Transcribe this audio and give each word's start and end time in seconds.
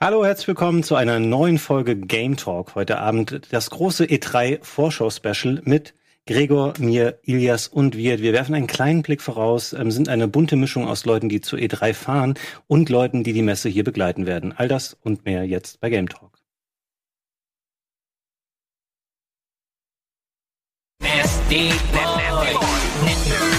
Hallo, 0.00 0.24
herzlich 0.24 0.48
willkommen 0.48 0.82
zu 0.82 0.96
einer 0.96 1.20
neuen 1.20 1.56
Folge 1.56 1.94
Game 1.96 2.36
Talk. 2.36 2.74
Heute 2.74 2.98
Abend 2.98 3.40
das 3.52 3.70
große 3.70 4.04
E3 4.04 4.58
Vorschau-Special 4.62 5.62
mit 5.64 5.94
Gregor, 6.26 6.74
mir, 6.78 7.20
Ilias 7.22 7.68
und 7.68 7.96
wir. 7.96 8.18
Wir 8.18 8.32
werfen 8.32 8.56
einen 8.56 8.66
kleinen 8.66 9.02
Blick 9.02 9.22
voraus, 9.22 9.72
ähm, 9.72 9.92
sind 9.92 10.08
eine 10.08 10.26
bunte 10.26 10.56
Mischung 10.56 10.88
aus 10.88 11.04
Leuten, 11.04 11.28
die 11.28 11.40
zu 11.40 11.56
E3 11.56 11.94
fahren 11.94 12.34
und 12.66 12.88
Leuten, 12.88 13.22
die 13.22 13.32
die 13.32 13.42
Messe 13.42 13.68
hier 13.68 13.84
begleiten 13.84 14.26
werden. 14.26 14.52
All 14.56 14.66
das 14.66 14.94
und 15.04 15.24
mehr 15.26 15.44
jetzt 15.46 15.80
bei 15.80 15.90
Game 15.90 16.08
Talk. 16.08 16.38
Nasty 21.00 21.70
boy. 21.92 22.54
Nasty 23.04 23.53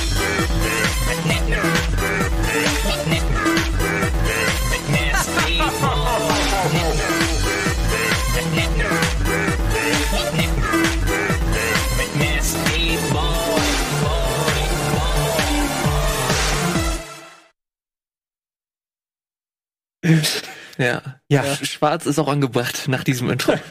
Ja. 20.77 21.01
Ja. 21.29 21.43
Schwarz 21.63 22.05
ist 22.05 22.19
auch 22.19 22.27
angebracht 22.27 22.87
nach 22.87 23.03
diesem 23.03 23.29
Intro. 23.29 23.53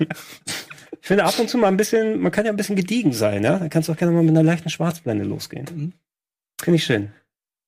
Ich 1.03 1.09
finde 1.09 1.25
ab 1.25 1.39
und 1.39 1.51
zu 1.51 1.59
mal 1.59 1.69
ein 1.69 1.77
bisschen, 1.77 2.19
man 2.21 2.33
kann 2.33 2.47
ja 2.47 2.51
ein 2.51 2.57
bisschen 2.57 2.77
gediegen 2.77 3.13
sein, 3.13 3.45
ja? 3.45 3.59
Dann 3.59 3.69
kannst 3.69 3.91
du 3.91 3.93
auch 3.93 3.97
gerne 3.99 4.15
mal 4.15 4.23
mit 4.23 4.31
einer 4.31 4.43
leichten 4.43 4.71
Schwarzblende 4.71 5.27
losgehen. 5.27 5.93
Finde 6.59 6.77
ich 6.77 6.85
schön. 6.85 7.13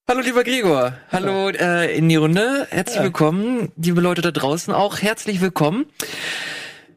Hallo 0.08 0.20
lieber 0.20 0.42
Gregor. 0.42 0.94
Hallo 1.12 1.50
äh, 1.50 1.94
in 1.94 2.08
die 2.08 2.16
Runde. 2.16 2.66
Herzlich 2.70 2.96
Ja. 2.96 3.02
willkommen, 3.02 3.72
liebe 3.76 4.00
Leute 4.00 4.22
da 4.22 4.30
draußen 4.30 4.72
auch. 4.72 5.02
Herzlich 5.02 5.42
willkommen 5.42 5.84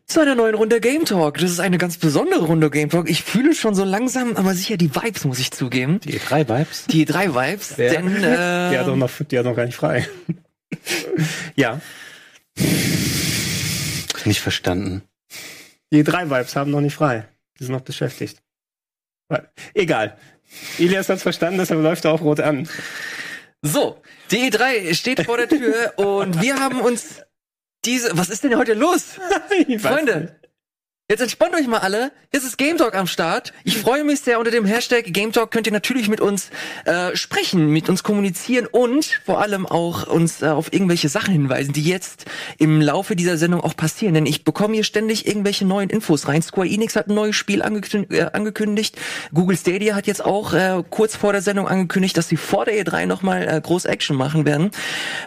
zu 0.05 0.21
einer 0.21 0.33
neuen 0.35 0.55
Runde 0.55 0.79
Game 0.79 1.03
Talk. 1.03 1.39
Das 1.39 1.51
ist 1.51 1.59
eine 1.59 1.77
ganz 1.77 1.97
besondere 1.97 2.45
Runde 2.45 2.69
Game 2.69 2.89
Talk. 2.89 3.09
Ich 3.09 3.21
fühle 3.23 3.53
schon 3.53 3.75
so 3.75 3.83
langsam, 3.83 4.37
aber 4.37 4.53
sicher 4.53 4.77
die 4.77 4.95
Vibes, 4.95 5.25
muss 5.25 5.39
ich 5.39 5.51
zugeben. 5.51 5.99
Die 6.05 6.17
E3-Vibes. 6.17 6.87
Die 6.87 7.03
drei 7.03 7.33
Vibes. 7.35 7.75
Ja. 7.75 7.89
Denn 7.91 8.15
äh, 8.23 8.69
Die 8.71 8.77
hat 8.77 8.87
doch 8.87 8.95
noch, 8.95 9.09
die 9.29 9.37
hat 9.37 9.43
noch 9.43 9.57
gar 9.57 9.65
nicht 9.65 9.75
frei. 9.75 10.07
Ja, 11.55 11.81
Nicht 14.25 14.41
verstanden. 14.41 15.03
die 15.91 16.03
drei 16.03 16.29
Vibes 16.29 16.55
haben 16.55 16.71
noch 16.71 16.81
nicht 16.81 16.95
frei. 16.95 17.27
Die 17.59 17.63
sind 17.65 17.73
noch 17.73 17.81
beschäftigt. 17.81 18.41
Egal. 19.73 20.17
Ilias 20.77 21.09
hat's 21.09 21.23
verstanden, 21.23 21.59
deshalb 21.59 21.81
läuft 21.81 22.05
er 22.05 22.11
auch 22.13 22.21
rot 22.21 22.39
an. 22.39 22.67
so, 23.61 24.01
die 24.31 24.51
E3 24.51 24.93
steht 24.95 25.25
vor 25.25 25.37
der 25.37 25.47
Tür 25.47 25.93
und 25.97 26.41
wir 26.41 26.59
haben 26.59 26.81
uns 26.81 27.21
diese. 27.85 28.17
Was 28.17 28.29
ist 28.29 28.43
denn 28.43 28.57
heute 28.57 28.73
los? 28.73 29.19
Freunde, 29.79 30.39
jetzt 31.09 31.21
entspannt 31.21 31.55
euch 31.55 31.67
mal 31.67 31.79
alle. 31.79 32.11
Jetzt 32.31 32.43
ist 32.43 32.57
Game 32.59 32.77
Talk 32.77 32.93
am 32.93 33.07
Start. 33.07 33.53
Ich 33.63 33.79
freue 33.79 34.03
mich 34.03 34.19
sehr. 34.19 34.37
Unter 34.37 34.51
dem 34.51 34.65
Hashtag 34.65 35.05
Game 35.05 35.31
Talk 35.31 35.49
könnt 35.49 35.65
ihr 35.65 35.73
natürlich 35.73 36.07
mit 36.07 36.21
uns 36.21 36.51
äh, 36.85 37.15
sprechen, 37.15 37.69
mit 37.69 37.89
uns 37.89 38.03
kommunizieren 38.03 38.67
und 38.67 39.19
vor 39.25 39.41
allem 39.41 39.65
auch 39.65 40.05
uns 40.05 40.43
äh, 40.43 40.47
auf 40.47 40.71
irgendwelche 40.71 41.09
Sachen 41.09 41.33
hinweisen, 41.33 41.73
die 41.73 41.81
jetzt 41.81 42.25
im 42.59 42.81
Laufe 42.81 43.15
dieser 43.15 43.37
Sendung 43.37 43.61
auch 43.61 43.75
passieren. 43.75 44.13
Denn 44.13 44.27
ich 44.27 44.43
bekomme 44.43 44.75
hier 44.75 44.83
ständig 44.83 45.25
irgendwelche 45.25 45.65
neuen 45.65 45.89
Infos 45.89 46.27
rein. 46.27 46.43
Square 46.43 46.67
Enix 46.67 46.95
hat 46.95 47.07
ein 47.07 47.15
neues 47.15 47.35
Spiel 47.35 47.63
angekündigt. 47.63 48.13
Äh, 48.13 48.29
angekündigt. 48.33 48.95
Google 49.33 49.57
Stadia 49.57 49.95
hat 49.95 50.05
jetzt 50.05 50.23
auch 50.23 50.53
äh, 50.53 50.83
kurz 50.91 51.15
vor 51.15 51.31
der 51.31 51.41
Sendung 51.41 51.67
angekündigt, 51.67 52.15
dass 52.17 52.27
sie 52.27 52.37
vor 52.37 52.65
der 52.65 52.75
E3 52.75 53.07
nochmal 53.07 53.47
äh, 53.47 53.59
groß 53.59 53.85
Action 53.85 54.15
machen 54.15 54.45
werden. 54.45 54.69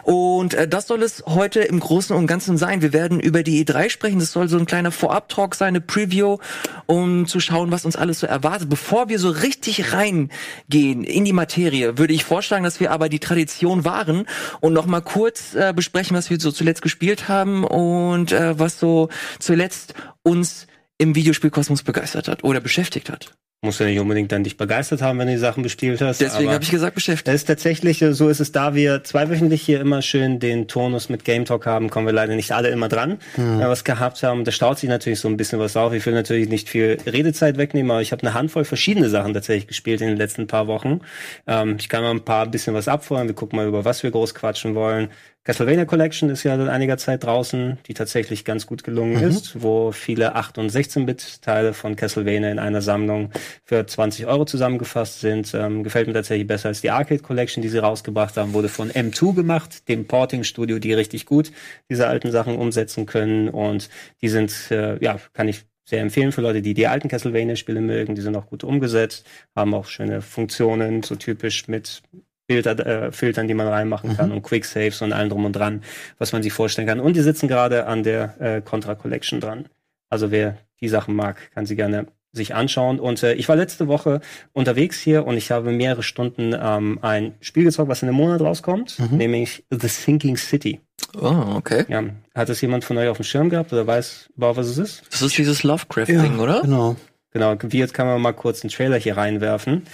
Und 0.03 0.53
äh, 0.53 0.69
das 0.69 0.87
soll 0.87 1.03
es 1.03 1.23
heute 1.25 1.59
im 1.59 1.81
Großen 1.81 2.15
und 2.15 2.27
Ganzen 2.27 2.57
sein. 2.57 2.81
Wir 2.81 2.93
werden 2.93 3.19
über 3.19 3.43
die 3.43 3.65
E3 3.65 3.89
sprechen. 3.89 4.19
Das 4.19 4.31
soll 4.31 4.47
so 4.47 4.57
ein 4.57 4.65
kleiner 4.65 4.91
Vorab-Talk 4.91 5.55
sein, 5.55 5.72
eine 5.73 5.81
Preview, 5.81 6.37
um 6.85 7.27
zu 7.27 7.39
schauen, 7.39 7.71
was 7.71 7.85
uns 7.85 7.95
alles 7.95 8.19
so 8.19 8.27
erwartet. 8.27 8.69
Bevor 8.69 9.09
wir 9.09 9.19
so 9.19 9.29
richtig 9.29 9.93
reingehen 9.93 11.03
in 11.03 11.25
die 11.25 11.33
Materie, 11.33 11.97
würde 11.97 12.13
ich 12.13 12.23
vorschlagen, 12.23 12.63
dass 12.63 12.79
wir 12.79 12.91
aber 12.91 13.09
die 13.09 13.19
Tradition 13.19 13.85
wahren 13.85 14.25
und 14.61 14.73
noch 14.73 14.85
mal 14.85 15.01
kurz 15.01 15.55
äh, 15.55 15.73
besprechen, 15.75 16.15
was 16.15 16.29
wir 16.29 16.39
so 16.39 16.51
zuletzt 16.51 16.81
gespielt 16.81 17.27
haben 17.27 17.63
und 17.63 18.31
äh, 18.31 18.57
was 18.57 18.79
so 18.79 19.09
zuletzt 19.39 19.93
uns 20.23 20.67
im 20.97 21.15
Videospielkosmos 21.15 21.83
begeistert 21.83 22.27
hat 22.27 22.43
oder 22.43 22.59
beschäftigt 22.59 23.09
hat. 23.09 23.35
Muss 23.63 23.79
ja 23.79 23.85
nicht 23.85 23.99
unbedingt 23.99 24.29
dann 24.33 24.43
dich 24.43 24.57
begeistert 24.57 25.01
haben, 25.01 25.17
wenn 25.19 25.27
du 25.27 25.33
die 25.33 25.39
Sachen 25.39 25.63
bespielt 25.63 26.01
hast. 26.01 26.19
Deswegen 26.19 26.51
habe 26.51 26.63
ich 26.63 26.69
gesagt 26.69 26.95
beschäftigt. 26.95 27.29
Das 27.29 27.35
ist 27.35 27.45
tatsächlich, 27.45 28.01
äh, 28.01 28.13
so 28.13 28.27
ist 28.27 28.41
es 28.41 28.51
da 28.51 28.75
wir 28.75 29.05
zweiwöchentlich 29.05 29.61
hier 29.61 29.79
immer 29.79 30.01
schön 30.01 30.39
den 30.39 30.67
Turnus 30.67 31.07
mit 31.07 31.23
Game 31.23 31.45
Talk 31.45 31.65
haben, 31.65 31.89
kommen 31.89 32.05
wir 32.05 32.11
leider 32.11 32.35
nicht 32.35 32.51
alle 32.51 32.67
immer 32.67 32.89
dran, 32.89 33.19
Hm. 33.35 33.61
äh, 33.61 33.67
was 33.69 33.85
gehabt 33.85 34.21
haben. 34.21 34.43
Da 34.43 34.51
staut 34.51 34.79
sich 34.79 34.89
natürlich 34.89 35.21
so 35.21 35.29
ein 35.29 35.37
bisschen 35.37 35.59
was 35.59 35.77
auf. 35.77 35.93
Ich 35.93 36.05
will 36.05 36.13
natürlich 36.13 36.49
nicht 36.49 36.67
viel 36.67 36.97
Redezeit 37.05 37.57
wegnehmen, 37.57 37.89
aber 37.91 38.01
ich 38.01 38.11
habe 38.11 38.21
eine 38.23 38.33
Handvoll 38.33 38.65
verschiedene 38.65 39.07
Sachen 39.07 39.33
tatsächlich 39.33 39.67
gespielt 39.67 40.01
in 40.01 40.07
den 40.09 40.17
letzten 40.17 40.45
paar 40.45 40.67
Wochen. 40.67 40.99
Ähm, 41.47 41.77
ich 41.79 41.87
kann 41.87 42.03
mal 42.03 42.11
ein 42.11 42.25
paar 42.25 42.45
bisschen 42.47 42.73
was 42.73 42.89
abfeuern. 42.89 43.27
Wir 43.27 43.35
gucken 43.35 43.55
mal, 43.55 43.65
über 43.67 43.85
was 43.85 44.03
wir 44.03 44.11
groß 44.11 44.35
quatschen 44.35 44.75
wollen. 44.75 45.07
Castlevania 45.45 45.83
Collection 45.83 46.29
ist 46.29 46.43
ja 46.43 46.55
seit 46.57 46.69
einiger 46.69 46.97
Zeit 46.97 47.25
draußen, 47.25 47.77
die 47.87 47.93
tatsächlich 47.93 48.45
ganz 48.45 48.65
gut 48.65 48.85
gelungen 48.85 49.21
ist, 49.21 49.61
wo 49.61 49.91
viele 49.91 50.37
8- 50.37 50.57
und 50.57 50.71
16-Bit-Teile 50.71 51.73
von 51.73 51.97
Castlevania 51.97 52.49
in 52.49 52.59
einer 52.59 52.81
Sammlung 52.81 53.29
für 53.63 53.85
20 53.85 54.27
Euro 54.27 54.45
zusammengefasst 54.45 55.21
sind. 55.21 55.53
Ähm, 55.53 55.83
gefällt 55.83 56.07
mir 56.07 56.13
tatsächlich 56.13 56.47
besser 56.47 56.69
als 56.69 56.81
die 56.81 56.91
Arcade 56.91 57.21
Collection, 57.21 57.61
die 57.61 57.69
sie 57.69 57.77
rausgebracht 57.77 58.37
haben. 58.37 58.53
Wurde 58.53 58.69
von 58.69 58.91
M2 58.91 59.35
gemacht, 59.35 59.87
dem 59.87 60.07
Porting-Studio, 60.07 60.79
die 60.79 60.93
richtig 60.93 61.25
gut 61.25 61.51
diese 61.89 62.07
alten 62.07 62.31
Sachen 62.31 62.55
umsetzen 62.57 63.05
können. 63.05 63.49
Und 63.49 63.89
die 64.21 64.29
sind, 64.29 64.71
äh, 64.71 65.03
ja, 65.03 65.19
kann 65.33 65.47
ich 65.47 65.65
sehr 65.85 66.01
empfehlen 66.01 66.31
für 66.31 66.41
Leute, 66.41 66.61
die 66.61 66.73
die 66.73 66.87
alten 66.87 67.09
Castlevania-Spiele 67.09 67.81
mögen. 67.81 68.15
Die 68.15 68.21
sind 68.21 68.35
auch 68.35 68.47
gut 68.47 68.63
umgesetzt, 68.63 69.25
haben 69.55 69.73
auch 69.73 69.85
schöne 69.85 70.21
Funktionen, 70.21 71.03
so 71.03 71.15
typisch 71.15 71.67
mit 71.67 72.01
Filter, 72.49 72.85
äh, 72.85 73.11
Filtern, 73.11 73.47
die 73.47 73.53
man 73.53 73.67
reinmachen 73.67 74.15
kann 74.17 74.31
und 74.31 74.41
Quick 74.43 74.65
Saves 74.65 75.01
und 75.01 75.13
allem 75.13 75.29
drum 75.29 75.45
und 75.45 75.53
dran, 75.53 75.81
was 76.17 76.33
man 76.33 76.43
sich 76.43 76.53
vorstellen 76.53 76.87
kann. 76.87 76.99
Und 76.99 77.15
die 77.15 77.21
sitzen 77.21 77.47
gerade 77.47 77.85
an 77.85 78.03
der 78.03 78.35
äh, 78.39 78.61
Contra 78.61 78.95
Collection 78.95 79.39
dran. 79.39 79.69
Also 80.09 80.29
wer 80.29 80.57
die 80.79 80.89
Sachen 80.89 81.15
mag, 81.15 81.51
kann 81.51 81.65
sie 81.65 81.75
gerne 81.75 82.07
sich 82.33 82.55
anschauen. 82.55 82.99
Und 82.99 83.23
äh, 83.23 83.33
ich 83.35 83.47
war 83.47 83.55
letzte 83.55 83.87
Woche 83.87 84.19
unterwegs 84.51 84.99
hier 84.99 85.25
und 85.25 85.37
ich 85.37 85.51
habe 85.51 85.71
mehrere 85.71 86.03
Stunden 86.03 86.53
ähm, 86.59 86.99
ein 87.01 87.35
Spiel 87.39 87.63
gezockt, 87.63 87.89
was 87.89 88.01
in 88.01 88.09
einem 88.09 88.17
Monat 88.17 88.41
rauskommt, 88.41 88.97
nämlich 89.11 89.63
The 89.69 89.87
Sinking 89.87 90.35
City. 90.35 90.81
Oh, 91.19 91.55
okay. 91.55 91.85
Ja, 91.87 92.03
hat 92.33 92.49
es 92.49 92.59
jemand 92.61 92.83
von 92.83 92.97
euch 92.97 93.07
auf 93.07 93.17
dem 93.17 93.23
Schirm 93.23 93.49
gehabt 93.49 93.71
oder 93.71 93.85
weiß 93.85 94.29
überhaupt, 94.35 94.57
was 94.57 94.67
es 94.67 94.77
ist? 94.77 95.03
Das 95.11 95.21
ist 95.21 95.37
dieses 95.37 95.63
Lovecraft-Ding, 95.63 96.39
oder? 96.39 96.61
Genau. 96.61 96.95
Genau, 97.31 97.55
wie 97.61 97.79
jetzt 97.79 97.93
kann 97.93 98.05
man 98.05 98.21
mal 98.21 98.33
kurz 98.33 98.63
einen 98.63 98.69
Trailer 98.69 98.97
hier 98.97 99.17
reinwerfen. 99.17 99.87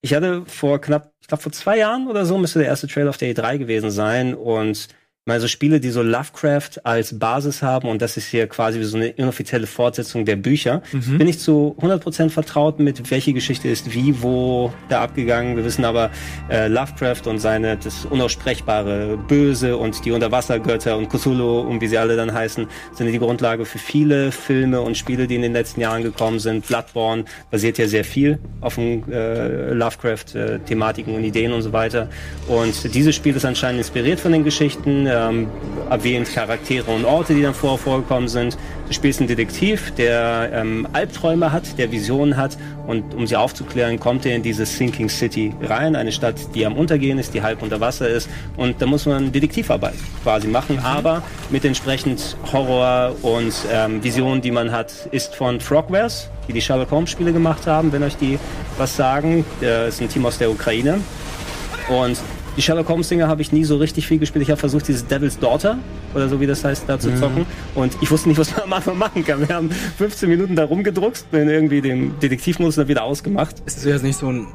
Ich 0.00 0.14
hatte 0.14 0.44
vor 0.46 0.80
knapp, 0.80 1.12
ich 1.20 1.28
glaube 1.28 1.42
vor 1.42 1.52
zwei 1.52 1.76
Jahren 1.76 2.08
oder 2.08 2.24
so 2.24 2.38
müsste 2.38 2.60
der 2.60 2.68
erste 2.68 2.86
Trailer 2.86 3.10
auf 3.10 3.18
der 3.18 3.34
E3 3.34 3.58
gewesen 3.58 3.90
sein 3.90 4.34
und 4.34 4.88
mal 5.28 5.40
so 5.40 5.46
Spiele, 5.46 5.78
die 5.78 5.90
so 5.90 6.02
Lovecraft 6.02 6.84
als 6.84 7.18
Basis 7.18 7.62
haben 7.62 7.88
und 7.88 8.02
das 8.02 8.16
ist 8.16 8.26
hier 8.28 8.46
quasi 8.48 8.80
wie 8.80 8.84
so 8.84 8.96
eine 8.96 9.08
inoffizielle 9.08 9.66
Fortsetzung 9.66 10.24
der 10.24 10.36
Bücher. 10.36 10.82
Bin 11.18 11.28
ich 11.28 11.38
zu 11.38 11.76
100% 11.80 12.30
vertraut 12.30 12.80
mit, 12.80 13.10
welche 13.10 13.34
Geschichte 13.34 13.68
ist 13.68 13.92
wie, 13.94 14.22
wo 14.22 14.72
da 14.88 15.02
abgegangen. 15.02 15.56
Wir 15.56 15.64
wissen 15.64 15.84
aber, 15.84 16.10
äh, 16.50 16.66
Lovecraft 16.66 17.26
und 17.26 17.40
seine, 17.40 17.76
das 17.76 18.06
unaussprechbare 18.06 19.18
Böse 19.18 19.76
und 19.76 20.02
die 20.04 20.12
Unterwassergötter 20.12 20.96
und 20.96 21.10
Cthulhu 21.10 21.60
und 21.60 21.82
wie 21.82 21.88
sie 21.88 21.98
alle 21.98 22.16
dann 22.16 22.32
heißen, 22.32 22.66
sind 22.94 23.06
die 23.06 23.18
Grundlage 23.18 23.66
für 23.66 23.78
viele 23.78 24.32
Filme 24.32 24.80
und 24.80 24.96
Spiele, 24.96 25.26
die 25.26 25.34
in 25.34 25.42
den 25.42 25.52
letzten 25.52 25.82
Jahren 25.82 26.02
gekommen 26.02 26.38
sind. 26.38 26.66
Bloodborne 26.66 27.26
basiert 27.50 27.76
ja 27.76 27.86
sehr 27.86 28.04
viel 28.04 28.38
auf 28.62 28.76
den 28.76 29.06
äh, 29.12 29.74
Lovecraft-Thematiken 29.74 31.14
und 31.14 31.22
Ideen 31.22 31.52
und 31.52 31.60
so 31.60 31.74
weiter. 31.74 32.08
Und 32.48 32.94
dieses 32.94 33.14
Spiel 33.14 33.36
ist 33.36 33.44
anscheinend 33.44 33.80
inspiriert 33.80 34.20
von 34.20 34.32
den 34.32 34.42
Geschichten, 34.42 35.06
ähm, 35.18 35.48
erwähnt 35.90 36.32
Charaktere 36.32 36.90
und 36.90 37.04
Orte, 37.04 37.34
die 37.34 37.42
dann 37.42 37.54
vorher 37.54 37.78
vorgekommen 37.78 38.28
sind. 38.28 38.56
Du 38.86 38.94
spielst 38.94 39.20
einen 39.20 39.28
Detektiv, 39.28 39.92
der 39.96 40.50
ähm, 40.52 40.86
Albträume 40.92 41.52
hat, 41.52 41.78
der 41.78 41.90
Visionen 41.92 42.36
hat 42.36 42.56
und 42.86 43.14
um 43.14 43.26
sie 43.26 43.36
aufzuklären, 43.36 44.00
kommt 44.00 44.24
er 44.24 44.34
in 44.34 44.42
diese 44.42 44.64
Sinking 44.64 45.08
City 45.08 45.52
rein, 45.60 45.94
eine 45.94 46.12
Stadt, 46.12 46.36
die 46.54 46.64
am 46.64 46.74
Untergehen 46.74 47.18
ist, 47.18 47.34
die 47.34 47.42
halb 47.42 47.62
unter 47.62 47.80
Wasser 47.80 48.08
ist 48.08 48.30
und 48.56 48.80
da 48.80 48.86
muss 48.86 49.04
man 49.04 49.30
Detektivarbeit 49.30 49.94
quasi 50.22 50.48
machen, 50.48 50.78
aber 50.78 51.22
mit 51.50 51.64
entsprechend 51.64 52.36
Horror 52.50 53.14
und 53.22 53.52
ähm, 53.70 54.02
Visionen, 54.02 54.40
die 54.40 54.50
man 54.50 54.72
hat, 54.72 54.92
ist 55.10 55.34
von 55.34 55.60
Frogwares, 55.60 56.30
die 56.48 56.52
die 56.54 56.62
Sherlock 56.62 56.90
Holmes 56.90 57.10
Spiele 57.10 57.32
gemacht 57.32 57.66
haben, 57.66 57.92
wenn 57.92 58.02
euch 58.02 58.16
die 58.16 58.38
was 58.78 58.96
sagen. 58.96 59.44
Das 59.60 59.94
ist 59.94 60.00
ein 60.00 60.08
Team 60.08 60.24
aus 60.24 60.38
der 60.38 60.50
Ukraine 60.50 61.00
und 61.88 62.18
die 62.58 62.62
Sherlock 62.62 62.88
Holmes 62.88 63.08
Dinger 63.08 63.28
habe 63.28 63.40
ich 63.40 63.52
nie 63.52 63.62
so 63.62 63.76
richtig 63.76 64.08
viel 64.08 64.18
gespielt. 64.18 64.42
Ich 64.42 64.50
habe 64.50 64.58
versucht, 64.58 64.88
dieses 64.88 65.06
Devil's 65.06 65.38
Daughter 65.38 65.78
oder 66.12 66.28
so 66.28 66.40
wie 66.40 66.46
das 66.46 66.64
heißt, 66.64 66.88
da 66.88 66.98
zu 66.98 67.14
zocken. 67.14 67.46
Und 67.76 67.96
ich 68.00 68.10
wusste 68.10 68.28
nicht, 68.28 68.36
was 68.36 68.50
man 68.50 68.62
am 68.64 68.72
Anfang 68.72 68.98
machen 68.98 69.24
kann. 69.24 69.48
Wir 69.48 69.54
haben 69.54 69.70
15 69.70 70.28
Minuten 70.28 70.56
da 70.56 70.64
rumgedruckst, 70.64 71.30
bin 71.30 71.48
irgendwie 71.48 71.80
den 71.80 72.18
Detektivmodus 72.18 72.74
dann 72.74 72.88
wieder 72.88 73.04
ausgemacht. 73.04 73.62
Ist 73.64 73.76
das 73.76 73.84
jetzt 73.84 74.02
nicht 74.02 74.18
so 74.18 74.26
ein 74.26 74.48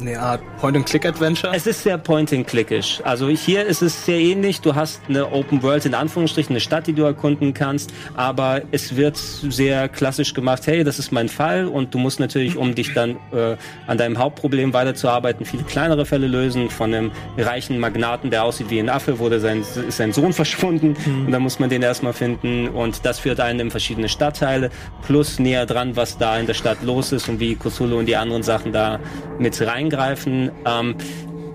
eine 0.00 0.20
Art 0.20 0.42
Point-and-Click-Adventure? 0.60 1.54
Es 1.54 1.66
ist 1.66 1.82
sehr 1.82 1.98
point-and-clickisch. 1.98 3.00
Also 3.04 3.28
hier 3.28 3.66
ist 3.66 3.82
es 3.82 4.04
sehr 4.04 4.18
ähnlich. 4.18 4.60
Du 4.60 4.74
hast 4.74 5.00
eine 5.08 5.30
Open 5.32 5.62
World 5.62 5.86
in 5.86 5.94
Anführungsstrichen, 5.94 6.52
eine 6.52 6.60
Stadt, 6.60 6.86
die 6.86 6.92
du 6.92 7.02
erkunden 7.02 7.54
kannst, 7.54 7.92
aber 8.14 8.62
es 8.70 8.96
wird 8.96 9.16
sehr 9.16 9.88
klassisch 9.88 10.34
gemacht. 10.34 10.66
Hey, 10.66 10.84
das 10.84 10.98
ist 10.98 11.12
mein 11.12 11.28
Fall 11.28 11.66
und 11.66 11.94
du 11.94 11.98
musst 11.98 12.20
natürlich, 12.20 12.56
um 12.56 12.74
dich 12.74 12.94
dann 12.94 13.16
äh, 13.32 13.56
an 13.86 13.98
deinem 13.98 14.18
Hauptproblem 14.18 14.72
weiterzuarbeiten, 14.72 15.44
viele 15.44 15.64
kleinere 15.64 16.06
Fälle 16.06 16.26
lösen. 16.26 16.70
Von 16.70 16.94
einem 16.94 17.10
reichen 17.36 17.78
Magnaten, 17.78 18.30
der 18.30 18.44
aussieht 18.44 18.70
wie 18.70 18.78
ein 18.78 18.88
Affe, 18.88 19.18
wurde 19.18 19.40
sein, 19.40 19.60
ist 19.60 19.96
sein 19.96 20.12
Sohn 20.12 20.32
verschwunden 20.38 20.96
und 21.06 21.32
dann 21.32 21.42
muss 21.42 21.58
man 21.58 21.70
den 21.70 21.82
erstmal 21.82 22.12
finden 22.12 22.68
und 22.68 23.04
das 23.04 23.18
führt 23.18 23.40
einen 23.40 23.60
in 23.60 23.70
verschiedene 23.70 24.08
Stadtteile 24.08 24.70
plus 25.02 25.38
näher 25.38 25.66
dran, 25.66 25.96
was 25.96 26.18
da 26.18 26.38
in 26.38 26.46
der 26.46 26.54
Stadt 26.54 26.82
los 26.82 27.12
ist 27.12 27.28
und 27.28 27.40
wie 27.40 27.56
Cthulhu 27.56 27.98
und 27.98 28.06
die 28.06 28.16
anderen 28.16 28.42
Sachen 28.42 28.72
da 28.72 29.00
mit 29.38 29.54
reingreifen. 29.88 30.50
Ähm, 30.64 30.94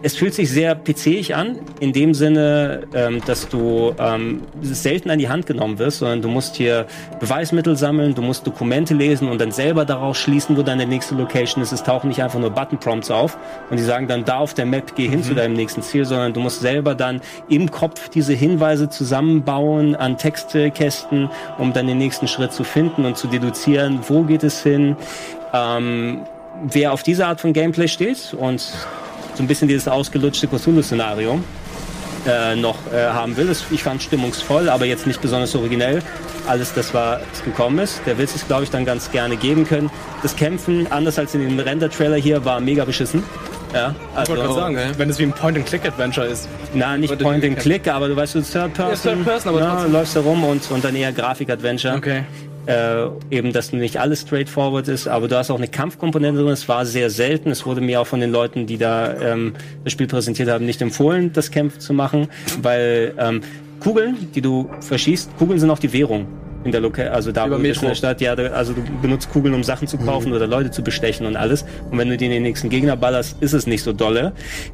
es 0.06 0.18
fühlt 0.18 0.34
sich 0.34 0.52
sehr 0.52 0.76
PC-ig 0.76 1.34
an, 1.34 1.60
in 1.80 1.94
dem 1.94 2.14
Sinne, 2.14 2.82
ähm, 2.94 3.22
dass 3.26 3.48
du 3.48 3.96
ähm, 3.98 4.42
selten 4.62 5.10
an 5.10 5.18
die 5.18 5.30
Hand 5.30 5.46
genommen 5.46 5.80
wirst, 5.80 6.00
sondern 6.00 6.22
du 6.22 6.28
musst 6.28 6.58
hier 6.58 6.88
Beweismittel 7.22 7.78
sammeln, 7.78 8.14
du 8.14 8.22
musst 8.22 8.46
Dokumente 8.46 8.94
lesen 8.94 9.30
und 9.30 9.40
dann 9.40 9.54
selber 9.54 9.86
daraus 9.86 10.18
schließen, 10.18 10.58
wo 10.58 10.62
deine 10.62 10.86
nächste 10.86 11.16
Location 11.16 11.64
ist. 11.64 11.72
Es 11.72 11.84
tauchen 11.84 12.10
nicht 12.10 12.22
einfach 12.22 12.38
nur 12.38 12.50
Button-Prompts 12.50 13.12
auf 13.12 13.38
und 13.70 13.78
die 13.78 13.84
sagen 13.84 14.10
dann 14.10 14.26
da 14.26 14.40
auf 14.40 14.54
der 14.54 14.66
Map, 14.66 14.94
geh 14.94 15.08
hin 15.08 15.24
zu 15.24 15.36
deinem 15.36 15.54
nächsten 15.54 15.82
Ziel, 15.82 16.04
sondern 16.04 16.34
du 16.34 16.42
musst 16.42 16.60
selber 16.60 16.96
dann 16.96 17.22
im 17.48 17.72
Kopf 17.72 18.10
diese 18.10 18.34
Hinweise 18.34 18.90
zusammenbauen 18.90 19.96
an 19.96 20.18
Textkästen, 20.18 21.30
um 21.58 21.72
dann 21.72 21.88
den 21.88 21.98
nächsten 21.98 22.28
Schritt 22.28 22.52
zu 22.52 22.66
finden 22.66 23.06
und 23.06 23.16
zu 23.16 23.28
deduzieren, 23.28 24.02
wo 24.10 24.24
geht 24.24 24.44
es 24.44 24.62
hin. 24.62 24.98
Ähm, 25.54 26.26
wer 26.64 26.94
auf 26.94 27.04
diese 27.04 27.26
Art 27.28 27.42
von 27.42 27.54
Gameplay 27.54 27.88
steht 27.88 28.34
und 28.38 28.60
so 28.62 29.44
ein 29.44 29.48
bisschen 29.48 29.68
dieses 29.68 29.88
ausgelutschte 29.88 30.48
Cthulhu-Szenario 30.48 31.40
äh, 32.28 32.56
noch 32.56 32.78
äh, 32.94 33.08
haben 33.08 33.36
will. 33.36 33.48
Das, 33.48 33.66
ich 33.72 33.84
fand 33.84 34.02
stimmungsvoll, 34.04 34.70
aber 34.70 34.86
jetzt 34.86 35.08
nicht 35.08 35.22
besonders 35.22 35.56
originell. 35.56 36.02
Alles 36.48 36.74
das, 36.74 36.94
was 36.94 37.22
gekommen 37.46 37.80
ist. 37.80 38.02
Der 38.06 38.18
will 38.18 38.26
es, 38.26 38.46
glaube 38.48 38.64
ich, 38.64 38.70
dann 38.70 38.86
ganz 38.86 39.12
gerne 39.12 39.38
geben 39.38 39.66
können. 39.66 39.90
Das 40.22 40.36
Kämpfen, 40.36 40.92
anders 40.92 41.18
als 41.18 41.34
in 41.34 41.42
dem 41.42 41.58
Render-Trailer 41.60 42.18
hier, 42.18 42.44
war 42.46 42.60
mega 42.60 42.86
beschissen. 42.86 43.24
Ja, 43.74 43.96
Ich 44.12 44.18
also, 44.18 44.32
wollte 44.34 44.44
gerade 44.44 44.60
sagen, 44.60 44.78
wenn 44.98 45.10
es 45.10 45.18
wie 45.18 45.24
ein 45.24 45.32
Point-and-Click-Adventure 45.34 46.28
ist. 46.28 46.48
na, 46.76 46.96
nicht 46.96 47.10
Würde- 47.10 47.24
Point 47.24 47.44
and 47.44 47.58
Click, 47.58 47.88
aber 47.88 48.08
du 48.08 48.16
weißt, 48.16 48.36
du 48.36 48.42
Third 48.42 48.74
Person, 48.76 49.14
Third 49.16 49.26
Person, 49.26 49.50
aber 49.50 49.60
ja, 49.62 49.72
trotzdem. 49.74 49.94
läufst 49.94 50.16
da 50.16 50.20
rum 50.20 50.44
und, 50.44 50.70
und 50.70 50.84
dann 50.84 50.96
eher 50.96 51.12
Grafik-Adventure. 51.12 51.96
Okay. 51.96 52.24
Äh, 52.66 53.08
eben, 53.30 53.52
dass 53.52 53.74
nicht 53.74 54.00
alles 54.00 54.22
straightforward 54.22 54.88
ist, 54.88 55.08
aber 55.10 55.28
du 55.28 55.38
hast 55.38 55.52
auch 55.52 55.58
eine 55.58 55.68
Kampfkomponente 55.68 56.42
drin. 56.42 56.54
Es 56.54 56.70
war 56.70 56.86
sehr 56.86 57.10
selten. 57.10 57.52
Es 57.52 57.66
wurde 57.66 57.82
mir 57.82 58.00
auch 58.00 58.08
von 58.08 58.22
den 58.22 58.32
Leuten, 58.32 58.68
die 58.68 58.78
da 58.78 59.14
ähm, 59.20 59.54
das 59.84 59.92
Spiel 59.92 60.08
präsentiert 60.08 60.50
haben, 60.50 60.66
nicht 60.66 60.82
empfohlen, 60.82 61.34
das 61.34 61.52
Kämpfen 61.52 61.82
zu 61.82 61.94
machen, 61.94 62.30
weil 62.62 63.14
ähm, 63.18 63.42
Kugeln, 63.82 64.32
die 64.34 64.42
du 64.42 64.70
verschießt, 64.80 65.36
Kugeln 65.38 65.60
sind 65.60 65.70
auch 65.70 65.80
die 65.80 65.92
Währung 65.92 66.26
in 66.64 66.72
der 66.72 66.82
Lokal, 66.82 67.10
also 67.10 67.32
da 67.32 67.48
Über 67.48 67.58
wo 67.58 67.62
bist 67.62 67.82
in 67.82 67.88
Metro. 67.88 67.88
der 67.88 67.96
Stadt, 67.96 68.22
ja, 68.22 68.34
also 68.34 68.74
du 68.74 68.82
benutzt 69.02 69.30
Kugeln, 69.32 69.54
um 69.54 69.64
Sachen 69.64 69.88
zu 69.88 69.98
kaufen 69.98 70.34
oder 70.34 70.48
Leute 70.48 70.72
zu 70.72 70.84
bestechen 70.84 71.26
und 71.26 71.36
alles. 71.36 71.66
Und 71.92 71.98
wenn 71.98 72.10
du 72.10 72.18
dir 72.18 72.30
den 72.30 72.44
nächsten 72.44 72.70
Gegner 72.70 72.96
ballerst, 72.96 73.42
ist 73.42 73.54
es 73.54 73.68
nicht 73.68 73.84
so 73.84 73.94
dolle. 73.94 74.34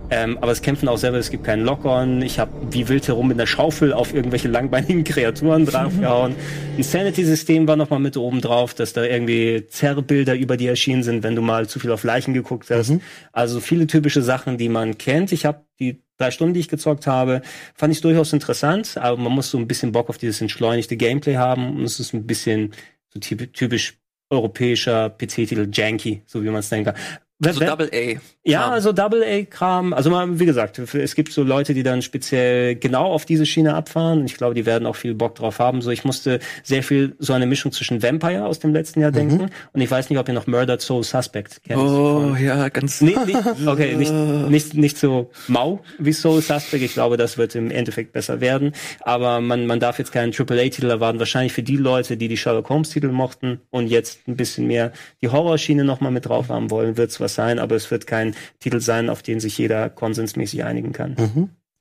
Ähm, 0.09 0.37
aber 0.41 0.51
es 0.51 0.61
kämpfen 0.61 0.87
auch 0.87 0.97
selber, 0.97 1.17
es 1.17 1.29
gibt 1.29 1.43
keinen 1.43 1.65
Lock-on. 1.65 2.21
Ich 2.21 2.39
habe 2.39 2.51
wie 2.71 2.87
wild 2.87 3.07
herum 3.07 3.27
mit 3.27 3.37
einer 3.37 3.47
Schaufel 3.47 3.93
auf 3.93 4.13
irgendwelche 4.13 4.47
langbeinigen 4.47 5.03
Kreaturen 5.09 5.65
draufgehauen. 5.65 6.35
Ein 6.77 6.83
Sanity-System 6.83 7.67
war 7.67 7.75
noch 7.75 7.89
mal 7.89 7.99
mit 7.99 8.17
oben 8.17 8.41
drauf, 8.41 8.73
dass 8.73 8.93
da 8.93 9.03
irgendwie 9.03 9.65
Zerrbilder 9.67 10.35
über 10.35 10.57
die 10.57 10.67
erschienen 10.67 11.03
sind, 11.03 11.23
wenn 11.23 11.35
du 11.35 11.41
mal 11.41 11.67
zu 11.67 11.79
viel 11.79 11.91
auf 11.91 12.03
Leichen 12.03 12.33
geguckt 12.33 12.69
hast. 12.69 12.93
Also 13.31 13.59
viele 13.59 13.87
typische 13.87 14.21
Sachen, 14.21 14.57
die 14.57 14.69
man 14.69 14.97
kennt. 14.97 15.31
Ich 15.31 15.45
habe 15.45 15.65
die 15.79 16.03
drei 16.19 16.31
Stunden, 16.31 16.53
die 16.53 16.59
ich 16.59 16.67
gezockt 16.69 17.07
habe, 17.07 17.41
fand 17.75 17.93
ich 17.93 18.01
durchaus 18.01 18.33
interessant, 18.33 18.97
aber 18.97 19.17
man 19.17 19.31
muss 19.31 19.49
so 19.51 19.57
ein 19.57 19.67
bisschen 19.67 19.91
Bock 19.91 20.09
auf 20.09 20.17
dieses 20.17 20.41
entschleunigte 20.41 20.97
Gameplay 20.97 21.35
haben 21.37 21.77
und 21.77 21.83
es 21.83 21.99
ist 21.99 22.13
ein 22.13 22.27
bisschen 22.27 22.73
so 23.13 23.19
typ- 23.19 23.53
typisch 23.53 23.97
europäischer 24.29 25.09
PC-Titel, 25.09 25.69
janky, 25.73 26.21
so 26.27 26.43
wie 26.43 26.49
man 26.49 26.59
es 26.59 26.69
kann. 26.69 26.93
So 27.41 27.59
wer- 27.61 27.69
Double 27.69 27.89
A. 27.93 28.19
ja, 28.43 28.59
Kram. 28.63 28.71
also 28.73 28.91
Double 28.91 29.23
A-Kram. 29.23 29.93
Also 29.93 30.09
mal, 30.09 30.39
wie 30.39 30.45
gesagt, 30.45 30.77
es 30.77 31.15
gibt 31.15 31.31
so 31.31 31.41
Leute, 31.43 31.73
die 31.73 31.83
dann 31.83 32.01
speziell 32.01 32.75
genau 32.75 33.05
auf 33.05 33.23
diese 33.25 33.45
Schiene 33.45 33.75
abfahren. 33.75 34.19
Und 34.19 34.25
ich 34.25 34.35
glaube, 34.35 34.55
die 34.55 34.65
werden 34.65 34.85
auch 34.85 34.97
viel 34.97 35.13
Bock 35.15 35.35
drauf 35.35 35.59
haben. 35.59 35.81
So, 35.81 35.89
ich 35.89 36.03
musste 36.03 36.39
sehr 36.63 36.83
viel 36.83 37.15
so 37.19 37.31
eine 37.31 37.45
Mischung 37.45 37.71
zwischen 37.71 38.03
Vampire 38.03 38.45
aus 38.45 38.59
dem 38.59 38.73
letzten 38.73 38.99
Jahr 38.99 39.11
denken. 39.11 39.49
Und 39.71 39.79
ich 39.81 39.89
weiß 39.89 40.09
nicht, 40.09 40.19
ob 40.19 40.27
ihr 40.27 40.33
noch 40.33 40.47
Murdered 40.47 40.81
Soul 40.81 41.03
Suspect 41.03 41.63
kennt. 41.63 41.79
Oh, 41.79 42.35
ja, 42.37 42.67
ganz. 42.67 42.99
Nee, 42.99 43.15
nicht, 43.25 43.39
okay, 43.67 43.95
nicht, 43.95 44.11
nicht, 44.49 44.73
nicht 44.73 44.97
so 44.97 45.29
mau 45.47 45.79
wie 45.97 46.11
Soul 46.11 46.41
Suspect. 46.41 46.83
Ich 46.83 46.93
glaube, 46.93 47.15
das 47.15 47.37
wird 47.37 47.55
im 47.55 47.71
Endeffekt 47.71 48.11
besser 48.11 48.41
werden. 48.41 48.73
Aber 49.01 49.39
man, 49.39 49.65
man 49.65 49.79
darf 49.79 49.97
jetzt 49.97 50.11
keinen 50.11 50.33
AAA-Titel 50.33 50.89
erwarten. 50.89 51.19
Wahrscheinlich 51.19 51.53
für 51.53 51.63
die 51.63 51.77
Leute, 51.77 52.17
die 52.17 52.27
die 52.27 52.35
Sherlock 52.37 52.67
Holmes-Titel 52.69 53.07
mochten 53.13 53.61
und 53.69 53.87
jetzt 53.87 54.27
ein 54.27 54.35
bisschen 54.35 54.67
mehr 54.67 54.91
die 55.21 55.29
Horrorschiene 55.29 55.85
noch 55.85 56.01
mal 56.01 56.11
mit 56.11 56.25
drauf 56.25 56.49
haben 56.49 56.69
wollen, 56.69 56.97
wird 56.97 57.11
es 57.11 57.19
was 57.29 57.35
sein. 57.35 57.59
Aber 57.59 57.75
es 57.75 57.91
wird 57.91 58.07
kein 58.07 58.35
Titel 58.59 58.79
sein, 58.81 59.09
auf 59.09 59.21
den 59.21 59.39
sich 59.39 59.57
jeder 59.57 59.89
konsensmäßig 59.89 60.63
einigen 60.63 60.91
kann. 60.91 61.15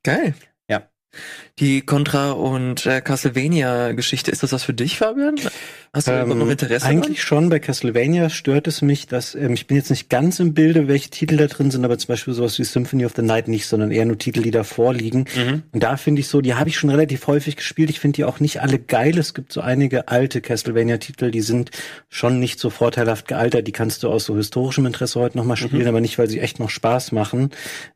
Geil. 0.04 0.34
Ja. 0.68 0.88
Die 1.58 1.80
Contra 1.80 2.32
und 2.32 2.86
äh, 2.86 3.00
Castlevania-Geschichte, 3.00 4.30
ist 4.30 4.42
das 4.42 4.52
was 4.52 4.62
für 4.62 4.74
dich, 4.74 4.98
Fabian? 4.98 5.36
Hast 5.92 6.06
du 6.06 6.12
überhaupt 6.12 6.38
noch 6.38 6.48
Interesse? 6.48 6.86
Ähm, 6.86 6.98
Eigentlich 6.98 7.22
schon. 7.22 7.48
Bei 7.48 7.58
Castlevania 7.58 8.28
stört 8.28 8.66
es 8.66 8.82
mich, 8.82 9.06
dass 9.06 9.34
ähm, 9.34 9.54
ich 9.54 9.66
bin 9.66 9.76
jetzt 9.76 9.90
nicht 9.90 10.10
ganz 10.10 10.38
im 10.38 10.54
Bilde, 10.54 10.88
welche 10.88 11.10
Titel 11.10 11.36
da 11.36 11.46
drin 11.46 11.70
sind, 11.70 11.84
aber 11.84 11.96
zum 11.98 12.08
Beispiel 12.08 12.34
sowas 12.34 12.58
wie 12.58 12.64
Symphony 12.64 13.06
of 13.06 13.12
the 13.16 13.22
Night 13.22 13.48
nicht, 13.48 13.66
sondern 13.66 13.90
eher 13.90 14.04
nur 14.04 14.18
Titel, 14.18 14.42
die 14.42 14.50
da 14.50 14.64
vorliegen. 14.64 15.26
Und 15.72 15.82
da 15.82 15.96
finde 15.96 16.20
ich 16.20 16.28
so, 16.28 16.40
die 16.40 16.54
habe 16.54 16.68
ich 16.68 16.76
schon 16.76 16.90
relativ 16.90 17.26
häufig 17.26 17.56
gespielt. 17.56 17.90
Ich 17.90 18.00
finde 18.00 18.16
die 18.16 18.24
auch 18.24 18.40
nicht 18.40 18.60
alle 18.60 18.78
geil. 18.78 19.18
Es 19.18 19.34
gibt 19.34 19.52
so 19.52 19.60
einige 19.60 20.08
alte 20.08 20.40
Castlevania-Titel, 20.40 21.30
die 21.30 21.40
sind 21.40 21.70
schon 22.08 22.38
nicht 22.38 22.60
so 22.60 22.70
vorteilhaft 22.70 23.28
gealtert. 23.28 23.66
Die 23.66 23.72
kannst 23.72 24.02
du 24.02 24.08
aus 24.08 24.24
so 24.24 24.36
historischem 24.36 24.86
Interesse 24.86 25.18
heute 25.20 25.38
nochmal 25.38 25.56
spielen, 25.56 25.86
aber 25.86 26.00
nicht, 26.00 26.18
weil 26.18 26.28
sie 26.28 26.40
echt 26.40 26.60
noch 26.60 26.70
Spaß 26.70 27.12
machen. 27.12 27.50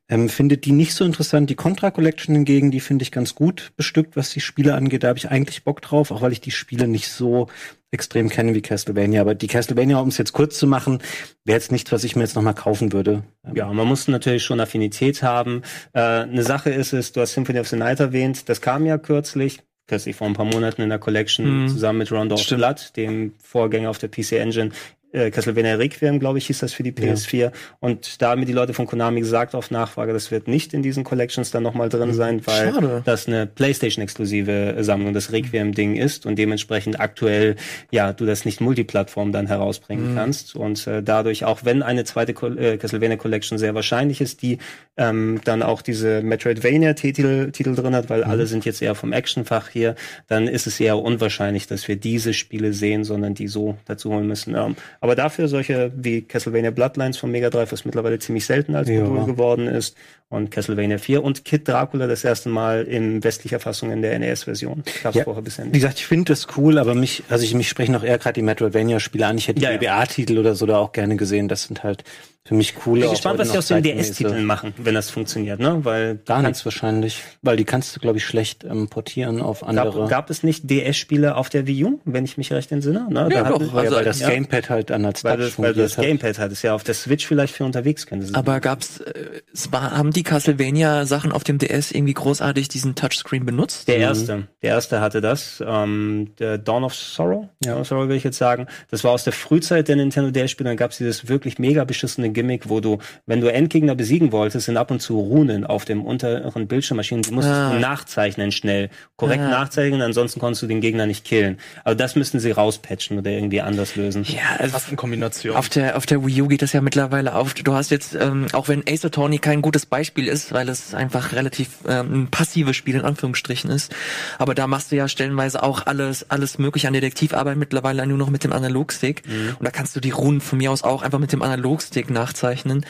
Ähm, 0.09 0.29
findet 0.29 0.65
die 0.65 0.73
nicht 0.73 0.95
so 0.95 1.05
interessant. 1.05 1.49
Die 1.49 1.55
Contra 1.55 1.91
Collection 1.91 2.35
hingegen, 2.35 2.71
die 2.71 2.81
finde 2.81 3.03
ich 3.03 3.13
ganz 3.13 3.35
gut 3.35 3.73
bestückt, 3.77 4.17
was 4.17 4.31
die 4.31 4.41
Spiele 4.41 4.75
angeht. 4.75 5.05
Da 5.05 5.09
habe 5.09 5.19
ich 5.19 5.31
eigentlich 5.31 5.65
Bock 5.65 5.81
drauf, 5.81 6.11
auch 6.11 6.21
weil 6.21 6.33
ich 6.33 6.41
die 6.41 6.51
Spiele 6.51 6.87
nicht 6.87 7.09
so 7.09 7.49
extrem 7.93 8.29
kenne 8.29 8.55
wie 8.55 8.63
Castlevania. 8.63 9.21
Aber 9.21 9.35
die 9.37 9.47
Castlevania, 9.47 9.99
um 9.99 10.09
es 10.09 10.19
jetzt 10.19 10.33
kurz 10.33 10.59
zu 10.59 10.67
machen, 10.67 11.01
wäre 11.45 11.57
jetzt 11.59 11.71
nichts, 11.71 11.93
was 11.93 12.03
ich 12.05 12.17
mir 12.17 12.23
jetzt 12.23 12.35
nochmal 12.35 12.55
kaufen 12.55 12.93
würde. 12.93 13.23
Ja, 13.55 13.73
man 13.73 13.87
muss 13.87 14.09
natürlich 14.09 14.43
schon 14.43 14.59
Affinität 14.61 15.23
haben. 15.23 15.63
Äh, 15.93 16.01
eine 16.01 16.43
Sache 16.43 16.71
ist 16.71 16.93
es, 16.93 17.13
du 17.13 17.21
hast 17.21 17.35
Symphony 17.35 17.61
of 17.61 17.69
the 17.69 17.77
Night 17.77 18.01
erwähnt, 18.01 18.49
das 18.49 18.61
kam 18.61 18.87
ja 18.87 18.99
kürzlich, 18.99 19.61
kürzlich 19.87 20.17
vor 20.17 20.27
ein 20.27 20.33
paar 20.33 20.47
Monaten 20.47 20.81
in 20.83 20.89
der 20.89 20.99
Collection 20.99 21.65
Mhm. 21.65 21.69
zusammen 21.69 21.99
mit 21.99 22.11
Round 22.11 22.33
of 22.33 22.45
Blood, 22.49 22.97
dem 22.97 23.35
Vorgänger 23.43 23.91
auf 23.91 23.99
der 23.99 24.09
PC 24.09 24.33
Engine. 24.39 24.71
Äh, 25.13 25.31
Castlevania 25.31 25.75
Requiem, 25.75 26.19
glaube 26.19 26.39
ich, 26.39 26.47
hieß 26.47 26.61
das 26.61 26.73
für 26.73 26.83
die 26.83 26.93
PS4. 26.93 27.53
Und 27.81 28.23
da 28.23 28.31
haben 28.31 28.41
mir 28.41 28.47
die 28.47 28.53
Leute 28.53 28.75
von 28.75 28.87
Konami 28.87 29.21
gesagt 29.21 29.55
auf 29.55 29.71
Nachfrage, 29.71 30.13
das 30.13 30.31
wird 30.31 30.49
nicht 30.49 30.73
in 30.73 30.83
diesen 30.83 31.05
Collections 31.05 31.51
dann 31.51 31.63
nochmal 31.63 31.89
drin 31.89 32.15
sein, 32.15 32.47
weil 32.47 32.73
Schade. 32.73 33.03
das 33.05 33.27
eine 33.27 33.47
PlayStation-exklusive 33.47 34.77
Sammlung, 34.81 35.13
das 35.13 35.33
Requiem-Ding 35.33 35.97
ist 35.97 36.27
und 36.27 36.37
dementsprechend 36.37 37.01
aktuell, 37.01 37.57
ja, 37.91 38.13
du 38.13 38.25
das 38.25 38.45
nicht 38.45 38.61
Multiplattform 38.61 39.33
dann 39.33 39.47
herausbringen 39.47 40.15
kannst 40.15 40.57
und 40.57 40.87
äh, 40.87 41.03
dadurch, 41.03 41.45
auch 41.45 41.65
wenn 41.65 41.83
eine 41.83 42.05
zweite 42.05 42.33
Col 42.35 42.59
äh, 42.59 42.77
Castlevania 42.79 43.17
Collection 43.17 43.59
sehr 43.59 43.75
wahrscheinlich 43.75 44.21
ist, 44.21 44.43
die 44.43 44.59
ähm, 44.97 45.41
dann 45.45 45.63
auch 45.63 45.83
diese 45.83 46.23
Metroidvania-Titel 46.23 47.51
Titel 47.53 47.75
drin 47.75 47.95
hat, 47.95 48.11
weil 48.11 48.25
alle 48.25 48.47
sind 48.47 48.65
jetzt 48.65 48.83
eher 48.83 48.95
vom 48.95 49.13
Actionfach 49.13 49.69
hier, 49.69 49.95
dann 50.29 50.49
ist 50.49 50.67
es 50.67 50.81
eher 50.81 50.99
unwahrscheinlich, 50.99 51.67
dass 51.67 51.87
wir 51.89 51.97
diese 51.97 52.35
Spiele 52.35 52.73
sehen, 52.73 53.05
sondern 53.05 53.35
die 53.35 53.49
so 53.49 53.77
dazu 53.87 54.13
holen 54.13 54.27
müssen. 54.27 54.55
Ähm, 54.55 54.77
aber 55.03 55.17
dafür 55.17 55.49
solche 55.49 55.93
wie 55.97 56.23
Castlevania 56.23 56.71
Bloodlines 56.71 57.19
von 57.19 57.31
Mega 57.33 57.51
Drive, 57.51 57.73
was 57.73 57.85
mittlerweile 57.85 58.21
ziemlich 58.21 58.47
selten 58.47 58.77
als 58.77 58.89
Ja. 58.89 59.03
Modul 59.03 59.27
geworden 59.27 59.67
ist, 59.67 59.97
und 60.33 60.51
Castlevania 60.51 60.99
4 60.99 61.23
und 61.23 61.45
Kid 61.45 61.69
Dracula 61.69 62.07
das 62.07 62.25
erste 62.25 62.49
Mal 62.49 62.83
in 62.85 63.23
westlicher 63.23 63.61
Fassung 63.61 63.93
in 63.93 64.03
der 64.03 64.19
NES-Version. 64.19 64.83
Gab's 65.03 65.17
Ja. 65.17 65.25
vorher 65.25 65.43
bisher 65.43 65.65
Wie 65.65 65.69
nicht. 65.69 65.75
gesagt, 65.81 65.99
ich 65.99 66.07
finde 66.07 66.33
das 66.33 66.47
cool, 66.57 66.79
aber 66.79 66.95
mich, 66.95 67.23
also 67.29 67.45
ich 67.45 67.55
mich 67.55 67.69
sprechen 67.69 67.95
auch 67.97 68.03
eher 68.05 68.19
gerade 68.19 68.35
die 68.35 68.43
Metroidvania-Spiele 68.43 69.27
an. 69.27 69.39
Ich 69.39 69.49
hätte 69.49 69.61
Ja, 69.61 69.77
die 69.77 69.85
ja. 69.85 69.93
BBA-Titel 70.01 70.39
oder 70.39 70.55
so 70.55 70.67
da 70.67 70.79
auch 70.79 70.93
gerne 70.93 71.17
gesehen. 71.17 71.49
Das 71.49 71.65
sind 71.65 71.83
halt 71.85 72.05
für 72.45 72.55
mich 72.55 72.75
coole. 72.75 73.01
Ich 73.03 73.05
bin 73.07 73.11
gespannt, 73.13 73.39
was 73.39 73.49
sie 73.49 73.53
noch 73.53 73.59
aus 73.59 73.69
den 73.69 73.83
DS-Titeln 73.85 74.45
machen, 74.45 74.75
wenn 74.77 74.95
das 74.97 75.11
funktioniert, 75.11 75.61
ne? 75.61 75.79
Weil 75.85 76.17
Gar 76.27 76.43
nichts 76.43 76.65
wahrscheinlich, 76.65 77.21
weil 77.41 77.57
die 77.57 77.65
kannst 77.65 77.95
du, 77.95 78.01
glaube 78.01 78.19
ich, 78.19 78.25
schlecht 78.25 78.65
ähm, 78.65 78.89
portieren 78.89 79.41
auf 79.41 79.63
andere. 79.63 80.01
Gab, 80.01 80.09
gab 80.11 80.31
es 80.31 80.43
nicht 80.43 80.69
DS-Spiele 80.69 81.37
auf 81.37 81.51
der 81.51 81.69
Wii 81.69 81.85
U, 81.85 82.01
wenn 82.05 82.25
ich 82.25 82.39
mich 82.39 82.53
recht 82.53 82.73
entsinne? 82.73 83.07
Ne? 83.09 83.29
Ja, 83.31 83.45
Da 83.45 83.49
doch. 83.51 83.61
hatten- 83.61 83.71
ja, 83.77 83.81
also, 83.83 83.95
weil 83.97 84.05
das 84.05 84.19
ja. 84.19 84.29
Gamepad 84.31 84.71
halt 84.71 84.91
dann 84.91 85.05
als 85.05 85.23
weil 85.23 85.37
Touch 85.37 85.45
das, 85.51 85.59
weil 85.61 85.73
das. 85.75 85.95
Gamepad 85.97 86.39
hat. 86.41 86.51
Ist 86.51 86.63
ja 86.63 86.75
auf 86.75 86.83
der 86.83 86.95
Switch 86.95 87.25
vielleicht 87.29 87.55
für 87.55 87.65
unterwegs 87.65 88.07
könnte. 88.07 88.27
Aber 88.35 88.59
gab's, 88.59 88.99
äh, 88.99 89.13
es 89.55 89.71
war, 89.71 89.93
haben 89.97 90.11
die 90.11 90.22
die 90.23 90.29
Castlevania-Sachen 90.29 91.33
auf 91.33 91.45
dem 91.45 91.59
DS 91.59 91.91
irgendwie 91.91 92.15
großartig 92.15 92.69
diesen 92.69 92.95
Touchscreen 92.95 93.45
benutzt? 93.45 93.89
Der 93.89 93.97
erste, 93.99 94.47
der 94.63 94.71
erste 94.71 95.01
hatte 95.01 95.21
das. 95.21 95.63
Ähm, 95.67 96.31
der 96.39 96.59
Dawn 96.59 96.85
of 96.85 96.95
Sorrow, 96.95 97.49
Dawn 97.61 97.81
of 97.81 97.89
Sorrow 97.89 98.09
will 98.09 98.17
ich 98.17 98.25
jetzt 98.25 98.39
sagen. 98.39 98.67
Das 98.91 99.03
war 99.05 99.11
aus 99.13 99.25
der 99.25 99.33
Frühzeit 99.33 99.89
der 99.89 99.97
Nintendo 99.97 100.31
DS-Spiele. 100.31 100.71
Dann 100.71 100.77
gab 100.77 100.93
es 100.93 100.99
dieses 100.99 101.29
wirklich 101.29 101.59
mega 101.59 101.85
beschissene 101.85 102.31
Gimmick, 102.31 102.69
wo 102.69 102.81
du, 102.81 102.99
wenn 103.27 103.41
du 103.41 103.53
Endgegner 103.53 103.95
besiegen 103.95 104.33
wolltest, 104.33 104.67
sind 104.67 104.77
ab 104.77 104.91
und 104.91 105.01
zu 105.01 105.19
Runen 105.19 105.65
auf 105.67 105.85
dem 105.85 106.05
unteren 106.05 106.67
Bildschirmmaschinen. 106.69 107.23
Die 107.23 107.33
musstest 107.33 107.57
Ah. 107.59 107.73
du 107.73 107.81
nachzeichnen 107.81 108.53
schnell, 108.53 108.91
korrekt 109.17 109.43
Ah. 109.43 109.51
nachzeichnen, 109.51 110.01
ansonsten 110.03 110.39
konntest 110.41 110.63
du 110.63 110.67
den 110.67 110.81
Gegner 110.81 111.07
nicht 111.07 111.25
killen. 111.25 111.59
Aber 111.85 111.95
das 111.95 112.15
müssten 112.17 112.39
sie 112.41 112.51
rauspatchen 112.53 113.19
oder 113.19 113.31
irgendwie 113.31 113.61
anders 113.61 113.97
lösen. 113.97 114.25
Ja, 114.29 114.57
also 114.59 114.73
Fast 114.73 114.91
in 114.91 114.97
Kombination. 114.97 115.57
Auf 115.57 115.69
der, 115.69 115.97
auf 115.97 116.07
der 116.07 116.25
Wii 116.25 116.43
U 116.43 116.49
geht 116.49 116.63
das 116.63 116.73
ja 116.73 116.81
mittlerweile 116.81 117.35
auf. 117.35 117.55
Du 117.55 117.75
hast 117.75 117.91
jetzt, 117.91 118.15
ähm, 118.15 118.47
auch 118.53 118.69
wenn 118.69 118.83
Ace 118.89 119.05
Attorney 119.05 119.39
kein 119.39 119.63
gutes 119.63 119.87
Beispiel 119.87 120.12
ist, 120.17 120.53
weil 120.53 120.69
es 120.69 120.95
einfach 120.95 121.33
relativ 121.33 121.69
ähm, 121.89 122.23
ein 122.23 122.31
passives 122.31 122.77
Spiel 122.77 122.97
in 122.97 123.03
Anführungsstrichen 123.03 123.71
ist, 123.71 123.95
aber 124.39 124.55
da 124.55 124.67
machst 124.67 124.93
du 124.93 124.97
ja 124.97 125.09
stellenweise 125.09 125.63
auch 125.63 125.87
alles, 125.87 126.31
alles 126.31 126.59
mögliche 126.59 126.89
an 126.89 126.95
Detektivarbeit 126.95 127.57
mittlerweile 127.57 128.07
nur 128.07 128.19
noch 128.19 128.31
mit 128.31 128.45
dem 128.45 128.53
Analogstick. 128.53 129.23
Und 129.59 129.65
da 129.65 129.71
kannst 129.71 129.97
du 129.97 130.01
die 130.01 130.11
Runen 130.11 130.41
von 130.41 130.59
mir 130.59 130.71
aus 130.71 130.83
auch 130.83 131.03
einfach 131.03 131.19
mit 131.19 131.33
dem 131.33 131.43
Analogstick 131.43 132.11
nachzeichnen. 132.11 132.85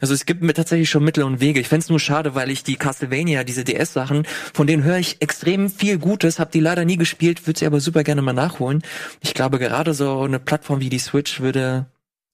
Also 0.00 0.14
es 0.14 0.26
gibt 0.26 0.42
mir 0.42 0.54
tatsächlich 0.54 0.90
schon 0.90 1.04
Mittel 1.04 1.24
und 1.24 1.40
Wege. 1.40 1.60
Ich 1.60 1.68
fänd's 1.68 1.88
nur 1.88 2.00
schade, 2.00 2.34
weil 2.34 2.50
ich 2.50 2.64
die 2.64 2.76
Castlevania, 2.76 3.44
diese 3.44 3.64
DS-Sachen, 3.64 4.26
von 4.52 4.66
denen 4.66 4.84
höre 4.84 4.98
ich 4.98 5.20
extrem 5.20 5.70
viel 5.70 5.98
Gutes, 5.98 6.38
habe 6.38 6.50
die 6.52 6.60
leider 6.60 6.84
nie 6.84 6.96
gespielt, 6.96 7.46
würde 7.46 7.58
sie 7.58 7.66
aber 7.66 7.80
super 7.80 8.04
gerne 8.04 8.22
mal 8.22 8.32
nachholen. 8.32 8.82
Ich 9.20 9.34
glaube, 9.34 9.58
gerade 9.58 9.94
so 9.94 10.22
eine 10.22 10.38
Plattform 10.38 10.80
wie 10.80 10.90
die 10.90 10.98
Switch 10.98 11.40
würde 11.40 11.86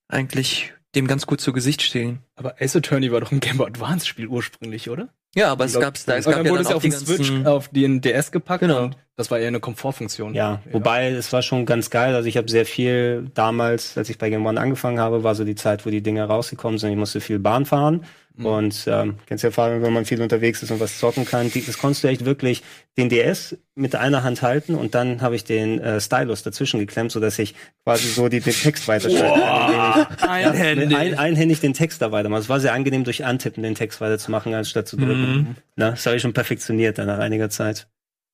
eigentlich 0.09 0.73
dem 0.95 1.07
ganz 1.07 1.26
gut 1.26 1.40
zu 1.40 1.52
Gesicht 1.52 1.83
stehen. 1.83 2.21
Aber 2.35 2.57
Ace 2.61 2.76
Attorney 2.76 3.12
war 3.12 3.21
doch 3.21 3.33
ein 3.33 3.40
Game 3.40 3.59
Boy 3.59 3.66
Advance 3.66 4.07
Spiel 4.07 4.26
ursprünglich, 4.26 4.88
oder? 4.88 5.09
Ja, 5.35 5.52
aber 5.52 5.66
es 5.66 5.78
gab's 5.78 6.07
da, 6.07 6.16
es 6.16 6.25
gab 6.25 6.37
dann 6.37 6.47
ja 6.47 6.50
wurde 6.50 6.62
dann 6.64 6.66
es 6.66 6.68
ja 6.71 6.75
auch 6.75 6.76
auf 6.76 6.83
die 6.83 6.90
den 6.90 6.99
Switch, 6.99 7.47
auf 7.47 7.68
den 7.68 8.00
DS 8.00 8.33
gepackt. 8.33 8.61
Genau. 8.61 8.85
Und 8.85 8.97
das 9.14 9.30
war 9.30 9.38
eher 9.38 9.49
eine 9.49 9.61
Komfortfunktion. 9.61 10.35
Ja, 10.35 10.62
wobei 10.73 11.11
es 11.11 11.33
war 11.33 11.42
schon 11.42 11.66
ganz 11.66 11.90
geil. 11.90 12.14
Also 12.14 12.28
ich 12.28 12.37
habe 12.37 12.50
sehr 12.50 12.64
viel 12.64 13.30
damals, 13.35 13.99
als 13.99 14.09
ich 14.09 14.16
bei 14.16 14.30
Game 14.30 14.47
One 14.47 14.59
angefangen 14.59 15.00
habe, 15.00 15.25
war 15.25 15.35
so 15.35 15.45
die 15.45 15.54
Zeit, 15.54 15.85
wo 15.85 15.90
die 15.90 16.02
Dinge 16.02 16.25
rausgekommen 16.25 16.78
sind. 16.78 16.92
Ich 16.92 16.97
musste 16.97 17.21
viel 17.21 17.38
Bahn 17.38 17.66
fahren 17.66 18.04
und 18.45 18.85
ähm, 18.87 19.16
kennst 19.26 19.45
ja 19.45 19.50
Fabian, 19.50 19.83
wenn 19.83 19.92
man 19.92 20.04
viel 20.04 20.23
unterwegs 20.23 20.62
ist 20.62 20.71
und 20.71 20.80
was 20.80 20.99
zocken 20.99 21.25
kann. 21.25 21.50
Die, 21.50 21.64
das 21.64 21.78
konntest 21.78 22.04
du 22.04 22.09
echt 22.09 22.25
wirklich 22.25 22.62
den 22.97 23.09
DS 23.09 23.57
mit 23.75 23.95
einer 23.95 24.23
Hand 24.23 24.42
halten 24.42 24.75
und 24.75 24.95
dann 24.95 25.21
habe 25.23 25.37
ich 25.37 25.45
den 25.45 25.78
äh, 25.80 26.00
Stylus 26.00 26.42
dazwischen 26.42 26.80
geklemmt, 26.80 27.12
so 27.12 27.21
dass 27.21 27.38
ich 27.38 27.54
quasi 27.85 28.09
so 28.09 28.28
die, 28.28 28.40
den 28.40 28.54
Text 28.54 28.88
weiterschreiben 28.88 29.40
kann. 30.21 30.28
Einhändig. 30.28 30.90
Ja, 30.90 30.99
ein, 30.99 31.18
einhändig 31.18 31.61
den 31.61 31.75
Text 31.75 32.02
da 32.02 32.12
weitermachen. 32.12 32.42
Es 32.42 32.49
war 32.49 32.61
sehr 32.61 32.73
angenehm, 32.73 33.04
durch 33.04 33.25
Antippen 33.25 33.62
den 33.62 33.75
Text 33.75 34.00
weiterzumachen, 34.00 34.54
als 34.54 34.71
statt 34.71 34.88
zu 34.88 34.97
drücken. 34.97 35.57
Na, 35.76 35.90
das 35.90 36.07
habe 36.07 36.16
ich 36.16 36.23
schon 36.23 36.33
perfektioniert 36.33 36.99
dann 36.99 37.07
nach 37.07 37.18
einiger 37.18 37.50
Zeit. 37.50 37.88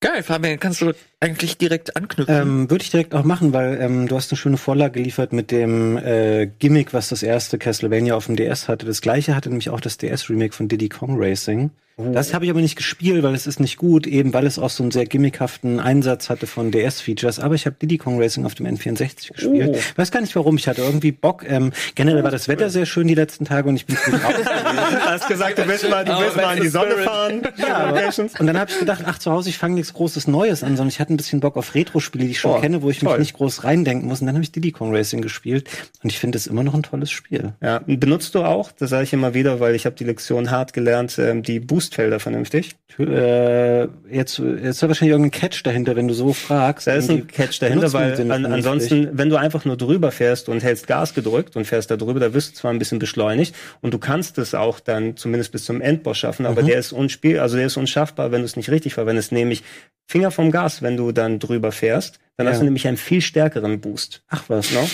Geil, 0.05 0.23
Fabian, 0.23 0.61
kannst 0.61 0.83
du 0.83 0.93
eigentlich 1.19 1.57
direkt 1.57 1.97
anknüpfen? 1.97 2.35
Ähm, 2.37 2.71
Würde 2.71 2.85
ich 2.85 2.91
direkt 2.91 3.15
auch 3.15 3.25
machen, 3.25 3.55
weil 3.55 3.81
ähm, 3.81 4.07
du 4.07 4.17
hast 4.17 4.31
eine 4.31 4.37
schöne 4.37 4.59
Vorlage 4.59 5.01
geliefert 5.01 5.33
mit 5.33 5.51
dem 5.51 5.97
äh, 5.97 6.47
Gimmick, 6.59 6.93
was 6.93 7.09
das 7.09 7.23
erste 7.23 7.57
Castlevania 7.57 8.15
auf 8.15 8.27
dem 8.27 8.37
DS 8.37 8.69
hatte. 8.69 8.85
Das 8.85 9.01
gleiche 9.01 9.35
hatte 9.35 9.49
nämlich 9.49 9.71
auch 9.71 9.81
das 9.81 9.97
DS-Remake 9.97 10.53
von 10.53 10.69
Diddy 10.69 10.91
Kong 10.91 11.17
Racing. 11.19 11.71
Das 11.97 12.35
habe 12.35 12.45
ich 12.45 12.51
aber 12.51 12.61
nicht 12.61 12.75
gespielt, 12.75 13.23
weil 13.23 13.35
es 13.35 13.47
ist 13.47 13.61
nicht 13.61 13.77
gut, 13.77 14.07
eben 14.09 14.35
weil 14.35 14.47
es 14.47 14.59
auch 14.59 14.71
so 14.71 14.83
einen 14.83 14.91
sehr 14.91 15.07
gimmickhaften 15.07 15.79
Einsatz 15.79 16.29
hatte 16.29 16.49
von 16.49 16.73
DS-Features. 16.73 17.39
Aber 17.39 17.55
ich 17.55 17.67
habe 17.67 17.77
Diddy 17.81 17.99
Kong 17.99 18.21
Racing 18.21 18.45
auf 18.45 18.57
dem 18.57 18.67
N64 18.67 19.33
gespielt. 19.33 19.71
Oh. 19.77 19.79
Weiß 20.01 20.11
gar 20.11 20.21
nicht 20.21 20.35
warum, 20.35 20.57
ich 20.57 20.67
hatte 20.67 20.83
irgendwie 20.83 21.13
Bock. 21.13 21.45
Ähm, 21.49 21.73
generell 21.95 22.25
war 22.25 22.33
das 22.33 22.49
Wetter 22.49 22.69
sehr 22.69 22.85
schön 22.87 23.07
die 23.07 23.15
letzten 23.15 23.45
Tage 23.45 23.69
und 23.69 23.77
ich 23.77 23.87
bin 23.87 23.97
raus. 23.97 24.35
Du 24.45 25.01
hast 25.11 25.29
gesagt, 25.29 25.59
du 25.59 25.69
willst 25.69 25.89
mal, 25.89 26.05
du 26.05 26.13
willst 26.19 26.37
mal 26.37 26.57
in 26.57 26.63
die 26.63 26.69
Sonne 26.69 26.97
fahren. 26.97 27.43
Ja, 27.57 27.77
aber, 27.77 28.03
und 28.39 28.47
dann 28.47 28.59
habe 28.59 28.71
ich 28.71 28.79
gedacht, 28.79 29.05
ach, 29.07 29.19
zu 29.19 29.31
Hause, 29.31 29.49
ich 29.49 29.59
fange 29.59 29.75
nichts 29.77 29.93
Großes 29.95 30.27
Neues 30.27 30.63
an, 30.65 30.71
sondern 30.77 30.89
ich 30.89 30.99
hatte 30.99 31.15
ein 31.15 31.17
bisschen 31.17 31.41
Bock 31.41 31.57
auf 31.57 31.75
Retro-Spiele, 31.75 32.25
die 32.25 32.33
ich 32.33 32.41
schon 32.41 32.51
Oh, 32.53 32.61
kenne, 32.61 32.83
wo 32.83 32.91
ich 32.91 33.01
mich 33.03 33.11
toll. 33.11 33.19
nicht 33.21 33.35
groß 33.35 33.65
reindenken 33.65 34.09
muss. 34.09 34.21
Und 34.21 34.27
dann 34.27 34.35
habe 34.35 34.43
ich 34.43 34.51
Diddy 34.53 34.73
Kong 34.73 34.95
Racing 34.95 35.23
gespielt 35.23 35.69
und 36.03 36.11
ich 36.11 36.19
finde 36.19 36.37
es 36.39 36.47
immer 36.47 36.63
noch 36.65 36.75
ein 36.75 36.83
tolles 36.83 37.11
Spiel. 37.11 37.53
Ja, 37.63 37.81
benutzt 37.87 38.35
du 38.35 38.43
auch, 38.43 38.73
das 38.73 38.91
sage 38.91 39.05
ich 39.05 39.13
immer 39.13 39.35
wieder, 39.35 39.61
weil 39.61 39.75
ich 39.75 39.87
habe 39.87 39.95
die 39.97 40.05
Lektion 40.05 40.51
hart 40.51 40.73
gelernt, 40.73 41.17
ähm, 41.19 41.43
die 41.43 41.61
Boostfelder 41.85 42.21
vernünftig. 42.21 42.77
Äh, 42.99 43.83
jetzt, 43.83 44.39
jetzt 44.39 44.39
ist 44.39 44.83
wahrscheinlich 44.83 45.11
irgendein 45.13 45.31
Catch 45.31 45.63
dahinter, 45.65 45.97
wenn 45.97 46.09
du 46.09 46.15
so 46.15 46.33
fragst. 46.33 46.87
Da 46.87 46.95
ist 46.95 47.11
ein 47.11 47.27
Catch 47.27 47.61
dahinter, 47.61 47.93
weil 47.93 48.31
an, 48.31 48.47
ansonsten, 48.47 49.11
wenn 49.13 49.31
du 49.31 49.37
einfach 49.37 49.65
nur 49.65 49.77
drüber 49.77 50.11
fährst 50.11 50.49
und 50.49 50.63
hältst 50.63 50.87
Gas 50.87 51.15
gedrückt 51.15 51.57
und 51.57 51.67
fährst 51.67 51.91
da 51.91 51.97
drüber, 51.97 52.21
da 52.21 52.33
wirst 52.35 52.53
du 52.53 52.55
zwar 52.57 52.71
ein 52.73 52.79
bisschen 52.79 52.99
beschleunigt 52.99 53.55
und 53.81 53.93
du 53.93 53.99
kannst 53.99 54.39
es 54.39 54.55
auch 54.55 54.81
dann 54.81 55.17
zumindest 55.17 55.53
bis 55.53 55.65
zum 55.65 55.81
Endboss 55.81 56.19
schaffen, 56.19 56.47
aber 56.47 56.63
der 56.63 56.79
ist 56.79 56.93
unspiel, 56.93 57.39
also 57.41 57.57
der 57.57 57.67
ist 57.67 57.77
unschaffbar, 57.77 58.33
wenn 58.33 58.41
du 58.41 58.47
es 58.47 58.57
nicht 58.57 58.71
richtig 58.71 58.95
verwendest, 58.95 59.33
nämlich 59.33 59.63
Finger 60.07 60.31
vom 60.31 60.51
Gas, 60.51 60.83
wenn 60.83 60.97
du 60.97 61.13
dann 61.13 61.39
drüber 61.39 61.73
fährst, 61.73 62.19
dann 62.37 62.47
hast 62.47 62.55
Ja. 62.57 62.61
du 62.61 62.65
nämlich 62.67 62.87
einen 62.87 62.97
viel 62.97 63.21
stärkeren 63.21 63.81
Boost. 63.81 64.23
Ach 64.29 64.45
was. 64.49 64.73
No? 64.73 64.89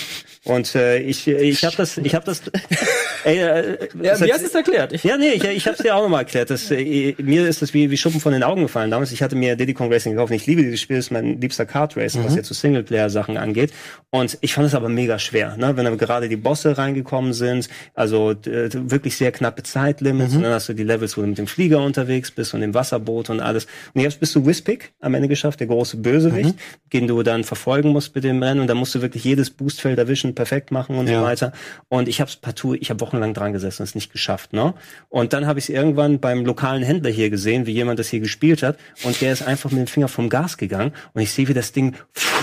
Und 0.45 0.75
äh, 0.75 0.99
ich, 1.01 1.29
ich 1.29 1.65
habe 1.65 1.77
das, 1.77 1.99
ich 1.99 2.15
habe 2.15 2.25
das. 2.25 2.41
Ey, 3.25 3.37
äh, 3.41 3.79
ja, 4.03 4.13
hat- 4.19 4.21
hast 4.33 4.41
du 4.41 4.47
es 4.47 4.55
erklärt? 4.55 4.93
Ich, 4.95 5.05
Ja, 5.05 5.19
nee, 5.19 5.33
ich, 5.33 5.45
ich 5.45 5.67
habe 5.67 5.77
es 5.77 5.83
dir 5.83 5.95
auch 5.95 6.03
nochmal 6.03 6.21
erklärt. 6.23 6.49
Das, 6.49 6.71
äh, 6.71 7.15
mir 7.19 7.47
ist 7.47 7.61
das 7.61 7.75
wie, 7.75 7.91
wie 7.91 7.97
Schuppen 7.99 8.21
von 8.21 8.33
den 8.33 8.43
Augen 8.43 8.63
gefallen. 8.63 8.91
Damals, 8.91 9.13
ich 9.13 9.23
hatte 9.23 9.37
mir 9.37 9.55
Diddy 9.57 9.75
Kong 9.75 9.93
Racing 9.93 10.13
gekauft. 10.13 10.33
Ich 10.33 10.47
liebe 10.47 10.63
dieses 10.63 10.81
Spiel, 10.81 10.97
das 10.97 11.07
ist 11.07 11.11
mein 11.11 11.39
liebster 11.39 11.67
Kart 11.67 11.95
Racing, 11.99 12.25
was 12.25 12.37
jetzt 12.37 12.49
so 12.49 12.55
Singleplayer-Sachen 12.55 13.37
angeht. 13.37 13.73
Und 14.09 14.39
ich 14.41 14.55
fand 14.55 14.67
es 14.67 14.75
aber 14.75 14.89
mega 14.89 15.19
schwer, 15.19 15.57
ne? 15.59 15.77
wenn 15.77 15.85
da 15.85 15.95
gerade 15.95 16.31
die 16.31 16.37
Bosse 16.37 16.79
reingekommen 16.79 17.35
sind. 17.35 17.69
Also 17.93 18.31
äh, 18.31 18.71
wirklich 18.73 19.17
sehr 19.19 19.33
knappe 19.33 19.63
Zeitlimits. 19.63 20.35
Und 20.35 20.43
dann 20.43 20.53
hast 20.55 20.71
du 20.71 20.73
die 20.73 20.85
Levels, 20.85 21.19
wo 21.19 21.21
du 21.21 21.27
mit 21.27 21.37
dem 21.37 21.47
Flieger 21.49 21.83
unterwegs 21.83 22.31
bist 22.31 22.55
und 22.55 22.63
dem 22.63 22.73
Wasserboot 22.73 23.29
und 23.29 23.41
alles. 23.41 23.67
Und 23.93 24.01
jetzt 24.01 24.19
bist 24.21 24.35
du 24.35 24.47
Whispic 24.47 24.93
am 25.01 25.13
Ende 25.13 25.29
geschafft, 25.29 25.61
der 25.61 25.67
große 25.67 25.99
Bösewicht, 25.99 26.55
den 26.95 27.07
du 27.07 27.23
dann 27.23 27.45
verfolgen 27.45 27.91
musst 27.91 28.15
mit 28.15 28.25
dem 28.25 28.43
Rennen. 28.43 28.61
Und 28.61 28.67
da 28.69 28.75
musst 28.75 28.95
du 28.95 29.03
wirklich 29.03 29.25
jedes 29.25 29.51
Boostfeld 29.51 29.99
erwischen, 29.99 30.30
perfekt 30.35 30.71
machen 30.71 30.97
und 30.97 31.09
Ja. 31.09 31.21
so 31.21 31.25
weiter. 31.27 31.53
Und 31.89 32.09
ich 32.09 32.21
habe 32.21 32.31
partout, 32.41 32.75
ich 32.75 32.91
habe 32.91 33.01
wochenlang 33.01 33.35
dran 33.35 33.53
gesessen, 33.53 33.83
es 33.83 33.95
nicht 33.95 34.13
geschafft. 34.13 34.53
Ne? 34.53 34.75
Und 35.09 35.33
dann 35.33 35.47
habe 35.47 35.59
ich 35.59 35.67
es 35.67 35.69
irgendwann 35.69 36.21
beim 36.21 36.45
lokalen 36.45 36.83
Händler 36.83 37.11
hier 37.11 37.31
gesehen, 37.31 37.67
wie 37.67 37.73
jemand 37.73 37.99
das 37.99 38.09
hier 38.09 38.21
gespielt 38.21 38.63
hat. 38.63 38.77
Und 39.05 39.21
der 39.21 39.33
ist 39.33 39.43
einfach 39.43 39.71
mit 39.71 39.81
dem 39.81 39.87
Finger 39.87 40.09
vom 40.09 40.29
Gas 40.29 40.57
gegangen. 40.57 40.93
Und 41.15 41.23
ich 41.23 41.33
sehe, 41.33 41.49
wie 41.49 41.55
das 41.55 41.73
Ding 41.73 41.95
pfuh, 42.15 42.40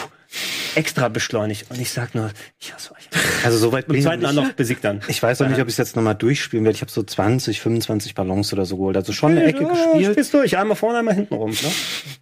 extra 0.77 1.10
beschleunigt. 1.10 1.69
Und 1.69 1.81
ich 1.81 1.91
sag 1.91 2.15
nur, 2.15 2.31
ich 2.60 2.74
hasse 2.74 2.93
euch. 2.93 3.10
Also 3.43 3.60
soweit 3.60 3.88
bin 3.88 3.98
ich 3.98 4.03
zweiten 4.03 4.24
noch 4.36 4.51
besiegt 4.53 4.84
dann. 4.84 5.01
Ich 5.07 5.22
weiß 5.22 5.39
noch 5.39 5.48
nicht, 5.48 5.62
ob 5.62 5.67
ich 5.67 5.74
es 5.74 5.77
jetzt 5.77 5.96
nochmal 5.96 6.15
durchspielen 6.15 6.65
werde. 6.65 6.75
Ich 6.75 6.81
habe 6.81 6.91
so 6.91 7.03
20, 7.03 7.62
25 7.62 8.15
Ballons 8.15 8.51
oder 8.51 8.65
so 8.65 8.77
geholt. 8.77 8.98
Also 8.98 9.13
schon 9.13 9.31
eine 9.31 9.46
Ecke 9.46 9.63
ja, 9.63 9.69
gespielt. 9.69 10.12
Spielst 10.12 10.34
durch, 10.34 10.57
einmal 10.57 10.75
vorne, 10.75 11.00
einmal 11.00 11.13
hinten 11.13 11.36
rum. 11.36 11.51
Ne? 11.51 11.72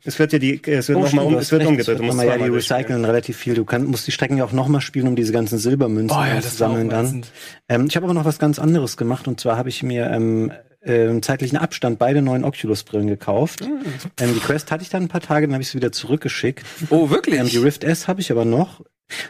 Es 0.03 0.19
wird 0.19 0.33
ja 0.33 0.39
die, 0.39 0.61
es 0.65 0.89
wird 0.89 0.97
Oh, 0.97 1.01
noch 1.01 1.13
mal 1.13 1.21
stimmt, 1.21 1.35
um, 1.35 1.41
es 1.41 1.51
wird 1.51 1.65
umgedreht. 1.65 1.99
Du 1.99 2.03
musst 2.03 2.17
nochmal, 2.17 2.39
ja, 2.39 2.45
die 2.45 2.51
recyceln 2.51 3.05
relativ 3.05 3.37
viel. 3.37 3.53
Du 3.55 3.65
kann, 3.65 3.85
musst 3.85 4.05
die 4.07 4.11
Strecken 4.11 4.37
ja 4.37 4.45
auch 4.45 4.51
nochmal 4.51 4.81
spielen, 4.81 5.07
um 5.07 5.15
diese 5.15 5.31
ganzen 5.31 5.57
Silbermünzen 5.57 6.17
Oh 6.17 6.23
ja, 6.23 6.41
zu 6.41 6.49
sammeln 6.49 6.89
dann. 6.89 7.23
Ähm, 7.69 7.87
ich 7.87 7.95
habe 7.95 8.05
aber 8.05 8.13
noch 8.13 8.25
was 8.25 8.37
ganz 8.37 8.59
anderes 8.59 8.97
gemacht 8.97 9.27
und 9.27 9.39
zwar 9.39 9.57
habe 9.57 9.69
ich 9.69 9.83
mir 9.83 10.11
ähm, 10.11 10.51
äh, 10.85 11.07
im 11.07 11.21
zeitlichen 11.21 11.57
Abstand 11.57 11.99
beide 11.99 12.21
neuen 12.21 12.43
Oculus-Brillen 12.43 13.07
gekauft. 13.07 13.61
Hm. 13.61 13.79
Ähm, 14.19 14.33
die 14.33 14.39
Quest 14.39 14.71
hatte 14.71 14.83
ich 14.83 14.89
dann 14.89 15.03
ein 15.03 15.07
paar 15.07 15.21
Tage, 15.21 15.47
dann 15.47 15.53
habe 15.53 15.63
ich 15.63 15.69
sie 15.69 15.77
wieder 15.77 15.91
zurückgeschickt. 15.91 16.65
oh, 16.89 17.09
wirklich? 17.09 17.39
Ähm, 17.39 17.47
die 17.47 17.57
Rift 17.57 17.83
S 17.83 18.07
habe 18.07 18.21
ich 18.21 18.31
aber 18.31 18.45
noch. 18.45 18.81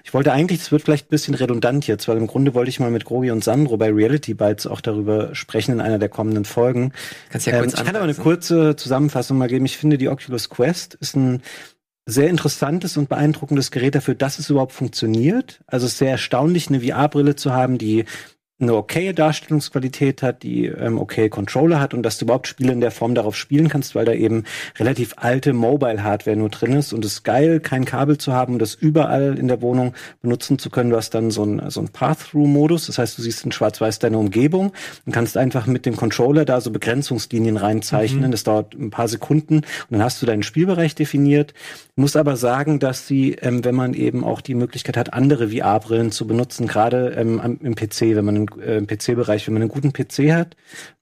Ich 0.03 0.13
wollte 0.13 0.31
eigentlich, 0.31 0.59
das 0.59 0.71
wird 0.71 0.83
vielleicht 0.83 1.07
ein 1.07 1.09
bisschen 1.09 1.33
redundant 1.33 1.85
jetzt, 1.85 2.07
weil 2.07 2.17
im 2.17 2.27
Grunde 2.27 2.53
wollte 2.53 2.69
ich 2.69 2.79
mal 2.79 2.91
mit 2.91 3.03
Grogi 3.03 3.31
und 3.31 3.43
Sandro 3.43 3.75
bei 3.75 3.91
Reality 3.91 4.33
Bytes 4.33 4.67
auch 4.67 4.79
darüber 4.79 5.35
sprechen 5.35 5.74
in 5.74 5.81
einer 5.81 6.00
der 6.00 6.07
kommenden 6.07 6.45
Folgen. 6.45 6.93
Kannst 7.29 7.47
ja 7.47 7.53
Ähm, 7.53 7.63
kurz 7.63 7.74
ich 7.74 7.83
kann 7.83 7.95
aber 7.95 8.05
eine 8.05 8.13
kurze 8.13 8.75
Zusammenfassung 8.77 9.38
mal 9.38 9.50
geben. 9.50 9.65
Ich 9.65 9.77
finde, 9.77 9.97
die 9.97 10.07
Oculus 10.07 10.50
Quest 10.50 10.93
ist 10.95 11.15
ein 11.15 11.41
sehr 12.05 12.29
interessantes 12.29 12.97
und 12.97 13.09
beeindruckendes 13.09 13.71
Gerät 13.71 13.95
dafür, 13.95 14.15
dass 14.15 14.39
es 14.39 14.50
überhaupt 14.50 14.74
funktioniert. 14.74 15.62
Also 15.67 15.88
es 15.88 15.93
ist 15.93 15.97
sehr 15.97 16.12
erstaunlich, 16.12 16.69
eine 16.69 16.79
VR-Brille 16.79 17.35
zu 17.35 17.51
haben, 17.51 17.77
die 17.77 18.05
eine 18.57 18.74
okaye 18.74 19.13
Darstellungsqualität 19.13 20.24
hat, 20.24 20.43
die 20.43 20.67
ähm, 20.67 20.97
okay 20.97 21.27
Controller 21.29 21.79
hat 21.81 21.93
und 21.93 22.03
dass 22.03 22.17
du 22.17 22.25
überhaupt 22.25 22.47
Spiele 22.47 22.71
in 22.71 22.79
der 22.79 22.91
Form 22.91 23.13
darauf 23.13 23.35
spielen 23.35 23.67
kannst, 23.67 23.95
weil 23.95 24.05
da 24.05 24.13
eben 24.13 24.45
relativ 24.79 25.13
alte 25.17 25.51
Mobile-Hardware 25.51 26.38
nur 26.38 26.47
drin 26.50 26.74
ist 26.74 26.93
und 26.93 27.03
es 27.03 27.13
ist 27.15 27.24
geil, 27.24 27.59
kein 27.59 27.83
Kabel 27.83 28.17
zu 28.17 28.31
haben 28.31 28.53
und 28.53 28.59
das 28.59 28.74
überall 28.74 29.38
in 29.38 29.50
der 29.50 29.62
Wohnung 29.62 29.93
benutzen 30.21 30.57
zu 30.57 30.69
können. 30.69 30.89
Du 30.89 30.95
hast 30.95 31.09
dann 31.12 31.31
so 31.31 31.43
ein 31.43 31.69
so 31.69 31.81
ein 31.81 31.89
Path-Through-Modus, 31.89 32.88
das 32.88 32.97
heißt, 32.97 33.17
du 33.17 33.21
siehst 33.21 33.43
in 33.45 33.51
Schwarz-Weiß 33.51 34.00
deine 34.00 34.17
Umgebung 34.17 34.71
und 35.05 35.12
kannst 35.12 35.35
einfach 35.35 35.67
mit 35.67 35.85
dem 35.85 35.97
Controller 35.97 36.45
da 36.45 36.62
so 36.62 36.71
Begrenzungslinien 36.71 37.57
reinzeichnen. 37.57 38.31
Das 38.31 38.43
dauert 38.43 38.74
ein 38.74 38.89
paar 38.89 39.07
Sekunden 39.09 39.57
und 39.57 39.65
dann 39.89 40.01
hast 40.03 40.21
du 40.21 40.25
deinen 40.25 40.43
Spielbereich 40.43 40.95
definiert. 40.95 41.53
Muss 41.97 42.15
aber 42.15 42.38
sagen, 42.38 42.79
dass 42.79 43.05
sie, 43.07 43.33
ähm, 43.41 43.65
wenn 43.65 43.75
man 43.75 43.93
eben 43.93 44.24
auch 44.24 44.39
die 44.41 44.55
Möglichkeit 44.55 44.95
hat, 44.97 45.13
andere 45.13 45.50
VR-Brillen 45.50 46.12
zu 46.12 46.25
benutzen, 46.25 46.67
gerade 46.67 47.09
ähm, 47.17 47.39
am- 47.41 47.59
im 47.62 47.75
PC, 47.75 48.15
wenn 48.15 48.25
man 48.25 48.44
einen, 48.53 48.61
äh, 48.61 48.77
im 48.77 48.87
PC-Bereich, 48.87 49.47
wenn 49.47 49.53
man 49.53 49.63
einen 49.63 49.71
guten 49.71 49.93
PC 49.93 50.31
hat, 50.33 50.55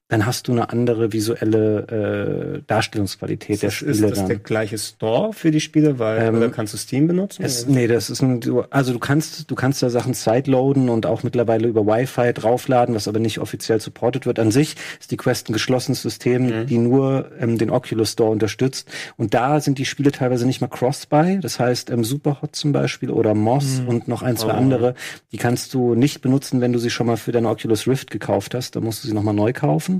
dann 0.08 0.26
hast 0.26 0.48
du 0.48 0.52
eine 0.52 0.68
andere 0.70 1.12
visuelle 1.14 2.58
äh, 2.58 2.62
Darstellungsqualität 2.66 3.62
der 3.62 3.68
ist, 3.68 3.74
Spiele 3.76 3.90
ist 3.92 4.02
das 4.02 4.18
dann. 4.18 4.28
der 4.28 4.36
gleiche 4.38 4.76
Store 4.76 5.32
für 5.32 5.50
die 5.50 5.60
Spiele, 5.60 5.98
weil 5.98 6.20
Ähm, 6.22 6.36
oder 6.36 6.50
kannst 6.50 6.74
du 6.74 6.76
Steam 6.76 7.06
benutzen? 7.06 7.42
Es, 7.42 7.66
nee, 7.66 7.86
das 7.86 8.10
ist 8.10 8.20
ein, 8.22 8.40
also 8.70 8.92
du 8.92 8.98
kannst, 8.98 9.50
du 9.50 9.54
kannst 9.54 9.82
da 9.82 9.88
Sachen 9.90 10.12
sideloaden 10.14 10.88
und 10.90 11.06
auch 11.06 11.22
mittlerweile 11.22 11.66
über 11.68 11.86
Wi-Fi 11.86 12.32
draufladen, 12.34 12.94
was 12.94 13.08
aber 13.08 13.18
nicht 13.18 13.38
offiziell 13.38 13.80
supported 13.80 14.26
wird. 14.26 14.38
An 14.38 14.50
sich 14.50 14.76
ist 15.00 15.10
die 15.10 15.16
Quest 15.16 15.48
ein 15.48 15.54
geschlossenes 15.54 16.02
System, 16.02 16.66
die 16.66 16.78
nur 16.78 17.30
ähm, 17.40 17.56
den 17.56 17.70
Oculus 17.70 18.12
Store 18.12 18.30
unterstützt. 18.30 18.88
Und 19.16 19.32
da 19.32 19.60
sind 19.60 19.78
die 19.78 19.86
Spiele 19.86 20.12
teilweise 20.12 20.46
nicht 20.46 20.60
mal 20.60 20.68
cross-buy. 20.68 21.40
Das 21.40 21.58
heißt, 21.58 21.88
ähm, 21.90 22.04
Superhot 22.04 22.54
zum 22.54 22.72
Beispiel 22.72 23.10
oder 23.10 23.34
Moss 23.34 23.80
und 23.86 24.06
noch 24.06 24.22
ein, 24.22 24.36
zwei 24.36 24.44
Oh. 24.52 24.56
andere, 24.56 24.94
die 25.32 25.38
kannst 25.38 25.72
du 25.74 25.94
nicht 25.94 26.20
benutzen, 26.20 26.60
wenn 26.60 26.72
du 26.74 26.78
sie 26.78 26.90
schon 26.90 27.06
mal 27.06 27.16
für 27.16 27.32
deine 27.32 27.48
Oculus 27.48 27.86
Rift 27.88 28.10
gekauft 28.10 28.54
hast. 28.54 28.76
Da 28.76 28.80
musst 28.80 29.02
du 29.02 29.08
sie 29.08 29.14
nochmal 29.14 29.34
neu 29.34 29.52
kaufen. 29.54 29.93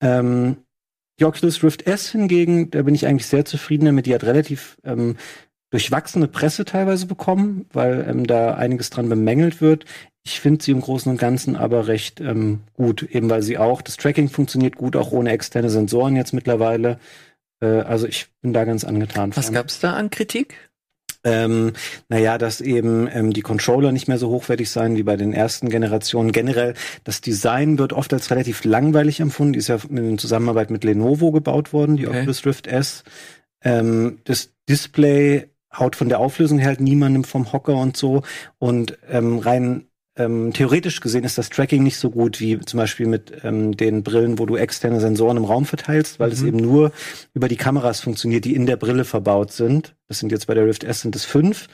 Ähm, 0.00 0.58
die 1.18 1.24
Oculus 1.24 1.62
Rift 1.62 1.86
S 1.86 2.10
hingegen, 2.10 2.70
da 2.70 2.82
bin 2.82 2.94
ich 2.94 3.06
eigentlich 3.06 3.26
sehr 3.26 3.44
zufrieden 3.44 3.86
damit. 3.86 4.06
Die 4.06 4.14
hat 4.14 4.24
relativ 4.24 4.76
ähm, 4.84 5.16
durchwachsene 5.70 6.28
Presse 6.28 6.64
teilweise 6.64 7.06
bekommen, 7.06 7.66
weil 7.72 8.06
ähm, 8.08 8.26
da 8.26 8.54
einiges 8.54 8.90
dran 8.90 9.08
bemängelt 9.08 9.60
wird. 9.60 9.84
Ich 10.24 10.40
finde 10.40 10.62
sie 10.62 10.72
im 10.72 10.80
Großen 10.80 11.10
und 11.10 11.18
Ganzen 11.18 11.56
aber 11.56 11.86
recht 11.86 12.20
ähm, 12.20 12.60
gut, 12.74 13.02
eben 13.02 13.30
weil 13.30 13.42
sie 13.42 13.58
auch, 13.58 13.80
das 13.80 13.96
Tracking 13.96 14.28
funktioniert 14.28 14.76
gut, 14.76 14.96
auch 14.96 15.12
ohne 15.12 15.30
externe 15.30 15.70
Sensoren 15.70 16.16
jetzt 16.16 16.32
mittlerweile. 16.32 16.98
Äh, 17.60 17.66
also 17.66 18.06
ich 18.06 18.26
bin 18.42 18.52
da 18.52 18.64
ganz 18.64 18.84
angetan. 18.84 19.34
Was 19.36 19.46
von. 19.46 19.54
gab's 19.54 19.80
da 19.80 19.94
an 19.94 20.10
Kritik? 20.10 20.56
Ähm, 21.26 21.72
naja, 22.08 22.38
dass 22.38 22.60
eben 22.60 23.08
ähm, 23.12 23.32
die 23.32 23.42
Controller 23.42 23.90
nicht 23.90 24.06
mehr 24.06 24.18
so 24.18 24.28
hochwertig 24.30 24.70
sein 24.70 24.94
wie 24.96 25.02
bei 25.02 25.16
den 25.16 25.32
ersten 25.32 25.68
Generationen. 25.68 26.30
Generell, 26.30 26.74
das 27.02 27.20
Design 27.20 27.78
wird 27.78 27.92
oft 27.92 28.12
als 28.12 28.30
relativ 28.30 28.64
langweilig 28.64 29.18
empfunden. 29.18 29.54
Die 29.54 29.58
ist 29.58 29.66
ja 29.66 29.78
in 29.90 30.18
Zusammenarbeit 30.18 30.70
mit 30.70 30.84
Lenovo 30.84 31.32
gebaut 31.32 31.72
worden, 31.72 31.96
die 31.96 32.06
Okay. 32.06 32.18
Oculus 32.18 32.46
Rift 32.46 32.68
S. 32.68 33.02
Ähm, 33.64 34.20
das 34.22 34.50
Display 34.68 35.50
haut 35.76 35.96
von 35.96 36.08
der 36.08 36.20
Auflösung 36.20 36.58
her 36.58 36.68
halt 36.68 36.80
niemandem 36.80 37.24
vom 37.24 37.52
Hocker 37.52 37.74
und 37.74 37.96
so. 37.96 38.22
Und 38.58 38.96
ähm, 39.10 39.40
rein 39.40 39.86
ähm, 40.16 40.52
theoretisch 40.52 41.00
gesehen 41.00 41.24
ist 41.24 41.36
das 41.36 41.50
Tracking 41.50 41.82
nicht 41.82 41.98
so 41.98 42.10
gut 42.10 42.40
wie 42.40 42.58
zum 42.60 42.78
Beispiel 42.78 43.06
mit 43.06 43.32
ähm, 43.44 43.76
den 43.76 44.02
Brillen, 44.02 44.38
wo 44.38 44.46
du 44.46 44.56
externe 44.56 45.00
Sensoren 45.00 45.36
im 45.36 45.44
Raum 45.44 45.66
verteilst, 45.66 46.18
weil 46.18 46.32
es 46.32 46.42
eben 46.42 46.56
nur 46.56 46.90
über 47.34 47.48
die 47.48 47.56
Kameras 47.56 48.00
funktioniert, 48.00 48.46
die 48.46 48.54
in 48.54 48.66
der 48.66 48.76
Brille 48.76 49.04
verbaut 49.04 49.52
sind. 49.52 49.94
Das 50.08 50.18
sind 50.18 50.32
jetzt 50.32 50.46
bei 50.46 50.54
der 50.54 50.66
Rift 50.66 50.84
S 50.84 51.02
sind 51.02 51.14
es 51.14 51.24
fünf. 51.24 51.68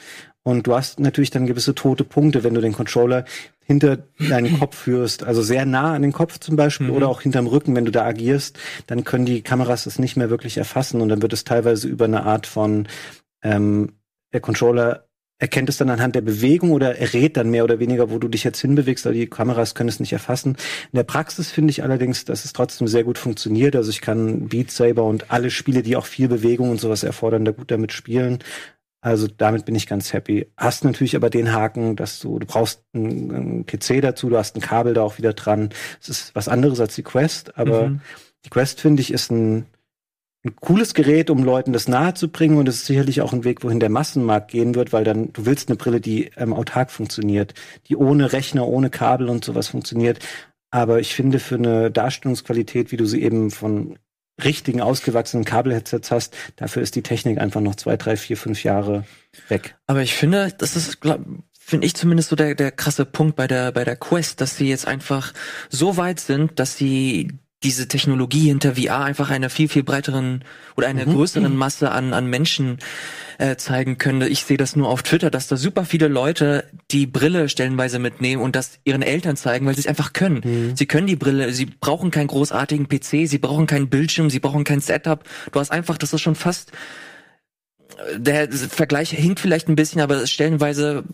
Und 0.44 0.66
du 0.66 0.74
hast 0.74 0.98
natürlich 0.98 1.30
dann 1.30 1.46
gewisse 1.46 1.74
tote 1.74 2.02
Punkte, 2.02 2.42
wenn 2.42 2.54
du 2.54 2.60
den 2.60 2.72
Controller 2.72 3.24
hinter 3.64 3.98
deinen 4.18 4.58
Kopf 4.58 4.76
führst, 4.76 5.22
also 5.22 5.40
sehr 5.40 5.64
nah 5.64 5.94
an 5.94 6.02
den 6.02 6.12
Kopf 6.12 6.40
zum 6.40 6.56
Beispiel 6.56 6.90
oder 6.90 7.08
auch 7.08 7.20
hinterm 7.20 7.46
Rücken, 7.46 7.76
wenn 7.76 7.84
du 7.84 7.92
da 7.92 8.04
agierst, 8.04 8.58
dann 8.88 9.04
können 9.04 9.24
die 9.24 9.42
Kameras 9.42 9.84
das 9.84 10.00
nicht 10.00 10.16
mehr 10.16 10.30
wirklich 10.30 10.56
erfassen 10.56 11.00
und 11.00 11.08
dann 11.10 11.22
wird 11.22 11.32
es 11.32 11.44
teilweise 11.44 11.86
über 11.86 12.06
eine 12.06 12.24
Art 12.24 12.48
von 12.48 12.88
ähm, 13.44 13.92
der 14.32 14.40
Controller 14.40 15.06
erkennt 15.42 15.68
es 15.68 15.76
dann 15.76 15.90
anhand 15.90 16.14
der 16.14 16.20
Bewegung 16.20 16.70
oder 16.70 16.96
errät 16.98 17.36
dann 17.36 17.50
mehr 17.50 17.64
oder 17.64 17.80
weniger, 17.80 18.10
wo 18.12 18.18
du 18.18 18.28
dich 18.28 18.44
jetzt 18.44 18.60
hinbewegst, 18.60 19.04
aber 19.06 19.14
die 19.14 19.26
Kameras 19.26 19.74
können 19.74 19.88
es 19.88 19.98
nicht 19.98 20.12
erfassen. 20.12 20.50
In 20.92 20.96
der 20.96 21.02
Praxis 21.02 21.50
finde 21.50 21.72
ich 21.72 21.82
allerdings, 21.82 22.24
dass 22.24 22.44
es 22.44 22.52
trotzdem 22.52 22.86
sehr 22.86 23.02
gut 23.02 23.18
funktioniert. 23.18 23.74
Also 23.74 23.90
ich 23.90 24.00
kann 24.00 24.48
Beat 24.48 24.70
Saber 24.70 25.02
und 25.02 25.32
alle 25.32 25.50
Spiele, 25.50 25.82
die 25.82 25.96
auch 25.96 26.06
viel 26.06 26.28
Bewegung 26.28 26.70
und 26.70 26.80
sowas 26.80 27.02
erfordern, 27.02 27.44
da 27.44 27.50
gut 27.50 27.72
damit 27.72 27.92
spielen. 27.92 28.38
Also 29.00 29.26
damit 29.26 29.64
bin 29.64 29.74
ich 29.74 29.88
ganz 29.88 30.12
happy. 30.12 30.46
Hast 30.56 30.84
natürlich 30.84 31.16
aber 31.16 31.28
den 31.28 31.52
Haken, 31.52 31.96
dass 31.96 32.20
du, 32.20 32.38
du 32.38 32.46
brauchst 32.46 32.84
einen, 32.94 33.66
PC 33.66 34.00
dazu, 34.00 34.28
du 34.28 34.38
hast 34.38 34.54
ein 34.56 34.60
Kabel 34.60 34.94
da 34.94 35.02
auch 35.02 35.18
wieder 35.18 35.32
dran. 35.32 35.70
Es 36.00 36.08
ist 36.08 36.34
was 36.36 36.46
anderes 36.46 36.78
als 36.78 36.94
die 36.94 37.02
Quest, 37.02 37.58
aber 37.58 37.88
Mhm. 37.88 38.00
die 38.44 38.50
Quest 38.50 38.80
finde 38.80 39.02
ich 39.02 39.12
ist 39.12 39.32
ein, 39.32 39.66
ein 40.44 40.56
cooles 40.56 40.94
Gerät, 40.94 41.30
um 41.30 41.44
Leuten 41.44 41.72
das 41.72 41.86
nahe 41.86 42.14
zu 42.14 42.28
bringen 42.28 42.58
und 42.58 42.68
es 42.68 42.76
ist 42.76 42.86
sicherlich 42.86 43.20
auch 43.20 43.32
ein 43.32 43.44
Weg, 43.44 43.62
wohin 43.62 43.80
der 43.80 43.90
Massenmarkt 43.90 44.50
gehen 44.50 44.74
wird, 44.74 44.92
weil 44.92 45.04
dann 45.04 45.32
du 45.32 45.46
willst 45.46 45.68
eine 45.68 45.76
Brille, 45.76 46.00
die 46.00 46.30
ähm, 46.36 46.52
autark 46.52 46.90
funktioniert, 46.90 47.54
die 47.88 47.96
ohne 47.96 48.32
Rechner, 48.32 48.66
ohne 48.66 48.90
Kabel 48.90 49.28
und 49.28 49.44
sowas 49.44 49.68
funktioniert. 49.68 50.18
Aber 50.70 50.98
ich 50.98 51.14
finde 51.14 51.38
für 51.38 51.56
eine 51.56 51.90
Darstellungsqualität, 51.90 52.90
wie 52.90 52.96
du 52.96 53.06
sie 53.06 53.22
eben 53.22 53.50
von 53.50 53.98
richtigen 54.42 54.80
ausgewachsenen 54.80 55.44
Kabelheadsets 55.44 56.10
hast, 56.10 56.36
dafür 56.56 56.82
ist 56.82 56.96
die 56.96 57.02
Technik 57.02 57.38
einfach 57.38 57.60
noch 57.60 57.76
zwei, 57.76 57.96
drei, 57.96 58.16
vier, 58.16 58.36
fünf 58.36 58.64
Jahre 58.64 59.04
weg. 59.48 59.76
Aber 59.86 60.02
ich 60.02 60.14
finde, 60.14 60.52
das 60.58 60.74
ist, 60.74 60.98
finde 61.52 61.86
ich 61.86 61.94
zumindest 61.94 62.30
so 62.30 62.36
der, 62.36 62.54
der 62.54 62.72
krasse 62.72 63.04
Punkt 63.04 63.36
bei 63.36 63.46
der, 63.46 63.70
bei 63.70 63.84
der 63.84 63.96
Quest, 63.96 64.40
dass 64.40 64.56
sie 64.56 64.68
jetzt 64.68 64.88
einfach 64.88 65.34
so 65.68 65.96
weit 65.96 66.18
sind, 66.18 66.58
dass 66.58 66.76
sie 66.76 67.38
diese 67.64 67.88
Technologie 67.88 68.48
hinter 68.48 68.76
VR 68.76 69.04
einfach 69.04 69.30
einer 69.30 69.50
viel, 69.50 69.68
viel 69.68 69.82
breiteren 69.82 70.44
oder 70.76 70.88
einer 70.88 71.04
größeren 71.04 71.54
Masse 71.56 71.90
an, 71.92 72.12
an 72.12 72.26
Menschen 72.26 72.78
äh, 73.38 73.56
zeigen 73.56 73.98
können. 73.98 74.22
Ich 74.22 74.44
sehe 74.44 74.56
das 74.56 74.76
nur 74.76 74.88
auf 74.88 75.02
Twitter, 75.02 75.30
dass 75.30 75.48
da 75.48 75.56
super 75.56 75.84
viele 75.84 76.08
Leute 76.08 76.64
die 76.90 77.06
Brille 77.06 77.48
stellenweise 77.48 77.98
mitnehmen 77.98 78.42
und 78.42 78.56
das 78.56 78.78
ihren 78.84 79.02
Eltern 79.02 79.36
zeigen, 79.36 79.66
weil 79.66 79.74
sie 79.74 79.80
es 79.80 79.86
einfach 79.86 80.12
können. 80.12 80.42
Sie 80.76 80.86
können 80.86 81.06
die 81.06 81.16
Brille, 81.16 81.52
sie 81.52 81.66
brauchen 81.66 82.10
keinen 82.10 82.28
großartigen 82.28 82.88
PC, 82.88 83.28
sie 83.28 83.38
brauchen 83.38 83.66
keinen 83.66 83.88
Bildschirm, 83.88 84.30
sie 84.30 84.40
brauchen 84.40 84.64
kein 84.64 84.80
Setup. 84.80 85.24
Du 85.52 85.60
hast 85.60 85.70
einfach, 85.70 85.98
das 85.98 86.12
ist 86.12 86.20
schon 86.20 86.34
fast 86.34 86.72
der 88.16 88.50
Vergleich 88.52 89.10
hinkt 89.10 89.40
vielleicht 89.40 89.68
ein 89.68 89.76
bisschen, 89.76 90.00
aber 90.00 90.26
stellenweise 90.26 91.04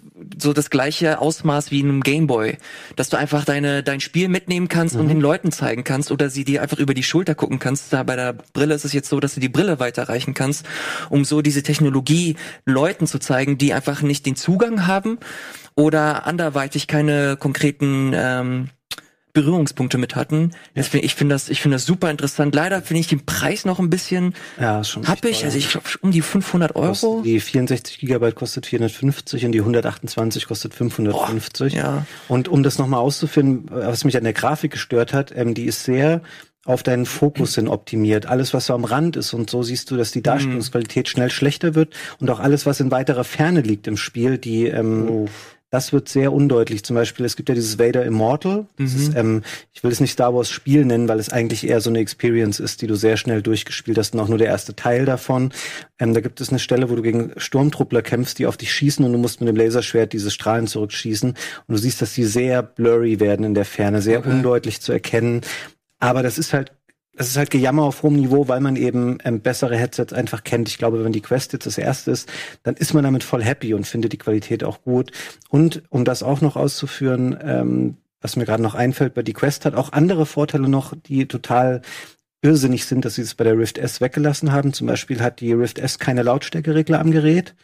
so 0.40 0.52
das 0.52 0.70
gleiche 0.70 1.20
Ausmaß 1.20 1.70
wie 1.70 1.80
in 1.80 1.88
einem 1.88 2.02
Gameboy, 2.02 2.58
dass 2.96 3.08
du 3.08 3.16
einfach 3.16 3.44
deine 3.44 3.82
dein 3.82 4.00
Spiel 4.00 4.28
mitnehmen 4.28 4.68
kannst 4.68 4.96
und 4.96 5.08
den 5.08 5.20
Leuten 5.20 5.52
zeigen 5.52 5.84
kannst 5.84 6.10
oder 6.10 6.30
sie 6.30 6.44
dir 6.44 6.62
einfach 6.62 6.78
über 6.78 6.94
die 6.94 7.02
Schulter 7.02 7.34
gucken 7.34 7.58
kannst. 7.58 7.92
Da 7.92 8.02
bei 8.02 8.16
der 8.16 8.34
Brille 8.52 8.74
ist 8.74 8.84
es 8.84 8.92
jetzt 8.92 9.08
so, 9.08 9.20
dass 9.20 9.34
du 9.34 9.40
die 9.40 9.48
Brille 9.48 9.80
weiterreichen 9.80 10.34
kannst, 10.34 10.66
um 11.10 11.24
so 11.24 11.42
diese 11.42 11.62
Technologie 11.62 12.36
Leuten 12.64 13.06
zu 13.06 13.18
zeigen, 13.18 13.58
die 13.58 13.72
einfach 13.72 14.02
nicht 14.02 14.26
den 14.26 14.36
Zugang 14.36 14.86
haben 14.86 15.18
oder 15.74 16.26
anderweitig 16.26 16.86
keine 16.86 17.36
konkreten 17.36 18.12
ähm, 18.14 18.70
Berührungspunkte 19.42 19.98
mit 19.98 20.16
hatten. 20.16 20.50
Deswegen, 20.74 21.04
ich 21.04 21.14
finde 21.14 21.34
das, 21.34 21.48
ich 21.48 21.60
finde 21.60 21.76
das 21.76 21.86
super 21.86 22.10
interessant. 22.10 22.54
Leider 22.54 22.82
finde 22.82 23.00
ich 23.00 23.06
den 23.06 23.24
Preis 23.24 23.64
noch 23.64 23.78
ein 23.78 23.90
bisschen 23.90 24.34
Ja, 24.60 24.82
schon 24.82 25.06
hab 25.06 25.16
echt 25.16 25.24
ich, 25.26 25.38
teuer. 25.38 25.44
also 25.46 25.58
ich 25.58 25.68
glaube 25.70 25.86
um 26.00 26.10
die 26.10 26.22
500 26.22 26.74
Euro. 26.76 27.22
Die 27.24 27.38
64 27.40 27.98
Gigabyte 27.98 28.34
kostet 28.34 28.66
450 28.66 29.44
und 29.44 29.52
die 29.52 29.60
128 29.60 30.46
kostet 30.46 30.74
550. 30.74 31.74
ja. 31.74 32.06
Und 32.28 32.48
um 32.48 32.62
das 32.62 32.78
nochmal 32.78 33.00
auszuführen, 33.00 33.66
was 33.70 34.04
mich 34.04 34.16
an 34.16 34.24
der 34.24 34.32
Grafik 34.32 34.72
gestört 34.72 35.12
hat, 35.12 35.32
ähm, 35.36 35.54
die 35.54 35.64
ist 35.66 35.84
sehr 35.84 36.20
auf 36.64 36.82
deinen 36.82 37.06
Fokus 37.06 37.54
hin 37.54 37.66
optimiert. 37.68 38.26
Alles, 38.26 38.52
was 38.52 38.66
so 38.66 38.74
am 38.74 38.84
Rand 38.84 39.16
ist 39.16 39.32
und 39.32 39.48
so 39.48 39.62
siehst 39.62 39.90
du, 39.90 39.96
dass 39.96 40.10
die 40.10 40.22
Darstellungsqualität 40.22 41.08
schnell 41.08 41.30
schlechter 41.30 41.74
wird 41.74 41.94
und 42.20 42.28
auch 42.28 42.40
alles, 42.40 42.66
was 42.66 42.80
in 42.80 42.90
weiterer 42.90 43.24
Ferne 43.24 43.62
liegt 43.62 43.86
im 43.86 43.96
Spiel, 43.96 44.36
die 44.36 44.66
ähm, 44.66 45.28
das 45.70 45.92
wird 45.92 46.08
sehr 46.08 46.32
undeutlich. 46.32 46.82
Zum 46.82 46.96
Beispiel, 46.96 47.26
es 47.26 47.36
gibt 47.36 47.50
ja 47.50 47.54
dieses 47.54 47.78
Vader 47.78 48.04
Immortal. 48.04 48.66
Das 48.78 48.94
ist, 48.94 49.14
ähm, 49.14 49.42
ich 49.74 49.84
will 49.84 49.90
es 49.90 50.00
nicht 50.00 50.12
Star 50.12 50.34
Wars 50.34 50.48
Spiel 50.50 50.86
nennen, 50.86 51.08
weil 51.08 51.18
es 51.18 51.28
eigentlich 51.28 51.68
eher 51.68 51.82
so 51.82 51.90
eine 51.90 51.98
Experience 51.98 52.58
ist, 52.58 52.80
die 52.80 52.86
du 52.86 52.94
sehr 52.94 53.18
schnell 53.18 53.42
durchgespielt 53.42 53.98
hast 53.98 54.14
und 54.14 54.20
auch 54.20 54.28
nur 54.28 54.38
der 54.38 54.46
erste 54.46 54.74
Teil 54.74 55.04
davon. 55.04 55.52
Ähm, 55.98 56.14
da 56.14 56.20
gibt 56.20 56.40
es 56.40 56.48
eine 56.48 56.58
Stelle, 56.58 56.88
wo 56.88 56.96
du 56.96 57.02
gegen 57.02 57.32
Sturmtruppler 57.36 58.00
kämpfst, 58.00 58.38
die 58.38 58.46
auf 58.46 58.56
dich 58.56 58.72
schießen 58.72 59.04
und 59.04 59.12
du 59.12 59.18
musst 59.18 59.40
mit 59.40 59.48
dem 59.48 59.56
Laserschwert 59.56 60.14
diese 60.14 60.30
Strahlen 60.30 60.66
zurückschießen. 60.66 61.30
Und 61.30 61.36
du 61.68 61.76
siehst, 61.76 62.00
dass 62.00 62.14
die 62.14 62.24
sehr 62.24 62.62
blurry 62.62 63.20
werden 63.20 63.44
in 63.44 63.54
der 63.54 63.66
Ferne, 63.66 64.00
sehr 64.00 64.24
undeutlich 64.24 64.80
zu 64.80 64.92
erkennen. 64.92 65.42
Aber 65.98 66.22
das 66.22 66.38
ist 66.38 66.54
halt 66.54 66.72
das 67.18 67.26
ist 67.28 67.36
halt 67.36 67.50
Gejammer 67.50 67.82
auf 67.82 68.04
hohem 68.04 68.14
Niveau, 68.14 68.46
weil 68.46 68.60
man 68.60 68.76
eben 68.76 69.18
ähm, 69.24 69.40
bessere 69.40 69.76
Headsets 69.76 70.12
einfach 70.12 70.44
kennt. 70.44 70.68
Ich 70.68 70.78
glaube, 70.78 71.04
wenn 71.04 71.12
die 71.12 71.20
Quest 71.20 71.52
jetzt 71.52 71.66
das 71.66 71.76
erste 71.76 72.12
ist, 72.12 72.28
dann 72.62 72.76
ist 72.76 72.94
man 72.94 73.02
damit 73.02 73.24
voll 73.24 73.42
happy 73.42 73.74
und 73.74 73.88
findet 73.88 74.12
die 74.12 74.18
Qualität 74.18 74.62
auch 74.62 74.82
gut. 74.82 75.10
Und 75.48 75.82
um 75.90 76.04
das 76.04 76.22
auch 76.22 76.40
noch 76.40 76.54
auszuführen, 76.54 77.36
ähm, 77.42 77.96
was 78.20 78.36
mir 78.36 78.44
gerade 78.44 78.62
noch 78.62 78.76
einfällt, 78.76 79.14
bei 79.14 79.22
die 79.22 79.32
Quest 79.32 79.64
hat 79.64 79.74
auch 79.74 79.92
andere 79.92 80.26
Vorteile 80.26 80.68
noch, 80.68 80.94
die 80.94 81.26
total 81.26 81.82
irrsinnig 82.40 82.86
sind, 82.86 83.04
dass 83.04 83.16
sie 83.16 83.22
es 83.22 83.34
bei 83.34 83.42
der 83.42 83.58
Rift 83.58 83.78
S 83.78 84.00
weggelassen 84.00 84.52
haben. 84.52 84.72
Zum 84.72 84.86
Beispiel 84.86 85.20
hat 85.20 85.40
die 85.40 85.52
Rift 85.52 85.80
S 85.80 85.98
keine 85.98 86.22
Lautstärkeregler 86.22 87.00
am 87.00 87.10
Gerät. 87.10 87.56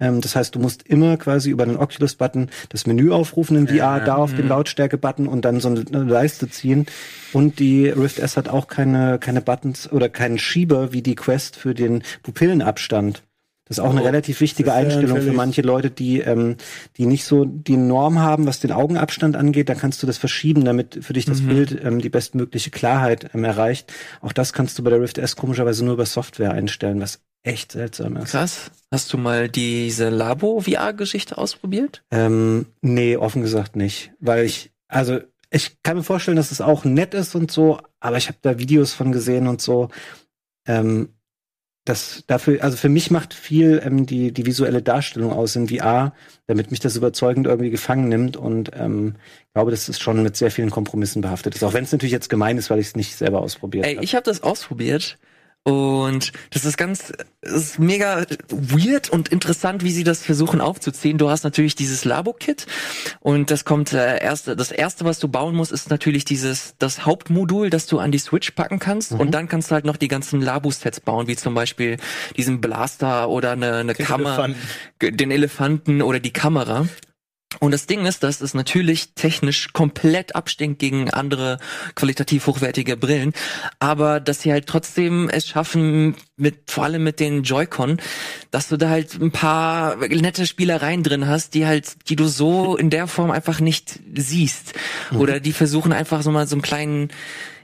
Ähm, 0.00 0.20
das 0.20 0.36
heißt, 0.36 0.54
du 0.54 0.58
musst 0.58 0.82
immer 0.86 1.16
quasi 1.16 1.50
über 1.50 1.64
den 1.66 1.76
Oculus-Button 1.76 2.50
das 2.68 2.86
Menü 2.86 3.10
aufrufen 3.10 3.56
in 3.56 3.68
VR, 3.68 4.00
da 4.00 4.16
auf 4.16 4.34
den 4.34 4.48
Lautstärke-Button 4.48 5.26
und 5.26 5.44
dann 5.44 5.60
so 5.60 5.68
eine, 5.68 5.82
Leiste 6.04 6.48
ziehen. 6.48 6.86
Und 7.32 7.58
die 7.58 7.88
Rift 7.88 8.18
S 8.18 8.36
hat 8.36 8.48
auch 8.48 8.68
keine, 8.68 9.18
keine 9.18 9.40
Buttons 9.40 9.90
oder 9.90 10.08
keinen 10.08 10.38
Schieber 10.38 10.92
wie 10.92 11.02
die 11.02 11.14
Quest 11.14 11.56
für 11.56 11.74
den 11.74 12.02
Pupillenabstand. 12.22 13.22
Das 13.68 13.78
ist 13.78 13.84
auch 13.84 13.90
eine 13.90 14.04
relativ 14.04 14.40
wichtige 14.40 14.68
ja 14.68 14.76
Einstellung 14.76 15.20
für 15.20 15.32
manche 15.32 15.62
Leute, 15.62 15.90
die, 15.90 16.20
ähm, 16.20 16.54
die 16.98 17.06
nicht 17.06 17.24
so 17.24 17.44
die 17.44 17.76
Norm 17.76 18.20
haben, 18.20 18.46
was 18.46 18.60
den 18.60 18.70
Augenabstand 18.70 19.34
angeht. 19.34 19.68
Da 19.68 19.74
kannst 19.74 20.00
du 20.04 20.06
das 20.06 20.18
verschieben, 20.18 20.64
damit 20.64 21.00
für 21.02 21.14
dich 21.14 21.24
das 21.24 21.40
Bild 21.40 21.76
ähm, 21.84 22.00
die 22.00 22.08
bestmögliche 22.08 22.70
Klarheit 22.70 23.30
ähm, 23.34 23.42
erreicht. 23.42 23.92
Auch 24.20 24.32
das 24.32 24.52
kannst 24.52 24.78
du 24.78 24.84
bei 24.84 24.90
der 24.90 25.00
Rift 25.00 25.18
S 25.18 25.34
komischerweise 25.34 25.84
nur 25.84 25.94
über 25.94 26.06
Software 26.06 26.52
einstellen, 26.52 27.00
was 27.00 27.22
echt 27.46 27.72
seltsam 27.72 28.16
ist. 28.16 28.30
Krass. 28.30 28.70
Hast 28.90 29.12
du 29.12 29.18
mal 29.18 29.48
diese 29.48 30.08
Labo-VR-Geschichte 30.08 31.38
ausprobiert? 31.38 32.02
Ähm, 32.10 32.66
nee, 32.82 33.16
offen 33.16 33.42
gesagt 33.42 33.76
nicht. 33.76 34.12
Weil 34.20 34.44
ich, 34.44 34.72
also 34.88 35.20
ich 35.50 35.82
kann 35.82 35.96
mir 35.96 36.02
vorstellen, 36.02 36.36
dass 36.36 36.50
es 36.50 36.60
auch 36.60 36.84
nett 36.84 37.14
ist 37.14 37.34
und 37.34 37.50
so, 37.50 37.80
aber 38.00 38.16
ich 38.16 38.28
habe 38.28 38.38
da 38.42 38.58
Videos 38.58 38.92
von 38.92 39.12
gesehen 39.12 39.46
und 39.46 39.60
so. 39.60 39.88
Ähm, 40.66 41.10
das 41.84 42.24
dafür, 42.26 42.64
also 42.64 42.76
für 42.76 42.88
mich 42.88 43.12
macht 43.12 43.32
viel 43.32 43.80
ähm, 43.84 44.06
die, 44.06 44.32
die 44.32 44.44
visuelle 44.44 44.82
Darstellung 44.82 45.32
aus 45.32 45.54
in 45.54 45.68
VR, 45.68 46.14
damit 46.48 46.72
mich 46.72 46.80
das 46.80 46.96
überzeugend 46.96 47.46
irgendwie 47.46 47.70
gefangen 47.70 48.08
nimmt 48.08 48.36
und 48.36 48.72
ähm, 48.74 49.14
glaube, 49.54 49.70
das 49.70 49.88
ist 49.88 50.02
schon 50.02 50.22
mit 50.22 50.36
sehr 50.36 50.50
vielen 50.50 50.70
Kompromissen 50.70 51.22
behaftet 51.22 51.54
ist. 51.54 51.62
Auch 51.62 51.74
wenn 51.74 51.84
es 51.84 51.92
natürlich 51.92 52.12
jetzt 52.12 52.28
gemein 52.28 52.58
ist, 52.58 52.70
weil 52.70 52.80
ich 52.80 52.88
es 52.88 52.96
nicht 52.96 53.14
selber 53.14 53.40
ausprobiert 53.40 53.86
Ey, 53.86 53.94
habe. 53.94 54.04
ich 54.04 54.16
habe 54.16 54.24
das 54.24 54.42
ausprobiert 54.42 55.18
und 55.66 56.32
das 56.50 56.64
ist 56.64 56.76
ganz, 56.76 57.12
das 57.40 57.52
ist 57.52 57.78
mega 57.80 58.24
weird 58.50 59.10
und 59.10 59.30
interessant, 59.30 59.82
wie 59.82 59.90
sie 59.90 60.04
das 60.04 60.22
versuchen 60.22 60.60
aufzuziehen. 60.60 61.18
Du 61.18 61.28
hast 61.28 61.42
natürlich 61.42 61.74
dieses 61.74 62.04
Labo-Kit 62.04 62.66
und 63.18 63.50
das 63.50 63.64
kommt 63.64 63.92
äh, 63.92 64.22
erste, 64.22 64.54
das 64.54 64.70
erste, 64.70 65.04
was 65.04 65.18
du 65.18 65.26
bauen 65.26 65.56
musst, 65.56 65.72
ist 65.72 65.90
natürlich 65.90 66.24
dieses 66.24 66.74
das 66.78 67.04
Hauptmodul, 67.04 67.68
das 67.68 67.86
du 67.86 67.98
an 67.98 68.12
die 68.12 68.18
Switch 68.18 68.52
packen 68.52 68.78
kannst 68.78 69.10
und 69.10 69.32
dann 69.32 69.48
kannst 69.48 69.70
du 69.70 69.74
halt 69.74 69.84
noch 69.86 69.96
die 69.96 70.06
ganzen 70.08 70.40
Labo-Sets 70.40 71.00
bauen, 71.00 71.26
wie 71.26 71.34
zum 71.34 71.54
Beispiel 71.54 71.96
diesen 72.36 72.60
Blaster 72.60 73.28
oder 73.28 73.50
eine, 73.50 73.74
eine 73.78 73.94
Kamera, 73.96 74.44
Elefanten. 74.44 74.60
ge- 75.00 75.10
den 75.10 75.30
Elefanten 75.32 76.00
oder 76.00 76.20
die 76.20 76.32
Kamera. 76.32 76.86
Und 77.60 77.70
das 77.70 77.86
Ding 77.86 78.04
ist, 78.06 78.22
dass 78.22 78.40
es 78.40 78.54
natürlich 78.54 79.14
technisch 79.14 79.72
komplett 79.72 80.34
abstinkt 80.34 80.78
gegen 80.78 81.10
andere 81.10 81.58
qualitativ 81.94 82.46
hochwertige 82.46 82.96
Brillen, 82.96 83.32
aber 83.78 84.20
dass 84.20 84.42
sie 84.42 84.52
halt 84.52 84.66
trotzdem 84.66 85.30
es 85.30 85.46
schaffen, 85.46 86.16
mit 86.36 86.70
vor 86.70 86.84
allem 86.84 87.04
mit 87.04 87.20
den 87.20 87.44
Joy-Con, 87.44 87.98
dass 88.50 88.68
du 88.68 88.76
da 88.76 88.90
halt 88.90 89.14
ein 89.14 89.30
paar 89.30 89.96
nette 89.96 90.46
Spielereien 90.46 91.02
drin 91.02 91.28
hast, 91.28 91.54
die 91.54 91.66
halt, 91.66 92.08
die 92.08 92.16
du 92.16 92.26
so 92.26 92.76
in 92.76 92.90
der 92.90 93.06
Form 93.06 93.30
einfach 93.30 93.60
nicht 93.60 94.00
siehst. 94.14 94.74
Oder 95.14 95.40
die 95.40 95.52
versuchen 95.52 95.92
einfach 95.92 96.22
so 96.22 96.30
mal 96.30 96.46
so 96.46 96.56
einen 96.56 96.62
kleinen 96.62 97.10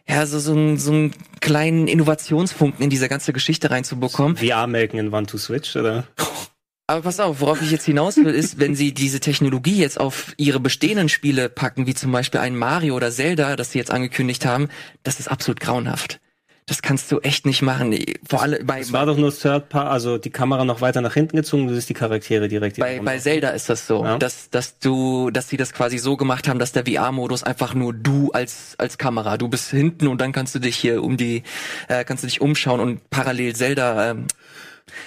ja, 0.08 0.26
so, 0.26 0.40
so, 0.40 0.52
einen, 0.52 0.78
so 0.78 0.90
einen 0.90 1.14
kleinen 1.40 1.86
Innovationsfunken 1.86 2.82
in 2.82 2.90
diese 2.90 3.08
ganze 3.08 3.32
Geschichte 3.32 3.70
reinzubekommen. 3.70 4.36
VR-Melken 4.36 4.98
in 4.98 5.14
One 5.14 5.26
to 5.26 5.38
Switch, 5.38 5.76
oder? 5.76 6.04
Aber 6.92 7.00
pass 7.00 7.20
auf, 7.20 7.40
worauf 7.40 7.62
ich 7.62 7.70
jetzt 7.70 7.87
hinaus 7.87 8.18
will, 8.18 8.35
ist, 8.35 8.61
wenn 8.61 8.74
sie 8.74 8.92
diese 8.92 9.18
Technologie 9.18 9.78
jetzt 9.78 9.98
auf 9.98 10.35
ihre 10.37 10.61
bestehenden 10.61 11.09
Spiele 11.09 11.48
packen, 11.48 11.87
wie 11.87 11.94
zum 11.94 12.12
Beispiel 12.12 12.40
ein 12.40 12.55
Mario 12.55 12.94
oder 12.94 13.11
Zelda, 13.11 13.57
das 13.57 13.72
sie 13.72 13.78
jetzt 13.78 13.90
angekündigt 13.90 14.44
haben, 14.44 14.68
das 15.02 15.18
ist 15.18 15.28
absolut 15.28 15.59
grauenhaft. 15.59 16.20
Das 16.66 16.83
kannst 16.83 17.11
du 17.11 17.18
echt 17.20 17.46
nicht 17.46 17.62
machen. 17.62 17.98
Vor 18.28 18.42
allem 18.42 18.66
bei, 18.66 18.81
Es 18.81 18.92
war 18.92 19.07
doch 19.07 19.16
nur 19.16 19.35
Third 19.35 19.70
Part, 19.70 19.90
also 19.90 20.18
die 20.18 20.28
Kamera 20.28 20.66
noch 20.66 20.83
weiter 20.83 21.00
nach 21.00 21.14
hinten 21.14 21.37
gezogen, 21.38 21.66
du 21.66 21.74
siehst 21.74 21.88
die 21.88 21.94
Charaktere 21.94 22.46
direkt. 22.48 22.76
bei, 22.78 23.00
bei 23.00 23.18
Zelda 23.18 23.48
ist 23.50 23.70
das 23.70 23.87
so, 23.87 24.05
Ja. 24.05 24.18
dass, 24.18 24.50
dass 24.50 24.78
du, 24.78 25.31
dass 25.31 25.48
sie 25.48 25.57
das 25.57 25.72
quasi 25.72 25.96
so 25.96 26.18
gemacht 26.18 26.46
haben, 26.46 26.59
dass 26.59 26.72
der 26.72 26.85
VR-Modus 26.85 27.42
einfach 27.42 27.72
nur 27.72 27.94
du 27.94 28.33
als, 28.33 28.74
als 28.76 28.98
Kamera, 28.98 29.38
du 29.38 29.48
bist 29.48 29.70
hinten 29.70 30.09
und 30.09 30.20
dann 30.20 30.33
kannst 30.33 30.55
du 30.55 30.59
dich 30.59 30.76
hier 30.76 31.02
um 31.02 31.16
die, 31.16 31.42
äh, 31.88 32.05
kannst 32.05 32.22
du 32.22 32.28
dich 32.28 32.42
umschauen 32.42 32.81
und 32.81 33.09
parallel 33.09 33.57
Zelda, 33.57 34.11
ähm, 34.11 34.26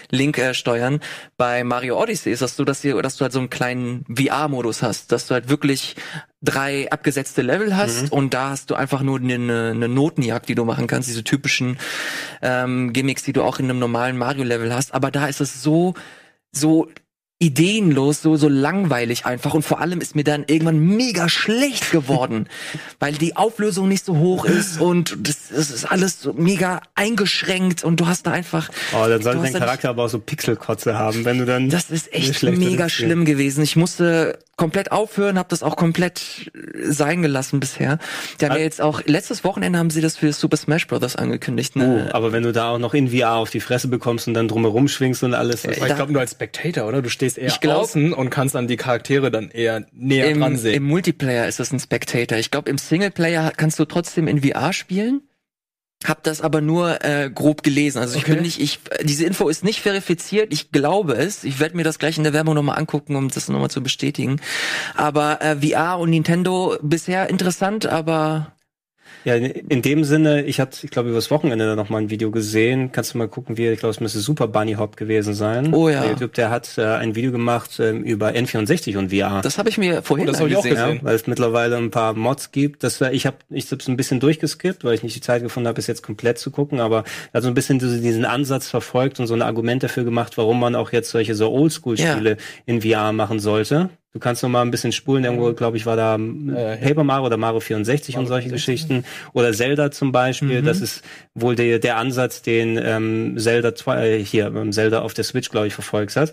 Link 0.09 0.37
äh, 0.37 0.53
steuern. 0.53 0.99
Bei 1.37 1.63
Mario 1.63 2.01
Odyssey 2.01 2.31
ist 2.31 2.41
das 2.41 2.55
so, 2.55 2.63
dass, 2.63 2.83
ihr, 2.83 3.01
dass 3.01 3.17
du 3.17 3.23
halt 3.23 3.33
so 3.33 3.39
einen 3.39 3.49
kleinen 3.49 4.05
VR-Modus 4.09 4.81
hast, 4.81 5.11
dass 5.11 5.27
du 5.27 5.33
halt 5.33 5.49
wirklich 5.49 5.95
drei 6.41 6.91
abgesetzte 6.91 7.41
Level 7.41 7.75
hast 7.75 8.11
und 8.11 8.33
da 8.33 8.51
hast 8.51 8.69
du 8.69 8.75
einfach 8.75 9.01
nur 9.01 9.19
eine, 9.19 9.71
eine 9.71 9.87
Notenjagd, 9.87 10.47
die 10.47 10.55
du 10.55 10.63
machen 10.63 10.85
kannst, 10.85 11.09
diese 11.09 11.23
typischen 11.23 11.77
ähm, 12.41 12.93
Gimmicks, 12.93 13.23
die 13.23 13.33
du 13.33 13.41
auch 13.41 13.59
in 13.59 13.65
einem 13.65 13.79
normalen 13.79 14.17
Mario-Level 14.17 14.73
hast. 14.73 14.93
Aber 14.93 15.11
da 15.11 15.27
ist 15.27 15.41
es 15.41 15.63
so, 15.63 15.95
so 16.51 16.87
ideenlos, 17.37 18.21
so, 18.21 18.37
so 18.37 18.47
langweilig 18.47 19.25
einfach. 19.25 19.53
Und 19.53 19.63
vor 19.63 19.81
allem 19.81 19.99
ist 19.99 20.15
mir 20.15 20.23
dann 20.23 20.45
irgendwann 20.47 20.79
mega 20.79 21.27
schlecht 21.27 21.91
geworden, 21.91 22.47
weil 22.99 23.13
die 23.13 23.35
Auflösung 23.35 23.89
nicht 23.89 24.05
so 24.05 24.17
hoch 24.17 24.45
ist 24.45 24.79
und 24.79 25.17
das, 25.27 25.49
das 25.53 25.69
ist 25.69 25.85
alles 25.91 26.21
so 26.21 26.31
mega 26.33 26.81
eingeschränkt 26.95 27.83
und 27.83 27.99
du 27.99 28.07
hast 28.07 28.25
da 28.25 28.31
einfach. 28.31 28.69
Oh, 28.93 29.05
dann 29.07 29.21
sollte 29.21 29.41
dein 29.43 29.53
da 29.53 29.59
Charakter 29.59 29.89
aber 29.89 30.05
auch 30.05 30.09
so 30.09 30.19
Pixelkotze 30.19 30.97
haben, 30.97 31.25
wenn 31.25 31.37
du 31.39 31.45
dann. 31.45 31.69
das 31.69 31.89
ist 31.91 32.13
echt 32.13 32.41
mega 32.43 32.87
schlimm 32.89 33.25
gewesen. 33.25 33.63
Ich 33.63 33.75
musste 33.75 34.39
komplett 34.57 34.93
aufhören, 34.93 35.37
habe 35.37 35.49
das 35.49 35.61
auch 35.63 35.75
komplett 35.75 36.49
äh, 36.55 36.89
sein 36.89 37.21
gelassen 37.21 37.59
bisher. 37.59 37.99
Die 38.39 38.45
haben 38.45 38.53
Al- 38.53 38.59
ja 38.59 38.63
jetzt 38.63 38.79
auch 38.81 39.01
letztes 39.05 39.43
Wochenende 39.43 39.77
haben 39.77 39.89
sie 39.89 39.99
das 39.99 40.15
für 40.15 40.31
Super 40.31 40.55
Smash 40.55 40.87
Bros. 40.87 41.17
angekündigt. 41.17 41.73
Oh, 41.75 41.79
Ne? 41.79 42.09
aber 42.13 42.31
wenn 42.31 42.43
du 42.43 42.53
da 42.53 42.69
auch 42.69 42.77
noch 42.79 42.93
in 42.93 43.09
VR 43.09 43.33
auf 43.35 43.49
die 43.49 43.59
Fresse 43.59 43.89
bekommst 43.89 44.29
und 44.29 44.33
dann 44.33 44.47
drumherum 44.47 44.87
schwingst 44.87 45.23
und 45.23 45.33
alles. 45.33 45.65
Aber 45.65 45.73
ich 45.73 45.79
da- 45.79 45.95
glaube 45.95 46.13
nur 46.13 46.21
als 46.21 46.31
Spectator, 46.31 46.87
oder? 46.87 47.01
Du 47.01 47.09
stehst 47.09 47.34
eher 47.37 47.47
Ich 47.47 47.59
glaub- 47.59 47.83
außen 47.83 48.13
und 48.13 48.29
kannst 48.29 48.55
dann 48.55 48.67
die 48.67 48.77
Charaktere 48.77 49.31
dann 49.31 49.49
eher 49.51 49.85
näher 49.91 50.29
Im, 50.29 50.39
dran 50.39 50.57
sehen. 50.57 50.73
Im 50.75 50.83
Multiplayer 50.83 51.47
ist 51.47 51.59
das 51.59 51.71
ein 51.71 51.79
Spectator. 51.79 52.37
Ich 52.37 52.51
glaube, 52.51 52.69
im 52.69 52.77
Singleplayer 52.77 53.51
kannst 53.55 53.79
du 53.79 53.85
trotzdem 53.85 54.27
in 54.27 54.41
VR 54.41 54.73
spielen. 54.73 55.21
Hab 56.03 56.23
das 56.23 56.41
aber 56.41 56.59
nur 56.61 57.03
äh, 57.05 57.31
grob 57.33 57.63
gelesen. 57.63 57.99
Also 57.99 58.17
ich 58.17 58.23
Okay. 58.23 58.33
bin 58.33 58.43
nicht, 58.43 58.59
ich 58.59 58.79
diese 59.03 59.25
Info 59.25 59.47
ist 59.47 59.63
nicht 59.63 59.79
verifiziert. 59.79 60.53
Ich 60.53 60.71
glaube 60.71 61.13
es. 61.13 61.43
Ich 61.45 61.59
werde 61.59 61.75
mir 61.77 61.83
das 61.83 61.99
gleich 61.99 62.17
in 62.17 62.23
der 62.23 62.33
Werbung 62.33 62.53
nochmal 62.53 62.77
angucken, 62.77 63.15
um 63.15 63.29
das 63.29 63.47
nochmal 63.47 63.69
zu 63.71 63.81
bestätigen. 63.81 64.39
Aber 64.95 65.41
äh, 65.41 65.55
VR 65.55 65.97
und 65.97 66.09
Nintendo 66.09 66.77
bisher 66.81 67.29
interessant, 67.29 67.85
aber 67.85 68.54
Ja, 69.23 69.35
in 69.35 69.81
dem 69.81 70.03
Sinne, 70.03 70.43
ich 70.43 70.59
hatte, 70.59 70.85
ich 70.85 70.91
glaube, 70.91 71.09
übers 71.09 71.31
Wochenende 71.31 71.65
da 71.65 71.75
noch 71.75 71.89
mal 71.89 71.97
ein 71.97 72.09
Video 72.09 72.31
gesehen. 72.31 72.91
Kannst 72.91 73.13
du 73.13 73.17
mal 73.17 73.27
gucken, 73.27 73.57
wie, 73.57 73.67
ich 73.67 73.79
glaube, 73.79 73.91
es 73.91 73.99
müsste 73.99 74.19
Super 74.19 74.47
Bunny 74.47 74.73
Hop 74.73 74.97
gewesen 74.97 75.33
sein. 75.33 75.73
Oh 75.73 75.89
ja. 75.89 76.01
Der 76.01 76.11
YouTube, 76.11 76.33
der 76.33 76.49
hat 76.49 76.77
äh, 76.77 76.83
ein 76.85 77.15
Video 77.15 77.31
gemacht 77.31 77.79
ähm, 77.79 78.03
über 78.03 78.29
N64 78.29 78.97
und 78.97 79.11
VR. 79.11 79.41
das 79.41 79.57
habe 79.57 79.69
ich 79.69 79.77
mir 79.77 80.03
vorhin 80.03 80.27
Oh, 80.27 80.31
das 80.31 80.41
hab 80.41 80.47
ich 80.47 80.57
auch 80.57 80.63
gesehen. 80.63 80.97
Ja, 80.97 81.03
weil 81.03 81.15
es 81.15 81.27
mittlerweile 81.27 81.77
ein 81.77 81.91
paar 81.91 82.13
Mods 82.13 82.51
gibt. 82.51 82.83
Das 82.83 83.01
war, 83.01 83.11
ich 83.13 83.25
habe 83.25 83.37
ich 83.49 83.71
hab's 83.71 83.87
ein 83.87 83.97
bisschen 83.97 84.19
durchgeskippt, 84.19 84.83
weil 84.83 84.93
ich 84.93 85.03
nicht 85.03 85.15
die 85.15 85.21
Zeit 85.21 85.41
gefunden 85.41 85.67
habe, 85.67 85.79
es 85.79 85.87
jetzt 85.87 86.03
komplett 86.03 86.37
zu 86.37 86.51
gucken, 86.51 86.79
aber 86.79 87.03
er 87.31 87.37
hat 87.37 87.43
so 87.43 87.49
ein 87.49 87.53
bisschen 87.53 87.79
so 87.79 87.87
diesen 87.87 88.25
Ansatz 88.25 88.69
verfolgt 88.69 89.19
und 89.19 89.27
so 89.27 89.33
ein 89.33 89.41
Argument 89.41 89.83
dafür 89.83 90.03
gemacht, 90.03 90.37
warum 90.37 90.59
man 90.59 90.75
auch 90.75 90.91
jetzt 90.91 91.09
solche 91.09 91.35
so 91.35 91.51
Oldschool-Spiele 91.51 92.37
in 92.65 92.81
VR 92.81 93.11
machen 93.11 93.39
sollte. 93.39 93.89
Du 94.15 94.19
kannst 94.19 94.41
noch 94.43 94.49
mal 94.49 94.61
ein 94.61 94.71
bisschen 94.71 94.93
spulen, 94.93 95.25
irgendwo, 95.25 95.51
glaube 95.51 95.75
ich, 95.75 95.85
war 95.85 95.97
da 95.97 96.15
Äh, 96.15 96.77
Paper 96.77 97.03
Mario 97.03 97.25
oder 97.25 97.35
Mario 97.35 97.59
64 97.59 98.15
und 98.15 98.23
Mario 98.23 98.29
solche 98.29 98.47
64. 98.47 98.87
Geschichten. 98.87 99.05
Oder 99.33 99.51
Zelda 99.51 99.91
zum 99.91 100.13
Beispiel. 100.13 100.61
Mhm. 100.61 100.65
Das 100.65 100.79
ist 100.79 101.03
wohl 101.33 101.57
der, 101.57 101.79
der 101.79 101.97
Ansatz, 101.97 102.41
den 102.41 102.79
ähm, 102.81 103.37
Zelda 103.37 103.75
2, 103.75 104.07
äh, 104.07 104.23
hier, 104.23 104.45
ähm, 104.45 104.71
Zelda 104.71 105.01
auf 105.01 105.13
der 105.13 105.25
Switch, 105.25 105.49
glaube 105.51 105.67
ich, 105.67 105.73
verfolgt 105.73 106.15
hat. 106.15 106.31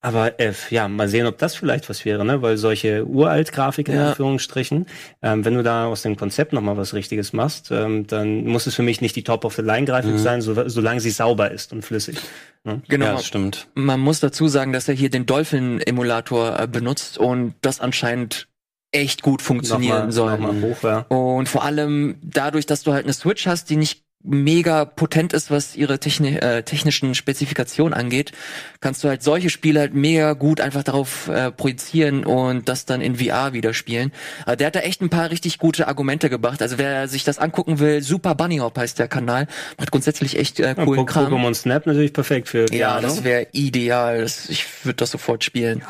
Aber 0.00 0.38
äh, 0.38 0.52
ja, 0.70 0.86
mal 0.86 1.08
sehen, 1.08 1.26
ob 1.26 1.38
das 1.38 1.56
vielleicht 1.56 1.88
was 1.90 2.04
wäre, 2.04 2.24
ne? 2.24 2.40
Weil 2.40 2.56
solche 2.56 3.04
Uralt-Grafik 3.04 3.88
in 3.88 3.96
Ja. 3.96 4.08
Anführungsstrichen, 4.10 4.86
ähm, 5.22 5.44
wenn 5.44 5.54
du 5.54 5.64
da 5.64 5.86
aus 5.86 6.02
dem 6.02 6.16
Konzept 6.16 6.52
noch 6.52 6.60
mal 6.60 6.76
was 6.76 6.94
Richtiges 6.94 7.32
machst, 7.32 7.72
ähm, 7.72 8.06
dann 8.06 8.44
muss 8.44 8.68
es 8.68 8.76
für 8.76 8.82
mich 8.84 9.00
nicht 9.00 9.16
die 9.16 9.24
Top-of-the-Line-Grafik 9.24 10.12
Mhm. 10.12 10.18
sein, 10.18 10.40
so, 10.40 10.68
solange 10.68 11.00
sie 11.00 11.10
sauber 11.10 11.50
ist 11.50 11.72
und 11.72 11.82
flüssig. 11.84 12.16
Ne? 12.62 12.80
Genau. 12.88 13.06
Ja, 13.06 13.12
das 13.14 13.26
stimmt. 13.26 13.66
Man 13.74 13.98
muss 13.98 14.20
dazu 14.20 14.46
sagen, 14.46 14.72
dass 14.72 14.86
er 14.88 14.94
hier 14.94 15.10
den 15.10 15.26
Dolphin-Emulator 15.26 16.60
äh, 16.60 16.66
benutzt 16.68 17.18
und 17.18 17.54
das 17.62 17.80
anscheinend 17.80 18.48
echt 18.92 19.22
gut 19.22 19.42
funktionieren 19.42 20.08
Nochmal, 20.08 20.12
soll. 20.12 20.30
nochmal 20.38 20.62
hoch, 20.62 20.82
ja. 20.82 20.98
Und 21.08 21.48
vor 21.48 21.64
allem 21.64 22.16
dadurch, 22.22 22.66
dass 22.66 22.82
du 22.84 22.92
halt 22.92 23.04
eine 23.04 23.12
Switch 23.12 23.46
hast, 23.46 23.68
die 23.68 23.76
nicht 23.76 24.04
mega 24.24 24.84
potent 24.84 25.32
ist, 25.32 25.50
was 25.50 25.76
ihre 25.76 25.98
techni 26.00 26.36
äh, 26.36 26.62
technischen 26.62 27.14
Spezifikationen 27.14 27.94
angeht, 27.94 28.32
kannst 28.80 29.02
du 29.04 29.08
halt 29.08 29.22
solche 29.22 29.48
Spiele 29.48 29.80
halt 29.80 29.94
mega 29.94 30.32
gut 30.32 30.60
einfach 30.60 30.82
darauf 30.82 31.28
äh, 31.28 31.50
projizieren 31.52 32.24
und 32.26 32.68
das 32.68 32.84
dann 32.84 33.00
in 33.00 33.16
VR 33.16 33.52
wieder 33.52 33.72
spielen. 33.74 34.12
Aber 34.44 34.56
der 34.56 34.66
hat 34.66 34.74
da 34.74 34.80
echt 34.80 35.00
ein 35.02 35.08
paar 35.08 35.30
richtig 35.30 35.58
gute 35.58 35.86
Argumente 35.88 36.28
gebracht. 36.30 36.60
Also 36.62 36.78
wer 36.78 37.06
sich 37.08 37.24
das 37.24 37.38
angucken 37.38 37.78
will, 37.78 38.02
Super 38.02 38.34
Bunny 38.34 38.58
Hop 38.58 38.76
heißt 38.76 38.98
der 38.98 39.08
Kanal, 39.08 39.46
macht 39.78 39.92
grundsätzlich 39.92 40.36
echt 40.38 40.58
äh, 40.60 40.68
Ja, 40.68 40.74
coolen 40.74 41.00
Po- 41.00 41.04
Kram. 41.06 41.32
Pokémon 41.32 41.54
Snap 41.54 41.86
natürlich 41.86 42.12
perfekt 42.12 42.48
für 42.48 42.66
Ja, 42.74 42.94
VR, 42.96 43.00
das 43.02 43.16
ne? 43.18 43.24
wäre 43.24 43.46
ideal. 43.52 44.20
Das, 44.20 44.48
ich 44.50 44.66
würde 44.84 44.96
das 44.96 45.12
sofort 45.12 45.44
spielen. 45.44 45.82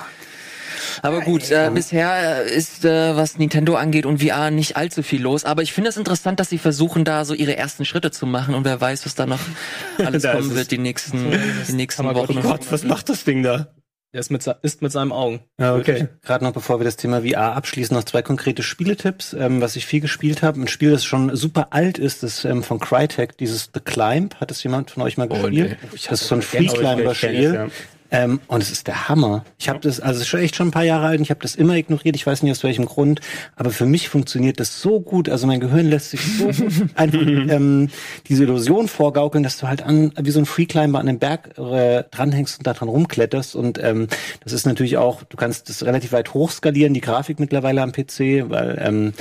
Aber 1.03 1.21
gut, 1.21 1.51
äh, 1.51 1.71
bisher 1.73 2.45
äh, 2.45 2.55
ist, 2.55 2.85
äh, 2.85 3.17
was 3.17 3.39
Nintendo 3.39 3.77
angeht 3.77 4.07
und 4.07 4.23
VR 4.23 4.51
nicht 4.51 4.77
allzu 4.77 5.03
viel 5.03 5.23
los. 5.23 5.45
Aber 5.45 5.63
ich 5.63 5.73
finde 5.73 5.91
es 5.91 5.97
interessant, 5.97 6.41
dass 6.41 6.49
sie 6.49 6.59
versuchen, 6.59 7.05
da 7.05 7.25
so 7.25 7.35
ihre 7.35 7.57
ersten 7.57 7.85
Schritte 7.85 8.11
zu 8.11 8.27
machen. 8.27 8.55
Und 8.55 8.65
wer 8.65 8.81
weiß, 8.81 9.07
was 9.07 9.15
da 9.15 9.27
noch 9.27 9.41
alles 10.05 10.23
Da 10.23 10.35
kommen 10.35 10.55
wird 10.55 10.71
die 10.71 10.79
nächsten, 10.79 11.33
die 11.69 11.73
nächsten 11.73 12.05
Wochen. 12.05 12.39
Oh 12.39 12.43
Gott, 12.43 12.71
was 12.71 12.85
macht 12.85 13.09
das 13.09 13.25
Ding 13.25 13.43
da? 13.43 13.69
Der 14.15 14.21
ist 14.21 14.31
mit, 14.31 14.47
ist 14.63 14.81
mit 14.81 14.91
seinen 14.91 15.13
Augen. 15.13 15.41
Ja, 15.61 15.77
okay. 15.77 16.09
Gerade 16.23 16.43
noch 16.43 16.53
bevor 16.53 16.81
wir 16.81 16.85
das 16.85 16.97
Thema 16.97 17.21
VR 17.21 17.55
abschließen, 17.55 17.95
noch 17.95 18.05
zwei 18.05 18.23
konkrete 18.23 18.63
Spieletipps, 18.63 19.35
ähm, 19.35 19.61
was 19.61 19.77
ich 19.77 19.85
viel 19.85 20.01
gespielt 20.01 20.43
habe. 20.43 20.59
Ein 20.63 20.69
Spiel, 20.69 20.91
das 20.91 21.05
schon 21.05 21.37
super 21.37 21.69
alt 21.73 21.99
ist, 21.99 22.23
das 22.23 22.47
ähm, 22.47 22.63
von 22.63 22.81
Crytek, 22.81 23.37
dieses 23.37 23.71
The 23.75 23.81
Climb. 23.81 24.37
Hat 24.37 24.51
das 24.51 24.63
jemand 24.63 24.91
von 24.91 25.03
euch 25.03 25.19
mal 25.19 25.29
gespielt? 25.29 25.77
das 25.93 26.23
ist 26.23 26.29
so 26.29 26.37
ein 26.37 26.43
Free-Climber-Spiel. 26.43 27.55
ja. 27.55 27.67
Ähm, 28.11 28.41
und 28.47 28.63
es 28.63 28.71
ist 28.71 28.87
der 28.87 29.09
Hammer. 29.09 29.45
Ich 29.59 29.69
habe 29.69 29.81
das, 29.81 30.01
also 30.01 30.17
es 30.17 30.23
ist 30.23 30.29
schon 30.29 30.41
echt 30.41 30.57
schon 30.57 30.69
ein 30.69 30.73
paar 30.73 30.85
Jahre 30.85 31.07
alt 31.07 31.19
und 31.19 31.25
ich 31.25 31.31
habe 31.31 31.41
das 31.41 31.55
immer 31.55 31.75
ignoriert. 31.75 32.17
Ich 32.17 32.27
weiß 32.27 32.43
nicht 32.43 32.53
aus 32.53 32.63
welchem 32.65 32.87
Grund, 32.87 33.21
aber 33.57 33.71
für 33.71 33.87
mich 33.87 34.09
funktioniert 34.09 34.61
das 34.61 34.81
so 34.81 35.01
gut. 35.01 35.29
Also 35.29 35.47
mein 35.47 35.61
Gehirn 35.61 35.87
lässt 35.87 36.11
sich 36.11 36.21
so 36.39 36.49
einfach 36.95 37.21
ähm, 37.21 37.91
diese 38.27 38.45
Illusion 38.45 38.89
vorgaukeln, 38.89 39.45
dass 39.45 39.59
du 39.59 39.69
halt 39.69 39.83
an 39.83 40.13
wie 40.19 40.31
so 40.31 40.39
ein 40.39 40.47
Freeclimber 40.47 40.99
an 40.99 41.07
den 41.07 41.19
Berg 41.19 41.59
äh, 41.59 42.05
dranhängst 42.11 42.59
und 42.59 42.67
da 42.67 42.73
dran 42.73 42.89
rumkletterst. 42.89 43.55
Und 43.55 43.83
ähm, 43.83 44.09
das 44.43 44.53
ist 44.53 44.67
natürlich 44.67 44.97
auch, 44.97 45.23
du 45.25 45.37
kannst 45.37 45.69
das 45.69 45.85
relativ 45.85 46.13
weit 46.13 46.33
hochskalieren, 46.33 46.95
die 46.95 47.01
Grafik 47.01 47.39
mittlerweile 47.41 47.83
am 47.83 47.93
PC, 47.93 48.49
weil 48.49 48.79
ähm, 48.81 49.13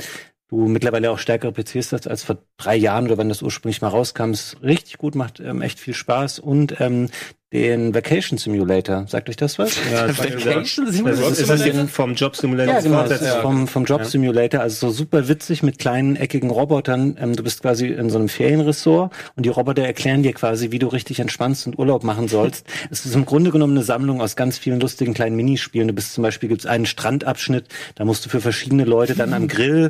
du 0.48 0.66
mittlerweile 0.66 1.10
auch 1.10 1.18
stärkere 1.18 1.52
PCs 1.52 1.92
hast 1.92 2.08
als 2.08 2.24
vor 2.24 2.38
drei 2.56 2.76
Jahren 2.76 3.04
oder 3.04 3.18
wenn 3.18 3.28
das 3.28 3.42
ursprünglich 3.42 3.82
mal 3.82 3.88
rauskam. 3.88 4.30
Ist 4.30 4.56
richtig 4.62 4.98
gut, 4.98 5.14
macht 5.14 5.40
ähm, 5.40 5.62
echt 5.62 5.78
viel 5.78 5.94
Spaß 5.94 6.38
und 6.38 6.80
ähm, 6.80 7.10
den 7.52 7.94
Vacation 7.94 8.36
Simulator. 8.38 9.06
Sagt 9.08 9.30
euch 9.30 9.36
das 9.36 9.58
was? 9.58 9.78
Ja, 9.90 10.06
Vacation 10.18 10.92
Simulator? 10.92 11.30
ist, 11.30 11.48
das 11.48 11.62
die 11.62 11.72
vom 11.86 12.14
Job 12.14 12.36
Simulator? 12.36 12.74
Ja, 12.74 12.80
genau. 12.80 13.00
Das 13.00 13.20
Das 13.20 13.22
ist 13.22 13.34
vom, 13.36 13.66
vom 13.66 13.84
Job 13.86 14.04
Simulator. 14.04 14.60
Also 14.60 14.88
so 14.88 14.92
super 14.92 15.28
witzig 15.28 15.62
mit 15.62 15.78
kleinen 15.78 16.16
eckigen 16.16 16.50
Robotern. 16.50 17.16
Ähm, 17.18 17.34
du 17.34 17.42
bist 17.42 17.62
quasi 17.62 17.86
in 17.86 18.10
so 18.10 18.18
einem 18.18 18.28
Ferienressort 18.28 19.12
und 19.34 19.46
die 19.46 19.48
Roboter 19.48 19.82
erklären 19.82 20.22
dir 20.22 20.34
quasi, 20.34 20.72
wie 20.72 20.78
du 20.78 20.88
richtig 20.88 21.20
entspannst 21.20 21.66
und 21.66 21.78
Urlaub 21.78 22.04
machen 22.04 22.28
sollst. 22.28 22.66
es 22.90 23.06
ist 23.06 23.14
im 23.14 23.24
Grunde 23.24 23.50
genommen 23.50 23.76
eine 23.76 23.84
Sammlung 23.84 24.20
aus 24.20 24.36
ganz 24.36 24.58
vielen 24.58 24.80
lustigen 24.80 25.14
kleinen 25.14 25.36
Minispielen. 25.36 25.88
Du 25.88 25.94
bist 25.94 26.12
zum 26.12 26.22
Beispiel, 26.22 26.50
gibt 26.50 26.60
es 26.60 26.66
einen 26.66 26.84
Strandabschnitt, 26.84 27.64
da 27.94 28.04
musst 28.04 28.26
du 28.26 28.28
für 28.28 28.42
verschiedene 28.42 28.84
Leute 28.84 29.14
dann 29.14 29.32
am 29.32 29.48
Grill 29.48 29.88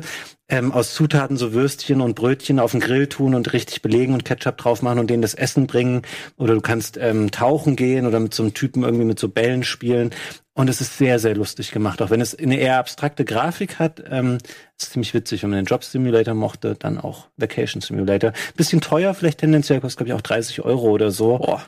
ähm, 0.49 0.71
aus 0.71 0.93
Zutaten 0.93 1.37
so 1.37 1.53
Würstchen 1.53 2.01
und 2.01 2.15
Brötchen 2.15 2.59
auf 2.59 2.71
den 2.71 2.79
Grill 2.79 3.07
tun 3.07 3.35
und 3.35 3.53
richtig 3.53 3.81
belegen 3.81 4.13
und 4.13 4.25
Ketchup 4.25 4.57
drauf 4.57 4.81
machen 4.81 4.99
und 4.99 5.09
denen 5.09 5.21
das 5.21 5.35
Essen 5.35 5.67
bringen. 5.67 6.01
Oder 6.37 6.55
du 6.55 6.61
kannst 6.61 6.97
ähm, 6.97 7.29
tauchen 7.31 7.48
gehen 7.75 8.05
oder 8.05 8.19
mit 8.19 8.33
so 8.33 8.43
einem 8.43 8.53
Typen 8.53 8.83
irgendwie 8.83 9.05
mit 9.05 9.19
so 9.19 9.29
Bällen 9.29 9.63
spielen. 9.63 10.11
Und 10.53 10.69
es 10.69 10.81
ist 10.81 10.97
sehr, 10.97 11.19
sehr 11.19 11.35
lustig 11.35 11.71
gemacht. 11.71 12.01
Auch 12.01 12.09
wenn 12.09 12.21
es 12.21 12.37
eine 12.37 12.57
eher 12.57 12.79
abstrakte 12.79 13.23
Grafik 13.23 13.79
hat, 13.79 14.03
ähm, 14.09 14.39
ist 14.77 14.91
ziemlich 14.91 15.13
witzig. 15.13 15.43
Wenn 15.43 15.51
man 15.51 15.59
den 15.59 15.65
Job 15.65 15.83
Simulator 15.83 16.33
mochte, 16.33 16.75
dann 16.75 16.97
auch 16.97 17.27
Vacation 17.37 17.81
Simulator. 17.81 18.33
Bisschen 18.57 18.81
teuer, 18.81 19.13
vielleicht 19.13 19.39
tendenziell, 19.39 19.79
kostet 19.79 19.97
glaube 19.99 20.09
ich 20.09 20.13
auch 20.13 20.21
30 20.21 20.61
Euro 20.61 20.89
oder 20.89 21.11
so. 21.11 21.37
Boah. 21.37 21.63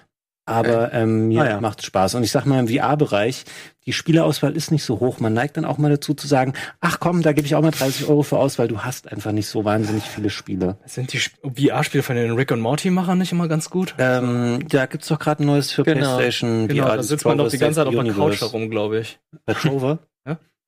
Aber 0.51 0.93
ähm, 0.93 1.27
mir 1.29 1.41
Ah, 1.41 1.49
ja. 1.49 1.61
macht 1.61 1.83
Spaß. 1.85 2.15
Und 2.15 2.23
ich 2.23 2.31
sag 2.31 2.45
mal, 2.45 2.59
im 2.59 2.67
VR-Bereich, 2.67 3.45
die 3.85 3.93
Spielerauswahl 3.93 4.55
ist 4.55 4.69
nicht 4.71 4.83
so 4.83 4.99
hoch. 4.99 5.19
Man 5.19 5.33
neigt 5.33 5.57
dann 5.57 5.65
auch 5.65 5.77
mal 5.79 5.89
dazu 5.89 6.13
zu 6.13 6.27
sagen, 6.27 6.53
ach 6.81 6.99
komm, 6.99 7.21
da 7.23 7.33
gebe 7.33 7.47
ich 7.47 7.55
auch 7.55 7.61
mal 7.61 7.71
30 7.71 8.07
Euro 8.07 8.21
für 8.21 8.37
aus, 8.37 8.59
weil 8.59 8.67
du 8.67 8.79
hast 8.81 9.11
einfach 9.11 9.31
nicht 9.31 9.47
so 9.47 9.65
wahnsinnig 9.65 10.03
viele 10.03 10.29
Spiele. 10.29 10.77
Sind 10.85 11.11
die 11.13 11.17
Sp- 11.17 11.39
VR-Spiele 11.43 12.03
von 12.03 12.15
den 12.15 12.31
Rick 12.33 12.51
und 12.51 12.59
Morty-Machern 12.59 13.17
nicht 13.17 13.31
immer 13.31 13.47
ganz 13.47 13.69
gut? 13.71 13.95
Ähm, 13.97 14.59
da 14.69 14.85
gibt's 14.85 15.07
doch 15.07 15.17
gerade 15.17 15.43
ein 15.43 15.47
neues 15.47 15.71
für 15.71 15.83
Genau. 15.83 16.15
PlayStation. 16.17 16.67
Genau, 16.67 16.85
VR, 16.87 16.97
da 16.97 17.03
sitzt 17.03 17.25
man 17.25 17.37
doch 17.39 17.49
die 17.49 17.57
ganze 17.57 17.77
Zeit 17.77 17.87
auf 17.87 17.93
der. 17.95 18.13
Couch 18.13 18.41
herum, 18.41 18.69
glaube 18.69 18.99
ich. 18.99 19.19
Bei 19.45 19.53
Trover? 19.53 19.99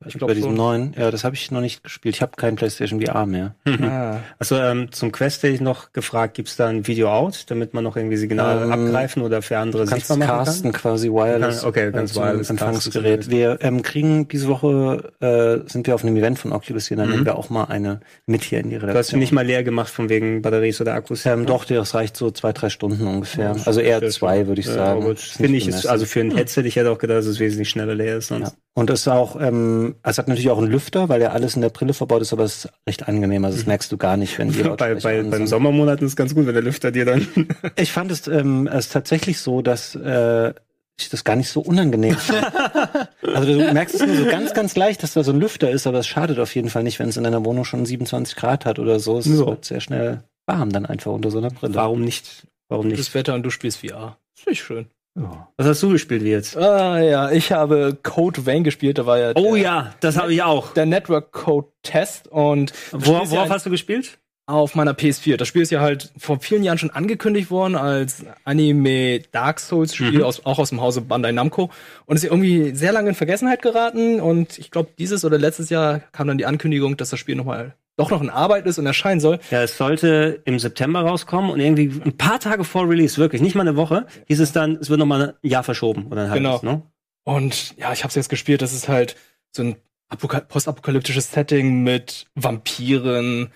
Ja, 0.03 0.07
Ich 0.07 0.15
ich 0.15 0.19
bei 0.19 0.19
glaube 0.19 0.35
diesem 0.35 0.49
schon. 0.49 0.57
neuen. 0.57 0.93
Ja, 0.97 1.11
das 1.11 1.23
habe 1.23 1.35
ich 1.35 1.49
noch 1.51 1.61
nicht 1.61 1.83
gespielt. 1.83 2.15
Ich 2.15 2.21
habe 2.21 2.33
kein 2.35 2.55
PlayStation 2.55 3.01
VR 3.01 3.25
mehr. 3.25 3.55
Ah. 3.65 4.17
Also 4.39 4.55
ähm, 4.57 4.91
zum 4.91 5.11
Quest 5.11 5.43
hätte 5.43 5.53
ich 5.53 5.61
noch 5.61 5.91
gefragt, 5.93 6.35
gibt's 6.35 6.55
da 6.55 6.67
ein 6.67 6.85
Video 6.87 7.09
out, 7.09 7.45
damit 7.49 7.73
man 7.73 7.83
noch 7.83 7.95
irgendwie 7.95 8.17
Signale 8.17 8.63
Ähm, 8.65 8.71
abgreifen 8.71 9.23
oder 9.23 9.41
für 9.41 9.57
andere 9.57 9.87
sichtbar 9.87 10.17
machen 10.17 10.27
casten 10.29 10.71
kann? 10.71 10.81
quasi 10.81 11.09
wireless. 11.09 11.61
Kann- 11.61 11.69
okay, 11.69 11.91
ganz 11.91 12.15
äh, 12.15 12.21
wireless 12.21 12.49
Empfangsgerät. 12.49 13.29
Wir 13.29 13.57
ähm, 13.61 13.81
kriegen 13.81 14.27
diese 14.27 14.47
Woche 14.47 15.11
äh, 15.21 15.69
sind 15.71 15.87
wir 15.87 15.95
auf 15.95 16.03
einem 16.03 16.15
Event 16.17 16.39
von 16.39 16.51
Oculus 16.51 16.87
hier, 16.87 16.97
dann 16.97 17.09
nehmen 17.09 17.25
wir 17.25 17.37
auch 17.37 17.49
mal 17.49 17.65
eine 17.65 18.01
mit 18.25 18.43
hier 18.43 18.59
in 18.59 18.69
die 18.69 18.75
Du 18.75 18.81
hast 18.81 18.83
ihn 18.83 18.89
Redaktion. 18.89 19.19
nicht 19.19 19.31
mal 19.31 19.45
leer 19.45 19.63
gemacht 19.63 19.89
von 19.89 20.09
wegen 20.09 20.41
Batteries 20.41 20.81
oder 20.81 20.93
Akkus. 20.95 21.25
ähm, 21.25 21.45
doch, 21.45 21.65
das 21.65 21.93
reicht 21.95 22.17
so 22.17 22.31
zwei, 22.31 22.51
drei 22.53 22.69
Stunden 22.69 23.05
ungefähr. 23.07 23.55
Also 23.65 23.79
eher 23.79 24.01
zwei, 24.09 24.47
würde 24.47 24.61
ich 24.61 24.67
Ja, 24.67 24.73
sagen. 24.73 25.07
nicht 25.07 25.21
Finde 25.21 25.57
ich, 25.57 25.67
ist, 25.67 25.85
also 25.87 26.05
für 26.05 26.19
ein 26.21 26.35
Headset, 26.35 26.61
ich 26.65 26.75
hätte 26.75 26.91
auch 26.91 26.97
gedacht, 26.97 27.17
dass 27.19 27.25
es 27.25 27.39
wesentlich 27.39 27.69
schneller 27.69 27.95
leer 27.95 28.17
ist. 28.17 28.31
Ja. 28.31 28.51
Und 28.75 28.89
es 28.89 29.01
ist 29.01 29.07
auch, 29.07 29.39
ähm, 29.39 29.95
es 30.01 30.17
hat 30.17 30.27
natürlich 30.27 30.49
auch 30.49 30.57
einen 30.57 30.71
Lüfter, 30.71 31.07
weil 31.07 31.21
ja 31.21 31.29
alles 31.29 31.55
in 31.55 31.62
der 31.62 31.69
Brille 31.69 31.93
verbaut 31.93 32.23
ist, 32.23 32.33
aber 32.33 32.43
es 32.43 32.65
ist 32.65 32.73
recht 32.88 33.07
angenehm. 33.07 33.45
Also 33.45 33.57
das 33.57 33.67
merkst 33.67 33.91
du 33.91 33.97
gar 33.97 34.17
nicht, 34.17 34.39
wenn 34.39 34.49
die 34.51 34.63
Bei, 34.63 34.69
Lautsprecher 34.69 34.99
bei, 35.03 35.19
an 35.19 35.29
beim. 35.29 35.45
Sommermonaten 35.47 36.05
ist 36.07 36.13
es 36.13 36.15
ganz 36.15 36.33
gut, 36.33 36.47
wenn 36.47 36.53
der 36.55 36.63
Lüfter 36.63 36.91
dir 36.91 37.05
dann. 37.05 37.27
Ich 37.75 37.91
fand 37.91 38.09
es, 38.12 38.27
ähm, 38.27 38.65
es 38.67 38.89
tatsächlich 38.89 39.39
so, 39.39 39.62
dass 39.62 39.93
äh, 39.95 40.53
ich 40.97 41.09
das 41.09 41.23
gar 41.23 41.36
nicht 41.36 41.49
so 41.49 41.62
unangenehm 41.62 42.15
fand. 42.15 42.51
Also 43.33 43.57
du 43.57 43.73
merkst 43.73 43.95
es 43.95 44.05
nur 44.05 44.15
so 44.15 44.25
ganz, 44.25 44.53
ganz 44.53 44.75
leicht, 44.75 45.01
dass 45.01 45.13
da 45.13 45.23
so 45.23 45.31
ein 45.31 45.39
Lüfter 45.39 45.69
ist, 45.71 45.88
aber 45.88 45.99
es 45.99 46.07
schadet 46.07 46.38
auf 46.39 46.53
jeden 46.55 46.69
Fall 46.69 46.83
nicht, 46.83 46.99
wenn 46.99 47.09
es 47.09 47.17
in 47.17 47.23
deiner 47.23 47.43
Wohnung 47.45 47.65
schon 47.65 47.86
27 47.86 48.36
Grad 48.36 48.65
hat 48.65 48.77
oder 48.79 48.99
so. 48.99 49.17
Es 49.19 49.25
So. 49.25 49.47
wird 49.47 49.65
sehr 49.65 49.81
schnell 49.81 50.23
warm 50.45 50.71
dann 50.71 50.86
einfach 50.86 51.12
unter 51.12 51.31
so 51.31 51.38
einer 51.39 51.49
Brille. 51.49 51.73
Warum 51.75 52.01
nicht? 52.03 52.45
Warum 52.69 52.88
nicht? 52.88 52.97
Gutes 52.97 53.13
Wetter 53.13 53.33
und 53.33 53.43
du 53.43 53.49
spielst 53.49 53.79
VR. 53.79 54.17
Das 54.36 54.43
finde 54.43 54.51
ich 54.51 54.63
schön. 54.63 54.86
Ja. 55.15 55.47
Was 55.58 55.67
hast 55.67 55.84
du 55.84 55.89
gespielt 55.89 56.23
wie 56.23 56.32
jetzt? 56.32 56.58
Ah 56.58 56.99
ja, 56.99 57.30
ich 57.32 57.52
habe 57.52 57.95
Code 58.02 58.45
Vein 58.47 58.63
gespielt, 58.63 58.97
da 58.97 59.06
war 59.06 59.19
ja 59.19 59.32
Oh 59.36 59.54
der, 59.54 59.63
ja, 59.63 59.93
das 59.99 60.17
habe 60.17 60.34
ich 60.34 60.41
auch. 60.41 60.73
der 60.73 60.86
Network 60.88 61.32
Code 61.32 61.67
Test 61.84 62.28
und 62.30 62.71
ja 62.91 63.06
worauf 63.06 63.32
ein- 63.34 63.49
hast 63.49 63.65
du 63.65 63.69
gespielt? 63.69 64.17
auf 64.45 64.76
meiner 64.76 64.91
PS4. 64.93 65.38
Das 65.38 65.47
Spiel 65.47 65.62
ist 65.62 65.71
ja 65.71 65.80
halt 65.80 66.12
vor 66.17 66.38
vielen 66.41 66.63
Jahren 66.65 66.78
schon 66.78 66.89
angekündigt 66.89 67.49
worden 67.49 67.76
als 67.78 68.26
Anime 68.43 69.21
Dark 69.32 69.62
Souls 69.62 69.95
Spiel, 69.95 70.17
Mhm. 70.17 70.23
aus, 70.23 70.45
auch 70.45 70.60
aus 70.60 70.67
dem 70.69 70.82
Hause 70.82 70.99
Bandai 70.99 71.32
Namco. 71.32 71.69
Und 72.06 72.17
ist 72.17 72.23
ja 72.23 72.30
irgendwie 72.30 72.76
sehr 72.76 72.91
lange 72.91 73.08
in 73.08 73.15
Vergessenheit 73.15 73.62
geraten. 73.62 74.19
Und 74.19 74.60
ich 74.60 74.69
glaube, 74.69 74.89
dieses 74.99 75.23
oder 75.23 75.38
letztes 75.38 75.69
Jahr 75.69 76.02
kam 76.12 76.28
dann 76.28 76.38
die 76.38 76.45
Ankündigung, 76.45 76.97
dass 76.97 77.10
das 77.12 77.19
Spiel 77.21 77.36
nochmal 77.38 77.73
doch 77.95 78.10
noch 78.10 78.21
in 78.21 78.29
Arbeit 78.29 78.65
ist 78.65 78.79
und 78.79 78.86
erscheinen 78.86 79.19
soll. 79.19 79.39
Ja, 79.51 79.62
es 79.63 79.77
sollte 79.77 80.41
im 80.45 80.58
September 80.60 81.01
rauskommen 81.01 81.51
und 81.51 81.60
irgendwie 81.60 81.91
ein 82.03 82.17
paar 82.17 82.39
Tage 82.39 82.63
vor 82.63 82.89
Release, 82.89 83.17
wirklich, 83.17 83.41
nicht 83.41 83.56
mal 83.56 83.62
eine 83.62 83.75
Woche, 83.75 84.08
hieß 84.27 84.39
es 84.39 84.51
dann, 84.51 84.77
es 84.77 84.89
wird 84.89 84.99
noch 84.99 85.06
mal 85.06 85.29
ein 85.41 85.49
Jahr 85.49 85.63
verschoben 85.63 86.08
oder 86.08 86.23
ein 86.25 86.32
halbes, 86.32 86.62
Genau. 86.62 86.73
ne? 86.73 86.82
Und 87.25 87.77
ja, 87.77 87.93
ich 87.93 88.03
habe 88.03 88.10
es 88.10 88.15
jetzt 88.15 88.29
gespielt. 88.29 88.62
Das 88.62 88.73
ist 88.73 88.89
halt 88.89 89.15
so 89.56 89.63
ein 89.63 89.75
apoka- 90.12 90.41
postapokalyptisches 90.41 91.32
Setting 91.32 91.84
mit 91.84 92.25
Vampiren. 92.36 93.51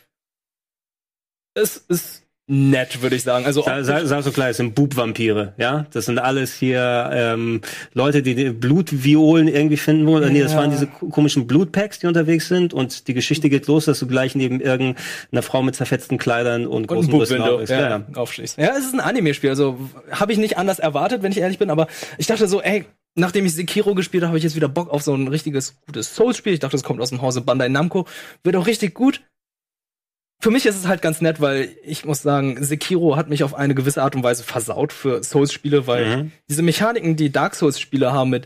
Es 1.53 1.77
ist 1.77 2.26
nett, 2.49 3.01
würde 3.01 3.15
ich 3.17 3.23
sagen. 3.23 3.45
Also 3.45 3.61
Sag, 3.63 3.83
sag, 3.83 4.05
sag 4.07 4.23
so 4.23 4.31
klar, 4.31 4.49
es 4.49 4.57
sind 4.57 4.73
Bub-Vampire, 4.73 5.53
ja? 5.57 5.85
Das 5.91 6.05
sind 6.05 6.17
alles 6.17 6.53
hier 6.53 7.09
ähm, 7.13 7.61
Leute, 7.93 8.21
die 8.23 8.35
die 8.35 8.51
Blutviolen 8.51 9.49
irgendwie 9.49 9.75
finden 9.77 10.07
wollen. 10.07 10.31
Nee, 10.31 10.41
das 10.43 10.53
Ja. 10.53 10.59
waren 10.59 10.71
diese 10.71 10.87
ko- 10.87 11.07
komischen 11.09 11.45
Blutpacks, 11.45 11.99
die 11.99 12.07
unterwegs 12.07 12.47
sind 12.47 12.73
und 12.73 13.07
die 13.09 13.13
Geschichte 13.13 13.49
geht 13.49 13.67
los, 13.67 13.85
dass 13.85 13.99
du 13.99 14.07
gleich 14.07 14.33
neben 14.33 14.61
irgendeiner 14.61 15.41
Frau 15.41 15.61
mit 15.61 15.75
zerfetzten 15.75 16.17
Kleidern 16.17 16.65
und 16.67 16.77
und 16.77 16.87
großen 16.87 17.11
Brüsten 17.11 17.39
ja, 17.41 17.61
Ja, 17.63 17.89
ja. 17.89 18.03
aufschließt. 18.15 18.57
Ja, 18.57 18.71
es 18.77 18.85
ist 18.85 18.93
ein 18.93 19.01
Anime-Spiel, 19.01 19.49
also 19.49 19.77
habe 20.11 20.31
ich 20.31 20.37
nicht 20.37 20.57
anders 20.57 20.79
erwartet, 20.79 21.23
wenn 21.23 21.33
ich 21.33 21.39
ehrlich 21.39 21.59
bin, 21.59 21.69
aber 21.69 21.87
ich 22.17 22.27
dachte 22.27 22.47
so, 22.47 22.61
ey, 22.61 22.85
nachdem 23.15 23.45
ich 23.45 23.55
Sekiro 23.55 23.93
gespielt 23.93 24.23
habe, 24.23 24.29
habe 24.29 24.37
ich 24.37 24.43
jetzt 24.45 24.55
wieder 24.55 24.69
Bock 24.69 24.89
auf 24.89 25.01
so 25.01 25.13
ein 25.13 25.27
richtiges, 25.27 25.75
gutes 25.85 26.15
Souls-Spiel. 26.15 26.53
Ich 26.53 26.59
dachte, 26.59 26.77
es 26.77 26.83
kommt 26.83 27.01
aus 27.01 27.09
dem 27.09 27.21
Hause 27.21 27.41
Bandai 27.41 27.67
Namco, 27.67 28.05
wird 28.43 28.55
auch 28.55 28.67
richtig 28.67 28.93
gut. 28.93 29.21
Für 30.39 30.51
mich 30.51 30.65
ist 30.67 30.75
es 30.75 30.87
halt 30.87 31.01
ganz 31.01 31.19
nett, 31.19 31.41
weil 31.41 31.69
ich 31.83 32.05
muss 32.05 32.21
sagen, 32.21 32.63
Sekiro 32.63 33.15
hat 33.15 33.27
mich 33.29 33.43
auf 33.43 33.55
eine 33.55 33.73
gewisse 33.73 34.03
Art 34.03 34.15
und 34.15 34.23
Weise 34.23 34.43
versaut 34.43 34.93
für 34.93 35.23
Souls-Spiele, 35.23 35.87
weil 35.87 36.17
Mhm. 36.17 36.31
diese 36.47 36.61
Mechaniken, 36.61 37.15
die 37.15 37.31
Dark 37.31 37.55
Souls-Spiele 37.55 38.13
haben 38.13 38.29
mit 38.29 38.45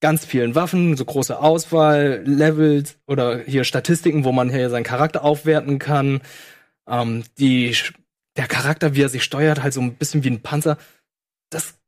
ganz 0.00 0.24
vielen 0.24 0.54
Waffen, 0.54 0.96
so 0.96 1.04
große 1.04 1.38
Auswahl, 1.38 2.22
Levels 2.24 2.96
oder 3.06 3.38
hier 3.40 3.64
Statistiken, 3.64 4.24
wo 4.24 4.32
man 4.32 4.50
hier 4.50 4.70
seinen 4.70 4.84
Charakter 4.84 5.24
aufwerten 5.24 5.78
kann. 5.78 6.20
Ähm, 6.88 7.24
die, 7.38 7.74
der 8.36 8.46
Charakter, 8.46 8.94
wie 8.94 9.02
er 9.02 9.08
sich 9.08 9.24
steuert, 9.24 9.62
halt 9.62 9.74
so 9.74 9.80
ein 9.80 9.94
bisschen 9.94 10.24
wie 10.24 10.30
ein 10.30 10.40
Panzer. 10.42 10.78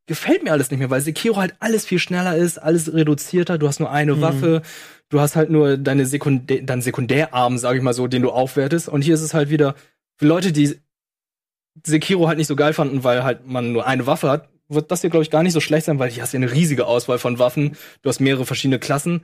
Gefällt 0.08 0.42
mir 0.42 0.52
alles 0.52 0.70
nicht 0.70 0.80
mehr, 0.80 0.90
weil 0.90 1.00
Sekiro 1.02 1.36
halt 1.36 1.54
alles 1.60 1.84
viel 1.84 1.98
schneller 2.00 2.34
ist, 2.36 2.58
alles 2.58 2.92
reduzierter. 2.92 3.58
Du 3.58 3.68
hast 3.68 3.78
nur 3.78 3.90
eine 3.92 4.16
Mhm. 4.16 4.20
Waffe, 4.22 4.62
du 5.10 5.20
hast 5.20 5.36
halt 5.36 5.50
nur 5.50 5.76
deine 5.76 6.06
Sekundär, 6.06 6.62
deinen 6.62 6.82
Sekundärarm, 6.82 7.58
sag 7.58 7.76
ich 7.76 7.82
mal 7.82 7.92
so, 7.94 8.08
den 8.08 8.22
du 8.22 8.30
aufwertest. 8.30 8.88
Und 8.88 9.02
hier 9.02 9.14
ist 9.14 9.20
es 9.20 9.34
halt 9.34 9.50
wieder 9.50 9.74
für 10.16 10.26
Leute, 10.26 10.50
die 10.50 10.80
Sekiro 11.86 12.26
halt 12.26 12.38
nicht 12.38 12.48
so 12.48 12.56
geil 12.56 12.72
fanden, 12.72 13.04
weil 13.04 13.22
halt 13.22 13.46
man 13.46 13.72
nur 13.72 13.86
eine 13.86 14.06
Waffe 14.06 14.30
hat, 14.30 14.48
wird 14.68 14.90
das 14.90 15.02
hier, 15.02 15.10
glaube 15.10 15.22
ich, 15.22 15.30
gar 15.30 15.42
nicht 15.42 15.52
so 15.52 15.60
schlecht 15.60 15.86
sein, 15.86 15.98
weil 15.98 16.10
hier 16.10 16.22
hast 16.22 16.32
du 16.32 16.38
ja 16.38 16.42
eine 16.42 16.52
riesige 16.52 16.86
Auswahl 16.86 17.18
von 17.18 17.38
Waffen. 17.38 17.76
Du 18.02 18.08
hast 18.08 18.20
mehrere 18.20 18.44
verschiedene 18.46 18.78
Klassen. 18.78 19.22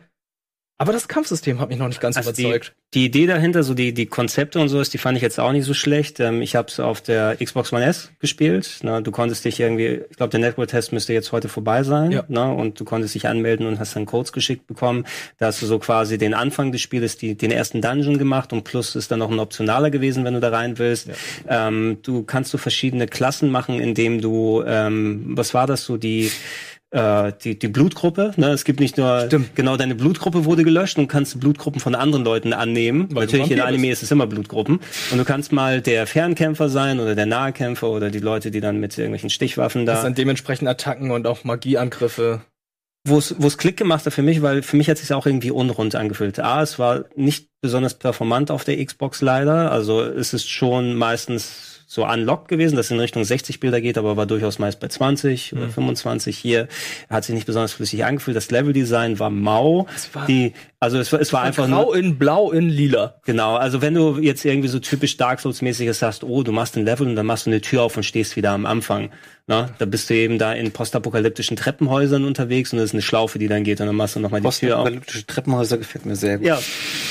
Aber 0.77 0.93
das 0.93 1.07
Kampfsystem 1.07 1.61
hat 1.61 1.69
mich 1.69 1.79
noch 1.79 1.87
nicht 1.87 2.01
ganz 2.01 2.17
Also 2.17 2.33
die, 2.33 2.43
überzeugt. 2.43 2.75
die 2.95 3.05
Idee 3.05 3.27
dahinter, 3.27 3.63
so 3.63 3.75
die, 3.75 3.95
die 3.95 4.07
Konzepte 4.07 4.59
und 4.59 4.69
sowas, 4.69 4.91
die 4.91 4.99
fand 4.99 5.17
ich 5.17 5.23
jetzt 5.23 5.39
auch 5.39 5.53
nicht 5.53 5.65
so 5.65 5.73
schlecht. 5.73 6.19
Ähm, 6.19 6.43
ich 6.43 6.57
habe 6.57 6.67
es 6.67 6.81
auf 6.81 7.01
der 7.01 7.37
Xbox 7.37 7.73
One 7.73 7.85
S 7.85 8.11
gespielt. 8.19 8.79
Na, 8.83 9.01
du 9.01 9.13
konntest 9.13 9.45
dich 9.45 9.61
irgendwie, 9.61 10.01
ich 10.11 10.17
glaube, 10.17 10.31
der 10.31 10.41
Network-Test 10.41 10.93
müsste 10.93 11.13
jetzt 11.13 11.31
heute 11.31 11.49
vorbei 11.49 11.85
sein. 11.85 12.11
Ja. 12.11 12.25
Na, 12.27 12.51
und 12.51 12.81
du 12.81 12.85
konntest 12.85 13.15
dich 13.15 13.29
anmelden 13.29 13.69
und 13.69 13.79
hast 13.79 13.95
dann 13.95 14.05
Codes 14.05 14.33
geschickt 14.33 14.67
bekommen. 14.67 15.05
Da 15.39 15.47
hast 15.47 15.63
du 15.63 15.67
so 15.67 15.79
quasi 15.79 16.19
den 16.19 16.35
Anfang 16.35 16.73
des 16.73 16.81
Spieles, 16.81 17.17
die, 17.17 17.37
den 17.37 17.53
ersten 17.53 17.81
Dungeon 17.81 18.19
gemacht 18.19 18.53
und 18.53 18.65
plus 18.65 18.97
ist 18.97 19.13
dann 19.13 19.21
noch 19.21 19.31
ein 19.31 19.39
optionaler 19.39 19.91
gewesen, 19.91 20.25
wenn 20.25 20.35
du 20.35 20.41
da 20.41 20.49
rein 20.49 20.79
willst. 20.79 21.09
Ähm, 21.49 21.99
du 22.03 22.25
kannst 22.25 22.51
so 22.51 22.59
verschiedene 22.59 23.07
Klassen 23.07 23.49
machen, 23.49 23.79
indem 23.79 24.21
du, 24.21 24.65
ähm, 24.67 25.23
was 25.37 25.55
war 25.55 25.69
das 25.69 25.85
so, 25.85 25.97
die 25.99 26.33
äh, 26.95 27.33
die, 27.43 27.59
die 27.59 27.69
Blutgruppe, 27.69 28.33
ne? 28.37 28.51
Es 28.51 28.65
gibt 28.65 28.79
nicht 28.81 28.97
nur 28.97 29.23
Stimmt. 29.27 29.57
genau 29.57 29.77
deine 29.77 29.95
Blutgruppe 29.95 30.45
wurde 30.45 30.63
gelöscht 30.63 30.97
und 30.97 31.09
kannst 31.09 31.39
Blutgruppen 31.41 31.81
von 31.81 31.95
anderen 31.95 32.25
Leuten 32.25 32.53
annehmen. 32.53 33.09
Weil 33.11 33.25
Natürlich 33.27 33.51
in 33.51 33.61
Anime 33.61 33.89
bist. 33.89 34.03
ist 34.03 34.05
es 34.05 34.11
immer 34.13 34.27
Blutgruppen. 34.29 34.81
Und 35.11 35.19
du 35.19 35.25
kannst 35.25 35.53
mal 35.53 35.81
der 35.81 36.07
Fernkämpfer 36.07 36.69
sein 36.69 37.01
oder 37.01 37.15
der 37.15 37.27
Nahkämpfer 37.27 37.91
oder 37.91 38.11
die 38.11 38.21
Leute, 38.21 38.51
die 38.51 38.61
dann 38.61 38.79
mit 38.79 38.97
irgendwelchen 38.97 39.31
Stichwaffen 39.31 39.87
Das 39.87 39.99
da. 39.99 40.03
sind 40.05 40.19
dementsprechend 40.19 40.69
Attacken 40.69 41.11
und 41.11 41.27
auch 41.27 41.43
Magieangriffe. 41.45 42.43
Wo 43.07 43.19
es 43.19 43.35
wo 43.39 43.49
es 43.49 43.59
Klick 43.59 43.77
gemacht 43.77 44.07
hat 44.07 44.15
für 44.15 44.23
mich, 44.23 44.41
weil 44.41 44.63
für 44.63 44.77
mich 44.77 44.89
hat 44.89 44.95
es 44.97 45.03
sich 45.03 45.13
auch 45.13 45.27
irgendwie 45.27 45.51
unrund 45.51 45.95
angefühlt. 45.95 46.39
A, 46.41 46.63
es 46.63 46.79
war 46.79 47.05
nicht 47.17 47.49
besonders 47.61 47.95
performant 47.95 48.51
auf 48.51 48.65
der 48.65 48.83
Xbox 48.83 49.21
leider. 49.21 49.71
Also 49.73 50.01
es 50.01 50.33
ist 50.33 50.49
schon 50.49 50.95
meistens 50.95 51.74
so 51.95 52.05
unlocked 52.05 52.49
gewesen, 52.49 52.75
dass 52.75 52.87
es 52.87 52.91
in 52.91 52.99
Richtung 52.99 53.23
60 53.25 53.61
Bilder 53.61 53.81
geht, 53.81 53.97
aber 53.99 54.17
war 54.17 54.27
durchaus 54.27 54.59
meist 54.59 54.81
bei 54.81 54.89
20 54.89 55.53
oder 55.55 55.69
25 55.69 56.37
hier. 56.37 56.67
Hat 57.09 57.23
sich 57.25 57.35
nicht 57.37 57.47
besonders 57.47 57.73
flüssig 57.73 58.05
angefühlt. 58.05 58.37
Das 58.37 58.51
Leveldesign 58.51 59.21
war 59.21 59.31
mau. 59.31 59.87
War- 60.13 60.27
Die 60.27 60.55
Also 60.85 60.99
es, 60.99 61.11
war- 61.13 61.21
es 61.21 61.33
war 61.33 61.41
einfach 61.43 61.67
Grau 61.67 61.87
nur, 61.87 61.97
in 61.97 62.19
Blau 62.19 62.51
in 62.53 62.69
Lila. 62.69 63.15
genau, 63.25 63.57
also 63.57 63.81
wenn 63.81 63.95
du 63.95 64.19
jetzt 64.21 64.45
irgendwie 64.45 64.69
so 64.69 64.79
typisch 64.81 65.17
Dark 65.17 65.41
Souls-mäßiges 65.41 66.03
hast, 66.03 66.25
oh, 66.25 66.43
du 66.43 66.53
machst 66.53 66.77
ein 66.77 66.85
Level 66.85 67.07
und 67.07 67.17
dann 67.17 67.25
machst 67.27 67.47
du 67.47 67.51
eine 67.51 67.61
Tür 67.63 67.83
auf 67.83 67.97
und 67.97 68.03
stehst 68.03 68.37
wieder 68.37 68.51
am 68.51 68.67
Anfang. 68.67 69.11
Na, 69.47 69.69
da 69.79 69.85
bist 69.85 70.09
du 70.09 70.15
eben 70.15 70.39
da 70.39 70.55
in 70.55 70.71
postapokalyptischen 70.73 71.57
Treppenhäusern 71.59 72.25
unterwegs 72.25 72.73
und 72.73 72.79
das 72.79 72.87
ist 72.87 72.93
eine 72.95 73.03
Schlaufe, 73.03 73.39
die 73.39 73.47
dann 73.49 73.63
geht 73.63 73.79
und 73.81 73.87
dann 73.87 73.97
machst 73.97 74.17
du 74.17 74.21
nochmal 74.21 74.41
die 74.41 74.49
Tür 74.49 74.79
auf. 74.79 74.85
Postapokalyptische 74.85 75.27
Treppenhäuser 75.27 75.77
gefällt 75.79 76.07
mir 76.07 76.17
sehr 76.17 76.39
gut. 76.39 76.47
Ja, 76.47 76.59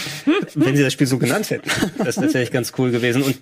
wenn 0.56 0.76
sie 0.76 0.82
das 0.84 0.94
Spiel 0.94 1.06
so 1.08 1.18
genannt 1.20 1.50
hätten. 1.52 1.70
Das 2.00 2.10
ist 2.10 2.16
tatsächlich 2.16 2.52
ganz 2.52 2.74
cool 2.80 2.90
gewesen. 2.92 3.22
Und 3.24 3.38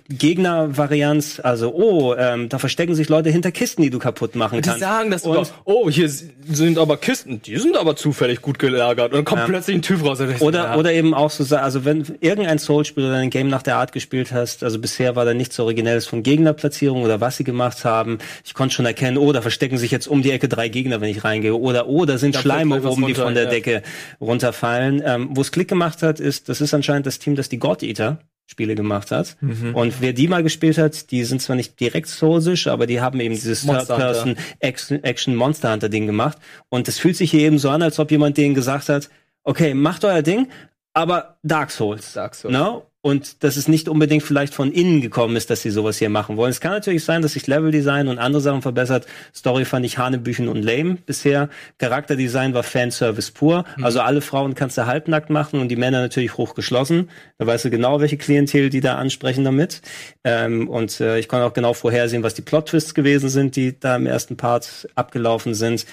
Gegner-Varianz, 0.56 1.40
also, 1.42 1.72
oh, 1.74 2.14
ähm, 2.16 2.48
da 2.48 2.58
verstecken 2.58 2.94
sich 2.94 3.08
Leute 3.08 3.30
hinter 3.30 3.50
Kisten, 3.50 3.82
die 3.82 3.90
du 3.90 3.98
kaputt 3.98 4.34
machen 4.36 4.56
Die 4.60 4.62
kannst. 4.68 4.80
sagen 4.80 5.10
das 5.10 5.22
und, 5.24 5.34
sogar, 5.46 5.48
oh, 5.64 5.88
hier 5.90 6.08
sind 6.08 6.78
aber 6.78 6.96
Kisten, 6.96 7.40
die 7.42 7.56
sind 7.56 7.76
aber 7.76 7.96
zufällig 7.96 8.42
gut 8.42 8.58
gelagert. 8.58 9.12
Und 9.12 9.16
dann 9.18 9.24
kommt 9.24 9.40
Ja. 9.42 9.46
plötzlich 9.46 9.76
ein 9.76 9.82
Typ 9.82 10.04
raus. 10.04 10.20
Und 10.22 10.30
ich 10.30 10.38
so, 10.38 10.46
Oder, 10.46 10.64
ja. 10.64 10.76
oder 10.76 10.92
eben 10.92 11.14
auch 11.14 11.30
so, 11.30 11.56
also 11.56 11.84
wenn 11.84 12.04
irgendein 12.20 12.58
Soul-Spiel 12.58 13.04
oder 13.04 13.16
ein 13.16 13.30
Game 13.30 13.48
nach 13.48 13.62
der 13.62 13.76
Art 13.76 13.92
gespielt 13.92 14.32
hast, 14.32 14.62
also 14.62 14.78
bisher 14.78 15.16
war 15.16 15.24
da 15.24 15.34
nichts 15.34 15.58
Originelles 15.58 16.06
von 16.06 16.22
Gegnerplatzierung 16.22 17.02
oder 17.02 17.20
was 17.20 17.36
sie 17.36 17.44
gemacht 17.44 17.84
haben. 17.84 18.18
Ich 18.44 18.54
konnte 18.54 18.74
schon 18.74 18.86
erkennen, 18.86 19.18
oh, 19.18 19.32
da 19.32 19.42
verstecken 19.42 19.78
sich 19.78 19.90
jetzt 19.90 20.06
um 20.06 20.22
die 20.22 20.30
Ecke 20.30 20.48
drei 20.48 20.68
Gegner, 20.68 21.00
wenn 21.00 21.10
ich 21.10 21.24
reingehe. 21.24 21.54
Oder, 21.54 21.88
oh, 21.88 22.04
da 22.04 22.18
sind 22.18 22.34
Da 22.34 22.40
Schleime 22.40 22.82
was 22.82 22.92
oben, 22.92 23.06
die 23.06 23.14
von 23.14 23.34
der 23.34 23.44
ja. 23.44 23.50
Decke 23.50 23.82
runterfallen. 24.20 25.02
Ähm, 25.04 25.28
Wo 25.32 25.40
es 25.40 25.52
Klick 25.52 25.68
gemacht 25.68 26.02
hat, 26.02 26.20
ist, 26.20 26.48
das 26.48 26.60
ist 26.60 26.74
anscheinend 26.74 27.06
das 27.06 27.18
Team, 27.18 27.36
das 27.36 27.48
die 27.48 27.58
God 27.58 27.82
Eater 27.82 28.18
Spiele 28.46 28.74
gemacht 28.74 29.10
hat. 29.10 29.36
Mhm. 29.40 29.74
Und 29.74 29.94
wer 30.00 30.12
die 30.12 30.28
mal 30.28 30.42
gespielt 30.42 30.76
hat, 30.76 31.10
die 31.10 31.24
sind 31.24 31.40
zwar 31.40 31.56
nicht 31.56 31.80
direkt 31.80 32.08
soulsisch, 32.08 32.66
aber 32.66 32.86
die 32.86 33.00
haben 33.00 33.18
eben 33.20 33.34
dieses 33.34 33.64
Monster 33.64 33.94
Hunter. 33.94 34.12
Third-Person 34.12 34.36
Action, 34.60 35.04
Action 35.04 35.34
Monster 35.34 35.72
Hunter 35.72 35.88
Ding 35.88 36.06
gemacht. 36.06 36.38
Und 36.68 36.86
es 36.86 36.98
fühlt 36.98 37.16
sich 37.16 37.30
hier 37.30 37.40
eben 37.40 37.58
so 37.58 37.70
an, 37.70 37.82
als 37.82 37.98
ob 37.98 38.10
jemand 38.10 38.36
denen 38.36 38.54
gesagt 38.54 38.88
hat, 38.88 39.08
okay, 39.44 39.74
macht 39.74 40.04
euer 40.04 40.22
Ding, 40.22 40.48
aber 40.94 41.38
Dark 41.42 41.70
Souls. 41.70 42.12
Dark 42.12 42.34
Souls. 42.34 42.52
No? 42.52 42.91
Und 43.04 43.42
dass 43.42 43.56
es 43.56 43.66
nicht 43.66 43.88
unbedingt 43.88 44.22
vielleicht 44.22 44.54
von 44.54 44.70
innen 44.70 45.00
gekommen 45.00 45.34
ist, 45.34 45.50
dass 45.50 45.60
sie 45.60 45.70
sowas 45.70 45.98
hier 45.98 46.08
machen 46.08 46.36
wollen. 46.36 46.52
Es 46.52 46.60
kann 46.60 46.70
natürlich 46.70 47.02
sein, 47.02 47.20
dass 47.20 47.32
sich 47.32 47.48
Leveldesign 47.48 48.06
und 48.06 48.20
andere 48.20 48.40
Sachen 48.40 48.62
verbessert. 48.62 49.06
Story 49.34 49.64
fand 49.64 49.84
ich 49.84 49.98
Hanebüchen 49.98 50.46
und 50.46 50.62
lame 50.62 50.98
bisher. 51.04 51.48
Charakterdesign 51.78 52.54
war 52.54 52.62
Fanservice 52.62 53.32
pur. 53.32 53.64
Also 53.82 54.00
alle 54.00 54.20
Frauen 54.20 54.54
kannst 54.54 54.78
du 54.78 54.86
halbnackt 54.86 55.30
machen 55.30 55.58
und 55.58 55.68
die 55.68 55.74
Männer 55.74 56.00
natürlich 56.00 56.36
hochgeschlossen. 56.36 57.10
Da 57.38 57.46
weißt 57.48 57.64
du 57.64 57.70
genau, 57.70 58.00
welche 58.00 58.18
Klientel 58.18 58.70
die 58.70 58.80
da 58.80 58.94
ansprechen 58.94 59.42
damit. 59.42 59.82
Ähm, 60.22 60.68
und 60.68 61.00
äh, 61.00 61.18
ich 61.18 61.26
konnte 61.26 61.44
auch 61.44 61.54
genau 61.54 61.74
vorhersehen, 61.74 62.22
was 62.22 62.34
die 62.34 62.42
Plot-Twists 62.42 62.94
gewesen 62.94 63.28
sind, 63.28 63.56
die 63.56 63.80
da 63.80 63.96
im 63.96 64.06
ersten 64.06 64.36
Part 64.36 64.88
abgelaufen 64.94 65.54
sind. 65.54 65.86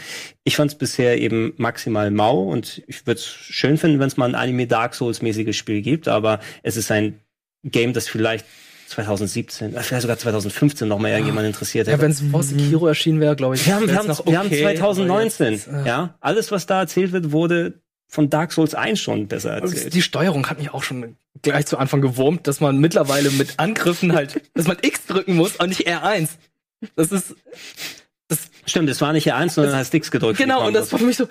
Ich 0.44 0.56
fand 0.56 0.72
es 0.72 0.78
bisher 0.78 1.20
eben 1.20 1.54
maximal 1.58 2.12
mau 2.12 2.44
und 2.44 2.84
ich 2.86 3.08
würde 3.08 3.20
es 3.20 3.26
schön 3.26 3.78
finden, 3.78 4.00
wenn 4.00 4.08
es 4.08 4.18
mal 4.18 4.30
ein 4.30 4.36
Anime 4.36 4.68
Dark 4.68 4.94
Souls 4.94 5.24
mäßiges 5.24 5.56
Spiel 5.56 5.82
gibt, 5.82 6.08
aber 6.08 6.40
es 6.62 6.78
ist 6.78 6.92
ein 6.92 6.99
Game, 7.64 7.94
das 7.94 8.08
vielleicht 8.08 8.46
2017, 8.88 9.76
äh, 9.76 9.82
vielleicht 9.82 10.02
sogar 10.02 10.18
2015 10.18 10.88
noch 10.88 11.00
mal 11.00 11.10
irgendjemand 11.12 11.46
interessiert 11.46 11.88
ja, 11.88 11.94
hätte. 11.94 12.04
wenn 12.04 12.12
es 12.12 12.22
vor 12.22 12.44
Sekiro 12.44 12.88
erschienen 12.88 13.20
wäre, 13.20 13.36
glaube 13.36 13.56
ich. 13.56 13.66
wir 13.66 13.76
haben, 13.76 13.88
wir 13.88 13.96
haben, 13.96 14.08
noch 14.08 14.26
wir 14.26 14.40
haben 14.40 14.48
okay, 14.48 14.62
2019, 14.62 15.48
aber 15.48 15.54
jetzt, 15.54 15.68
äh, 15.68 15.88
ja. 15.88 16.16
Alles, 16.22 16.52
was 16.52 16.66
da 16.66 16.82
erzählt 16.82 17.12
wird, 17.12 17.32
wurde 17.32 17.82
von 18.08 18.30
Dark 18.30 18.52
Souls 18.52 18.74
1 18.74 19.00
schon 19.00 19.28
besser 19.28 19.54
Also 19.54 19.74
erzählt. 19.74 19.94
Die 19.94 20.02
Steuerung 20.02 20.50
hat 20.50 20.58
mich 20.58 20.74
auch 20.74 20.84
schon 20.84 21.16
gleich 21.42 21.68
zu 21.68 21.78
Anfang 21.78 22.02
gewurmt, 22.02 22.48
dass 22.48 22.60
man 22.60 22.80
mittlerweile 22.80 23.30
mit 23.30 23.60
Angriffen 23.60 24.14
halt, 24.14 24.42
dass 24.56 24.68
man 24.68 24.78
X 24.82 25.06
drücken 25.06 25.36
muss 25.36 25.58
und 25.58 25.70
nicht 25.70 25.88
R1. 25.88 26.30
Das 26.96 27.12
ist 27.12 27.36
Stimmt, 28.70 28.90
es 28.90 29.02
war 29.02 29.14
nicht 29.14 29.32
R1, 29.32 29.50
sondern 29.50 29.76
hast 29.76 29.94
X 29.94 30.12
gedrückt. 30.12 30.38
genau 30.38 30.68
und 30.68 30.74
das 30.74 30.92
war 30.92 31.00
für 31.00 31.06
mich 31.06 31.18
so. 31.18 31.28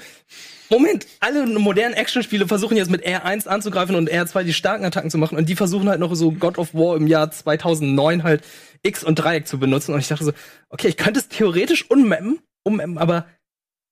Moment, 0.71 1.07
alle 1.21 1.47
modernen 1.47 1.95
Actionspiele 1.95 2.47
versuchen 2.47 2.77
jetzt 2.77 2.91
mit 2.91 3.07
R1 3.07 3.47
anzugreifen 3.49 3.97
und 3.97 4.11
R2 4.11 4.43
die 4.43 4.53
starken 4.53 4.85
Attacken 4.85 5.11
zu 5.11 5.19
machen 5.19 5.39
und 5.39 5.49
die 5.49 5.57
versuchen 5.57 5.89
halt 5.89 6.01
noch 6.01 6.15
so 6.15 6.31
God 6.33 6.59
of 6.59 6.75
War 6.75 6.97
im 6.97 7.07
Jahr 7.07 7.31
2009 7.31 8.23
halt 8.23 8.43
X 8.83 9.03
und 9.03 9.17
Dreieck 9.17 9.47
zu 9.47 9.59
benutzen 9.59 9.95
und 9.95 10.01
ich 10.01 10.09
dachte 10.09 10.25
so, 10.25 10.33
okay, 10.69 10.89
ich 10.89 10.97
könnte 10.97 11.21
es 11.21 11.29
theoretisch 11.29 11.91
ummappen, 11.91 12.41
ummappen, 12.65 12.99
aber 12.99 13.27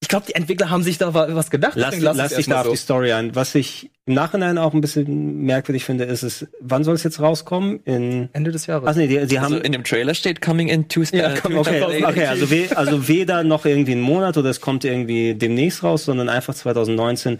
ich 0.00 0.08
glaube, 0.08 0.26
die 0.26 0.34
Entwickler 0.34 0.68
haben 0.70 0.82
sich 0.82 0.98
da 0.98 1.14
wa- 1.14 1.28
was 1.30 1.50
gedacht. 1.50 1.72
Lass, 1.74 1.98
lass 2.00 2.16
lass 2.16 2.28
dich 2.34 2.46
da 2.46 2.52
erstmal 2.56 2.66
auf 2.66 2.70
die 2.72 2.76
Story 2.76 3.12
ein. 3.12 3.34
Was 3.34 3.54
ich 3.54 3.90
im 4.04 4.14
Nachhinein 4.14 4.58
auch 4.58 4.74
ein 4.74 4.80
bisschen 4.82 5.42
merkwürdig 5.44 5.84
finde, 5.84 6.04
ist 6.04 6.22
es, 6.22 6.46
wann 6.60 6.84
soll 6.84 6.94
es 6.94 7.02
jetzt 7.02 7.18
rauskommen? 7.18 7.80
In, 7.84 8.28
Ende 8.34 8.52
des 8.52 8.66
Jahres. 8.66 8.86
ach 8.88 8.94
nee, 8.94 9.06
die, 9.08 9.26
die 9.26 9.40
haben, 9.40 9.54
Also 9.54 9.64
in 9.64 9.72
dem 9.72 9.84
Trailer 9.84 10.14
steht 10.14 10.40
Coming 10.42 10.68
in 10.68 10.88
two, 10.88 11.02
Ja, 11.12 11.32
äh, 11.32 11.36
coming- 11.38 11.58
Okay, 11.58 11.78
2018. 11.80 12.04
okay, 12.04 12.26
also, 12.26 12.50
we 12.50 12.76
also 12.76 13.08
weder 13.08 13.42
noch 13.42 13.64
irgendwie 13.64 13.92
einen 13.92 14.02
Monat 14.02 14.36
oder 14.36 14.50
es 14.50 14.60
kommt 14.60 14.84
irgendwie 14.84 15.34
demnächst 15.34 15.82
raus, 15.82 16.04
sondern 16.04 16.28
einfach 16.28 16.54
2019. 16.54 17.38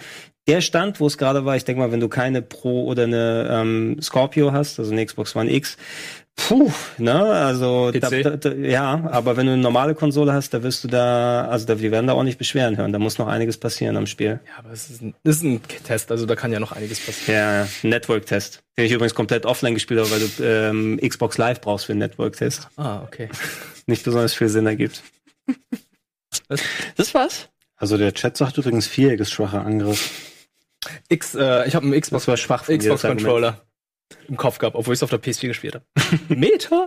Der 0.49 0.61
Stand, 0.61 0.99
wo 1.01 1.07
es 1.09 1.19
gerade 1.19 1.45
war, 1.45 1.57
ich 1.57 1.65
denke 1.65 1.81
mal, 1.81 1.93
wenn 1.93 2.01
du 2.01 2.09
keine 2.09 2.41
Pro 2.41 2.85
oder 2.87 3.03
eine 3.05 3.49
ähm, 3.51 3.97
Scorpio 4.01 4.53
hast, 4.53 4.79
also 4.79 4.93
eine 4.93 5.05
Xbox 5.05 5.37
One 5.37 5.53
X, 5.53 5.77
puh, 6.37 6.71
ne, 6.99 7.15
also 7.15 7.91
da, 7.91 8.11
da, 8.11 8.37
da, 8.37 8.53
ja, 8.53 9.09
aber 9.11 9.37
wenn 9.37 9.47
du 9.47 9.53
eine 9.53 9.63
normale 9.63 9.95
Konsole 9.95 10.33
hast, 10.33 10.55
da 10.55 10.63
wirst 10.63 10.85
du 10.85 10.89
da, 10.89 11.49
also 11.49 11.67
da, 11.67 11.75
die 11.75 11.91
werden 11.91 12.07
da 12.07 12.13
auch 12.13 12.23
nicht 12.23 12.39
beschweren 12.39 12.77
hören. 12.77 12.93
Da 12.93 12.99
muss 12.99 13.19
noch 13.19 13.27
einiges 13.27 13.57
passieren 13.57 13.97
am 13.97 14.07
Spiel. 14.07 14.41
Ja, 14.47 14.53
aber 14.59 14.71
es 14.71 14.91
ist 14.91 15.03
ein, 15.03 15.15
ist 15.25 15.43
ein 15.43 15.61
Test, 15.85 16.11
also 16.11 16.27
da 16.27 16.37
kann 16.37 16.53
ja 16.53 16.61
noch 16.61 16.73
einiges 16.73 17.01
passieren. 17.01 17.39
Ja, 17.39 17.69
Network-Test. 17.83 18.63
Den 18.77 18.85
ich 18.85 18.93
übrigens 18.93 19.15
komplett 19.15 19.47
offline 19.47 19.75
gespielt 19.75 20.01
habe, 20.01 20.11
weil 20.11 20.21
du 20.21 20.45
ähm, 20.45 21.01
Xbox 21.03 21.39
Live 21.39 21.61
brauchst 21.61 21.87
für 21.87 21.93
einen 21.93 22.01
Network-Test. 22.01 22.69
Ah, 22.77 23.03
okay. 23.03 23.29
Nicht 23.87 24.05
besonders 24.05 24.35
viel 24.35 24.49
Sinn 24.49 24.67
ergibt. 24.67 25.03
Das 26.97 27.15
war's? 27.15 27.49
Also 27.77 27.97
der 27.97 28.13
Chat 28.15 28.37
sagt 28.37 28.59
übrigens 28.59 28.87
viereckiges 28.87 29.31
schwacher 29.31 29.65
Angriff. 29.65 30.11
X, 31.09 31.35
äh, 31.35 31.67
ich 31.67 31.75
habe 31.75 31.87
einen 31.87 32.01
Xbox, 32.01 32.25
Das 32.25 32.29
war 32.29 32.37
schwach 32.37 32.67
Xbox. 32.67 33.03
Controller 33.03 33.66
im 34.29 34.37
Kopf 34.37 34.59
gehabt, 34.59 34.77
obwohl 34.77 34.95
ich 34.95 34.99
es 34.99 35.03
auf 35.03 35.11
der 35.11 35.23
PS4 35.23 35.49
gespielt 35.49 35.75
habe. 35.75 35.85
Meta? 36.29 36.87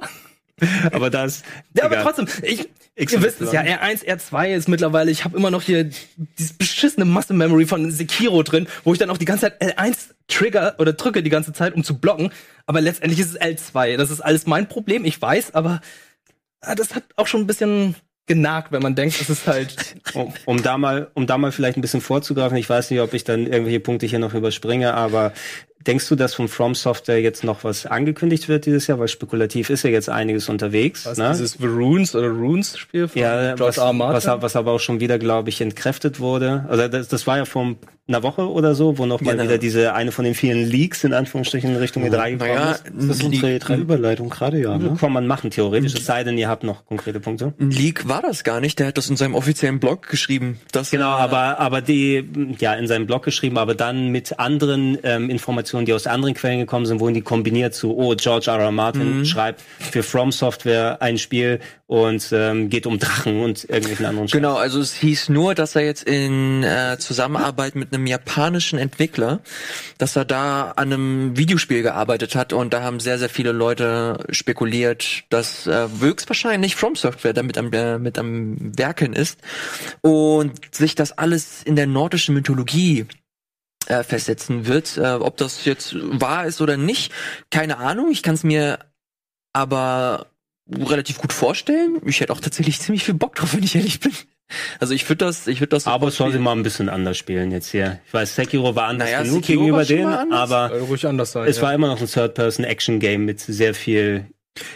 Aber 0.92 1.10
da 1.10 1.26
ist. 1.26 1.46
Ja, 1.76 1.86
aber 1.86 1.96
egal. 1.96 2.04
trotzdem, 2.04 2.28
ich, 2.44 2.70
X 2.96 3.14
ihr 3.14 3.24
wisst 3.24 3.42
es 3.42 3.54
ja, 3.54 3.62
R1, 3.62 4.06
R2 4.06 4.56
ist 4.56 4.68
mittlerweile, 4.68 5.10
ich 5.10 5.24
habe 5.24 5.38
immer 5.38 5.52
noch 5.52 5.62
hier 5.62 5.90
dieses 6.38 6.54
beschissene 6.54 7.06
Muscle 7.06 7.36
Memory 7.36 7.66
von 7.66 7.90
Sekiro 7.92 8.44
drin, 8.44 8.68
wo 8.84 8.92
ich 8.92 9.00
dann 9.00 9.10
auch 9.10 9.18
die 9.18 9.26
ganze 9.26 9.44
Zeit 9.44 9.62
L1 9.62 10.10
trigger 10.28 10.76
oder 10.80 10.94
drücke 10.94 11.24
die 11.24 11.30
ganze 11.30 11.54
Zeit, 11.54 11.74
um 11.76 11.84
zu 11.84 11.98
blocken. 11.98 12.32
Aber 12.66 12.82
letztendlich 12.82 13.20
ist 13.20 13.36
es 13.36 13.40
L2. 13.40 13.98
Das 13.98 14.12
ist 14.12 14.22
alles 14.22 14.48
mein 14.48 14.68
Problem, 14.68 15.06
ich 15.06 15.22
weiß, 15.22 15.56
aber 15.56 15.82
ah, 16.62 16.76
das 16.76 16.94
hat 16.94 17.04
auch 17.16 17.28
schon 17.28 17.42
ein 17.42 17.48
bisschen 17.48 17.96
genagt, 18.26 18.72
wenn 18.72 18.82
man 18.82 18.96
denkt, 18.96 19.20
es 19.20 19.30
ist 19.30 19.48
halt. 19.48 19.96
um, 20.14 20.34
um 20.46 20.62
da 20.62 20.78
mal, 20.78 21.10
um 21.14 21.26
da 21.26 21.38
mal 21.38 21.52
vielleicht 21.52 21.78
ein 21.78 21.82
bisschen 21.82 22.02
vorzugreifen, 22.02 22.58
ich 22.58 22.70
weiß 22.70 22.92
nicht, 22.92 23.00
ob 23.00 23.14
ich 23.14 23.24
dann 23.24 23.48
irgendwelche 23.48 23.80
Punkte 23.80 24.06
hier 24.06 24.20
noch 24.20 24.34
überspringe, 24.34 24.94
aber 24.94 25.34
denkst 25.88 26.08
du, 26.10 26.16
dass 26.16 26.34
von 26.34 26.48
From 26.48 26.76
Software 26.76 27.22
jetzt 27.22 27.44
noch 27.44 27.64
was 27.64 27.86
angekündigt 27.86 28.48
wird 28.50 28.66
dieses 28.66 28.88
Jahr? 28.88 29.00
Weil 29.00 29.08
spekulativ 29.08 29.70
ist 29.70 29.84
ja 29.84 29.90
jetzt 29.90 30.10
einiges 30.10 30.50
unterwegs. 30.50 31.06
Was, 31.06 31.18
ne? 31.18 31.30
Dieses 31.32 31.54
The 31.54 31.66
Runes 31.68 32.16
oder 32.16 32.30
Runes 32.30 32.78
Spiel 32.78 33.08
von 33.08 33.22
ja, 33.22 33.56
George 33.56 33.62
was, 33.64 33.78
R. 33.78 33.94
Martin. 33.94 34.30
was, 34.30 34.42
was 34.42 34.56
aber 34.56 34.72
auch 34.74 34.80
schon 34.80 35.00
wieder, 35.00 35.18
glaube 35.20 35.50
ich, 35.50 35.62
entkräftet 35.62 36.20
wurde. 36.20 36.66
Also 36.70 36.88
das, 36.88 37.08
das 37.08 37.28
war 37.28 37.38
ja 37.38 37.46
vor 37.46 37.76
einer 38.08 38.24
Woche 38.24 38.50
oder 38.50 38.74
so, 38.74 38.98
wo 38.98 39.06
noch 39.06 39.22
mal 39.22 39.34
Genau. 39.34 39.44
wieder 39.44 39.60
diese 39.60 39.94
eine 39.94 40.12
von 40.12 40.26
den 40.26 40.34
vielen 40.34 40.66
Leaks 40.68 41.04
in 41.04 41.14
Anführungsstrichen 41.14 41.70
in 41.70 41.76
Richtung 41.78 42.04
E3 42.04 42.32
gekommen 42.32 42.50
Naja, 42.56 42.72
ist. 42.72 42.84
Das 42.92 43.18
ist 43.18 43.24
unsere 43.24 43.56
E3-Überleitung 43.56 44.30
gerade, 44.30 44.60
ja. 44.60 44.78
Ne? 44.80 44.98
Kann 45.00 45.14
man 45.14 45.28
machen, 45.28 45.52
theoretisch, 45.52 45.94
es 45.94 46.06
sei 46.06 46.24
denn, 46.24 46.36
ihr 46.38 46.50
habt 46.50 46.64
noch 46.64 46.86
konkrete 46.88 47.20
Punkte. 47.20 47.54
Ein 47.60 47.70
Leak 47.70 48.08
war 48.08 48.24
das 48.24 48.44
gar 48.44 48.62
nicht. 48.62 48.80
Der 48.80 48.88
hat 48.88 48.98
das 48.98 49.10
in 49.12 49.16
seinem 49.16 49.36
offiziellen 49.36 49.80
Blog 49.80 50.08
geschrieben. 50.10 50.60
Das 50.72 50.90
Genau, 50.90 51.10
aber, 51.12 51.60
aber 51.60 51.82
die, 51.82 52.28
ja, 52.58 52.74
in 52.74 52.88
seinem 52.88 53.06
Blog 53.06 53.24
geschrieben, 53.24 53.60
aber 53.60 53.76
dann 53.76 54.08
mit 54.10 54.40
anderen 54.40 54.98
ähm, 55.04 55.30
Informationen, 55.30 55.69
die 55.74 55.94
aus 55.94 56.08
anderen 56.08 56.34
Quellen 56.34 56.60
gekommen 56.60 56.86
sind, 56.86 57.00
wurden 57.00 57.14
die 57.14 57.22
kombiniert 57.22 57.74
zu, 57.74 57.96
oh, 57.98 58.16
George 58.16 58.50
R. 58.50 58.60
R. 58.60 58.72
Martin 58.72 59.26
schreibt 59.26 59.62
für 59.80 60.04
From 60.04 60.32
Software 60.32 61.02
ein 61.02 61.18
Spiel 61.18 61.60
und 61.90 62.30
ähm, 62.32 62.70
geht 62.70 62.86
um 62.86 63.00
Drachen 63.00 63.42
und 63.42 63.64
irgendwelchen 63.68 64.06
anderen 64.06 64.28
Scheiß. 64.28 64.34
Genau, 64.34 64.56
also 64.56 64.80
es 64.80 64.94
hieß 64.94 65.30
nur, 65.30 65.56
dass 65.56 65.76
er 65.76 65.84
jetzt 65.84 66.04
in 66.04 66.64
äh, 66.64 66.98
Zusammenarbeit 67.00 67.74
mit 67.74 67.92
einem 67.92 68.06
japanischen 68.06 68.78
Entwickler, 68.78 69.40
dass 69.98 70.16
er 70.16 70.24
da 70.24 70.74
an 70.76 70.94
einem 70.94 71.36
Videospiel 71.36 71.82
gearbeitet 71.82 72.36
hat 72.36 72.54
und 72.54 72.74
da 72.74 72.84
haben 72.84 73.00
sehr, 73.00 73.18
sehr 73.18 73.30
viele 73.30 73.54
Leute 73.54 74.24
spekuliert, 74.30 75.24
dass 75.30 75.66
äh, 75.66 75.88
höchstwahrscheinlich 76.00 76.76
From 76.76 76.96
Software 76.96 77.34
damit 77.34 77.58
am, 77.58 77.74
äh, 77.74 77.98
mit 77.98 78.20
am 78.20 78.78
Werken 78.78 79.14
ist 79.14 79.40
und 80.02 80.54
sich 80.72 80.94
das 80.94 81.18
alles 81.18 81.64
in 81.64 81.76
der 81.76 81.88
nordischen 81.88 82.36
Mythologie 82.36 83.08
äh, 83.90 84.04
festsetzen 84.04 84.66
wird. 84.68 84.98
Äh, 84.98 85.16
ob 85.20 85.36
das 85.38 85.66
jetzt 85.66 85.94
wahr 86.00 86.46
ist 86.46 86.62
oder 86.62 86.78
nicht, 86.78 87.12
keine 87.52 87.78
Ahnung. 87.78 88.10
Ich 88.12 88.24
kann 88.24 88.36
es 88.36 88.44
mir 88.46 88.80
aber 89.54 90.28
relativ 90.72 91.18
gut 91.18 91.34
vorstellen. 91.34 92.00
Ich 92.06 92.22
hätte 92.22 92.32
auch 92.34 92.40
tatsächlich 92.40 92.80
ziemlich 92.80 93.04
viel 93.04 93.16
Bock 93.16 93.36
drauf, 93.36 93.54
wenn 93.56 93.64
ich 93.64 93.76
ehrlich 93.76 94.00
bin. 94.00 94.14
Also 94.80 94.94
ich 94.96 95.08
würde 95.08 95.26
das, 95.26 95.46
ich 95.48 95.60
würde 95.60 95.70
das. 95.70 95.86
Aber 95.86 96.08
es 96.08 96.16
soll 96.16 96.32
sie 96.32 96.40
mal 96.40 96.54
ein 96.54 96.64
bisschen 96.64 96.90
anders 96.90 97.18
spielen 97.18 97.52
jetzt 97.52 97.70
hier. 97.70 98.00
Ich 98.08 98.14
weiß, 98.14 98.36
Sekiro 98.36 98.76
war 98.76 98.88
anders 98.88 99.08
Naja, 99.10 99.22
genug 99.24 99.42
Sekiro 99.46 99.60
gegenüber 99.62 99.86
denen, 99.86 100.34
aber 100.34 100.72
anders 101.04 101.32
sein. 101.34 101.48
es 101.48 101.58
ja. 101.58 101.62
war 101.64 101.74
immer 101.74 101.88
noch 101.88 102.02
ein 102.02 102.08
Third-Person-Action-Game 102.08 103.26
mit 103.26 103.40
sehr 103.42 103.76
viel 103.76 104.26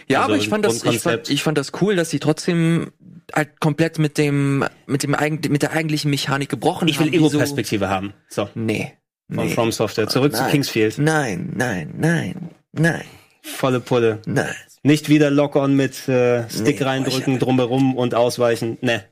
Ja, 0.08 0.20
also 0.22 0.32
aber 0.34 0.40
ich 0.42 0.48
fand 0.48 0.64
das, 0.64 0.84
ich 0.84 1.00
fand, 1.00 1.28
ich 1.28 1.42
fand 1.42 1.58
das 1.58 1.72
cool, 1.80 1.96
dass 1.96 2.10
sie 2.10 2.20
trotzdem 2.20 2.92
halt 3.34 3.58
komplett 3.58 3.98
mit 3.98 4.16
dem, 4.16 4.64
mit 4.86 5.02
dem 5.02 5.14
eigen, 5.14 5.40
mit 5.50 5.62
der 5.62 5.72
eigentlichen 5.72 6.10
Mechanik 6.10 6.48
gebrochen 6.50 6.86
Ich 6.86 6.98
will 7.00 7.06
haben. 7.06 7.12
die 7.12 7.18
so- 7.18 7.26
Ego-Perspektive 7.30 7.88
haben. 7.88 8.14
So. 8.28 8.48
Nee. 8.54 8.92
Von 9.32 9.46
Nee. 9.46 9.54
From 9.54 9.72
Software. 9.72 10.08
Zurück 10.08 10.34
zu 10.34 10.42
Nein. 10.42 10.50
Kingsfield. 10.50 10.98
Nein, 10.98 11.52
nein, 11.56 11.94
nein, 11.96 12.50
nein, 12.72 13.02
Volle 13.42 13.80
Pulle. 13.80 14.20
nein. 14.26 14.54
Nicht 14.82 15.08
wieder 15.08 15.30
Lock-on 15.30 15.74
mit 15.76 16.08
äh, 16.08 16.48
Stick 16.50 16.80
Nee, 16.80 16.84
reindrücken, 16.84 17.38
drumherum 17.38 17.96
und 17.96 18.14
ausweichen. 18.14 18.76
Ne. 18.82 19.04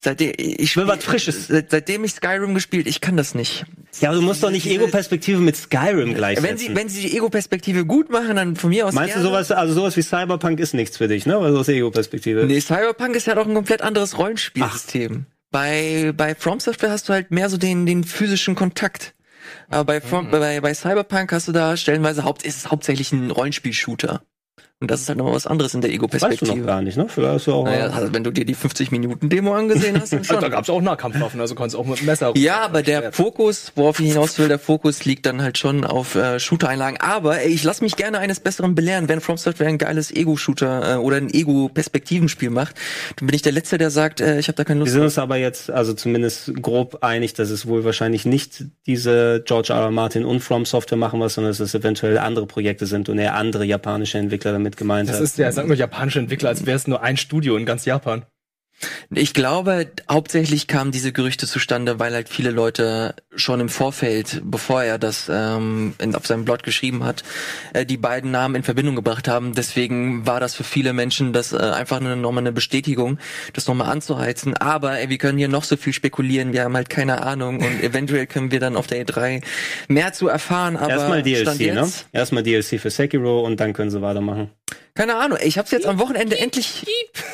Seitdem 0.00 0.32
ich 0.36 0.76
will 0.76 0.86
was 0.86 1.02
Frisches. 1.04 1.48
Seit, 1.48 1.70
seitdem 1.72 2.04
ich 2.04 2.12
Skyrim 2.12 2.54
gespielt, 2.54 2.86
ich 2.86 3.00
kann 3.00 3.16
das 3.16 3.34
nicht. 3.34 3.64
Ja, 4.00 4.10
aber 4.10 4.18
du 4.18 4.24
musst 4.24 4.42
doch 4.44 4.50
nicht 4.50 4.66
Ego-Perspektive 4.66 5.40
mit 5.40 5.56
Skyrim 5.56 6.14
gleichsetzen. 6.14 6.48
Wenn 6.48 6.56
sie, 6.58 6.74
wenn 6.76 6.88
sie 6.88 7.00
die 7.02 7.16
Ego-Perspektive 7.16 7.84
gut 7.84 8.08
machen, 8.10 8.36
dann 8.36 8.54
von 8.54 8.70
mir 8.70 8.86
aus. 8.86 8.94
Meinst 8.94 9.16
du 9.16 9.20
gerne. 9.20 9.28
sowas, 9.28 9.50
also 9.50 9.74
sowas 9.74 9.96
wie 9.96 10.02
Cyberpunk 10.02 10.60
ist 10.60 10.72
nichts 10.74 10.96
für 10.96 11.08
dich, 11.08 11.26
ne? 11.26 11.36
Also 11.36 11.58
aus 11.58 11.68
Ego-Perspektive. 11.68 12.44
Nee, 12.44 12.60
Cyberpunk 12.60 13.16
ist 13.16 13.26
ja 13.26 13.34
doch 13.34 13.46
ein 13.46 13.54
komplett 13.54 13.82
anderes 13.82 14.18
Rollenspielsystem. 14.18 15.26
Bei, 15.50 16.12
bei 16.16 16.34
From 16.36 16.60
Software 16.60 16.90
hast 16.90 17.08
du 17.08 17.12
halt 17.12 17.30
mehr 17.32 17.48
so 17.50 17.56
den, 17.56 17.84
den 17.86 18.04
physischen 18.04 18.54
Kontakt. 18.54 19.14
Aber 19.68 19.84
bei, 19.84 20.00
From, 20.00 20.26
Mhm. 20.26 20.30
bei, 20.30 20.60
bei 20.60 20.74
Cyberpunk 20.74 21.32
hast 21.32 21.48
du 21.48 21.52
da 21.52 21.76
stellenweise 21.76 22.24
Haupt, 22.24 22.42
ist 22.42 22.56
es 22.56 22.70
hauptsächlich 22.70 23.12
ein 23.12 23.30
Rollenspiel-Shooter. 23.30 24.22
Und 24.80 24.92
das 24.92 25.00
ist 25.00 25.08
halt 25.08 25.18
noch 25.18 25.32
was 25.32 25.46
anderes 25.48 25.74
in 25.74 25.80
der 25.80 25.90
Das 25.90 25.98
weißt 25.98 26.02
du 26.02 26.06
Ego-Perspektive. 26.06 26.58
noch 26.60 26.66
gar 26.66 26.82
nicht, 26.82 26.96
ne? 26.96 27.06
Vielleicht 27.08 27.34
hast 27.34 27.46
du 27.48 27.52
auch 27.52 27.64
Naja, 27.64 27.86
also 27.88 28.12
wenn 28.14 28.22
du 28.22 28.30
dir 28.30 28.44
die 28.44 28.54
50-Minuten-Demo 28.54 29.52
angesehen 29.52 30.00
hast, 30.00 30.12
dann 30.12 30.20
Also, 30.20 30.34
da 30.36 30.40
schon. 30.42 30.50
gab's 30.52 30.70
auch 30.70 30.80
Nahkampfwaffen, 30.80 31.40
also 31.40 31.56
kannst 31.56 31.74
du 31.74 31.80
auch 31.80 31.86
mit 31.86 31.98
dem 31.98 32.06
Messer. 32.06 32.32
Ja, 32.36 32.60
aber 32.60 32.82
der 32.84 33.12
Fokus, 33.12 33.72
worauf 33.74 33.98
ich 33.98 34.06
hinaus 34.12 34.38
will, 34.38 34.46
der 34.46 34.60
Fokus 34.60 35.04
liegt 35.04 35.26
dann 35.26 35.42
halt 35.42 35.58
schon 35.58 35.84
auf 35.84 36.14
äh, 36.14 36.38
Shooter-Einlagen. 36.38 36.98
Aber 37.00 37.40
ey, 37.40 37.48
ich 37.52 37.64
lasse 37.64 37.82
mich 37.82 37.96
gerne 37.96 38.20
eines 38.20 38.38
Besseren 38.38 38.76
belehren. 38.76 39.08
Wenn 39.08 39.20
From 39.20 39.36
Software 39.36 39.66
ein 39.66 39.78
geiles 39.78 40.14
Ego-Shooter 40.14 40.94
äh, 40.94 40.96
oder 40.98 41.16
ein 41.16 41.34
Ego-Perspektivenspiel 41.34 42.50
macht, 42.50 42.76
dann 43.16 43.26
bin 43.26 43.34
ich 43.34 43.42
der 43.42 43.52
Letzte, 43.52 43.78
der 43.78 43.90
sagt, 43.90 44.20
äh, 44.20 44.38
ich 44.38 44.46
habe 44.46 44.54
da 44.56 44.62
keine 44.64 44.78
Wir 44.78 44.84
Lust 44.84 44.92
sind 44.92 45.02
uns 45.02 45.18
aber 45.18 45.38
jetzt 45.38 45.70
also 45.72 45.92
zumindest 45.92 46.52
grob 46.62 46.98
einig, 47.02 47.34
dass 47.34 47.50
es 47.50 47.66
wohl 47.66 47.84
wahrscheinlich 47.84 48.26
nicht 48.26 48.64
diese 48.86 49.42
George 49.44 49.72
R. 49.72 49.80
R. 49.80 49.90
Martin 49.90 50.24
und 50.24 50.38
From 50.38 50.64
Software 50.64 50.98
machen 50.98 51.18
was, 51.18 51.34
sondern 51.34 51.50
dass 51.50 51.58
es 51.58 51.74
eventuell 51.74 52.16
andere 52.18 52.46
Projekte 52.46 52.86
sind 52.86 53.08
und 53.08 53.18
eher 53.18 53.34
andere 53.34 53.64
japanische 53.64 54.18
Entwickler 54.18 54.52
damit 54.52 54.67
gemeint 54.76 55.08
Das 55.08 55.16
hat. 55.16 55.22
ist 55.22 55.38
ja, 55.38 55.50
sag 55.52 55.66
nur 55.66 55.76
japanische 55.76 56.18
Entwickler, 56.18 56.48
als 56.50 56.66
wäre 56.66 56.76
es 56.76 56.86
nur 56.86 57.02
ein 57.02 57.16
Studio 57.16 57.56
in 57.56 57.66
ganz 57.66 57.84
Japan. 57.84 58.24
Ich 59.10 59.34
glaube, 59.34 59.90
hauptsächlich 60.08 60.68
kamen 60.68 60.92
diese 60.92 61.12
Gerüchte 61.12 61.46
zustande, 61.46 61.98
weil 61.98 62.14
halt 62.14 62.28
viele 62.28 62.50
Leute 62.50 63.14
schon 63.34 63.60
im 63.60 63.68
Vorfeld, 63.68 64.42
bevor 64.44 64.82
er 64.82 64.98
das 64.98 65.28
ähm, 65.32 65.94
in, 65.98 66.14
auf 66.14 66.26
seinem 66.26 66.44
Blog 66.44 66.62
geschrieben 66.62 67.04
hat, 67.04 67.24
äh, 67.72 67.84
die 67.84 67.96
beiden 67.96 68.30
Namen 68.30 68.54
in 68.54 68.62
Verbindung 68.62 68.94
gebracht 68.94 69.26
haben. 69.26 69.54
Deswegen 69.54 70.26
war 70.26 70.40
das 70.40 70.54
für 70.54 70.64
viele 70.64 70.92
Menschen 70.92 71.32
das 71.32 71.52
äh, 71.52 71.56
einfach 71.56 72.00
eine, 72.00 72.16
nochmal 72.16 72.42
eine 72.42 72.52
Bestätigung, 72.52 73.18
das 73.52 73.66
nochmal 73.66 73.90
anzuheizen. 73.90 74.56
Aber 74.56 74.98
ey, 74.98 75.08
wir 75.08 75.18
können 75.18 75.38
hier 75.38 75.48
noch 75.48 75.64
so 75.64 75.76
viel 75.76 75.92
spekulieren, 75.92 76.52
wir 76.52 76.62
haben 76.62 76.76
halt 76.76 76.90
keine 76.90 77.22
Ahnung 77.22 77.60
und 77.60 77.82
eventuell 77.82 78.26
können 78.26 78.50
wir 78.50 78.60
dann 78.60 78.76
auf 78.76 78.86
der 78.86 79.04
E3 79.04 79.42
mehr 79.88 80.12
zu 80.12 80.28
erfahren. 80.28 80.76
Aber 80.76 80.90
Erstmal 80.90 81.26
Stand 81.26 81.60
DLC, 81.60 81.74
ne? 81.74 81.80
jetzt, 81.80 82.06
Erstmal 82.12 82.42
DLC 82.42 82.80
für 82.80 82.90
Sekiro 82.90 83.44
und 83.44 83.58
dann 83.58 83.72
können 83.72 83.90
sie 83.90 84.02
weitermachen. 84.02 84.50
Keine 84.98 85.14
Ahnung, 85.14 85.38
ich 85.40 85.58
habe 85.58 85.68
jetzt 85.70 85.86
am 85.86 86.00
Wochenende 86.00 86.36
endlich 86.40 86.84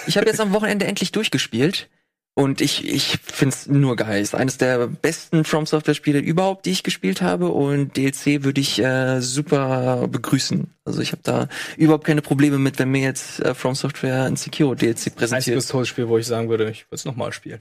ich 0.06 0.18
habe 0.18 0.26
jetzt 0.26 0.38
am 0.38 0.52
Wochenende 0.52 0.84
endlich 0.84 1.12
durchgespielt 1.12 1.88
und 2.34 2.60
ich 2.60 2.86
ich 2.86 3.16
find's 3.24 3.68
nur 3.68 3.96
geil. 3.96 4.20
Ist 4.20 4.34
eines 4.34 4.58
der 4.58 4.86
besten 4.86 5.44
From 5.44 5.64
Software 5.64 5.94
Spiele 5.94 6.18
überhaupt, 6.18 6.66
die 6.66 6.72
ich 6.72 6.82
gespielt 6.82 7.22
habe 7.22 7.48
und 7.48 7.96
DLC 7.96 8.44
würde 8.44 8.60
ich 8.60 8.82
äh, 8.82 9.22
super 9.22 10.08
begrüßen. 10.08 10.74
Also 10.84 11.00
ich 11.00 11.12
habe 11.12 11.22
da 11.24 11.48
überhaupt 11.78 12.04
keine 12.04 12.20
Probleme 12.20 12.58
mit, 12.58 12.78
wenn 12.78 12.90
mir 12.90 13.00
jetzt 13.00 13.40
äh, 13.40 13.54
From 13.54 13.74
Software 13.74 14.24
ein 14.24 14.36
Sekiro 14.36 14.74
DLC 14.74 14.90
Einziges 14.90 15.14
präsentiert. 15.14 15.68
tolles 15.68 15.88
Spiel, 15.88 16.08
wo 16.08 16.18
ich 16.18 16.26
sagen 16.26 16.50
würde, 16.50 16.68
ich 16.68 16.82
würde 16.82 16.96
es 16.96 17.06
nochmal 17.06 17.32
spielen. 17.32 17.60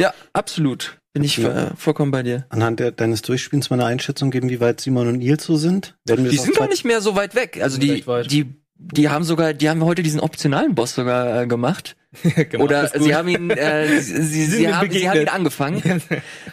Ja, 0.00 0.14
absolut. 0.32 0.96
Bin 1.12 1.24
ich 1.24 1.36
Ja. 1.36 1.66
äh, 1.66 1.70
vollkommen 1.76 2.10
bei 2.10 2.22
dir. 2.22 2.46
Anhand 2.48 2.80
der, 2.80 2.90
deines 2.90 3.20
Durchspielens 3.20 3.68
mal 3.68 3.76
eine 3.78 3.84
Einschätzung 3.84 4.30
geben, 4.30 4.48
wie 4.48 4.60
weit 4.60 4.80
Simon 4.80 5.08
und 5.08 5.18
Nils 5.18 5.44
so 5.44 5.56
sind? 5.56 5.94
Werden 6.06 6.24
wir 6.24 6.30
Die 6.30 6.38
sind 6.38 6.56
gar 6.56 6.68
nicht 6.68 6.86
mehr 6.86 7.02
so 7.02 7.14
weit 7.16 7.34
weg. 7.34 7.60
Also 7.60 7.78
die 7.78 8.02
die 8.28 8.61
die 8.92 9.08
haben 9.08 9.24
sogar, 9.24 9.54
die 9.54 9.68
haben 9.68 9.84
heute 9.84 10.02
diesen 10.02 10.20
optionalen 10.20 10.74
Boss 10.74 10.94
sogar 10.94 11.42
äh, 11.42 11.46
gemacht. 11.46 11.96
Genau, 12.50 12.64
Oder 12.64 12.88
sie 12.88 13.14
haben 13.14 13.28
ihn, 13.28 13.48
äh, 13.50 14.00
sie, 14.00 14.22
sie, 14.22 14.44
sie, 14.44 14.74
haben, 14.74 14.90
sie 14.90 15.08
haben 15.08 15.20
ihn 15.20 15.28
angefangen. 15.28 15.82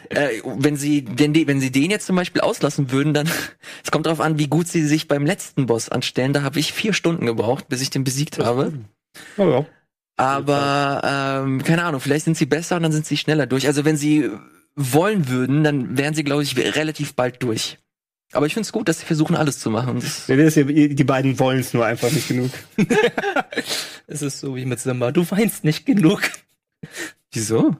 äh, 0.09 0.30
wenn 0.45 0.77
sie, 0.77 1.05
wenn 1.17 1.34
die, 1.34 1.47
wenn 1.47 1.59
sie 1.59 1.69
den 1.69 1.91
jetzt 1.91 2.05
zum 2.05 2.15
Beispiel 2.15 2.41
auslassen 2.41 2.91
würden, 2.91 3.13
dann, 3.13 3.30
es 3.84 3.91
kommt 3.91 4.05
darauf 4.05 4.21
an, 4.21 4.39
wie 4.39 4.47
gut 4.47 4.69
sie 4.69 4.86
sich 4.86 5.09
beim 5.09 5.25
letzten 5.25 5.65
Boss 5.65 5.89
anstellen. 5.89 6.32
Da 6.32 6.43
habe 6.43 6.59
ich 6.59 6.71
vier 6.71 6.93
Stunden 6.93 7.25
gebraucht, 7.25 7.67
bis 7.67 7.82
ich 7.82 7.89
den 7.89 8.05
besiegt 8.05 8.39
habe. 8.39 8.71
Oh, 9.36 9.49
ja. 9.49 9.65
Aber 10.15 11.01
ähm, 11.45 11.63
keine 11.63 11.84
Ahnung, 11.84 11.99
vielleicht 11.99 12.25
sind 12.25 12.38
sie 12.38 12.45
besser 12.45 12.77
und 12.77 12.84
dann 12.84 12.91
sind 12.91 13.05
sie 13.05 13.17
schneller 13.17 13.45
durch. 13.45 13.67
Also 13.67 13.84
wenn 13.84 13.97
sie 13.97 14.30
wollen 14.75 15.27
würden, 15.27 15.63
dann 15.63 15.97
wären 15.97 16.13
sie, 16.13 16.23
glaube 16.23 16.43
ich, 16.43 16.57
relativ 16.57 17.15
bald 17.15 17.43
durch. 17.43 17.80
Aber 18.32 18.45
ich 18.45 18.53
finde 18.53 18.65
es 18.65 18.71
gut, 18.71 18.88
dass 18.88 18.99
sie 18.99 19.05
versuchen, 19.05 19.36
alles 19.36 19.59
zu 19.59 19.71
machen. 19.71 20.03
Nee, 20.27 20.38
das 20.38 20.53
hier, 20.53 20.65
die 20.65 21.03
beiden 21.03 21.39
wollen 21.39 21.59
es 21.59 21.73
nur 21.73 21.86
einfach 21.86 22.11
nicht 22.11 22.27
genug. 22.27 22.51
Es 24.11 24.23
ist 24.23 24.39
so 24.39 24.55
wie 24.55 24.65
mit 24.65 24.80
Simba. 24.80 25.11
Du 25.11 25.30
weinst 25.30 25.63
nicht 25.63 25.86
genug. 25.86 26.21
wieso? 27.32 27.77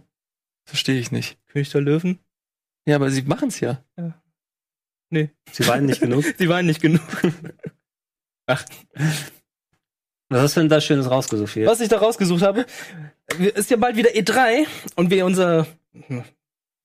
Verstehe 0.66 1.00
ich 1.00 1.12
nicht. 1.12 1.40
König 1.48 1.72
der 1.72 1.82
Löwen? 1.82 2.20
Ja, 2.86 2.98
aber 2.98 3.10
sie 3.10 3.24
machen 3.24 3.48
es 3.48 3.60
ja. 3.62 3.84
Sie 5.10 5.68
weinen 5.68 5.88
nicht 5.88 6.02
genug. 6.02 6.24
Sie 6.38 6.50
weinen 6.50 6.68
nicht 6.68 6.82
genug. 6.82 7.02
Was 8.46 8.66
hast 10.32 10.56
du 10.56 10.60
denn 10.60 10.70
da 10.70 10.80
Schönes 10.80 11.10
rausgesucht 11.10 11.54
hier? 11.54 11.66
Was 11.66 11.82
ich 11.82 11.90
da 11.90 11.98
rausgesucht 11.98 12.44
habe, 12.44 12.68
ist 13.56 13.72
ja 13.72 13.78
bald 13.78 13.96
wieder 13.96 14.12
E3 14.12 14.68
und 14.96 15.10
wir 15.10 15.26
unser, 15.26 15.66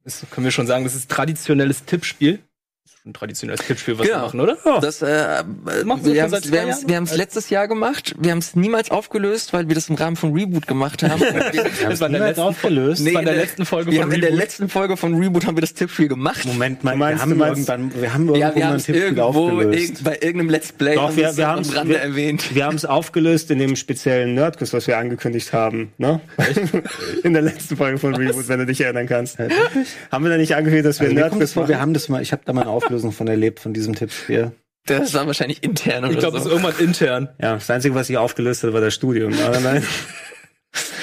das 0.02 0.24
können 0.30 0.44
wir 0.44 0.50
schon 0.50 0.66
sagen, 0.66 0.84
das 0.84 0.94
ist 0.94 1.10
traditionelles 1.10 1.84
Tippspiel. 1.84 2.42
Das 2.84 2.92
ist 2.92 3.00
schon 3.02 3.10
ein 3.10 3.14
traditionelles 3.14 3.60
Tippspiel, 3.66 3.98
was 3.98 4.06
Genau. 4.06 4.18
wir 4.18 4.24
machen, 4.24 4.40
oder? 4.40 4.58
Das, 4.82 5.00
äh, 5.00 5.42
machen 5.86 6.04
wir 6.04 6.22
haben 6.22 6.28
seit 6.30 6.44
es 6.44 6.48
zwei 6.50 6.52
wir 6.56 6.60
haben's- 6.62 6.76
Jahren? 6.80 6.88
wir 6.90 6.96
haben's 6.96 7.16
letztes 7.16 7.48
Jahr 7.48 7.66
gemacht. 7.66 8.14
Wir 8.18 8.30
haben 8.30 8.38
es 8.40 8.54
niemals 8.56 8.90
aufgelöst, 8.90 9.54
weil 9.54 9.68
wir 9.68 9.74
das 9.74 9.88
im 9.88 9.94
Rahmen 9.94 10.16
von 10.16 10.34
Reboot 10.34 10.66
gemacht 10.66 11.02
haben. 11.02 11.18
wir, 11.52 11.64
Das 11.88 12.00
war 12.00 12.08
in 12.08 12.12
der 12.12 12.22
letzten, 12.26 12.40
aufgelöst. 12.42 13.02
war 13.14 13.20
in 13.20 13.26
der 13.26 13.36
letzten 13.36 13.64
Folge 13.64 13.90
wir 13.90 14.00
von 14.00 14.02
haben 14.10 14.12
in 14.14 14.20
der 14.20 14.28
Reboot. 14.30 14.42
letzten 14.42 14.68
Folge 14.68 14.96
von 14.98 15.14
Reboot 15.14 15.46
haben 15.46 15.56
wir 15.56 15.62
das 15.62 15.72
Tippspiel 15.72 16.08
gemacht. 16.08 16.44
Moment 16.44 16.84
mal, 16.84 16.98
wir 16.98 17.18
haben 17.18 17.40
irgendwann, 17.40 17.94
wir 18.02 18.12
haben 18.12 18.22
irgendwo 18.28 18.34
ja, 18.36 18.54
wir 18.54 18.60
mal 18.60 18.64
haben 18.66 18.72
ein 18.74 18.76
es 18.76 18.84
Tippspiel 18.84 19.02
irgendwo 19.16 19.22
aufgelöst. 19.22 20.04
bei 20.04 20.12
irgendeinem 20.14 20.50
Let's 20.50 20.72
Play 20.72 20.94
Doch, 20.96 21.02
haben 21.08 21.16
wir- 21.16 21.36
wir 21.38 21.46
haben's- 21.48 21.74
Rande 21.74 21.94
wir- 21.94 22.00
erwähnt. 22.00 22.54
Wir 22.54 22.66
haben 22.66 22.76
es 22.76 22.84
aufgelöst 22.84 23.50
in 23.50 23.60
dem 23.60 23.76
speziellen 23.76 24.34
Nerdquiz, 24.34 24.74
was 24.74 24.86
wir 24.86 24.98
angekündigt 24.98 25.54
haben, 25.54 25.92
ne? 25.96 26.20
In 27.22 27.32
der 27.32 27.42
letzten 27.42 27.76
Folge 27.78 27.96
von 27.98 28.14
Reboot, 28.14 28.46
wenn 28.48 28.58
du 28.58 28.66
dich 28.66 28.80
erinnern 28.82 29.06
kannst. 29.06 29.38
haben 30.10 30.24
wir 30.24 30.30
da 30.30 30.36
nicht 30.36 30.54
angekündigt, 30.54 30.84
dass 30.86 31.00
wir 31.00 31.06
Also 31.08 31.18
Nerdquiz 31.18 31.52
vor, 31.54 31.66
wir 31.68 31.76
machen? 31.76 31.80
haben 31.82 31.94
das 31.94 32.08
mal, 32.10 32.20
ich 32.20 32.32
habe 32.32 32.42
da 32.44 32.52
mal 32.52 32.64
Auflösung 32.74 33.12
von 33.12 33.28
erlebt, 33.28 33.60
von 33.60 33.72
diesem 33.72 33.94
Tippspiel. 33.94 34.52
Das 34.86 35.14
war 35.14 35.26
wahrscheinlich 35.26 35.62
intern 35.62 36.04
oder 36.04 36.12
Ich 36.12 36.18
glaube, 36.18 36.34
das 36.36 36.44
so. 36.44 36.50
ist 36.50 36.56
irgendwann 36.56 36.84
intern. 36.84 37.28
Ja, 37.40 37.54
das 37.54 37.70
Einzige, 37.70 37.94
was 37.94 38.10
ich 38.10 38.18
aufgelöst 38.18 38.62
habe, 38.64 38.74
war 38.74 38.80
das 38.82 38.94
Studium. 38.94 39.32
Aber 39.42 39.60
nein. 39.60 39.82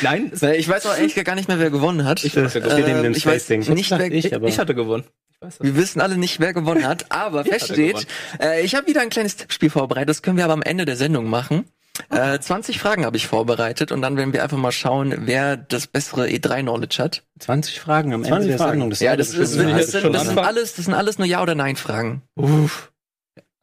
Nein, 0.02 0.32
Ich 0.34 0.68
weiß 0.68 0.86
auch 0.86 0.98
ehrlich 0.98 1.16
gar 1.24 1.36
nicht 1.36 1.48
mehr, 1.48 1.60
wer 1.60 1.70
gewonnen 1.70 2.06
hat. 2.06 2.24
Ich 2.24 2.36
weiß, 2.36 2.54
das 2.54 2.76
dem 2.76 3.14
ich 3.14 3.26
weiß 3.26 3.50
nicht, 3.50 3.90
wer, 3.92 4.12
Ich, 4.12 4.36
aber 4.36 4.48
ich 4.48 4.60
hatte 4.60 4.76
gewonnen. 4.76 5.06
Das. 5.40 5.60
Wir 5.60 5.76
wissen 5.76 6.02
alle 6.02 6.18
nicht, 6.18 6.40
wer 6.40 6.54
gewonnen 6.54 6.88
hat, 6.88 7.12
aber 7.12 7.44
fest 7.44 7.64
hatte 7.64 7.74
steht, 7.74 7.94
gewonnen. 7.94 8.08
äh, 8.42 8.62
ich 8.62 8.76
habe 8.76 8.86
wieder 8.88 9.02
ein 9.02 9.10
kleines 9.10 9.38
Tippspiel 9.38 9.72
vorbereitet, 9.72 10.10
das 10.10 10.22
können 10.22 10.38
wir 10.38 10.44
aber 10.44 10.54
am 10.54 10.62
Ende 10.62 10.86
der 10.86 10.98
Sendung 10.98 11.26
machen. 11.28 11.66
Äh, 12.10 12.40
20 12.40 12.80
Fragen 12.80 13.06
habe 13.06 13.18
ich 13.18 13.28
vorbereitet 13.28 13.92
und 13.92 14.02
dann 14.02 14.18
werden 14.18 14.34
wir 14.34 14.44
einfach 14.44 14.58
mal 14.58 14.72
schauen, 14.72 15.14
wer 15.28 15.58
das 15.58 15.88
bessere 15.88 16.28
E3-Knowledge 16.28 17.04
hat. 17.04 17.24
20 17.40 17.80
Fragen 17.80 18.14
am 18.14 18.24
20 18.24 18.36
Ende 18.36 18.48
der 18.48 18.58
Fragen. 18.58 18.72
Sendung. 18.72 18.90
Das 18.90 19.00
Ja, 19.02 19.16
das, 19.16 19.30
ist, 19.30 19.40
das, 19.40 19.58
halbe 19.58 19.84
sind, 19.84 20.14
das, 20.14 20.28
sind 20.28 20.40
alles, 20.40 20.76
das 20.76 20.86
sind 20.86 20.94
alles 20.94 21.18
nur 21.18 21.28
Ja- 21.28 21.42
oder 21.42 21.56
Nein-Fragen. 21.56 22.22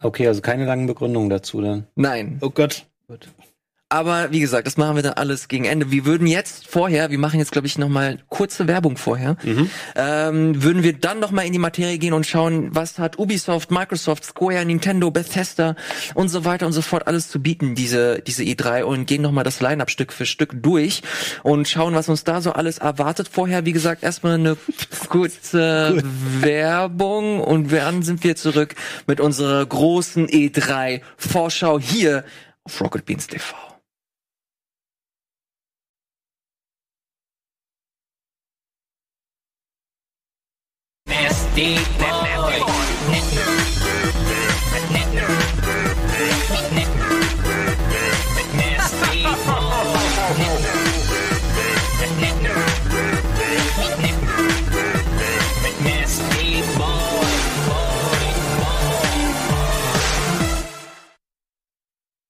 Okay, 0.01 0.29
also 0.29 0.41
keine 0.43 0.67
langen 0.67 0.87
Begründungen 0.87 1.31
dazu 1.31 1.61
dann. 1.61 1.87
Nein. 1.97 2.39
Oh 2.41 2.51
Gott. 2.51 2.87
Aber 3.91 4.33
wie 4.33 4.41
gesagt, 4.41 4.67
das 4.67 4.77
machen 4.77 4.97
wir 4.97 5.03
dann 5.03 5.15
alles 5.15 5.49
gegen 5.49 5.65
Ende. 5.65 5.91
Wir 5.91 6.05
würden 6.05 6.27
jetzt 6.27 6.69
vorher, 6.69 7.11
wir 7.11 7.19
machen 7.19 7.39
jetzt, 7.39 7.53
glaube 7.53 7.67
ich, 7.67 7.79
nochmal 7.79 8.19
kurze 8.29 8.69
Werbung 8.69 8.99
vorher, 8.99 9.37
ähm, 9.97 10.63
würden 10.63 10.83
wir 10.83 10.93
dann 10.93 11.21
nochmal 11.21 11.47
in 11.47 11.55
die 11.55 11.59
Materie 11.59 11.97
gehen 11.97 12.13
und 12.13 12.27
schauen, 12.27 12.69
was 12.75 12.99
hat 12.99 13.19
Ubisoft, 13.19 13.71
Microsoft, 13.71 14.25
Square, 14.25 14.67
Nintendo, 14.67 15.11
Bethesda 15.11 15.75
und 16.13 16.29
so 16.29 16.45
weiter 16.45 16.67
und 16.67 16.75
so 16.75 16.83
fort 16.83 17.07
alles 17.07 17.31
zu 17.31 17.41
bieten, 17.41 17.75
diese, 17.75 18.21
diese 18.21 18.43
E3 18.43 18.83
und 18.83 19.07
gehen 19.07 19.23
nochmal 19.23 19.45
das 19.45 19.61
Line-Up 19.61 19.91
Stück 19.91 20.13
für 20.13 20.27
Stück 20.27 20.63
durch 20.63 21.03
und 21.43 21.67
schauen, 21.67 21.95
was 21.95 22.11
uns 22.11 22.25
da 22.25 22.43
so 22.43 22.53
alles 22.53 22.77
erwartet. 22.77 23.29
Vorher, 23.33 23.65
wie 23.65 23.73
gesagt, 23.73 24.03
erstmal 24.03 24.35
eine 24.35 24.59
kurze 25.09 26.03
Werbung 26.41 27.41
und 27.41 27.73
dann 27.73 28.03
sind 28.03 28.23
wir 28.23 28.37
zurück 28.37 28.75
mit 29.07 29.19
unserer 29.19 29.65
großen 29.65 30.27
E3 30.29 31.01
Vorschau 31.17 31.81
hier 31.81 32.25
auf 32.65 32.83
Rocket 32.83 33.07
Beans 33.07 33.27
TV. 33.27 33.68
Big 41.59 41.85
boy. 41.99 42.07
Boy. 42.07 42.69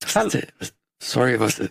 Boy. 0.09 0.49
Sorry, 1.01 1.37
was 1.37 1.61
it? 1.61 1.71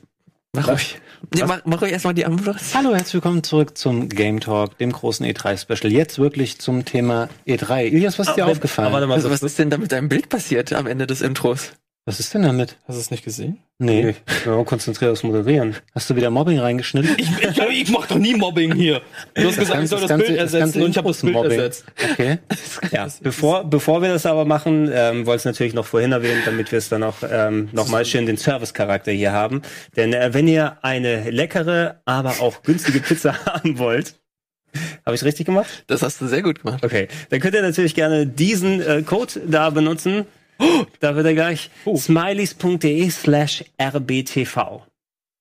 Mach 0.57 0.67
ruhig. 0.69 0.99
Nee, 1.33 1.43
mach, 1.45 1.61
mach 1.65 1.81
ruhig 1.81 1.91
erstmal 1.91 2.13
die 2.13 2.25
Antwort. 2.25 2.57
Hallo, 2.73 2.93
herzlich 2.93 3.13
willkommen 3.15 3.43
zurück 3.43 3.77
zum 3.77 4.09
Game 4.09 4.39
Talk, 4.39 4.77
dem 4.79 4.91
großen 4.91 5.25
E3-Special. 5.25 5.91
Jetzt 5.91 6.17
wirklich 6.19 6.59
zum 6.59 6.83
Thema 6.83 7.29
E3. 7.47 7.85
Ilias, 7.85 8.17
was 8.17 8.29
ist 8.29 8.35
dir 8.37 8.43
Aber- 8.43 8.51
aufgefallen? 8.53 8.87
aber 8.87 8.95
warte 8.95 9.07
mal, 9.07 9.13
Also, 9.15 9.29
was 9.29 9.43
ist 9.43 9.59
denn 9.59 9.69
da 9.69 9.77
mit 9.77 9.91
deinem 9.91 10.09
Bild 10.09 10.29
passiert 10.29 10.73
am 10.73 10.87
Ende 10.87 11.05
des 11.07 11.21
Intros? 11.21 11.71
Was 12.07 12.19
ist 12.21 12.33
denn 12.33 12.41
damit? 12.43 12.77
Hast 12.87 12.95
du 12.95 13.01
es 13.01 13.11
nicht 13.11 13.23
gesehen? 13.23 13.57
Nee. 13.79 14.15
Ja, 14.45 14.63
konzentriert 14.63 15.11
aufs 15.11 15.21
Moderieren. 15.23 15.75
Hast 15.93 16.09
du 16.09 16.15
wieder 16.15 16.31
Mobbing 16.31 16.57
reingeschnitten? 16.57 17.15
Ich, 17.17 17.29
ich, 17.43 17.59
ich 17.83 17.91
mach 17.91 18.07
doch 18.07 18.17
nie 18.17 18.33
Mobbing 18.33 18.73
hier. 18.73 19.01
Du 19.35 19.43
hast 19.47 19.59
gesagt, 19.59 19.83
ich 19.83 19.89
soll 19.89 19.99
das, 19.99 20.09
ganze- 20.09 20.25
Bild 20.25 20.39
das 20.39 20.53
ersetzen 20.53 20.59
ganze 20.79 20.83
und 20.85 20.91
ich 20.91 20.97
habe 20.97 21.07
das 21.09 21.21
Bild 21.21 21.35
ist 21.35 21.41
Mobbing. 21.41 21.59
ersetzt. 21.59 21.85
Okay. 22.13 22.37
Ja, 22.91 23.07
bevor, 23.21 23.65
bevor 23.65 24.01
wir 24.01 24.09
das 24.09 24.25
aber 24.25 24.45
machen, 24.45 24.89
ähm, 24.91 25.25
wollte 25.25 25.39
es 25.39 25.45
natürlich 25.45 25.73
noch 25.73 25.85
vorhin 25.85 26.11
erwähnen, 26.13 26.41
damit 26.45 26.71
wir 26.71 26.79
es 26.79 26.89
dann 26.89 27.03
auch 27.03 27.17
ähm, 27.29 27.69
nochmal 27.73 28.05
schön 28.05 28.25
den 28.25 28.37
Service-Charakter 28.37 29.11
hier 29.11 29.33
haben. 29.33 29.61
Denn 29.95 30.13
äh, 30.13 30.33
wenn 30.33 30.47
ihr 30.47 30.77
eine 30.83 31.29
leckere, 31.29 32.01
aber 32.05 32.29
auch 32.39 32.63
günstige 32.63 32.99
Pizza 33.01 33.33
haben 33.45 33.77
wollt, 33.77 34.15
habe 35.05 35.15
ich 35.15 35.23
richtig 35.23 35.45
gemacht? 35.45 35.83
Das 35.87 36.01
hast 36.03 36.21
du 36.21 36.27
sehr 36.27 36.41
gut 36.43 36.61
gemacht. 36.63 36.83
Okay, 36.85 37.07
dann 37.29 37.39
könnt 37.41 37.55
ihr 37.55 37.61
natürlich 37.61 37.95
gerne 37.95 38.25
diesen 38.27 38.81
äh, 38.81 39.01
Code 39.03 39.41
da 39.47 39.69
benutzen. 39.69 40.25
Da 40.99 41.15
wird 41.15 41.25
er 41.25 41.33
gleich 41.33 41.69
smileys.de 41.85 43.09
slash 43.09 43.63
rbtv. 43.77 44.81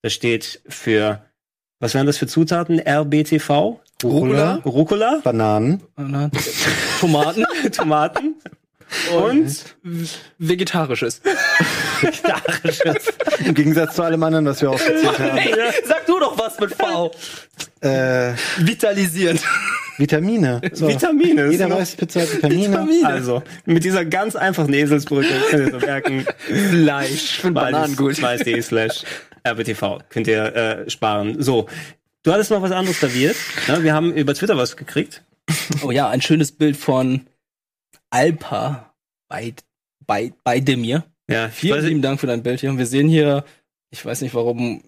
Das 0.02 0.12
steht 0.12 0.60
für, 0.68 1.22
was 1.80 1.94
wären 1.94 2.06
das 2.06 2.18
für 2.18 2.26
Zutaten? 2.26 2.80
RBTV? 2.80 3.80
Rucola? 4.04 4.56
Rucola? 4.64 5.20
Bananen. 5.24 5.82
Bananen. 5.94 6.30
Tomaten. 7.00 7.44
Tomaten? 7.72 8.36
Und 9.12 9.76
Vegetarisches. 10.38 11.20
Im 13.44 13.54
Gegensatz 13.54 13.96
zu 13.96 14.02
allem 14.04 14.22
anderen, 14.22 14.46
was 14.46 14.60
wir 14.60 14.70
aufgezählt 14.70 15.18
haben. 15.18 15.36
Hey, 15.36 15.72
sag 15.84 16.06
du 16.06 16.20
doch 16.20 16.38
was 16.38 16.60
mit 16.60 16.72
V. 16.74 17.10
Äh, 17.80 18.34
Vitalisierend. 18.58 19.40
Vitamine. 19.98 20.60
So. 20.72 20.88
Vitamine. 20.88 21.50
Jeder 21.50 21.70
weiß, 21.70 21.96
Pizza 21.96 22.20
hat 22.20 22.32
Vitamine. 22.32 23.06
Also, 23.06 23.42
mit 23.64 23.84
dieser 23.84 24.04
ganz 24.04 24.36
einfachen 24.36 24.74
Eselsbrücke 24.74 25.28
könnt 25.50 25.72
ihr 25.72 25.80
so 25.80 25.86
merken, 25.86 26.26
Fleisch. 26.38 27.44
Und 27.44 27.54
Bananen 27.54 27.96
gut. 27.96 28.16
Smiles.de 28.16 28.60
slash 28.60 29.04
rbtv 29.44 30.00
könnt 30.10 30.26
ihr 30.26 30.54
äh, 30.54 30.90
sparen. 30.90 31.42
So, 31.42 31.66
du 32.22 32.32
hattest 32.32 32.50
noch 32.50 32.62
was 32.62 32.72
anderes 32.72 33.00
serviert. 33.00 33.36
Ne? 33.68 33.82
Wir 33.82 33.94
haben 33.94 34.12
über 34.12 34.34
Twitter 34.34 34.56
was 34.56 34.76
gekriegt. 34.76 35.22
Oh 35.82 35.90
ja, 35.90 36.08
ein 36.10 36.20
schönes 36.20 36.52
Bild 36.52 36.76
von 36.76 37.26
Alpa 38.10 38.94
bei, 39.28 39.54
bei, 40.06 40.32
bei 40.44 40.60
Demir. 40.60 41.04
Ja, 41.28 41.48
Vielen 41.48 41.84
lieben 41.84 42.02
Dank 42.02 42.20
für 42.20 42.26
dein 42.26 42.42
Bild 42.42 42.60
hier. 42.60 42.70
Und 42.70 42.78
wir 42.78 42.86
sehen 42.86 43.08
hier, 43.08 43.44
ich 43.90 44.04
weiß 44.04 44.20
nicht, 44.20 44.34
warum 44.34 44.82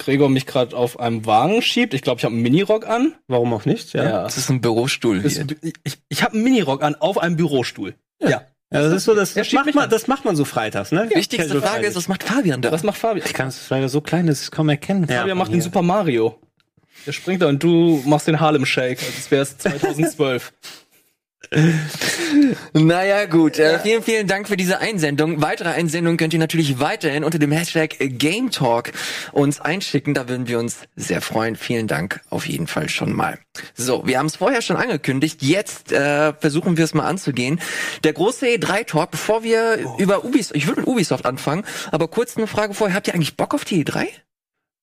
Gregor 0.00 0.28
mich 0.28 0.46
gerade 0.46 0.76
auf 0.76 0.98
einem 0.98 1.24
Wagen 1.26 1.62
schiebt. 1.62 1.94
Ich 1.94 2.02
glaube, 2.02 2.18
ich 2.18 2.24
habe 2.24 2.34
einen 2.34 2.42
Minirock 2.42 2.86
an. 2.88 3.14
warum 3.28 3.52
auch 3.54 3.64
nicht. 3.64 3.92
Ja. 3.92 4.22
Das 4.24 4.36
ist 4.36 4.50
ein 4.50 4.60
Bürostuhl 4.60 5.20
Das- 5.22 5.34
hier. 5.34 5.46
Ich, 5.84 5.98
ich 6.08 6.22
habe 6.24 6.34
einen 6.34 6.42
Minirock 6.42 6.82
an 6.82 6.96
auf 6.96 7.18
einem 7.18 7.36
Bürostuhl. 7.36 7.94
Ja. 8.20 8.28
Ja, 8.72 8.82
das 8.82 8.92
ist 8.92 9.04
so, 9.04 9.14
das, 9.16 9.34
das, 9.34 9.52
macht 9.52 9.74
man, 9.74 9.84
an. 9.84 9.90
das 9.90 10.06
macht 10.06 10.24
man 10.24 10.36
so 10.36 10.44
freitags, 10.44 10.92
ne? 10.92 11.10
Wichtigste 11.12 11.38
Casual 11.38 11.60
Frage 11.60 11.74
Friday. 11.74 11.88
ist, 11.90 11.96
was 11.96 12.06
macht 12.08 12.22
Fabian 12.22 12.62
da? 12.62 12.70
Was 12.70 12.84
macht 12.84 12.98
Fabian? 12.98 13.26
Ich 13.26 13.34
kann 13.34 13.48
es 13.48 13.68
leider 13.68 13.88
so 13.88 14.00
klein, 14.00 14.26
dass 14.28 14.38
ich 14.38 14.44
es 14.44 14.50
kaum 14.52 14.68
erkennen 14.68 15.06
kann. 15.08 15.16
Fabian 15.18 15.36
macht 15.38 15.52
den 15.52 15.60
Super 15.60 15.82
Mario. 15.82 16.38
Der 17.04 17.12
springt 17.12 17.42
da 17.42 17.48
und 17.48 17.60
du 17.62 18.00
machst 18.06 18.28
den 18.28 18.38
Harlem 18.38 18.64
Shake, 18.66 19.00
als 19.02 19.28
wäre 19.30 19.42
es 19.42 19.58
2012. 19.58 20.52
Naja, 22.72 23.26
gut. 23.26 23.58
Äh, 23.58 23.78
vielen, 23.80 24.02
vielen 24.02 24.26
Dank 24.26 24.46
für 24.46 24.56
diese 24.56 24.78
Einsendung. 24.78 25.42
Weitere 25.42 25.70
Einsendungen 25.70 26.16
könnt 26.16 26.32
ihr 26.32 26.38
natürlich 26.38 26.78
weiterhin 26.78 27.24
unter 27.24 27.38
dem 27.38 27.50
Hashtag 27.50 27.96
Game 27.98 28.50
Talk 28.50 28.92
uns 29.32 29.60
einschicken. 29.60 30.14
Da 30.14 30.28
würden 30.28 30.46
wir 30.46 30.58
uns 30.58 30.78
sehr 30.96 31.20
freuen. 31.20 31.56
Vielen 31.56 31.88
Dank 31.88 32.20
auf 32.30 32.46
jeden 32.46 32.66
Fall 32.66 32.88
schon 32.88 33.12
mal. 33.12 33.38
So, 33.74 34.06
wir 34.06 34.18
haben 34.18 34.26
es 34.26 34.36
vorher 34.36 34.62
schon 34.62 34.76
angekündigt. 34.76 35.42
Jetzt 35.42 35.92
äh, 35.92 36.32
versuchen 36.34 36.76
wir 36.76 36.84
es 36.84 36.94
mal 36.94 37.06
anzugehen. 37.06 37.60
Der 38.04 38.12
große 38.12 38.46
E3-Talk, 38.46 39.10
bevor 39.10 39.42
wir 39.42 39.78
über 39.98 40.24
Ubisoft, 40.24 40.56
ich 40.56 40.66
würde 40.68 40.82
mit 40.82 40.88
Ubisoft 40.88 41.26
anfangen, 41.26 41.64
aber 41.90 42.08
kurz 42.08 42.36
eine 42.36 42.46
Frage 42.46 42.74
vorher. 42.74 42.94
Habt 42.94 43.08
ihr 43.08 43.14
eigentlich 43.14 43.36
Bock 43.36 43.54
auf 43.54 43.64
die 43.64 43.80
E 43.80 43.82
E3? 43.82 44.06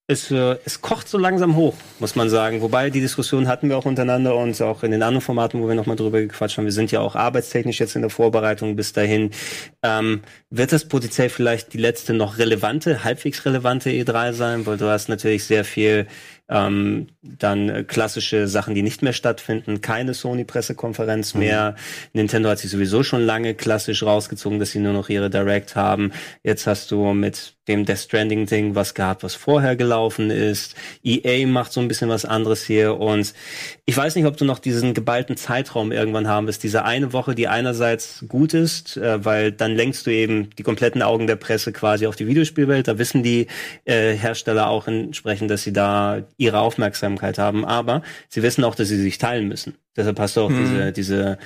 Es, 0.09 0.31
äh, 0.31 0.55
es 0.63 0.79
kocht 0.79 1.09
so 1.09 1.17
langsam 1.17 1.57
hoch, 1.57 1.73
muss 1.99 2.15
man 2.15 2.29
sagen. 2.29 2.61
Wobei 2.61 2.89
die 2.89 3.01
Diskussion 3.01 3.49
hatten 3.49 3.67
wir 3.67 3.77
auch 3.77 3.83
untereinander 3.83 4.37
und 4.37 4.61
auch 4.61 4.83
in 4.83 4.91
den 4.91 5.03
anderen 5.03 5.21
Formaten, 5.21 5.61
wo 5.61 5.67
wir 5.67 5.75
nochmal 5.75 5.97
drüber 5.97 6.21
gequatscht 6.21 6.57
haben. 6.57 6.63
Wir 6.63 6.71
sind 6.71 6.93
ja 6.93 7.01
auch 7.01 7.15
arbeitstechnisch 7.15 7.81
jetzt 7.81 7.97
in 7.97 8.03
der 8.03 8.09
Vorbereitung 8.09 8.77
bis 8.77 8.93
dahin. 8.93 9.31
Ähm, 9.83 10.21
wird 10.49 10.71
das 10.71 10.87
potenziell 10.87 11.27
vielleicht 11.27 11.73
die 11.73 11.77
letzte 11.77 12.13
noch 12.13 12.37
relevante, 12.37 13.03
halbwegs 13.03 13.43
relevante 13.45 13.89
E3 13.89 14.31
sein? 14.31 14.65
Weil 14.65 14.77
du 14.77 14.85
hast 14.85 15.09
natürlich 15.09 15.43
sehr 15.43 15.65
viel 15.65 16.07
ähm, 16.47 17.07
dann 17.21 17.85
klassische 17.87 18.47
Sachen, 18.47 18.75
die 18.75 18.83
nicht 18.83 19.01
mehr 19.01 19.11
stattfinden. 19.11 19.81
Keine 19.81 20.13
Sony-Pressekonferenz 20.13 21.33
mehr. 21.33 21.75
Nintendo 22.13 22.47
hat 22.47 22.59
sich 22.59 22.71
sowieso 22.71 23.03
schon 23.03 23.23
lange 23.23 23.55
klassisch 23.55 24.03
rausgezogen, 24.03 24.57
dass 24.57 24.71
sie 24.71 24.79
nur 24.79 24.93
noch 24.93 25.09
ihre 25.09 25.29
Direct 25.29 25.75
haben. 25.75 26.13
Jetzt 26.43 26.65
hast 26.65 26.91
du 26.91 27.13
mit 27.13 27.56
dem 27.67 27.85
Death 27.85 27.99
Stranding-Ding 27.99 28.75
was 28.75 28.93
gehabt, 28.93 29.23
was 29.23 29.35
vorher 29.35 29.75
gelaufen 29.75 30.29
ist. 30.29 30.75
EA 31.03 31.47
macht 31.47 31.73
so 31.73 31.81
ein 31.81 31.87
bisschen 31.87 32.09
was 32.09 32.25
anderes 32.25 32.63
hier 32.63 32.99
und 32.99 33.33
ich 33.85 33.95
weiß 33.95 34.15
nicht, 34.15 34.25
ob 34.25 34.37
du 34.37 34.45
noch 34.45 34.59
diesen 34.59 34.93
geballten 34.93 35.37
Zeitraum 35.37 35.91
irgendwann 35.91 36.27
haben 36.27 36.47
wirst. 36.47 36.63
Diese 36.63 36.83
eine 36.83 37.13
Woche, 37.13 37.35
die 37.35 37.47
einerseits 37.47 38.25
gut 38.27 38.53
ist, 38.53 38.97
äh, 38.97 39.23
weil 39.23 39.51
dann 39.51 39.75
lenkst 39.75 40.05
du 40.05 40.11
eben 40.11 40.49
die 40.57 40.63
kompletten 40.63 41.01
Augen 41.01 41.27
der 41.27 41.35
Presse 41.35 41.71
quasi 41.71 42.07
auf 42.07 42.15
die 42.15 42.27
Videospielwelt. 42.27 42.87
Da 42.87 42.97
wissen 42.97 43.23
die 43.23 43.47
äh, 43.85 44.13
Hersteller 44.13 44.69
auch 44.69 44.87
entsprechend, 44.87 45.51
dass 45.51 45.63
sie 45.63 45.73
da 45.73 46.23
ihre 46.37 46.59
Aufmerksamkeit 46.59 47.37
haben. 47.37 47.65
Aber 47.65 48.01
sie 48.29 48.43
wissen 48.43 48.63
auch, 48.63 48.75
dass 48.75 48.87
sie 48.87 49.01
sich 49.01 49.17
teilen 49.17 49.47
müssen. 49.47 49.75
Deshalb 49.97 50.19
hast 50.19 50.37
du 50.37 50.41
auch 50.41 50.51
diese, 50.51 50.91
diese 50.91 51.37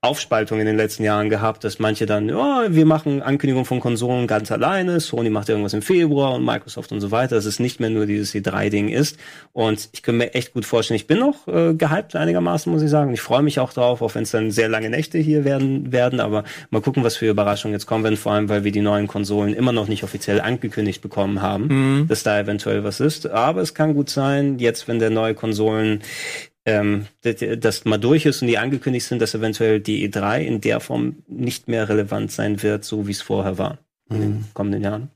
Aufspaltung 0.00 0.58
in 0.58 0.66
den 0.66 0.76
letzten 0.76 1.04
Jahren 1.04 1.28
gehabt, 1.28 1.62
dass 1.64 1.78
manche 1.78 2.06
dann, 2.06 2.30
oh, 2.30 2.62
wir 2.68 2.86
machen 2.86 3.20
Ankündigung 3.20 3.66
von 3.66 3.80
Konsolen 3.80 4.26
ganz 4.26 4.50
alleine, 4.50 4.98
Sony 5.00 5.28
macht 5.28 5.50
irgendwas 5.50 5.74
im 5.74 5.82
Februar 5.82 6.34
und 6.34 6.44
Microsoft 6.44 6.92
und 6.92 7.00
so 7.00 7.10
weiter, 7.10 7.36
dass 7.36 7.44
es 7.44 7.60
nicht 7.60 7.78
mehr 7.78 7.90
nur 7.90 8.06
dieses 8.06 8.34
E3-Ding 8.34 8.88
ist. 8.88 9.18
Und 9.52 9.90
ich 9.92 10.02
kann 10.02 10.16
mir 10.16 10.32
echt 10.32 10.54
gut 10.54 10.64
vorstellen, 10.64 10.96
ich 10.96 11.06
bin 11.06 11.18
noch 11.18 11.46
äh, 11.46 11.74
gehypt 11.74 12.16
einigermaßen, 12.16 12.72
muss 12.72 12.82
ich 12.82 12.88
sagen. 12.88 13.12
Ich 13.12 13.20
freue 13.20 13.42
mich 13.42 13.60
auch 13.60 13.72
drauf, 13.72 14.00
auch 14.00 14.14
wenn 14.14 14.22
es 14.22 14.30
dann 14.30 14.50
sehr 14.50 14.68
lange 14.70 14.88
Nächte 14.88 15.18
hier 15.18 15.44
werden, 15.44 15.92
werden. 15.92 16.20
Aber 16.20 16.44
mal 16.70 16.80
gucken, 16.80 17.04
was 17.04 17.16
für 17.16 17.28
Überraschungen 17.28 17.74
jetzt 17.74 17.86
kommen 17.86 18.04
werden, 18.04 18.16
vor 18.16 18.32
allem, 18.32 18.48
weil 18.48 18.64
wir 18.64 18.72
die 18.72 18.80
neuen 18.80 19.06
Konsolen 19.06 19.52
immer 19.52 19.72
noch 19.72 19.88
nicht 19.88 20.04
offiziell 20.04 20.40
angekündigt 20.40 21.02
bekommen 21.02 21.42
haben, 21.42 22.06
dass 22.08 22.22
da 22.22 22.40
eventuell 22.40 22.84
was 22.84 23.00
ist. 23.00 23.28
Aber 23.28 23.60
es 23.60 23.74
kann 23.74 23.92
gut 23.94 24.08
sein, 24.08 24.58
jetzt, 24.58 24.88
wenn 24.88 24.98
der 24.98 25.10
neue 25.10 25.34
Konsolen 25.34 26.00
ähm, 26.70 27.06
das, 27.22 27.36
das 27.58 27.84
mal 27.84 27.98
durch 27.98 28.26
ist 28.26 28.42
und 28.42 28.48
die 28.48 28.58
angekündigt 28.58 29.06
sind, 29.06 29.20
dass 29.20 29.34
eventuell 29.34 29.80
die 29.80 30.08
E3 30.08 30.40
in 30.40 30.60
der 30.60 30.80
Form 30.80 31.16
nicht 31.26 31.68
mehr 31.68 31.88
relevant 31.88 32.32
sein 32.32 32.62
wird, 32.62 32.84
so 32.84 33.06
wie 33.06 33.12
es 33.12 33.22
vorher 33.22 33.58
war 33.58 33.78
in 34.10 34.20
den 34.20 34.44
kommenden 34.54 34.82
Jahren. 34.82 35.10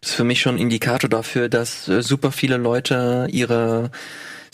Das 0.00 0.10
ist 0.10 0.16
für 0.16 0.24
mich 0.24 0.40
schon 0.40 0.56
ein 0.56 0.60
Indikator 0.60 1.08
dafür, 1.08 1.48
dass 1.48 1.88
äh, 1.88 2.02
super 2.02 2.32
viele 2.32 2.56
Leute 2.56 3.26
ihre 3.30 3.90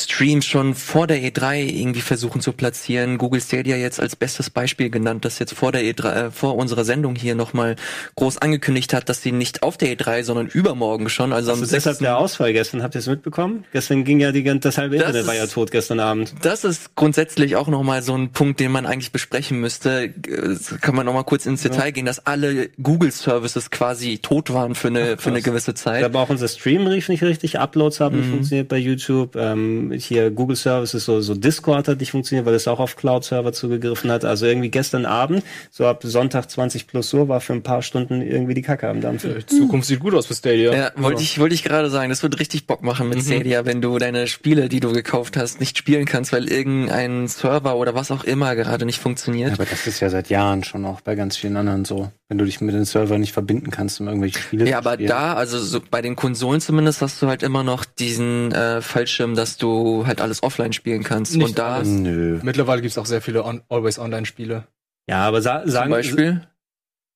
Streams 0.01 0.47
schon 0.47 0.75
vor 0.75 1.07
der 1.07 1.19
E3 1.19 1.65
irgendwie 1.65 2.01
versuchen 2.01 2.41
zu 2.41 2.53
platzieren. 2.53 3.19
Google 3.19 3.41
Stadia 3.41 3.77
jetzt 3.77 4.01
als 4.01 4.15
bestes 4.17 4.51
Beispiel 4.51 4.91
genannt, 4.91 5.25
das 5.25 5.39
jetzt 5.39 5.55
vor 5.55 5.73
der 5.73 5.83
E3, 5.83 6.13
äh, 6.13 6.31
vor 6.31 6.57
unserer 6.57 6.85
Sendung 6.85 7.17
hier 7.17 7.35
nochmal 7.35 7.77
groß 8.17 8.39
angekündigt 8.39 8.95
hat, 8.95 9.09
dass 9.09 9.23
sie 9.23 9.33
nicht 9.33 9.63
auf 9.63 9.77
der 9.77 9.97
E3, 9.97 10.23
sondern 10.23 10.47
übermorgen 10.47 11.09
schon, 11.09 11.33
also 11.33 11.53
am 11.53 11.61
Also 11.61 11.75
deshalb 11.75 11.97
6. 11.97 11.99
der 11.99 12.19
Ausfall 12.19 12.53
gestern, 12.53 12.83
habt 12.83 12.95
ihr 12.95 13.01
es 13.01 13.07
mitbekommen? 13.07 13.65
Gestern 13.73 14.05
ging 14.05 14.21
ja 14.21 14.31
die 14.31 14.43
ganze, 14.43 14.69
das 14.69 14.79
halbe 14.79 14.97
Das 14.99 15.09
Internet 15.09 15.27
war 15.27 15.35
ja 15.35 15.47
tot 15.47 15.71
gestern 15.71 16.01
Abend. 16.01 16.35
Das 16.43 16.65
ist 16.65 16.95
grundsätzlich 16.95 17.57
auch 17.57 17.69
nochmal 17.69 18.03
so 18.03 18.15
ein 18.15 18.31
Punkt, 18.31 18.61
den 18.61 18.71
man 18.71 18.87
eigentlich 18.87 19.13
besprechen 19.13 19.61
müsste. 19.61 20.05
Äh, 20.05 20.57
Kann 20.81 20.95
man 20.95 21.07
nochmal 21.07 21.25
kurz 21.25 21.47
ins 21.47 21.63
Detail 21.63 21.91
gehen, 21.91 22.07
dass 22.07 22.25
alle 22.25 22.69
Google-Services 22.83 23.71
quasi 23.71 24.19
tot 24.19 24.53
waren 24.53 24.75
für 24.75 24.89
eine, 24.89 25.19
für 25.19 25.31
eine 25.31 25.43
gewisse 25.43 25.75
Zeit. 25.75 26.05
Aber 26.05 26.21
auch 26.21 26.31
unser 26.31 26.49
Stream 26.49 26.87
rief 26.87 27.09
nicht 27.09 27.23
richtig, 27.23 27.59
Uploads 27.59 28.01
haben 28.01 28.19
nicht 28.19 28.31
funktioniert 28.31 28.69
bei 28.69 28.79
YouTube. 28.79 29.37
Ähm, 29.37 29.88
hier 29.93 30.31
Google 30.31 30.57
Services, 30.57 31.05
so, 31.05 31.21
so 31.21 31.35
Discord 31.35 31.89
hat 31.89 32.01
nicht 32.01 32.11
funktioniert, 32.11 32.47
weil 32.47 32.55
es 32.55 32.69
auch 32.69 32.81
auf 32.81 32.97
Cloud-Server 32.97 33.53
zugegriffen 33.53 34.11
hat. 34.11 34.25
Also 34.25 34.47
irgendwie 34.47 34.71
gestern 34.71 35.07
Abend, 35.07 35.43
so 35.71 35.87
ab 35.87 36.01
Sonntag 36.05 36.51
20 36.51 36.87
plus 36.87 37.13
Uhr, 37.15 37.29
war 37.29 37.41
für 37.41 37.53
ein 37.53 37.63
paar 37.63 37.83
Stunden 37.83 38.23
irgendwie 38.23 38.55
die 38.55 38.63
Kacke 38.63 38.89
am 38.89 39.01
Dampfen. 39.01 39.35
Die 39.39 39.47
Zukunft 39.47 39.89
sieht 39.89 40.01
gut 40.01 40.15
aus 40.15 40.27
für 40.27 40.35
Stadia. 40.35 40.73
Ja, 40.73 40.93
wollte 40.97 41.23
ich, 41.23 41.39
wollte 41.39 41.55
ich 41.55 41.65
gerade 41.65 41.91
sagen, 41.91 42.11
das 42.11 42.23
wird 42.23 42.39
richtig 42.39 42.67
Bock 42.67 42.83
machen 42.83 43.09
mit 43.09 43.23
Stadia, 43.23 43.65
wenn 43.65 43.81
du 43.81 43.99
deine 43.99 44.27
Spiele, 44.27 44.69
die 44.69 44.81
du 44.81 44.93
gekauft 44.93 45.37
hast, 45.37 45.61
nicht 45.61 45.79
spielen 45.79 46.05
kannst, 46.05 46.33
weil 46.33 46.51
irgendein 46.51 47.29
Server 47.29 47.77
oder 47.77 47.95
was 47.95 48.11
auch 48.11 48.25
immer 48.25 48.55
gerade 48.57 48.87
nicht 48.87 49.01
funktioniert. 49.01 49.53
Aber 49.53 49.65
das 49.65 49.87
ist 49.87 50.01
ja 50.01 50.11
seit 50.11 50.29
Jahren 50.29 50.65
schon 50.65 50.85
auch 50.85 51.01
bei 51.01 51.15
ganz 51.15 51.37
vielen 51.37 51.57
anderen 51.57 51.85
so. 51.85 52.11
Wenn 52.31 52.37
du 52.37 52.45
dich 52.45 52.61
mit 52.61 52.75
den 52.75 52.85
Servern 52.85 53.23
nicht 53.23 53.33
verbinden 53.33 53.71
kannst, 53.71 54.01
um 54.01 54.07
irgendwelche 54.09 54.39
Spiele 54.39 54.67
Ja, 54.67 54.73
zu 54.83 54.89
aber 54.89 54.95
spielen. 54.95 55.09
da, 55.09 55.33
also 55.35 55.59
so 55.59 55.81
bei 55.81 56.03
den 56.03 56.15
Konsolen 56.15 56.61
zumindest, 56.61 57.01
hast 57.01 57.23
du 57.23 57.27
halt 57.27 57.43
immer 57.43 57.63
noch 57.63 57.87
diesen 57.87 58.53
äh, 58.53 58.83
Fallschirm, 58.83 59.35
dass 59.35 59.57
du 59.57 60.07
halt 60.07 60.21
alles 60.21 60.43
offline 60.43 60.75
spielen 60.75 61.05
kannst. 61.05 61.35
Nicht 61.35 61.47
Und 61.47 61.59
da. 61.59 61.83
Nö. 61.83 62.39
Mittlerweile 62.43 62.83
gibt's 62.83 62.99
auch 62.99 63.07
sehr 63.07 63.23
viele 63.23 63.45
on 63.45 63.63
Always-Online-Spiele. 63.71 64.65
Ja, 65.09 65.21
aber 65.27 65.41
sa 65.41 65.63
zum 65.63 65.71
sagen, 65.71 65.91
Beispiel. 65.91 66.47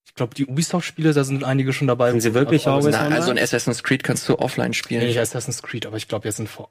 Ich 0.07 0.15
glaube, 0.15 0.35
die 0.35 0.47
Ubisoft-Spiele, 0.47 1.13
da 1.13 1.25
sind 1.25 1.45
einige 1.45 1.75
schon 1.75 1.89
dabei. 1.89 2.11
Sind 2.11 2.23
sie 2.23 2.33
wirklich 2.35 2.67
always 2.67 2.93
Na, 2.95 3.03
online? 3.03 3.17
also 3.17 3.31
ein 3.33 3.39
Assassin's 3.39 3.83
Creed 3.83 4.03
kannst 4.03 4.27
du 4.31 4.39
offline 4.39 4.73
spielen. 4.73 5.05
nicht 5.07 5.19
Assassin's 5.19 5.63
Creed, 5.63 5.85
aber 5.87 5.97
ich 5.99 6.09
glaube, 6.09 6.27
jetzt 6.27 6.37
sind 6.39 6.49
vor. 6.49 6.71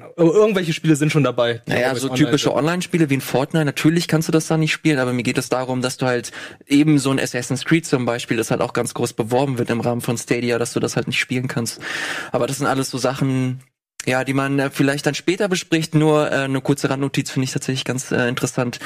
Ir- 0.00 0.34
Irgendwelche 0.34 0.72
Spiele 0.72 0.96
sind 0.96 1.10
schon 1.12 1.24
dabei. 1.24 1.62
Naja, 1.66 1.94
so 1.94 2.08
typische. 2.08 2.54
Online-Spiele 2.54 3.10
wie 3.10 3.14
in 3.14 3.20
Fortnite, 3.20 3.64
natürlich 3.64 4.08
kannst 4.08 4.28
du 4.28 4.32
das 4.32 4.46
da 4.46 4.56
nicht 4.56 4.72
spielen, 4.72 4.98
aber 4.98 5.12
mir 5.12 5.22
geht 5.22 5.38
es 5.38 5.48
darum, 5.48 5.82
dass 5.82 5.96
du 5.96 6.06
halt 6.06 6.32
eben 6.66 6.98
so 6.98 7.10
ein 7.10 7.20
Assassin's 7.20 7.64
Creed 7.64 7.86
zum 7.86 8.04
Beispiel, 8.04 8.36
das 8.36 8.50
halt 8.50 8.60
auch 8.60 8.72
ganz 8.72 8.94
groß 8.94 9.12
beworben 9.12 9.58
wird 9.58 9.70
im 9.70 9.80
Rahmen 9.80 10.00
von 10.00 10.16
Stadia, 10.18 10.58
dass 10.58 10.72
du 10.72 10.80
das 10.80 10.96
halt 10.96 11.06
nicht 11.06 11.18
spielen 11.18 11.48
kannst. 11.48 11.80
Aber 12.30 12.46
das 12.46 12.58
sind 12.58 12.66
alles 12.66 12.90
so 12.90 12.98
Sachen, 12.98 13.60
ja, 14.06 14.24
die 14.24 14.34
man 14.34 14.58
äh, 14.58 14.70
vielleicht 14.70 15.06
dann 15.06 15.14
später 15.14 15.48
bespricht. 15.48 15.94
Nur 15.94 16.30
äh, 16.30 16.44
eine 16.44 16.60
kurze 16.60 16.90
Randnotiz 16.90 17.30
finde 17.30 17.44
ich 17.44 17.52
tatsächlich 17.52 17.84
ganz 17.84 18.10
äh, 18.10 18.28
interessant, 18.28 18.78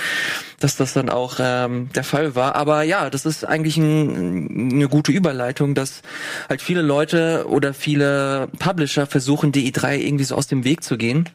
dass 0.60 0.76
das 0.76 0.92
dann 0.92 1.08
auch 1.08 1.36
ähm, 1.40 1.90
der 1.94 2.04
Fall 2.04 2.34
war. 2.34 2.54
Aber 2.56 2.82
ja, 2.82 3.10
das 3.10 3.26
ist 3.26 3.44
eigentlich 3.44 3.76
ein, 3.76 4.72
eine 4.72 4.88
gute 4.88 5.12
Überleitung, 5.12 5.74
dass 5.74 6.02
halt 6.48 6.62
viele 6.62 6.82
Leute 6.82 7.46
oder 7.48 7.74
viele 7.74 8.48
Publisher 8.58 9.06
versuchen, 9.06 9.52
die 9.52 9.72
E3 9.72 9.98
irgendwie 9.98 10.24
so 10.24 10.34
aus 10.34 10.46
dem 10.46 10.64
Weg 10.64 10.82
zu 10.82 10.96
gehen 10.96 11.30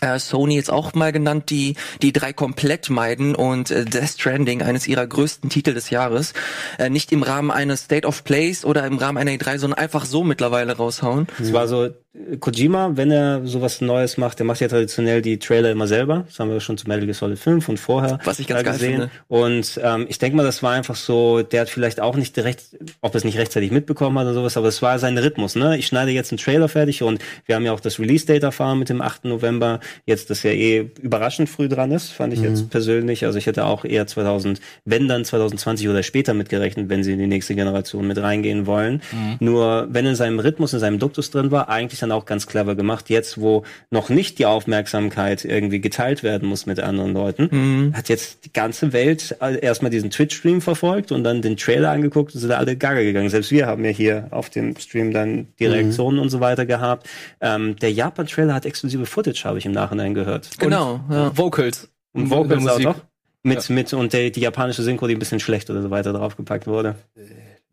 äh, 0.00 0.18
Sony 0.18 0.56
jetzt 0.56 0.70
auch 0.70 0.94
mal 0.94 1.12
genannt, 1.12 1.50
die 1.50 1.76
die 2.02 2.12
drei 2.12 2.32
komplett 2.32 2.90
meiden 2.90 3.34
und 3.34 3.70
äh, 3.70 3.84
Death 3.84 4.10
Stranding, 4.20 4.62
eines 4.62 4.86
ihrer 4.86 5.06
größten 5.06 5.50
Titel 5.50 5.74
des 5.74 5.90
Jahres, 5.90 6.34
äh, 6.78 6.90
nicht 6.90 7.12
im 7.12 7.22
Rahmen 7.22 7.50
eines 7.50 7.84
State 7.84 8.06
of 8.06 8.24
Plays 8.24 8.64
oder 8.64 8.86
im 8.86 8.98
Rahmen 8.98 9.18
einer 9.18 9.32
E3, 9.32 9.58
sondern 9.58 9.78
einfach 9.78 10.04
so 10.04 10.24
mittlerweile 10.24 10.76
raushauen. 10.76 11.26
Es 11.40 11.52
war 11.52 11.68
so, 11.68 11.90
Kojima, 12.38 12.92
wenn 12.94 13.10
er 13.10 13.44
sowas 13.44 13.80
Neues 13.80 14.18
macht, 14.18 14.38
der 14.38 14.46
macht 14.46 14.60
ja 14.60 14.68
traditionell 14.68 15.20
die 15.20 15.40
Trailer 15.40 15.72
immer 15.72 15.88
selber. 15.88 16.24
Das 16.28 16.38
haben 16.38 16.48
wir 16.48 16.60
schon 16.60 16.78
zu 16.78 16.86
Metal 16.86 17.04
Gear 17.06 17.14
Solid 17.14 17.40
5 17.40 17.68
und 17.68 17.80
vorher 17.80 18.20
Was 18.24 18.38
ich 18.38 18.46
ganz 18.46 18.62
geil 18.62 18.72
gesehen. 18.72 18.90
finde. 18.92 19.10
Und 19.26 19.80
ähm, 19.82 20.06
ich 20.08 20.18
denke 20.20 20.36
mal, 20.36 20.44
das 20.44 20.62
war 20.62 20.72
einfach 20.72 20.94
so, 20.94 21.42
der 21.42 21.62
hat 21.62 21.68
vielleicht 21.68 21.98
auch 21.98 22.14
nicht 22.14 22.36
direkt, 22.36 22.66
ob 23.00 23.14
er 23.14 23.16
es 23.16 23.24
nicht 23.24 23.36
rechtzeitig 23.36 23.72
mitbekommen 23.72 24.16
hat 24.16 24.26
oder 24.26 24.34
sowas, 24.34 24.56
aber 24.56 24.68
es 24.68 24.80
war 24.80 25.00
sein 25.00 25.18
Rhythmus. 25.18 25.56
Ne? 25.56 25.76
Ich 25.76 25.88
schneide 25.88 26.12
jetzt 26.12 26.30
einen 26.30 26.38
Trailer 26.38 26.68
fertig 26.68 27.02
und 27.02 27.20
wir 27.46 27.56
haben 27.56 27.64
ja 27.64 27.72
auch 27.72 27.80
das 27.80 27.98
Release-Date 27.98 28.44
erfahren 28.44 28.78
mit 28.78 28.90
dem 28.90 29.02
8. 29.02 29.24
November. 29.24 29.80
Jetzt, 30.06 30.30
das 30.30 30.44
ja 30.44 30.52
eh 30.52 30.88
überraschend 31.02 31.48
früh 31.48 31.68
dran 31.68 31.90
ist, 31.90 32.10
fand 32.12 32.32
ich 32.32 32.40
jetzt 32.40 32.70
persönlich. 32.70 33.24
Also 33.24 33.38
ich 33.38 33.46
hätte 33.46 33.64
auch 33.64 33.84
eher 33.84 34.06
2000, 34.06 34.60
wenn 34.84 35.08
dann 35.08 35.24
2020 35.24 35.88
oder 35.88 36.04
später 36.04 36.32
mitgerechnet, 36.32 36.88
wenn 36.88 37.02
sie 37.02 37.12
in 37.12 37.18
die 37.18 37.26
nächste 37.26 37.56
Generation 37.56 38.06
mit 38.06 38.18
reingehen 38.18 38.66
wollen. 38.66 39.02
Nur 39.40 39.88
wenn 39.90 40.06
in 40.06 40.14
seinem 40.14 40.38
Rhythmus, 40.38 40.72
in 40.74 40.78
seinem 40.78 41.00
Duktus 41.00 41.32
drin 41.32 41.50
war, 41.50 41.68
eigentlich 41.68 42.03
dann 42.04 42.12
auch 42.12 42.26
ganz 42.26 42.46
clever 42.46 42.74
gemacht. 42.74 43.10
Jetzt, 43.10 43.40
wo 43.40 43.64
noch 43.90 44.08
nicht 44.08 44.38
die 44.38 44.46
Aufmerksamkeit 44.46 45.44
irgendwie 45.44 45.80
geteilt 45.80 46.22
werden 46.22 46.48
muss 46.48 46.66
mit 46.66 46.80
anderen 46.80 47.12
Leuten, 47.12 47.92
hat 47.94 48.08
jetzt 48.08 48.44
die 48.44 48.52
ganze 48.52 48.92
Welt 48.92 49.36
äh, 49.40 49.58
erstmal 49.60 49.90
diesen 49.90 50.10
Twitch-Stream 50.10 50.60
verfolgt 50.60 51.12
und 51.12 51.24
dann 51.24 51.42
den 51.42 51.56
Trailer 51.56 51.90
angeguckt 51.90 52.34
und 52.34 52.40
sind 52.40 52.52
alle 52.52 52.76
gaga 52.76 53.02
gegangen. 53.02 53.28
Selbst 53.28 53.50
wir 53.50 53.66
haben 53.66 53.84
ja 53.84 53.90
hier 53.90 54.28
auf 54.30 54.50
dem 54.50 54.76
Stream 54.76 55.12
dann 55.12 55.48
die 55.58 55.66
Reaktionen 55.66 56.18
und 56.18 56.30
so 56.30 56.40
weiter 56.40 56.66
gehabt. 56.66 57.08
Ähm, 57.40 57.76
der 57.76 57.92
Japan-Trailer 57.92 58.54
hat 58.54 58.66
exklusive 58.66 59.06
Footage, 59.06 59.44
habe 59.44 59.58
ich 59.58 59.66
im 59.66 59.72
Nachhinein 59.72 60.14
gehört. 60.14 60.50
Genau, 60.58 61.00
ja. 61.10 61.36
Vocals. 61.36 61.88
Und 62.12 62.30
Vocals 62.30 62.66
auch 62.66 62.78
noch? 62.78 62.96
Mit, 63.42 63.68
mit, 63.68 63.92
und 63.92 64.12
der, 64.14 64.30
die 64.30 64.40
japanische 64.40 64.82
Synchro, 64.82 65.06
die 65.06 65.14
ein 65.14 65.18
bisschen 65.18 65.40
schlecht 65.40 65.68
oder 65.68 65.82
so 65.82 65.90
weiter 65.90 66.14
draufgepackt 66.14 66.66
wurde. 66.66 66.94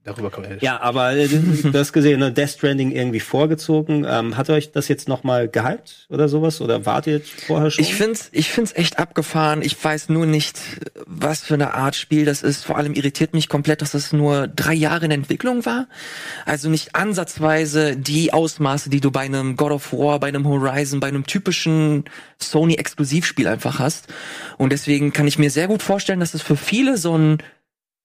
Darüber 0.04 0.32
kann 0.32 0.42
man 0.42 0.54
ja. 0.54 0.58
Ja, 0.62 0.82
aber 0.82 1.14
äh, 1.16 1.28
du 1.28 1.78
hast 1.78 1.94
gesehen, 1.94 2.20
ne, 2.20 2.32
Death 2.32 2.50
Stranding 2.50 2.92
irgendwie 2.92 3.20
vorgezogen. 3.20 4.04
Ähm, 4.10 4.36
hat 4.36 4.50
euch 4.50 4.72
das 4.72 4.88
jetzt 4.88 5.08
nochmal 5.08 5.48
gehypt 5.48 6.08
oder 6.10 6.28
sowas? 6.28 6.60
Oder 6.60 6.88
wart 6.88 7.06
ihr 7.06 7.22
vorher 7.22 7.70
schon? 7.70 7.86
Ich 7.86 7.94
find's, 7.94 8.30
ich 8.32 8.50
find's 8.50 8.74
echt 8.74 8.98
abgefahren. 8.98 9.62
Ich 9.62 9.82
weiß 9.82 10.10
nur 10.10 10.26
nicht, 10.26 10.60
was 11.06 11.44
für 11.44 11.54
eine 11.54 11.76
Art 11.76 11.96
Spiel 11.96 12.26
das 12.26 12.42
ist. 12.42 12.66
Vor 12.66 12.78
allem 12.78 12.94
irritiert 12.94 13.36
mich 13.36 13.48
komplett, 13.48 13.84
dass 13.84 13.92
das 13.92 14.12
nur 14.12 14.48
drei 14.48 14.74
Jahre 14.74 15.06
in 15.06 15.12
Entwicklung 15.12 15.68
war. 15.68 15.88
Also 16.48 16.68
nicht 16.68 16.96
ansatzweise 16.96 17.96
die 17.96 18.34
Ausmaße, 18.34 18.90
die 18.90 19.02
du 19.02 19.12
bei 19.12 19.22
einem 19.22 19.56
God 19.56 19.72
of 19.72 19.94
War, 19.94 20.20
bei 20.20 20.30
einem 20.30 20.48
Horizon, 20.48 21.00
bei 21.00 21.10
einem 21.10 21.28
typischen 21.28 22.06
Sony-Exklusivspiel 22.40 23.48
einfach 23.48 23.78
hast. 23.78 24.08
Und 24.58 24.72
deswegen 24.72 25.14
kann 25.14 25.28
ich 25.28 25.38
mir 25.38 25.52
sehr 25.52 25.68
gut 25.68 25.84
vorstellen, 25.84 26.22
dass 26.22 26.34
es 26.34 26.42
für 26.42 26.58
viele 26.58 26.98
so 26.98 27.16
ein 27.16 27.38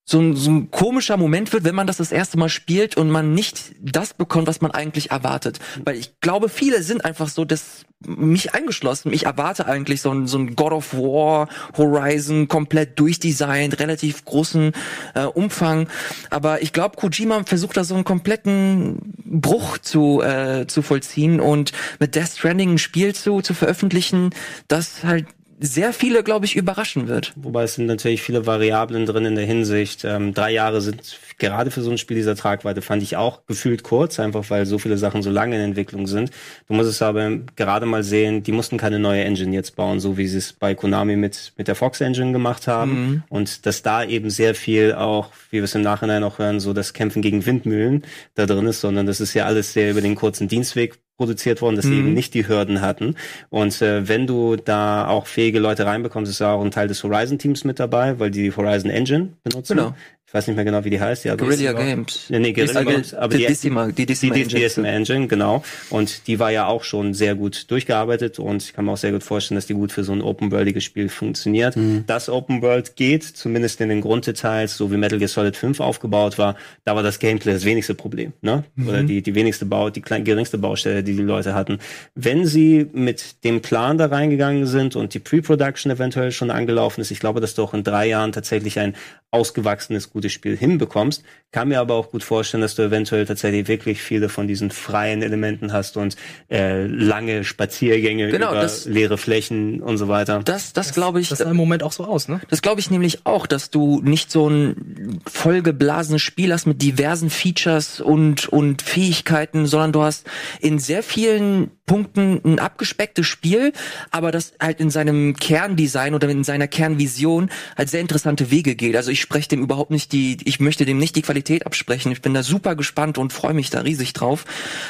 so 0.09 0.21
ein, 0.21 0.35
so 0.37 0.49
ein 0.49 0.71
komischer 0.71 1.17
Moment 1.17 1.51
wird, 1.51 1.65
wenn 1.65 1.75
man 1.75 1.85
das 1.85 1.97
das 1.97 2.13
erste 2.13 2.37
Mal 2.37 2.47
spielt 2.47 2.95
und 2.95 3.11
man 3.11 3.33
nicht 3.33 3.75
das 3.81 4.13
bekommt, 4.13 4.47
was 4.47 4.61
man 4.61 4.71
eigentlich 4.71 5.11
erwartet. 5.11 5.59
Weil 5.83 5.97
ich 5.97 6.21
glaube, 6.21 6.47
viele 6.47 6.81
sind 6.81 7.03
einfach 7.03 7.27
so, 7.27 7.43
dass 7.43 7.85
mich 8.05 8.53
eingeschlossen, 8.53 9.11
ich 9.11 9.25
erwarte 9.25 9.65
eigentlich 9.65 10.01
so 10.01 10.11
ein, 10.11 10.27
so 10.27 10.37
ein 10.37 10.55
God 10.55 10.71
of 10.71 10.93
War 10.93 11.49
Horizon 11.75 12.47
komplett 12.47 12.97
durchdesignt, 12.99 13.79
relativ 13.79 14.23
großen 14.23 14.71
äh, 15.13 15.23
Umfang. 15.25 15.89
Aber 16.29 16.61
ich 16.61 16.71
glaube, 16.71 16.95
Kojima 16.95 17.43
versucht 17.43 17.75
da 17.75 17.83
so 17.83 17.95
einen 17.95 18.05
kompletten 18.05 19.13
Bruch 19.25 19.77
zu, 19.79 20.21
äh, 20.21 20.67
zu 20.67 20.83
vollziehen 20.83 21.41
und 21.41 21.73
mit 21.99 22.15
Death 22.15 22.37
Stranding 22.37 22.75
ein 22.75 22.77
Spiel 22.77 23.13
zu, 23.13 23.41
zu 23.41 23.53
veröffentlichen, 23.53 24.29
das 24.69 25.03
halt 25.03 25.25
sehr 25.59 25.93
viele, 25.93 26.23
glaube 26.23 26.45
ich, 26.45 26.55
überraschen 26.55 27.07
wird. 27.07 27.33
Wobei 27.35 27.63
es 27.63 27.75
sind 27.75 27.87
natürlich 27.87 28.21
viele 28.21 28.45
Variablen 28.45 29.05
drin 29.05 29.25
in 29.25 29.35
der 29.35 29.45
Hinsicht. 29.45 30.03
Ähm, 30.05 30.33
drei 30.33 30.51
Jahre 30.51 30.81
sind 30.81 31.19
gerade 31.39 31.71
für 31.71 31.81
so 31.81 31.91
ein 31.91 31.97
Spiel 31.97 32.17
dieser 32.17 32.35
Tragweite, 32.35 32.81
fand 32.81 33.03
ich 33.03 33.17
auch 33.17 33.45
gefühlt 33.45 33.83
kurz, 33.83 34.19
einfach 34.19 34.49
weil 34.49 34.65
so 34.65 34.77
viele 34.77 34.97
Sachen 34.97 35.21
so 35.23 35.29
lange 35.29 35.55
in 35.55 35.61
Entwicklung 35.61 36.07
sind. 36.07 36.31
Du 36.67 36.73
musst 36.73 36.89
es 36.89 37.01
aber 37.01 37.29
gerade 37.55 37.85
mal 37.85 38.03
sehen, 38.03 38.43
die 38.43 38.51
mussten 38.51 38.77
keine 38.77 38.99
neue 38.99 39.23
Engine 39.23 39.53
jetzt 39.53 39.75
bauen, 39.75 39.99
so 39.99 40.17
wie 40.17 40.27
sie 40.27 40.37
es 40.37 40.53
bei 40.53 40.75
Konami 40.75 41.15
mit, 41.15 41.53
mit 41.57 41.67
der 41.67 41.75
Fox 41.75 42.01
Engine 42.01 42.31
gemacht 42.31 42.67
haben. 42.67 43.23
Und 43.29 43.65
dass 43.65 43.81
da 43.81 44.03
eben 44.03 44.29
sehr 44.29 44.55
viel 44.55 44.93
auch, 44.93 45.31
wie 45.49 45.57
wir 45.57 45.63
es 45.63 45.75
im 45.75 45.81
Nachhinein 45.81 46.23
auch 46.23 46.39
hören, 46.39 46.59
so 46.59 46.73
das 46.73 46.93
Kämpfen 46.93 47.21
gegen 47.21 47.45
Windmühlen 47.45 48.03
da 48.35 48.45
drin 48.45 48.67
ist, 48.67 48.81
sondern 48.81 49.05
das 49.05 49.21
ist 49.21 49.33
ja 49.33 49.45
alles 49.45 49.73
sehr 49.73 49.91
über 49.91 50.01
den 50.01 50.15
kurzen 50.15 50.47
Dienstweg 50.47 50.99
produziert 51.17 51.61
worden, 51.61 51.75
dass 51.75 51.85
sie 51.85 51.97
eben 51.97 52.13
nicht 52.13 52.33
die 52.33 52.47
Hürden 52.47 52.81
hatten. 52.81 53.15
Und 53.49 53.81
äh, 53.81 54.07
wenn 54.07 54.27
du 54.27 54.55
da 54.55 55.07
auch 55.07 55.27
fähige 55.27 55.59
Leute 55.59 55.85
reinbekommst, 55.85 56.29
ist 56.31 56.39
ja 56.39 56.53
auch 56.53 56.63
ein 56.63 56.71
Teil 56.71 56.87
des 56.87 57.03
Horizon-Teams 57.03 57.63
mit 57.63 57.79
dabei, 57.79 58.19
weil 58.19 58.31
die 58.31 58.43
die 58.43 58.55
Horizon 58.55 58.91
Engine 58.91 59.29
benutzen. 59.43 59.77
Genau. 59.77 59.95
Ich 60.29 60.33
weiß 60.33 60.45
nicht 60.47 60.57
mehr 60.57 60.65
genau, 60.65 60.83
wie 60.83 60.89
die 60.89 60.99
heißt. 60.99 61.23
Ja, 61.23 61.35
Guerilla 61.37 61.71
Decima. 61.71 61.89
Games. 61.89 62.25
Nee, 62.27 62.39
nee, 62.39 62.51
Guerilla 62.51 62.81
Die- 62.81 62.85
Games, 62.91 63.13
aber 63.13 63.37
die 63.37 63.45
Decima, 63.45 63.87
die 63.93 64.05
Decima 64.05 64.35
die, 64.35 64.43
Decima 64.43 64.89
Engine, 64.89 65.27
genau. 65.27 65.63
Und 65.89 66.27
die 66.27 66.37
war 66.37 66.51
ja 66.51 66.67
auch 66.67 66.83
schon 66.83 67.13
sehr 67.13 67.33
gut 67.33 67.71
durchgearbeitet 67.71 68.37
und 68.37 68.61
ich 68.61 68.73
kann 68.73 68.83
mir 68.83 68.91
auch 68.91 68.97
sehr 68.97 69.13
gut 69.13 69.23
vorstellen, 69.23 69.55
dass 69.55 69.67
die 69.67 69.73
gut 69.73 69.93
für 69.93 70.03
so 70.03 70.11
ein 70.11 70.21
open-worldiges 70.21 70.83
Spiel 70.83 71.07
funktioniert. 71.07 71.77
Das 72.07 72.27
Open 72.27 72.61
World 72.61 72.97
geht, 72.97 73.23
zumindest 73.23 73.79
in 73.79 73.87
den 73.87 74.01
Grunddetails, 74.01 74.75
so 74.75 74.91
wie 74.91 74.97
Metal 74.97 75.17
Gear 75.17 75.29
Solid 75.29 75.55
5 75.55 75.79
aufgebaut 75.79 76.37
war, 76.37 76.57
da 76.83 76.93
war 76.93 77.03
das 77.03 77.19
Gameplay 77.19 77.53
das 77.53 77.63
wenigste 77.63 77.95
Problem, 77.95 78.33
ne? 78.41 78.65
Oder 78.85 79.03
die, 79.03 79.21
die 79.21 79.33
wenigste 79.33 79.65
Bau, 79.65 79.89
die 79.89 80.01
klein, 80.01 80.25
geringste 80.25 80.57
Baustelle, 80.57 81.03
die 81.03 81.15
die 81.15 81.23
Leute 81.23 81.53
hatten. 81.53 81.79
Wenn 82.15 82.45
sie 82.45 82.85
mit 82.91 83.45
dem 83.45 83.61
Plan 83.61 83.97
da 83.97 84.07
reingegangen 84.07 84.65
sind 84.65 84.97
und 84.97 85.13
die 85.13 85.19
Pre-Production 85.19 85.89
eventuell 85.89 86.33
schon 86.33 86.51
angelaufen 86.51 86.99
ist, 86.99 87.11
ich 87.11 87.21
glaube, 87.21 87.39
dass 87.39 87.55
du 87.55 87.63
auch 87.63 87.73
in 87.73 87.85
drei 87.85 88.07
Jahren 88.09 88.33
tatsächlich 88.33 88.77
ein 88.77 88.93
ausgewachsenes, 89.37 90.09
gutes 90.09 90.31
Spiel 90.33 90.57
hinbekommst. 90.57 91.23
Kann 91.51 91.69
mir 91.69 91.79
aber 91.79 91.93
auch 91.93 92.11
gut 92.11 92.23
vorstellen, 92.23 92.61
dass 92.61 92.75
du 92.75 92.81
eventuell 92.81 93.25
tatsächlich 93.25 93.67
wirklich 93.69 94.01
viele 94.01 94.27
von 94.27 94.47
diesen 94.47 94.69
freien 94.71 95.21
Elementen 95.21 95.71
hast 95.71 95.95
und 95.95 96.17
äh, 96.51 96.85
lange 96.85 97.43
Spaziergänge 97.45 98.29
Genau, 98.29 98.51
über 98.51 98.61
das- 98.61 98.85
leere 98.85 99.17
Flächen 99.17 99.81
und 99.81 99.97
so 99.97 100.07
weiter. 100.09 100.41
Das, 100.43 100.73
das 100.73 100.93
glaube 100.93 101.21
ich, 101.21 101.29
Das 101.29 101.39
sah 101.39 101.49
im 101.49 101.55
Moment 101.55 101.83
auch 101.83 101.93
so 101.93 102.03
aus, 102.03 102.27
ne? 102.27 102.41
Das 102.49 102.61
glaube 102.61 102.81
ich 102.81 102.91
nämlich 102.91 103.25
auch, 103.25 103.47
dass 103.47 103.69
du 103.69 104.01
nicht 104.03 104.29
so 104.31 104.49
ein 104.49 105.21
vollgeblasenes 105.31 106.21
Spiel 106.21 106.51
hast 106.51 106.65
mit 106.65 106.81
diversen 106.81 107.29
Features 107.29 108.01
und, 108.01 108.47
und 108.49 108.81
Fähigkeiten, 108.81 109.65
sondern 109.65 109.91
du 109.93 110.01
hast 110.01 110.27
in 110.59 110.79
sehr 110.79 111.03
vielen 111.03 111.71
Punkten 111.85 112.41
ein 112.43 112.59
abgespecktes 112.59 113.25
Spiel, 113.25 113.71
aber 114.11 114.31
das 114.33 114.53
halt 114.59 114.81
in 114.81 114.89
seinem 114.89 115.35
Kerndesign 115.37 116.13
oder 116.13 116.27
in 116.27 116.43
seiner 116.43 116.67
Kernvision 116.67 117.49
halt 117.77 117.89
sehr 117.89 118.01
interessante 118.01 118.51
Wege 118.51 118.75
geht. 118.75 118.95
Also 118.97 119.09
ich 119.11 119.21
spreche 119.27 119.49
dem 119.49 119.61
überhaupt 119.61 119.91
nicht 119.91 120.13
die, 120.13 120.37
ich 120.45 120.61
möchte 120.61 120.85
dem 120.85 120.99
nicht 120.99 121.17
die 121.17 121.21
Qualität 121.21 121.65
absprechen. 121.65 122.13
Ich 122.13 122.21
bin 122.21 122.33
da 122.33 122.43
super 122.43 122.77
gespannt 122.77 123.17
und 123.17 123.33
freue 123.33 123.53
mich 123.53 123.69
da 123.69 123.81
riesig 123.81 124.13
drauf. 124.13 124.45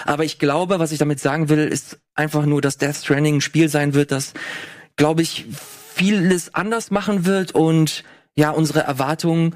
Aber 0.06 0.26
ich 0.26 0.38
glaube, 0.38 0.78
was 0.78 0.92
ich 0.92 1.00
damit 1.00 1.20
sagen 1.20 1.50
will, 1.50 1.68
ist 1.68 1.98
einfach 2.14 2.46
nur, 2.46 2.62
dass 2.62 2.78
Death 2.78 2.98
Stranding 2.98 3.38
ein 3.38 3.42
Spiel 3.42 3.68
sein 3.68 3.96
wird, 3.96 4.12
das, 4.12 4.34
glaube 4.96 5.24
ich, 5.24 5.46
vieles 5.96 6.54
anders 6.54 6.92
machen 6.92 7.26
wird 7.26 7.54
und 7.54 8.04
ja, 8.36 8.52
unsere 8.52 8.82
Erwartungen, 8.82 9.56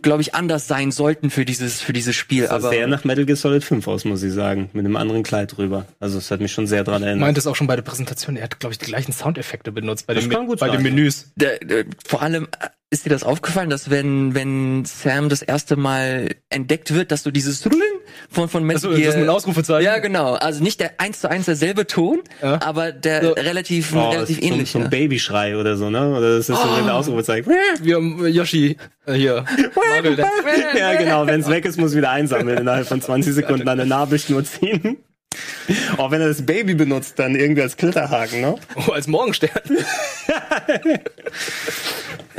glaube 0.00 0.22
ich, 0.22 0.34
anders 0.34 0.66
sein 0.66 0.90
sollten 0.90 1.28
für 1.28 1.44
dieses, 1.44 1.82
für 1.82 1.92
dieses 1.92 2.16
Spiel. 2.16 2.44
Das 2.44 2.48
sah 2.48 2.56
Aber 2.56 2.70
sehr 2.70 2.86
nach 2.86 3.04
Metal 3.04 3.26
Gear 3.26 3.36
Solid 3.36 3.62
5 3.62 3.86
aus, 3.88 4.06
muss 4.06 4.22
ich 4.22 4.32
sagen. 4.32 4.70
Mit 4.72 4.86
einem 4.86 4.96
anderen 4.96 5.22
Kleid 5.22 5.54
drüber. 5.54 5.84
Also 6.00 6.16
es 6.16 6.30
hat 6.30 6.40
mich 6.40 6.52
schon 6.52 6.66
sehr 6.66 6.82
dran 6.82 7.02
erinnert. 7.02 7.20
Meint 7.20 7.36
es 7.36 7.46
auch 7.46 7.56
schon 7.56 7.66
bei 7.66 7.76
der 7.76 7.82
Präsentation. 7.82 8.36
Er 8.36 8.44
hat, 8.44 8.58
glaube 8.58 8.72
ich, 8.72 8.78
die 8.78 8.86
gleichen 8.86 9.12
Soundeffekte 9.12 9.70
benutzt 9.70 10.06
bei 10.06 10.14
Das 10.14 10.24
den, 10.24 10.32
kann 10.32 10.46
gut 10.46 10.60
bei 10.60 10.68
sein, 10.68 10.82
den. 10.82 10.82
Menüs. 10.94 11.30
der, 11.36 11.58
der, 11.58 11.84
vor 12.06 12.22
allem, 12.22 12.44
äh, 12.58 12.68
ist 12.90 13.04
dir 13.04 13.10
das 13.10 13.22
aufgefallen, 13.22 13.68
dass 13.68 13.90
wenn, 13.90 14.34
wenn 14.34 14.84
Sam 14.86 15.28
das 15.28 15.42
erste 15.42 15.76
Mal 15.76 16.34
entdeckt 16.48 16.94
wird, 16.94 17.12
dass 17.12 17.22
du 17.22 17.30
dieses 17.30 17.64
Rüllen 17.66 17.82
von, 18.30 18.48
von 18.48 18.64
Metal 18.64 18.90
Achso, 18.90 18.98
das 19.04 19.14
ist 19.14 19.20
ein 19.22 19.28
Ausrufezeichen. 19.28 19.84
Ja, 19.84 19.98
genau. 19.98 20.34
Also 20.34 20.62
nicht 20.62 20.80
der 20.80 20.92
eins 20.98 21.20
zu 21.20 21.30
eins 21.30 21.44
derselbe 21.44 21.86
Ton, 21.86 22.20
Ja. 22.42 22.60
aber 22.62 22.90
der 22.92 23.22
So. 23.24 23.32
relativ, 23.32 23.94
Oh, 23.94 24.08
relativ 24.10 24.40
ähnlich. 24.40 24.70
so 24.70 24.78
ein 24.78 24.88
Babyschrei 24.88 25.56
oder 25.58 25.76
so, 25.76 25.90
ne? 25.90 26.08
Oder 26.16 26.36
das 26.38 26.48
ist 26.48 26.56
so 26.56 26.68
ein 26.70 26.88
Ausrufezeichen. 26.88 27.52
Wir 27.82 27.96
haben 27.96 28.26
Yoshi 28.26 28.78
äh, 29.06 29.12
hier. 29.12 29.44
Ja, 30.78 30.94
genau. 30.94 31.26
Wenn 31.26 31.40
es 31.40 31.48
weg 31.48 31.64
ist, 31.66 31.78
muss 31.78 31.94
wieder 31.94 32.10
einsammeln 32.10 32.58
innerhalb 32.58 32.86
von 32.86 33.00
20 33.02 33.34
Sekunden 33.34 33.68
an 33.68 33.76
der 33.78 33.86
Nabelschnur 33.86 34.44
ziehen. 34.44 34.96
Auch 35.96 36.10
wenn 36.10 36.20
er 36.20 36.28
das 36.28 36.44
Baby 36.44 36.74
benutzt, 36.74 37.18
dann 37.18 37.34
irgendwie 37.34 37.62
als 37.62 37.76
Klitterhaken, 37.76 38.40
ne? 38.40 38.56
oh, 38.76 38.92
als 38.92 39.06
Morgenstern. 39.06 39.50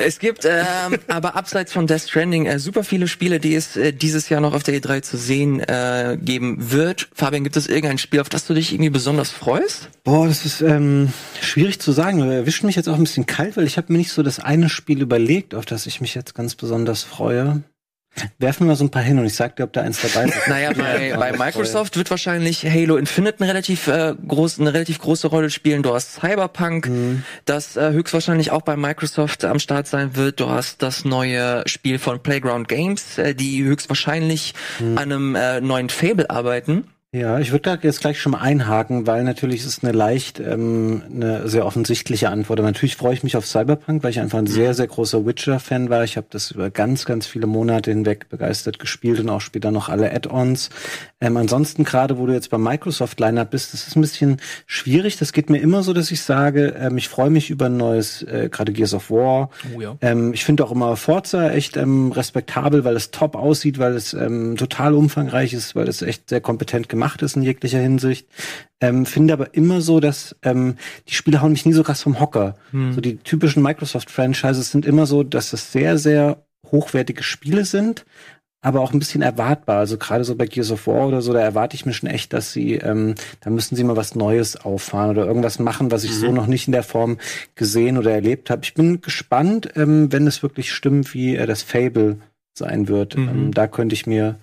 Es 0.02 0.18
gibt 0.20 0.46
ähm, 0.46 0.98
aber 1.10 1.36
abseits 1.36 1.74
von 1.74 1.86
Death 1.86 2.04
Stranding 2.04 2.46
äh, 2.46 2.58
super 2.58 2.86
viele 2.86 3.10
Spiele, 3.10 3.42
die 3.42 3.54
es 3.54 3.76
äh, 3.76 3.92
dieses 3.92 4.30
Jahr 4.30 4.40
noch 4.40 4.54
auf 4.54 4.64
der 4.64 4.80
E3 4.80 5.02
zu 5.02 5.18
sehen 5.18 5.60
äh, 5.60 6.18
geben 6.22 6.72
wird. 6.72 7.10
Fabian, 7.14 7.44
gibt 7.44 7.58
es 7.58 7.68
irgendein 7.68 7.98
Spiel, 7.98 8.22
auf 8.22 8.30
das 8.30 8.48
du 8.48 8.54
dich 8.54 8.72
irgendwie 8.72 8.92
besonders 8.92 9.30
freust? 9.30 9.90
Boah, 10.06 10.26
das 10.26 10.46
ist 10.46 10.62
ähm, 10.62 11.12
schwierig 11.42 11.82
zu 11.82 11.92
sagen. 11.92 12.20
Du 12.20 12.32
erwischt 12.32 12.64
mich 12.64 12.78
jetzt 12.78 12.88
auch 12.88 12.96
ein 12.96 13.04
bisschen 13.04 13.26
kalt, 13.26 13.58
weil 13.58 13.66
ich 13.66 13.76
habe 13.76 13.92
mir 13.92 14.00
nicht 14.00 14.14
so 14.14 14.24
das 14.24 14.40
eine 14.40 14.70
Spiel 14.70 15.02
überlegt, 15.02 15.54
auf 15.54 15.66
das 15.66 15.86
ich 15.86 16.00
mich 16.00 16.16
jetzt 16.16 16.34
ganz 16.34 16.56
besonders 16.56 17.04
freue. 17.04 17.64
Werfen 18.38 18.66
wir 18.66 18.72
mal 18.72 18.76
so 18.76 18.86
ein 18.86 18.92
paar 18.92 19.02
hin 19.02 19.20
und 19.20 19.26
ich 19.26 19.36
sag 19.36 19.56
dir, 19.56 19.64
ob 19.64 19.74
da 19.74 19.82
eins 19.82 20.02
dabei 20.02 20.28
ist. 20.28 20.38
Naja, 20.48 20.72
bei, 20.74 21.16
bei 21.18 21.32
Microsoft 21.32 21.98
wird 21.98 22.10
wahrscheinlich 22.10 22.66
Halo 22.66 22.98
Infinite 22.98 23.40
eine 23.40 23.50
relativ, 23.50 23.88
äh, 23.88 24.16
groß, 24.28 24.60
eine 24.60 24.74
relativ 24.74 25.00
große 25.00 25.28
Rolle 25.28 25.50
spielen. 25.50 25.84
Du 25.84 25.94
hast 25.94 26.16
Cyberpunk, 26.16 26.90
das 27.46 27.78
äh, 27.78 27.92
höchstwahrscheinlich 27.92 28.52
auch 28.52 28.62
bei 28.62 28.76
Microsoft 28.76 29.46
am 29.46 29.60
Start 29.60 29.88
sein 29.88 30.16
wird. 30.16 30.40
Du 30.40 30.50
hast 30.50 30.82
das 30.82 31.06
neue 31.06 31.64
Spiel 31.68 32.00
von 32.00 32.22
Playground 32.22 32.68
Games, 32.68 33.18
äh, 33.18 33.36
die 33.36 33.64
höchstwahrscheinlich 33.64 34.54
an 34.80 34.98
einem 34.98 35.36
äh, 35.36 35.62
neuen 35.62 35.90
Fable 35.90 36.30
arbeiten. 36.30 36.86
Ja, 37.12 37.40
ich 37.40 37.52
würde 37.52 37.64
da 37.64 37.78
jetzt 37.82 38.02
gleich 38.02 38.22
schon 38.22 38.34
mal 38.34 38.42
einhaken, 38.42 39.08
weil 39.08 39.24
natürlich 39.24 39.62
ist 39.62 39.66
es 39.66 39.84
eine 39.84 39.94
leicht, 39.94 40.40
ähm, 40.40 41.02
eine 41.12 41.48
sehr 41.50 41.66
offensichtliche 41.66 42.30
Antwort. 42.30 42.60
Aber 42.60 42.68
natürlich 42.68 42.98
freue 42.98 43.16
ich 43.16 43.24
mich 43.24 43.36
auf 43.36 43.48
Cyberpunk, 43.48 44.04
weil 44.04 44.12
ich 44.12 44.20
einfach 44.20 44.38
ein 44.38 44.46
sehr, 44.46 44.76
sehr 44.76 44.86
großer 44.86 45.26
Witcher-Fan 45.26 45.90
war. 45.90 46.04
Ich 46.04 46.18
habe 46.18 46.28
das 46.30 46.52
über 46.52 46.70
ganz, 46.70 47.06
ganz 47.06 47.26
viele 47.26 47.48
Monate 47.48 47.90
hinweg 47.90 48.30
begeistert 48.30 48.78
gespielt 48.78 49.20
und 49.20 49.28
auch 49.30 49.42
später 49.42 49.72
noch 49.72 49.90
alle 49.90 50.14
Add-ons. 50.14 50.70
Ähm, 51.20 51.36
ansonsten 51.36 51.84
gerade, 51.84 52.20
wo 52.20 52.28
du 52.28 52.34
jetzt 52.34 52.52
beim 52.52 52.62
Microsoft-Lineup 52.62 53.50
bist, 53.50 53.74
das 53.74 53.88
ist 53.88 53.96
ein 53.96 54.02
bisschen 54.02 54.38
schwierig. 54.68 55.18
Das 55.18 55.34
geht 55.34 55.50
mir 55.50 55.58
immer 55.58 55.82
so, 55.82 55.94
dass 55.94 56.12
ich 56.12 56.22
sage, 56.22 56.76
ähm, 56.80 57.00
ich 57.00 57.10
freue 57.10 57.32
mich 57.32 57.50
über 57.50 57.66
ein 57.66 57.78
neues, 57.78 58.22
äh, 58.22 58.50
gerade 58.52 58.72
Gears 58.72 58.94
of 58.94 59.10
War. 59.10 59.50
Oh 59.76 59.82
ja. 59.82 59.98
Ähm, 60.02 60.32
ich 60.36 60.46
finde 60.46 60.64
auch 60.64 60.72
immer 60.72 60.96
Forza 60.96 61.50
echt 61.50 61.76
ähm, 61.76 62.12
respektabel, 62.12 62.84
weil 62.84 62.96
es 62.96 63.10
top 63.10 63.36
aussieht, 63.36 63.80
weil 63.80 63.96
es 63.96 64.14
ähm, 64.14 64.58
total 64.58 64.94
umfangreich 64.94 65.54
ist, 65.54 65.76
weil 65.76 65.88
es 65.88 66.04
echt 66.04 66.30
sehr 66.30 66.40
kompetent 66.40 66.88
gemacht 66.88 66.99
ist 67.22 67.36
in 67.36 67.44
jeglicher 67.44 67.80
Hinsicht. 67.80 68.28
Ähm, 68.82 69.06
finde 69.06 69.34
aber 69.34 69.54
immer 69.54 69.82
so, 69.82 70.00
dass 70.00 70.36
ähm, 70.44 70.76
die 71.08 71.14
Spiele 71.14 71.42
hauen 71.42 71.52
mich 71.52 71.66
nie 71.66 71.74
so 71.74 71.84
krass 71.84 72.04
vom 72.04 72.20
Hocker. 72.20 72.56
So 72.94 73.02
die 73.02 73.18
typischen 73.18 73.64
Microsoft-Franchises 73.64 74.72
sind 74.72 74.86
immer 74.86 75.06
so, 75.06 75.24
dass 75.24 75.54
es 75.54 75.72
sehr, 75.72 75.98
sehr 75.98 76.44
hochwertige 76.72 77.24
Spiele 77.24 77.66
sind, 77.66 78.06
aber 78.62 78.82
auch 78.82 78.94
ein 78.94 79.00
bisschen 79.00 79.22
erwartbar. 79.22 79.78
Also 79.78 79.98
gerade 79.98 80.24
so 80.24 80.36
bei 80.36 80.46
Gears 80.46 80.72
of 80.72 80.88
War 80.88 81.08
oder 81.08 81.22
so, 81.22 81.34
da 81.34 81.40
erwarte 81.40 81.76
ich 81.76 81.86
mir 81.86 81.94
schon 81.94 82.10
echt, 82.10 82.34
dass 82.34 82.52
sie, 82.52 82.76
ähm, 82.76 83.16
da 83.42 83.50
müssen 83.50 83.76
sie 83.76 83.84
mal 83.84 83.96
was 83.96 84.16
Neues 84.16 84.58
auffahren 84.58 85.12
oder 85.12 85.26
irgendwas 85.26 85.60
machen, 85.60 85.92
was 85.92 86.04
ich 86.04 86.14
so 86.16 86.32
noch 86.32 86.48
nicht 86.48 86.68
in 86.68 86.74
der 86.74 86.84
Form 86.84 87.18
gesehen 87.56 87.98
oder 87.98 88.12
erlebt 88.12 88.50
habe. 88.50 88.62
Ich 88.64 88.74
bin 88.74 89.02
gespannt, 89.02 89.70
ähm, 89.76 90.12
wenn 90.12 90.28
es 90.28 90.44
wirklich 90.44 90.74
stimmt, 90.74 91.14
wie 91.14 91.36
äh, 91.36 91.46
das 91.46 91.64
Fable 91.64 92.18
sein 92.54 92.88
wird. 92.88 93.16
Ähm, 93.16 93.54
da 93.54 93.68
könnte 93.68 93.94
ich 93.94 94.06
mir, 94.06 94.38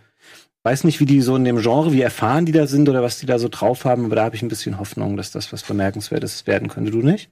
weiß 0.67 0.83
nicht, 0.83 0.99
wie 0.99 1.07
die 1.07 1.21
so 1.23 1.37
in 1.37 1.45
dem 1.45 1.59
Genre, 1.59 1.93
wie 1.93 2.01
erfahren 2.01 2.45
die 2.45 2.51
da 2.51 2.67
sind 2.67 2.89
oder 2.89 3.01
was 3.01 3.21
die 3.21 3.27
da 3.27 3.39
so 3.39 3.49
drauf 3.49 3.85
haben, 3.85 4.07
aber 4.07 4.17
da 4.17 4.25
habe 4.25 4.35
ich 4.35 4.43
ein 4.43 4.49
bisschen 4.49 4.81
Hoffnung, 4.81 5.17
dass 5.17 5.31
das 5.31 5.53
was 5.53 5.63
Bemerkenswertes 5.63 6.49
werden 6.49 6.67
könnte. 6.69 6.91
Du 6.91 7.03
nicht? 7.03 7.31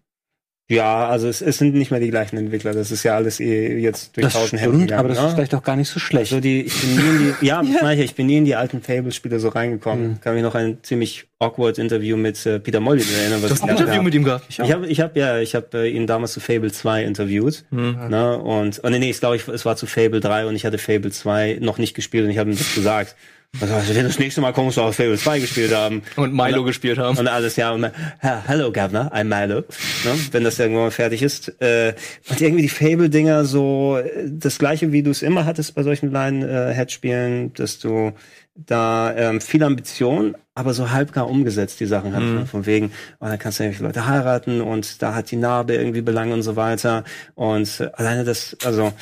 Ja, 0.70 1.08
also 1.08 1.28
es, 1.28 1.42
es 1.42 1.58
sind 1.58 1.74
nicht 1.74 1.90
mehr 1.90 2.00
die 2.00 2.08
gleichen 2.08 2.38
Entwickler. 2.38 2.72
Das 2.72 2.90
ist 2.90 3.02
ja 3.02 3.14
alles 3.16 3.38
eh 3.38 3.78
jetzt 3.78 4.16
durch 4.16 4.24
Das 4.24 4.32
tausend 4.32 4.60
stimmt, 4.60 4.80
gegangen, 4.80 4.98
aber 4.98 5.08
das 5.10 5.20
ne? 5.20 5.28
ist 5.28 5.34
vielleicht 5.34 5.54
auch 5.54 5.62
gar 5.62 5.76
nicht 5.76 5.90
so 5.90 6.00
schlecht. 6.00 6.32
Also 6.32 6.40
die, 6.40 6.62
ich 6.62 6.80
bin 6.80 6.96
nie 6.96 7.02
in 7.02 7.18
die, 7.18 7.46
ja, 7.46 7.62
das 7.72 7.82
meine 7.82 8.00
ich, 8.00 8.10
ich 8.10 8.14
bin 8.14 8.26
nie 8.26 8.38
in 8.38 8.46
die 8.46 8.54
alten 8.56 8.80
Fable-Spiele 8.80 9.38
so 9.40 9.50
reingekommen. 9.50 10.20
Kann 10.22 10.34
mich 10.34 10.42
noch 10.42 10.54
ein 10.54 10.78
ziemlich 10.82 11.26
awkward 11.38 11.76
Interview 11.76 12.16
mit 12.16 12.46
äh, 12.46 12.60
Peter 12.60 12.80
Molyneux 12.80 13.12
erinnern. 13.12 13.42
was 13.42 13.48
Du 13.50 13.54
hast 13.56 13.62
ein 13.62 13.68
ich 13.68 13.72
Interview 13.72 13.90
gehabt 13.92 14.04
mit 14.04 14.14
ihm 14.14 14.24
gehabt. 14.24 14.44
Ich 14.48 14.60
habe, 14.60 14.86
ich 14.86 15.00
habe 15.00 15.20
ja, 15.20 15.38
ich 15.38 15.54
habe 15.54 15.66
äh, 15.74 15.90
ihn 15.90 16.06
damals 16.06 16.32
zu 16.32 16.40
Fable 16.40 16.72
2 16.72 17.04
interviewt, 17.04 17.64
ne, 17.70 18.38
und, 18.38 18.80
oh 18.82 18.88
nee, 18.88 18.98
nee, 18.98 19.10
ich 19.10 19.20
glaube, 19.20 19.36
ich, 19.36 19.46
es 19.48 19.66
war 19.66 19.76
zu 19.76 19.84
Fable 19.84 20.20
3 20.20 20.46
und 20.46 20.56
ich 20.56 20.64
hatte 20.64 20.78
Fable 20.78 21.10
2 21.10 21.58
noch 21.60 21.76
nicht 21.76 21.92
gespielt 21.92 22.24
und 22.24 22.30
ich 22.30 22.38
habe 22.38 22.50
ihm 22.50 22.56
das 22.56 22.74
gesagt. 22.74 23.16
Also, 23.60 23.94
das 24.02 24.18
nächste 24.18 24.40
Mal 24.40 24.52
kommst 24.52 24.76
du 24.76 24.82
auf 24.82 24.96
Fable 24.96 25.16
2 25.16 25.38
gespielt 25.40 25.74
haben. 25.74 26.02
Und 26.16 26.34
Milo 26.34 26.64
gespielt 26.64 26.98
haben. 26.98 27.16
Und 27.18 27.28
alles, 27.28 27.56
ja, 27.56 27.72
und, 27.72 27.84
"Ha, 27.84 28.42
hello 28.46 28.72
Governor, 28.72 29.12
I'm 29.12 29.24
Milo, 29.24 29.60
ne, 29.60 30.12
wenn 30.32 30.44
das 30.44 30.58
irgendwann 30.58 30.84
mal 30.84 30.90
fertig 30.90 31.22
ist. 31.22 31.48
Äh, 31.60 31.94
und 32.28 32.40
irgendwie 32.40 32.62
die 32.62 32.68
Fable-Dinger 32.68 33.44
so, 33.44 33.98
äh, 33.98 34.24
das 34.28 34.58
gleiche, 34.58 34.92
wie 34.92 35.02
du 35.02 35.10
es 35.10 35.22
immer 35.22 35.44
hattest 35.44 35.74
bei 35.74 35.82
solchen 35.82 36.10
Line-Head-Spielen, 36.12 37.52
dass 37.54 37.78
du 37.78 38.12
da 38.56 39.14
ähm, 39.16 39.40
viel 39.40 39.62
Ambition, 39.64 40.36
aber 40.54 40.74
so 40.74 40.90
halbgar 40.92 41.28
umgesetzt 41.28 41.80
die 41.80 41.86
Sachen 41.86 42.14
hattest. 42.14 42.32
ne, 42.32 42.46
Von 42.46 42.66
wegen, 42.66 42.92
oh, 43.20 43.26
dann 43.26 43.38
kannst 43.38 43.58
du 43.58 43.64
irgendwie 43.64 43.82
Leute 43.82 44.06
heiraten 44.06 44.60
und 44.60 45.02
da 45.02 45.14
hat 45.14 45.30
die 45.32 45.36
Narbe 45.36 45.74
irgendwie 45.74 46.02
Belange 46.02 46.34
und 46.34 46.42
so 46.42 46.54
weiter. 46.54 47.02
Und 47.34 47.80
äh, 47.80 47.90
alleine 47.94 48.24
das, 48.24 48.56
also 48.64 48.92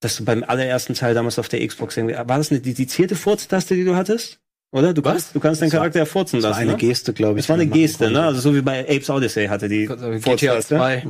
dass 0.00 0.16
du 0.16 0.24
beim 0.24 0.42
allerersten 0.42 0.94
Teil 0.94 1.14
damals 1.14 1.38
auf 1.38 1.48
der 1.48 1.66
Xbox 1.66 1.96
irgendwie, 1.96 2.16
war 2.16 2.38
das 2.38 2.50
eine 2.50 2.60
dedizierte 2.60 3.16
Furztaste, 3.16 3.74
die 3.74 3.84
du 3.84 3.96
hattest? 3.96 4.40
Oder? 4.72 4.94
Du 4.94 5.02
kannst, 5.02 5.34
du 5.34 5.40
kannst 5.40 5.62
deinen 5.62 5.70
Charakter 5.70 5.98
ja 5.98 6.04
furzen 6.04 6.36
das 6.36 6.44
war 6.44 6.50
lassen. 6.50 6.62
eine 6.62 6.72
ne? 6.72 6.78
Geste, 6.78 7.12
glaube 7.12 7.38
ich. 7.38 7.44
Das 7.44 7.48
war 7.48 7.56
eine 7.56 7.66
Geste, 7.66 8.10
ne? 8.10 8.22
Also 8.22 8.40
so 8.40 8.54
wie 8.54 8.62
bei 8.62 8.80
Apes 8.88 9.10
Odyssey 9.10 9.46
hatte 9.46 9.68
die 9.68 9.86
GTA 9.86 10.20
Furztaste. 10.20 10.76
2. 10.76 11.04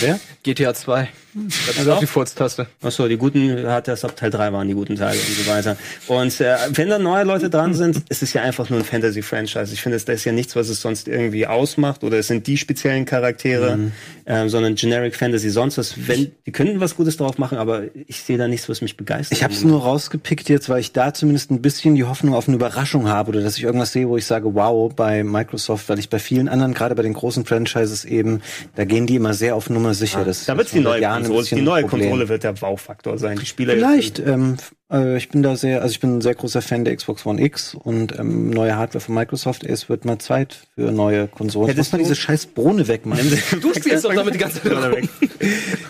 Wer? 0.00 0.20
GTA 0.44 0.72
2. 0.72 1.08
Das 1.36 1.54
ist 1.70 1.78
Also 1.78 1.92
auch 1.92 1.98
die 1.98 2.06
Furztaste. 2.06 2.66
Ach 2.82 2.90
so, 2.90 3.06
die 3.08 3.18
guten 3.18 3.66
hat 3.66 3.88
das 3.88 4.04
ab 4.04 4.16
Teil 4.16 4.30
3 4.30 4.52
waren 4.52 4.66
die 4.66 4.74
guten 4.74 4.96
Teile 4.96 5.18
und 5.18 5.44
so 5.44 5.50
weiter. 5.50 5.76
Und 6.06 6.40
äh, 6.40 6.56
wenn 6.72 6.88
da 6.88 6.98
neue 6.98 7.24
Leute 7.24 7.50
dran 7.50 7.74
sind, 7.74 8.02
ist 8.08 8.22
es 8.22 8.32
ja 8.32 8.42
einfach 8.42 8.70
nur 8.70 8.78
ein 8.78 8.84
Fantasy-Franchise. 8.84 9.72
Ich 9.74 9.82
finde, 9.82 9.98
das 9.98 10.08
ist 10.08 10.24
ja 10.24 10.32
nichts, 10.32 10.56
was 10.56 10.68
es 10.68 10.80
sonst 10.80 11.08
irgendwie 11.08 11.46
ausmacht 11.46 12.04
oder 12.04 12.18
es 12.18 12.28
sind 12.28 12.46
die 12.46 12.56
speziellen 12.56 13.04
Charaktere, 13.04 13.78
ähm, 14.26 14.48
sondern 14.48 14.76
Generic 14.76 15.14
Fantasy. 15.14 15.50
Sonst 15.50 15.76
was, 15.76 15.94
wenn, 16.08 16.32
die 16.46 16.52
könnten 16.52 16.80
was 16.80 16.96
Gutes 16.96 17.18
drauf 17.18 17.36
machen, 17.36 17.58
aber 17.58 17.82
ich 18.06 18.22
sehe 18.22 18.38
da 18.38 18.48
nichts, 18.48 18.68
was 18.68 18.80
mich 18.80 18.96
begeistert. 18.96 19.36
Ich 19.36 19.44
habe 19.44 19.52
es 19.52 19.62
nur 19.62 19.82
rausgepickt 19.82 20.48
jetzt, 20.48 20.68
weil 20.70 20.80
ich 20.80 20.92
da 20.92 21.12
zumindest 21.12 21.50
ein 21.50 21.60
bisschen 21.60 21.96
die 21.96 22.04
Hoffnung 22.04 22.34
auf 22.34 22.48
eine 22.48 22.56
Überraschung 22.56 23.08
habe 23.08 23.30
oder 23.30 23.42
dass 23.42 23.58
ich 23.58 23.64
irgendwas 23.64 23.92
sehe, 23.92 24.08
wo 24.08 24.16
ich 24.16 24.24
sage, 24.24 24.54
wow, 24.54 24.92
bei 24.94 25.22
Microsoft, 25.22 25.88
weil 25.90 25.98
ich 25.98 26.08
bei 26.08 26.18
vielen 26.18 26.48
anderen, 26.48 26.72
gerade 26.72 26.94
bei 26.94 27.02
den 27.02 27.12
großen 27.12 27.44
Franchises 27.44 28.04
eben, 28.04 28.40
da 28.74 28.84
gehen 28.84 29.06
die 29.06 29.16
immer 29.16 29.34
sehr 29.34 29.54
auf 29.54 29.68
Nummer 29.68 29.92
sicher. 29.92 30.24
Das 30.24 30.46
Da 30.46 30.56
wird 30.56 30.68
ist 30.68 30.74
die 30.74 30.80
neue 30.80 31.02
Jahren 31.02 31.25
Konsole, 31.28 31.60
die 31.60 31.62
neue 31.62 31.82
Problem. 31.82 32.10
Konsole 32.10 32.28
wird 32.28 32.44
der 32.44 32.60
Wow-Faktor 32.60 33.18
sein. 33.18 33.38
Die 33.38 33.46
Spieler 33.46 33.74
Vielleicht. 33.74 34.18
Ähm, 34.18 34.56
äh, 34.92 35.16
ich 35.16 35.28
bin 35.28 35.42
da 35.42 35.56
sehr, 35.56 35.82
also 35.82 35.92
ich 35.92 36.00
bin 36.00 36.18
ein 36.18 36.20
sehr 36.20 36.34
großer 36.34 36.62
Fan 36.62 36.84
der 36.84 36.94
Xbox 36.96 37.24
One 37.26 37.40
X 37.42 37.74
und 37.74 38.18
ähm, 38.18 38.50
neue 38.50 38.76
Hardware 38.76 39.00
von 39.04 39.14
Microsoft. 39.14 39.64
Es 39.64 39.88
wird 39.88 40.04
mal 40.04 40.18
Zeit 40.18 40.66
für 40.74 40.92
neue 40.92 41.28
Konsolen. 41.28 41.68
Hättest 41.68 41.92
Muss 41.92 41.92
man 41.92 42.00
diese 42.02 42.14
scheiß 42.16 42.46
Bohne 42.46 42.86
wegmachen. 42.88 43.26
Du 43.60 43.72
spielst 43.74 44.04
doch 44.04 44.14
damit 44.14 44.34
die 44.34 44.38
ganze 44.38 44.62
Zeit. 44.62 45.08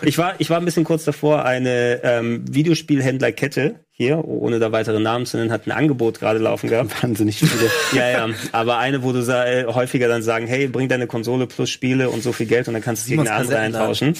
Ich 0.03 0.17
war, 0.17 0.35
ich 0.39 0.49
war 0.49 0.57
ein 0.59 0.65
bisschen 0.65 0.83
kurz 0.83 1.03
davor, 1.05 1.45
eine 1.45 1.99
ähm, 2.03 2.43
Videospielhändlerkette 2.49 3.75
hier, 3.91 4.23
ohne 4.25 4.59
da 4.59 4.71
weitere 4.71 4.99
Namen 4.99 5.25
zu 5.25 5.37
nennen, 5.37 5.51
hat 5.51 5.65
ein 5.65 5.71
Angebot 5.71 6.19
gerade 6.19 6.37
laufen 6.37 6.69
gehabt. 6.69 7.01
Wahnsinnig 7.01 7.39
viele. 7.39 7.71
Ja, 7.93 8.07
ja, 8.07 8.29
aber 8.51 8.77
eine, 8.77 9.01
wo 9.01 9.11
du 9.11 9.23
sa- 9.23 9.47
äh, 9.47 9.65
häufiger 9.65 10.07
dann 10.07 10.21
sagen, 10.21 10.45
hey, 10.45 10.67
bring 10.67 10.87
deine 10.87 11.07
Konsole 11.07 11.47
plus 11.47 11.71
Spiele 11.71 12.11
und 12.11 12.21
so 12.21 12.31
viel 12.31 12.45
Geld 12.45 12.67
und 12.67 12.75
dann 12.75 12.83
kannst 12.83 13.07
du 13.07 13.09
gegen 13.11 13.21
eine 13.21 13.31
andere 13.31 13.57
eintauschen. 13.57 14.13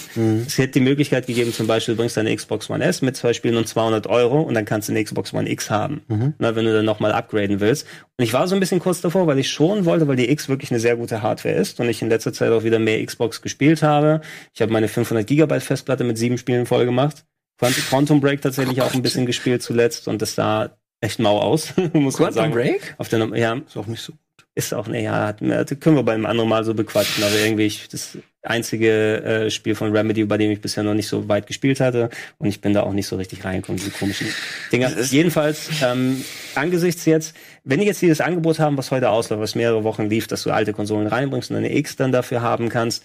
Es 0.48 0.58
hätte 0.58 0.74
die 0.74 0.80
Möglichkeit 0.80 1.28
gegeben, 1.28 1.54
zum 1.54 1.68
Beispiel, 1.68 1.94
du 1.94 2.00
bringst 2.00 2.18
deine 2.18 2.36
Xbox 2.36 2.72
One 2.72 2.84
S 2.84 3.04
mit 3.04 3.16
zwei 3.18 3.34
Spielen 3.34 3.56
und 3.56 3.68
200 3.68 4.08
Euro 4.08 4.42
und 4.42 4.56
dann 4.56 4.66
kannst 4.68 4.88
du 4.88 4.94
eine 4.94 5.04
Xbox 5.04 5.34
One 5.34 5.50
X 5.50 5.72
haben, 5.72 6.02
na, 6.38 6.56
wenn 6.56 6.66
du 6.66 6.72
dann 6.74 6.86
nochmal 6.86 7.12
upgraden 7.12 7.60
willst. 7.60 7.88
Und 8.18 8.24
ich 8.24 8.34
war 8.34 8.48
so 8.48 8.54
ein 8.54 8.60
bisschen 8.60 8.80
kurz 8.80 9.02
davor, 9.02 9.26
weil 9.26 9.40
ich 9.40 9.50
schon 9.50 9.86
wollte, 9.86 10.08
weil 10.08 10.16
die 10.18 10.30
X 10.30 10.48
wirklich 10.50 10.70
eine 10.70 10.80
sehr 10.80 10.96
gute 10.96 11.24
Hardware 11.24 11.56
ist 11.56 11.80
und 11.80 11.90
ich 11.90 12.02
in 12.04 12.10
letzter 12.10 12.34
Zeit 12.34 12.52
auch 12.52 12.64
wieder 12.64 12.78
mehr 12.78 13.04
Xbox 13.04 13.42
gespielt 13.42 13.82
habe. 13.82 14.22
Ich 14.54 14.62
habe 14.62 14.72
meine 14.72 14.88
500 14.88 15.26
Gigabyte 15.26 15.64
Festplatte 15.64 16.04
mit 16.04 16.20
sieben 16.20 16.38
Spielen 16.38 16.68
voll 16.68 16.86
gemacht. 16.86 17.26
Quant- 17.60 17.74
Quantum 17.90 18.22
Break 18.22 18.42
tatsächlich 18.42 18.82
auch 18.84 18.94
ein 18.94 19.02
bisschen 19.02 19.26
gespielt 19.26 19.64
zuletzt 19.64 20.08
und 20.08 20.22
das 20.22 20.36
sah 20.36 20.78
echt 21.02 21.20
mau 21.20 21.40
aus, 21.40 21.74
muss 21.78 21.94
man 21.94 22.12
Quantum 22.12 22.34
sagen. 22.34 22.54
Break? 22.54 22.94
Auf 23.00 23.10
der, 23.10 23.20
ja, 23.36 23.56
Ist 23.56 23.78
auch 23.78 23.88
nicht 23.88 24.02
so. 24.02 24.14
Ist 24.58 24.74
auch, 24.74 24.88
ne, 24.88 25.04
ja, 25.04 25.28
hat, 25.28 25.38
das 25.42 25.80
können 25.80 25.96
wir 25.96 26.04
beim 26.04 26.26
anderen 26.26 26.50
Mal 26.50 26.64
so 26.64 26.74
bequatschen, 26.74 27.24
aber 27.24 27.36
irgendwie 27.36 27.68
ich, 27.68 27.88
das 27.90 28.18
einzige 28.42 29.24
äh, 29.24 29.52
Spiel 29.52 29.76
von 29.76 29.96
Remedy, 29.96 30.26
bei 30.26 30.38
dem 30.38 30.50
ich 30.50 30.62
bisher 30.62 30.84
noch 30.84 30.96
nicht 30.96 31.08
so 31.08 31.28
weit 31.30 31.46
gespielt 31.46 31.80
hatte 31.80 32.10
und 32.40 32.48
ich 32.48 32.60
bin 32.60 32.74
da 32.74 32.82
auch 32.82 32.94
nicht 32.94 33.06
so 33.06 33.18
richtig 33.18 33.46
reingekommen, 33.46 33.78
diese 33.78 33.92
komischen 33.92 34.28
Dinger. 34.72 34.92
Jedenfalls, 35.00 35.70
ähm, 35.84 36.24
angesichts 36.56 37.06
jetzt, 37.06 37.36
wenn 37.66 37.80
die 37.80 37.86
jetzt 37.86 38.02
dieses 38.02 38.20
Angebot 38.20 38.58
haben, 38.58 38.78
was 38.78 38.90
heute 38.90 39.12
ausläuft, 39.12 39.42
was 39.42 39.54
mehrere 39.54 39.84
Wochen 39.84 40.10
lief, 40.10 40.26
dass 40.26 40.42
du 40.42 40.50
alte 40.50 40.74
Konsolen 40.74 41.06
reinbringst 41.06 41.52
und 41.52 41.58
eine 41.58 41.76
X 41.76 41.96
dann 41.96 42.12
dafür 42.12 42.42
haben 42.42 42.70
kannst, 42.70 43.04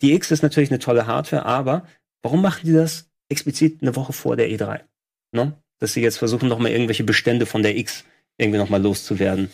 die 0.00 0.14
X 0.14 0.30
ist 0.30 0.42
natürlich 0.42 0.70
eine 0.70 0.78
tolle 0.78 1.06
Hardware, 1.06 1.44
aber 1.44 1.86
warum 2.22 2.40
machen 2.40 2.62
die 2.64 2.72
das 2.72 3.10
explizit 3.28 3.82
eine 3.82 3.96
Woche 3.96 4.14
vor 4.14 4.36
der 4.36 4.48
E3. 4.48 4.80
Ne? 5.32 5.52
Dass 5.78 5.92
sie 5.92 6.00
jetzt 6.00 6.16
versuchen, 6.16 6.48
noch 6.48 6.58
mal 6.58 6.70
irgendwelche 6.70 7.04
Bestände 7.04 7.44
von 7.44 7.62
der 7.62 7.76
X 7.76 8.04
irgendwie 8.38 8.58
noch 8.58 8.70
mal 8.70 8.82
loszuwerden. 8.82 9.50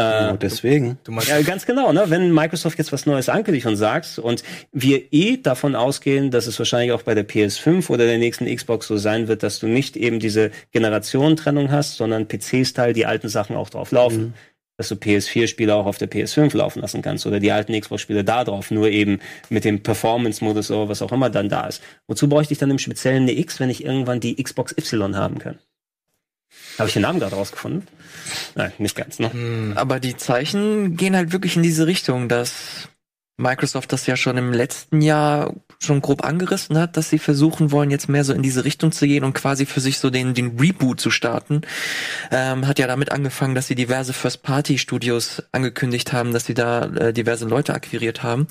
Äh, 0.00 0.32
Oh, 0.32 0.36
deswegen. 0.36 0.98
Du 1.04 1.12
meinst, 1.12 1.28
ja, 1.28 1.40
ganz 1.42 1.66
genau, 1.66 1.92
ne? 1.92 2.04
Wenn 2.08 2.32
Microsoft 2.32 2.78
jetzt 2.78 2.92
was 2.92 3.06
Neues 3.06 3.28
ankündigt 3.28 3.66
und 3.66 3.76
sagt 3.76 4.18
und 4.18 4.42
wir 4.72 5.12
eh 5.12 5.36
davon 5.36 5.74
ausgehen, 5.74 6.30
dass 6.30 6.46
es 6.46 6.58
wahrscheinlich 6.58 6.92
auch 6.92 7.02
bei 7.02 7.14
der 7.14 7.28
PS5 7.28 7.88
oder 7.90 8.06
der 8.06 8.18
nächsten 8.18 8.46
Xbox 8.54 8.86
so 8.86 8.96
sein 8.96 9.28
wird, 9.28 9.42
dass 9.42 9.58
du 9.58 9.66
nicht 9.66 9.96
eben 9.96 10.20
diese 10.20 10.50
Generationentrennung 10.72 11.70
hast, 11.70 11.96
sondern 11.96 12.28
PC-Style 12.28 12.92
die 12.92 13.06
alten 13.06 13.28
Sachen 13.28 13.56
auch 13.56 13.70
drauf 13.70 13.92
laufen. 13.92 14.34
Dass 14.76 14.88
du 14.88 14.94
PS4-Spiele 14.94 15.74
auch 15.74 15.84
auf 15.84 15.98
der 15.98 16.10
PS5 16.10 16.56
laufen 16.56 16.80
lassen 16.80 17.02
kannst 17.02 17.26
oder 17.26 17.38
die 17.38 17.52
alten 17.52 17.78
Xbox-Spiele 17.78 18.24
da 18.24 18.44
drauf, 18.44 18.70
nur 18.70 18.88
eben 18.88 19.20
mit 19.50 19.64
dem 19.66 19.82
Performance-Modus 19.82 20.70
oder 20.70 20.88
was 20.88 21.02
auch 21.02 21.12
immer 21.12 21.28
dann 21.28 21.50
da 21.50 21.66
ist. 21.66 21.82
Wozu 22.06 22.30
bräuchte 22.30 22.54
ich 22.54 22.58
dann 22.58 22.70
im 22.70 22.78
Speziellen 22.78 23.24
eine 23.24 23.32
X, 23.32 23.60
wenn 23.60 23.68
ich 23.68 23.84
irgendwann 23.84 24.20
die 24.20 24.42
Xbox 24.42 24.72
Y 24.78 25.16
haben 25.16 25.38
kann? 25.38 25.58
Habe 26.78 26.88
ich 26.88 26.94
den 26.94 27.02
Namen 27.02 27.20
gerade 27.20 27.36
rausgefunden? 27.36 27.86
Nein, 28.54 28.72
nicht 28.78 28.96
ganz, 28.96 29.18
ne? 29.18 29.74
Aber 29.76 30.00
die 30.00 30.16
Zeichen 30.16 30.96
gehen 30.96 31.16
halt 31.16 31.32
wirklich 31.32 31.56
in 31.56 31.62
diese 31.62 31.86
Richtung, 31.86 32.28
dass 32.28 32.88
Microsoft 33.40 33.92
das 33.92 34.06
ja 34.06 34.16
schon 34.16 34.36
im 34.36 34.52
letzten 34.52 35.00
Jahr 35.00 35.54
schon 35.82 36.02
grob 36.02 36.24
angerissen 36.24 36.78
hat, 36.78 36.96
dass 36.96 37.10
sie 37.10 37.18
versuchen 37.18 37.72
wollen, 37.72 37.90
jetzt 37.90 38.08
mehr 38.08 38.22
so 38.22 38.34
in 38.34 38.42
diese 38.42 38.64
Richtung 38.64 38.92
zu 38.92 39.06
gehen 39.06 39.24
und 39.24 39.32
quasi 39.32 39.64
für 39.64 39.80
sich 39.80 39.98
so 39.98 40.10
den, 40.10 40.34
den 40.34 40.58
Reboot 40.58 41.00
zu 41.00 41.10
starten. 41.10 41.62
Ähm, 42.30 42.66
hat 42.66 42.78
ja 42.78 42.86
damit 42.86 43.10
angefangen, 43.10 43.54
dass 43.54 43.66
sie 43.66 43.74
diverse 43.74 44.12
First-Party-Studios 44.12 45.42
angekündigt 45.52 46.12
haben, 46.12 46.32
dass 46.32 46.44
sie 46.44 46.54
da 46.54 46.84
äh, 46.84 47.12
diverse 47.12 47.46
Leute 47.46 47.74
akquiriert 47.74 48.22
haben. 48.22 48.46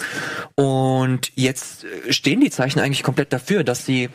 Und 0.55 1.31
jetzt 1.35 1.85
äh, 1.85 2.11
stehen 2.11 2.41
die 2.41 2.49
Zeichen 2.49 2.79
eigentlich 2.79 3.03
komplett 3.03 3.31
dafür, 3.31 3.63
dass 3.63 3.85
sie 3.85 4.09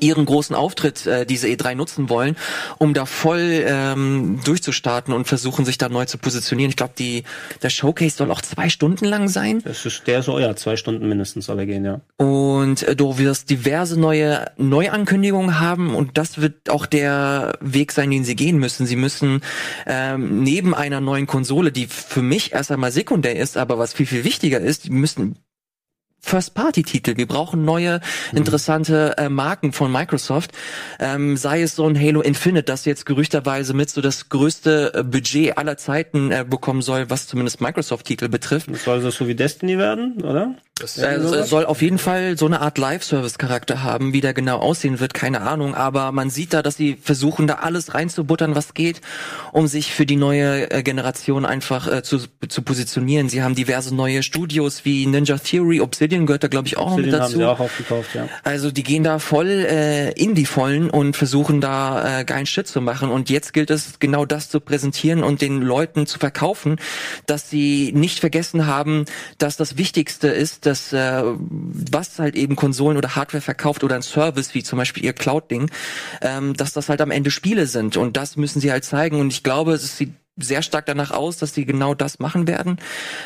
ihren 0.00 0.24
großen 0.24 0.54
Auftritt, 0.54 1.06
äh, 1.06 1.26
diese 1.26 1.48
E3 1.48 1.74
nutzen 1.74 2.08
wollen, 2.08 2.36
um 2.78 2.94
da 2.94 3.06
voll 3.06 3.64
ähm, 3.66 4.40
durchzustarten 4.44 5.12
und 5.14 5.26
versuchen, 5.26 5.64
sich 5.64 5.78
da 5.78 5.88
neu 5.88 6.04
zu 6.04 6.18
positionieren. 6.18 6.70
Ich 6.70 6.76
glaube, 6.76 6.94
die 6.98 7.24
der 7.62 7.70
Showcase 7.70 8.16
soll 8.16 8.30
auch 8.30 8.40
zwei 8.40 8.68
Stunden 8.68 9.04
lang 9.04 9.28
sein. 9.28 9.62
Das 9.64 9.84
ist, 9.86 10.06
der 10.06 10.22
soll 10.22 10.42
ja 10.42 10.54
zwei 10.56 10.76
Stunden 10.76 11.08
mindestens 11.08 11.46
soll 11.46 11.58
er 11.58 11.66
gehen, 11.66 11.84
ja. 11.84 12.00
Und 12.16 12.82
äh, 12.82 12.96
du 12.96 13.18
wirst 13.18 13.50
diverse 13.50 13.98
neue 13.98 14.46
Neuankündigungen 14.56 15.60
haben 15.60 15.94
und 15.94 16.18
das 16.18 16.40
wird 16.40 16.70
auch 16.70 16.86
der 16.86 17.58
Weg 17.60 17.92
sein, 17.92 18.10
den 18.10 18.24
sie 18.24 18.36
gehen 18.36 18.58
müssen. 18.58 18.86
Sie 18.86 18.96
müssen 18.96 19.40
ähm, 19.86 20.42
neben 20.42 20.74
einer 20.74 21.00
neuen 21.00 21.26
Konsole, 21.26 21.72
die 21.72 21.86
für 21.86 22.22
mich 22.22 22.52
erst 22.52 22.70
einmal 22.70 22.92
sekundär 22.92 23.36
ist, 23.36 23.56
aber 23.56 23.78
was 23.78 23.92
viel, 23.92 24.06
viel 24.06 24.24
wichtiger 24.24 24.60
ist, 24.60 24.84
die 24.84 24.90
müssen 24.90 25.36
First-Party-Titel. 26.22 27.16
Wir 27.16 27.26
brauchen 27.26 27.64
neue, 27.64 28.00
interessante 28.32 29.16
äh, 29.18 29.28
Marken 29.28 29.72
von 29.72 29.92
Microsoft. 29.92 30.52
Ähm, 30.98 31.36
sei 31.36 31.62
es 31.62 31.76
so 31.76 31.86
ein 31.86 31.98
Halo 31.98 32.22
Infinite, 32.22 32.64
das 32.64 32.84
jetzt 32.84 33.04
gerüchterweise 33.06 33.74
mit 33.74 33.90
so 33.90 34.00
das 34.00 34.28
größte 34.28 34.92
äh, 34.94 35.02
Budget 35.02 35.58
aller 35.58 35.76
Zeiten 35.76 36.30
äh, 36.30 36.44
bekommen 36.48 36.82
soll, 36.82 37.10
was 37.10 37.26
zumindest 37.26 37.60
Microsoft-Titel 37.60 38.28
betrifft. 38.28 38.70
Das 38.70 38.84
soll 38.84 39.00
so 39.00 39.26
wie 39.26 39.34
Destiny 39.34 39.78
werden, 39.78 40.22
oder? 40.22 40.54
Das, 40.78 40.96
Äh, 40.96 41.16
es 41.16 41.50
soll 41.50 41.66
auf 41.66 41.82
jeden 41.82 41.98
Fall 41.98 42.38
so 42.38 42.46
eine 42.46 42.60
Art 42.60 42.78
Live-Service-Charakter 42.78 43.82
haben. 43.82 44.12
Wie 44.12 44.20
der 44.20 44.32
genau 44.32 44.58
aussehen 44.58 45.00
wird, 45.00 45.12
keine 45.12 45.42
Ahnung. 45.42 45.74
Aber 45.74 46.12
man 46.12 46.30
sieht 46.30 46.54
da, 46.54 46.62
dass 46.62 46.76
sie 46.76 46.96
versuchen, 47.00 47.46
da 47.46 47.56
alles 47.56 47.94
reinzubuttern, 47.94 48.54
was 48.54 48.72
geht, 48.74 49.00
um 49.52 49.66
sich 49.66 49.92
für 49.92 50.06
die 50.06 50.16
neue 50.16 50.70
äh, 50.70 50.82
Generation 50.82 51.44
einfach 51.44 51.86
äh, 51.92 52.02
zu, 52.02 52.20
zu 52.48 52.62
positionieren. 52.62 53.28
Sie 53.28 53.42
haben 53.42 53.54
diverse 53.54 53.94
neue 53.94 54.22
Studios 54.22 54.84
wie 54.84 55.06
Ninja 55.06 55.36
Theory, 55.36 55.80
Obsidian 55.80 56.26
gehört 56.26 56.42
da, 56.42 56.48
glaube 56.48 56.68
ich, 56.68 56.78
auch 56.78 56.90
noch 56.90 56.96
mit 56.96 57.06
Den 57.06 57.14
haben 57.14 57.20
dazu. 57.20 57.36
sie 57.36 57.44
auch 57.44 57.60
aufgekauft, 57.60 58.14
ja. 58.14 58.28
Also 58.42 58.70
die 58.70 58.82
gehen 58.82 59.04
da 59.04 59.18
voll 59.18 59.48
äh, 59.48 60.12
in 60.12 60.34
die 60.34 60.46
Vollen 60.46 60.88
und 60.88 61.16
versuchen 61.16 61.60
da 61.60 62.20
äh, 62.20 62.24
geilen 62.24 62.46
Shit 62.46 62.66
zu 62.66 62.80
machen. 62.80 63.10
Und 63.10 63.28
jetzt 63.28 63.52
gilt 63.52 63.70
es 63.70 63.98
genau 63.98 64.24
das 64.24 64.48
zu 64.48 64.58
präsentieren 64.60 65.22
und 65.22 65.42
den 65.42 65.60
Leuten 65.60 66.06
zu 66.06 66.18
verkaufen, 66.18 66.76
dass 67.26 67.50
sie 67.50 67.92
nicht 67.94 68.20
vergessen 68.20 68.66
haben, 68.66 69.04
dass 69.38 69.56
das 69.56 69.76
Wichtigste 69.76 70.28
ist, 70.28 70.61
dass 70.66 70.92
äh, 70.92 71.22
was 71.24 72.18
halt 72.18 72.34
eben 72.34 72.56
Konsolen 72.56 72.96
oder 72.96 73.14
Hardware 73.16 73.42
verkauft 73.42 73.84
oder 73.84 73.96
ein 73.96 74.02
Service 74.02 74.54
wie 74.54 74.62
zum 74.62 74.78
Beispiel 74.78 75.04
ihr 75.04 75.12
Cloud-Ding, 75.12 75.70
ähm, 76.20 76.54
dass 76.54 76.72
das 76.72 76.88
halt 76.88 77.00
am 77.00 77.10
Ende 77.10 77.30
Spiele 77.30 77.66
sind. 77.66 77.96
Und 77.96 78.16
das 78.16 78.36
müssen 78.36 78.60
sie 78.60 78.72
halt 78.72 78.84
zeigen. 78.84 79.20
Und 79.20 79.32
ich 79.32 79.42
glaube, 79.42 79.72
es 79.72 79.96
sieht 79.96 80.14
sehr 80.36 80.62
stark 80.62 80.86
danach 80.86 81.10
aus, 81.10 81.36
dass 81.36 81.54
sie 81.54 81.66
genau 81.66 81.94
das 81.94 82.18
machen 82.18 82.48
werden. 82.48 82.78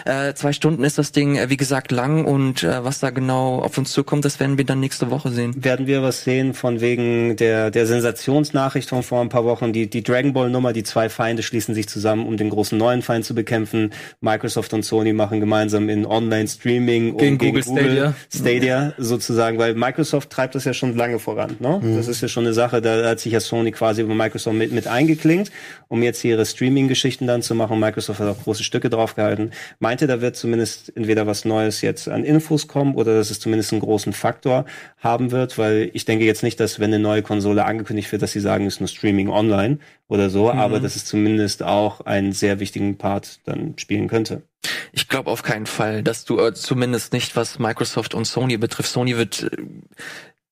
Äh, 0.05 0.35
zwei 0.35 0.53
Stunden 0.53 0.85
ist 0.85 0.99
das 0.99 1.13
Ding, 1.13 1.37
äh, 1.37 1.51
wie 1.51 1.57
gesagt, 1.57 1.93
lang 1.93 2.25
und 2.25 2.63
äh, 2.63 2.85
was 2.85 2.99
da 3.01 3.11
genau 3.11 3.61
auf 3.61 3.79
uns 3.79 3.93
zukommt, 3.93 4.25
das 4.25 4.41
werden 4.41 4.59
wir 4.59 4.65
dann 4.65 4.81
nächste 4.81 5.11
Woche 5.11 5.31
sehen. 5.31 5.53
Werden 5.63 5.87
wir 5.87 6.03
was 6.03 6.25
sehen 6.25 6.55
von 6.55 6.81
wegen 6.81 7.37
der, 7.37 7.71
der 7.71 7.87
Sensationsnachricht 7.87 8.89
von 8.89 9.03
vor 9.03 9.21
ein 9.21 9.29
paar 9.29 9.45
Wochen, 9.45 9.73
die, 9.73 9.89
die 9.89 10.03
Dragon 10.03 10.33
Ball 10.33 10.51
Nummer, 10.51 10.73
die 10.73 10.83
zwei 10.83 11.09
Feinde 11.09 11.43
schließen 11.43 11.75
sich 11.75 11.89
zusammen, 11.89 12.27
um 12.27 12.37
den 12.37 12.51
großen 12.51 12.77
neuen 12.77 13.03
Feind 13.03 13.25
zu 13.25 13.35
bekämpfen. 13.35 13.93
Microsoft 14.21 14.73
und 14.73 14.85
Sony 14.85 15.13
machen 15.13 15.39
gemeinsam 15.39 15.89
in 15.89 16.07
Online-Streaming 16.07 17.13
um 17.13 17.19
Gegen 17.19 17.39
Google 17.39 17.63
Stadia. 17.63 18.15
Stadia 18.35 18.93
sozusagen, 18.99 19.59
weil 19.59 19.75
Microsoft 19.75 20.31
treibt 20.31 20.57
das 20.57 20.65
ja 20.65 20.75
schon 20.75 20.97
lange 20.97 21.21
voran. 21.21 21.57
Ne? 21.61 21.81
Das 21.97 22.09
ist 22.09 22.21
ja 22.21 22.27
schon 22.27 22.45
eine 22.45 22.53
Sache, 22.53 22.83
da 22.83 23.11
hat 23.11 23.21
sich 23.21 23.33
ja 23.33 23.41
Sony 23.41 23.71
quasi 23.71 24.03
über 24.03 24.15
Microsoft 24.15 24.57
mit, 24.57 24.73
mit 24.73 24.89
eingeklinkt, 24.89 25.53
um 25.87 26.03
jetzt 26.03 26.21
hier 26.21 26.33
ihre 26.33 26.45
Streaming-Geschichten 26.97 27.27
dann 27.27 27.43
zu 27.43 27.55
machen. 27.55 27.79
Microsoft 27.79 28.21
hat 28.21 28.29
auch 28.29 28.43
große 28.43 28.65
Stücke 28.65 28.91
draufgehalten. 28.91 29.53
Meinte, 29.79 30.07
da 30.07 30.21
wird 30.21 30.37
zumindest 30.37 30.97
entweder 30.97 31.27
was 31.27 31.45
Neues 31.45 31.83
jetzt 31.83 32.09
an 32.09 32.25
Infos 32.25 32.67
kommen 32.67 32.95
oder 32.95 33.17
dass 33.17 33.31
es 33.31 33.39
zumindest 33.39 33.73
einen 33.73 33.83
großen 33.83 34.13
Faktor 34.13 34.65
haben 34.99 35.31
wird, 35.31 35.59
weil 35.59 35.91
ich 35.93 36.05
denke 36.05 36.25
jetzt 36.25 36.43
nicht, 36.43 36.59
dass 36.59 36.81
wenn 36.81 36.93
eine 36.93 36.99
neue 36.99 37.23
Konsole 37.23 37.65
angekündigt 37.65 38.11
wird, 38.13 38.23
dass 38.23 38.33
sie 38.33 38.41
sagen, 38.41 38.67
es 38.67 38.75
ist 38.75 38.81
nur 38.81 38.89
Streaming 38.89 39.29
online 39.29 39.79
oder 40.09 40.31
so, 40.31 40.51
aber 40.51 40.81
dass 40.81 40.97
es 40.97 41.05
zumindest 41.05 41.63
auch 41.63 42.01
einen 42.01 42.33
sehr 42.33 42.61
wichtigen 42.61 42.97
Part 42.97 43.41
dann 43.45 43.75
spielen 43.77 44.09
könnte. 44.09 44.43
Ich 44.93 45.09
glaube 45.09 45.31
auf 45.31 45.43
keinen 45.43 45.67
Fall, 45.67 46.03
dass 46.03 46.25
du 46.25 46.41
äh, 46.41 46.55
zumindest 46.55 47.13
nicht, 47.13 47.37
was 47.37 47.59
Microsoft 47.59 48.15
und 48.15 48.25
Sony 48.25 48.57
betrifft. 48.57 48.91
Sony 48.91 49.17
wird 49.17 49.45
äh, 49.45 49.57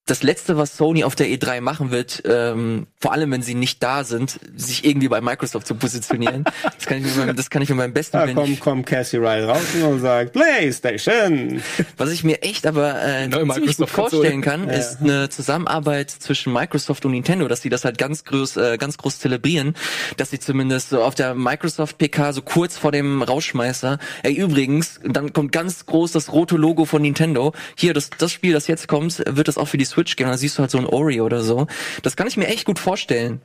das 0.07 0.23
letzte, 0.23 0.59
was 0.59 0.77
Sony 0.77 1.03
auf 1.03 1.15
der 1.15 1.29
E3 1.29 1.63
machen 1.63 1.91
wird, 1.91 2.23
ähm, 2.27 2.87
vor 3.01 3.13
allem 3.13 3.31
wenn 3.31 3.43
sie 3.43 3.55
nicht 3.55 3.83
da 3.83 4.05
sind, 4.05 4.39
sich 4.55 4.85
irgendwie 4.85 5.09
bei 5.09 5.23
Microsoft 5.23 5.67
zu 5.67 5.75
positionieren. 5.75 6.45
Das 6.77 6.87
kann 6.87 6.99
ich 6.99 7.05
mit 7.05 7.17
meinem, 7.17 7.37
das 7.37 7.51
kann 7.51 7.63
ich 7.63 7.69
mit 7.71 7.79
meinem 7.79 7.93
besten 7.95 8.17
Da 8.19 8.25
Willen 8.25 8.35
kommt, 8.35 8.49
nicht. 8.49 8.61
kommt 8.61 8.87
Cassie 8.87 9.17
Ryle 9.17 9.47
raus 9.47 9.63
und 9.83 10.01
sagt, 10.01 10.33
PlayStation! 10.33 11.63
Was 11.97 12.11
ich 12.11 12.25
mir 12.25 12.43
echt 12.43 12.67
aber 12.67 13.01
äh, 13.01 13.29
Neue 13.29 13.49
ziemlich 13.49 13.77
gut 13.77 13.89
vorstellen 13.89 14.43
kann, 14.43 14.69
ist 14.69 15.01
eine 15.01 15.29
Zusammenarbeit 15.31 16.11
zwischen 16.11 16.53
Microsoft 16.53 17.05
und 17.07 17.13
Nintendo, 17.13 17.49
dass 17.49 17.63
sie 17.63 17.71
das 17.71 17.85
halt 17.85 17.97
ganz 17.97 18.25
groß, 18.25 18.57
äh, 18.57 18.77
ganz 18.79 18.99
groß 18.99 19.19
zelebrieren, 19.19 19.75
dass 20.17 20.31
sie 20.31 20.39
zumindest 20.39 20.91
so 20.91 21.03
auf 21.03 21.15
der 21.15 21.35
Microsoft 21.35 21.97
PK 21.99 22.33
so 22.33 22.43
kurz 22.43 22.77
vor 22.77 22.93
dem 22.93 23.23
Rausschmeißer, 23.23 23.99
ey 24.23 24.35
übrigens, 24.35 25.01
dann 25.05 25.33
kommt 25.33 25.53
ganz 25.53 25.87
groß 25.87 26.13
das 26.13 26.33
rote 26.33 26.57
Logo 26.57 26.85
von 26.85 27.01
Nintendo. 27.03 27.53
Hier, 27.77 27.95
das, 27.95 28.11
das 28.11 28.33
Spiel, 28.33 28.53
das 28.53 28.67
jetzt 28.67 28.89
kommt, 28.89 29.23
wird 29.27 29.49
das 29.49 29.57
auch 29.57 29.69
für 29.69 29.79
die 29.79 29.85
Switch 29.95 30.17
geben. 30.17 30.31
Da 30.31 30.37
siehst 30.37 30.59
du 30.59 30.61
halt 30.61 30.71
so 30.71 30.79
ein 30.79 30.87
Ori 30.87 31.21
oder 31.21 31.41
so. 31.43 31.67
Das 32.03 32.17
kann 32.17 32.27
ich 32.27 32.37
mir 32.37 32.49
echt 32.49 32.65
gut 32.67 32.79
vorstellen, 32.79 33.41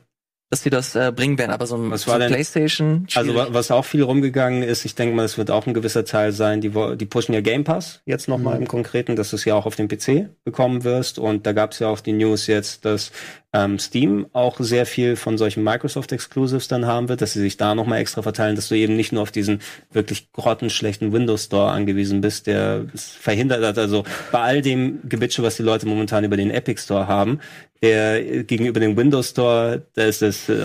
dass 0.52 0.64
sie 0.64 0.70
das 0.70 0.96
äh, 0.96 1.12
bringen 1.14 1.38
werden. 1.38 1.52
Aber 1.52 1.64
so 1.66 1.76
ein, 1.76 1.90
Was 1.92 2.02
so 2.02 2.10
war 2.10 2.18
denn- 2.18 2.32
PlayStation. 2.32 3.06
Also 3.14 3.30
schwierig. 3.32 3.50
wa- 3.50 3.54
was 3.54 3.70
auch 3.70 3.84
viel 3.84 4.02
rumgegangen 4.02 4.64
ist, 4.64 4.84
ich 4.84 4.96
denke 4.96 5.14
mal, 5.14 5.24
es 5.24 5.38
wird 5.38 5.50
auch 5.52 5.64
ein 5.66 5.74
gewisser 5.74 6.04
Teil 6.04 6.32
sein, 6.32 6.60
die, 6.60 6.72
die 6.96 7.06
pushen 7.06 7.34
ja 7.34 7.40
Game 7.40 7.62
Pass 7.62 8.02
jetzt 8.04 8.26
nochmal 8.28 8.56
Mhm. 8.56 8.62
im 8.62 8.68
Konkreten, 8.68 9.14
dass 9.14 9.30
du 9.30 9.36
es 9.36 9.44
ja 9.44 9.54
auch 9.54 9.64
auf 9.66 9.76
dem 9.76 9.86
PC 9.86 10.28
bekommen 10.44 10.82
wirst. 10.82 11.20
Und 11.20 11.46
da 11.46 11.52
gab 11.52 11.70
es 11.70 11.78
ja 11.78 11.86
auch 11.88 12.00
die 12.00 12.12
News 12.12 12.48
jetzt, 12.48 12.84
dass 12.84 13.12
ähm, 13.52 13.78
Steam 13.78 14.26
auch 14.32 14.60
sehr 14.60 14.86
viel 14.86 15.16
von 15.16 15.36
solchen 15.36 15.64
Microsoft 15.64 16.12
Exclusives 16.12 16.68
dann 16.68 16.86
haben 16.86 17.08
wird, 17.08 17.20
dass 17.20 17.32
sie 17.32 17.40
sich 17.40 17.56
da 17.56 17.74
nochmal 17.74 17.98
extra 18.00 18.22
verteilen, 18.22 18.54
dass 18.56 18.68
du 18.68 18.76
eben 18.76 18.96
nicht 18.96 19.12
nur 19.12 19.22
auf 19.22 19.32
diesen 19.32 19.60
wirklich 19.92 20.30
grottenschlechten 20.32 21.12
Windows 21.12 21.44
Store 21.44 21.70
angewiesen 21.70 22.20
bist, 22.20 22.46
der 22.46 22.86
es 22.94 23.08
verhindert 23.10 23.64
hat. 23.64 23.78
Also 23.78 24.04
bei 24.30 24.40
all 24.40 24.62
dem 24.62 25.00
Gebitsche, 25.08 25.42
was 25.42 25.56
die 25.56 25.62
Leute 25.64 25.86
momentan 25.86 26.24
über 26.24 26.36
den 26.36 26.50
Epic 26.50 26.80
Store 26.82 27.08
haben, 27.08 27.40
der 27.82 28.24
äh, 28.24 28.44
gegenüber 28.44 28.78
dem 28.78 28.96
Windows 28.96 29.30
Store, 29.30 29.82
da 29.94 30.04
ist 30.04 30.22
das 30.22 30.48
äh, 30.48 30.60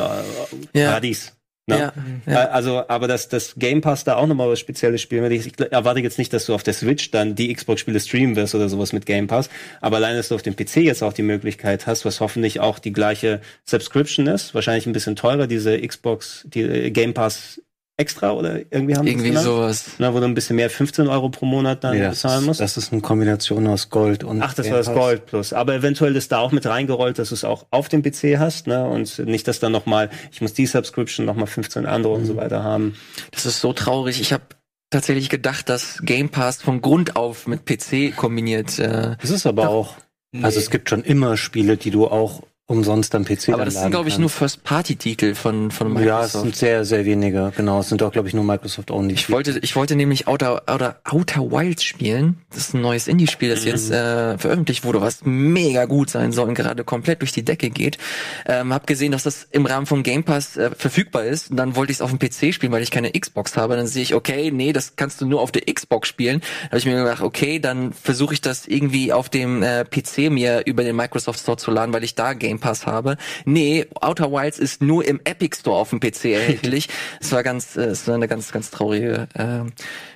Ja. 0.74 0.90
Paradies. 0.90 1.35
Ne? 1.68 1.80
Ja, 1.80 1.93
ja. 2.32 2.43
Äh, 2.43 2.47
Also, 2.49 2.84
aber 2.88 3.07
dass 3.07 3.28
das 3.28 3.55
Game 3.57 3.82
Pass 3.82 4.03
da 4.03 4.18
auch 4.18 4.28
nochmal 4.28 4.49
was 4.49 4.59
Spezielles 4.59 5.01
spielen 5.01 5.24
wird. 5.24 5.34
Ich, 5.34 5.47
ich 5.47 5.72
erwarte 5.72 5.99
jetzt 5.99 6.20
nicht, 6.20 6.32
dass 6.32 6.45
du 6.45 6.53
auf 6.53 6.61
der 6.61 6.74
Switch 6.74 7.09
dann 7.09 7.34
die 7.34 7.51
Xbox-Spiele 7.51 7.99
streamen 7.99 8.36
wirst 8.36 8.53
oder 8.53 8.70
sowas 8.70 8.93
mit 8.93 9.07
Game 9.07 9.26
Pass. 9.26 9.49
Aber 9.82 9.97
allein, 9.97 10.16
dass 10.16 10.30
du 10.30 10.36
auf 10.36 10.43
dem 10.43 10.55
PC 10.55 10.78
jetzt 10.78 11.01
auch 11.01 11.13
die 11.13 11.24
Möglichkeit 11.24 11.88
hast, 11.88 12.05
was 12.05 12.20
hoffentlich 12.20 12.59
auch 12.59 12.78
die 12.78 12.93
gleiche 12.93 13.41
Subscription 13.66 14.28
ist, 14.28 14.53
wahrscheinlich 14.53 14.86
ein 14.86 14.93
bisschen 14.93 15.16
teurer, 15.16 15.47
diese 15.47 15.80
Xbox, 15.80 16.43
die 16.45 16.61
äh, 16.61 16.91
Game 16.91 17.16
Pass 17.16 17.61
extra 17.98 18.32
oder 18.34 18.58
irgendwie 18.72 18.96
haben 18.96 19.08
irgendwie 19.08 19.36
sowas. 19.38 19.86
Na, 20.00 20.14
wo 20.14 20.20
du 20.20 20.26
ein 20.26 20.34
bisschen 20.34 20.58
mehr 20.58 20.70
15 20.70 21.08
Euro 21.08 21.30
pro 21.30 21.46
Monat 21.46 21.84
dann 21.84 21.98
Nee, 21.98 22.08
bezahlen 22.10 22.46
musst. 22.46 22.60
das 22.60 22.76
ist 22.78 22.91
eine 22.91 23.02
Kombination 23.02 23.68
aus 23.68 23.89
Gold 23.89 24.24
und 24.24 24.41
Ach, 24.41 24.54
das 24.54 24.70
war 24.70 24.78
das. 24.78 24.93
Gold 24.93 25.26
Plus. 25.26 25.54
Aber 25.54 25.74
eventuell 25.76 26.16
ist 26.16 26.32
da 26.32 26.39
auch 26.39 26.52
mit 26.52 26.66
reingerollt, 26.66 27.18
dass 27.20 27.30
du 27.30 27.36
es 27.36 27.43
auch 27.46 27.66
auf 27.72 27.88
dem 27.88 28.02
PC 28.04 28.38
hast, 28.38 28.68
ne? 28.68 28.86
Und 28.86 29.20
nicht, 29.20 29.48
dass 29.48 29.60
dann 29.60 29.72
nochmal, 29.72 30.10
ich 30.32 30.41
muss 30.41 30.54
die 30.54 30.66
Subscription 30.66 31.26
nochmal 31.26 31.48
15 31.48 31.86
andere 31.86 32.14
und 32.14 32.22
Mhm. 32.24 32.26
so 32.28 32.36
weiter 32.36 32.64
haben. 32.64 32.96
Das 33.32 33.46
ist 33.46 33.62
so 33.62 33.72
traurig. 33.72 34.20
Ich 34.20 34.34
habe 34.34 34.43
tatsächlich 34.89 35.30
gedacht, 35.30 35.70
dass 35.70 36.00
Game 36.04 36.30
Pass 36.30 36.62
von 36.62 36.82
Grund 36.82 37.16
auf 37.16 37.48
mit 37.48 37.66
PC 37.66 38.16
kombiniert. 38.16 38.78
Äh, 38.78 39.16
Das 39.22 39.30
ist 39.30 39.46
aber 39.46 39.70
auch. 39.70 39.96
Also 40.41 40.60
es 40.60 40.70
gibt 40.70 40.89
schon 40.89 41.02
immer 41.04 41.38
Spiele, 41.38 41.78
die 41.78 41.91
du 41.91 42.08
auch 42.08 42.43
umsonst 42.68 43.13
am 43.13 43.26
PC 43.26 43.49
Aber 43.49 43.66
das 43.66 43.76
sind, 43.76 43.91
glaube 43.91 44.09
ich, 44.09 44.18
nur 44.18 44.30
kannst. 44.30 44.39
First-Party-Titel 44.39 45.36
von, 45.36 45.70
von 45.70 45.95
Ja, 46.03 46.22
es 46.22 46.34
Microsoft. 46.34 46.43
sind 46.43 46.55
sehr, 46.55 46.84
sehr 46.84 47.05
wenige. 47.05 47.53
Genau, 47.55 47.80
es 47.80 47.89
sind 47.89 48.01
auch, 48.01 48.11
glaube 48.11 48.28
ich, 48.28 48.34
nur 48.34 48.43
Microsoft 48.43 48.89
Only. 48.89 49.13
Ich 49.13 49.30
wollte, 49.30 49.59
ich 49.59 49.76
wollte 49.76 49.95
nämlich 49.95 50.28
Outer, 50.28 50.63
Outer, 50.66 50.99
Outer 51.03 51.51
Wilds 51.51 51.84
spielen. 51.84 52.38
Das 52.49 52.59
ist 52.59 52.74
ein 52.74 52.82
neues 52.82 53.07
Indie-Spiel, 53.07 53.49
das 53.49 53.66
jetzt 53.66 53.91
äh, 53.91 54.38
veröffentlicht 54.39 54.84
wurde, 54.84 54.99
was 54.99 55.20
mega 55.24 55.86
gut 55.86 56.09
sein 56.09 56.32
soll 56.32 56.47
und 56.47 56.55
gerade 56.55 56.84
komplett 56.84 57.22
durch 57.22 57.32
die 57.32 57.45
Decke 57.45 57.70
geht. 57.70 57.99
Ähm, 58.47 58.74
hab 58.74 58.88
gesehen, 58.88 59.11
dass 59.11 59.22
das 59.24 59.47
im 59.51 59.68
Rahmen 59.68 59.86
von 59.86 60.01
Game 60.01 60.24
Pass 60.24 60.57
äh, 60.57 60.72
verfügbar 60.76 61.26
ist. 61.26 61.51
Und 61.51 61.57
dann 61.57 61.76
wollte 61.76 61.91
ich 61.91 61.97
es 61.99 62.01
auf 62.01 62.09
dem 62.09 62.18
PC 62.18 62.51
spielen, 62.51 62.72
weil 62.72 62.82
ich 62.82 62.89
keine 62.89 63.11
Xbox 63.11 63.57
habe. 63.57 63.76
Dann 63.76 63.86
sehe 63.86 64.01
ich, 64.01 64.16
okay, 64.16 64.49
nee, 64.51 64.74
das 64.74 64.95
kannst 64.95 65.22
du 65.22 65.28
nur 65.28 65.41
auf 65.41 65.51
der 65.51 65.61
Xbox 65.72 66.07
spielen. 66.07 66.41
Da 66.63 66.68
habe 66.70 66.78
ich 66.80 66.86
mir 66.88 66.95
gedacht, 66.95 67.22
okay, 67.22 67.59
dann 67.59 67.93
versuche 67.93 68.34
ich 68.34 68.41
das 68.41 68.66
irgendwie 68.66 69.13
auf 69.13 69.30
dem 69.30 69.61
äh, 69.61 69.86
PC 69.86 70.32
mir 70.32 70.63
über 70.66 70.84
den 70.84 70.95
Microsoft 70.95 71.39
Store 71.39 71.57
zu 71.57 71.70
laden, 71.70 71.93
weil 71.93 72.03
ich 72.03 72.16
da 72.16 72.34
Game 72.34 72.55
Pass 72.60 72.86
habe. 72.86 73.18
Nee, 73.45 73.86
Outer 74.01 74.32
Wilds 74.32 74.60
ist 74.60 74.82
nur 74.82 75.06
im 75.06 75.20
Epic 75.24 75.58
Store 75.60 75.78
auf 75.78 75.89
dem 75.89 75.99
PC 75.99 76.26
erhältlich. 76.26 76.89
Es 77.20 77.32
war 77.32 77.43
ganz, 77.43 77.76
äh, 77.76 77.82
es 77.86 78.08
war 78.08 78.16
eine 78.16 78.28
ganz, 78.28 78.51
ganz 78.51 78.72
traurige 78.72 79.28
äh, 79.34 79.70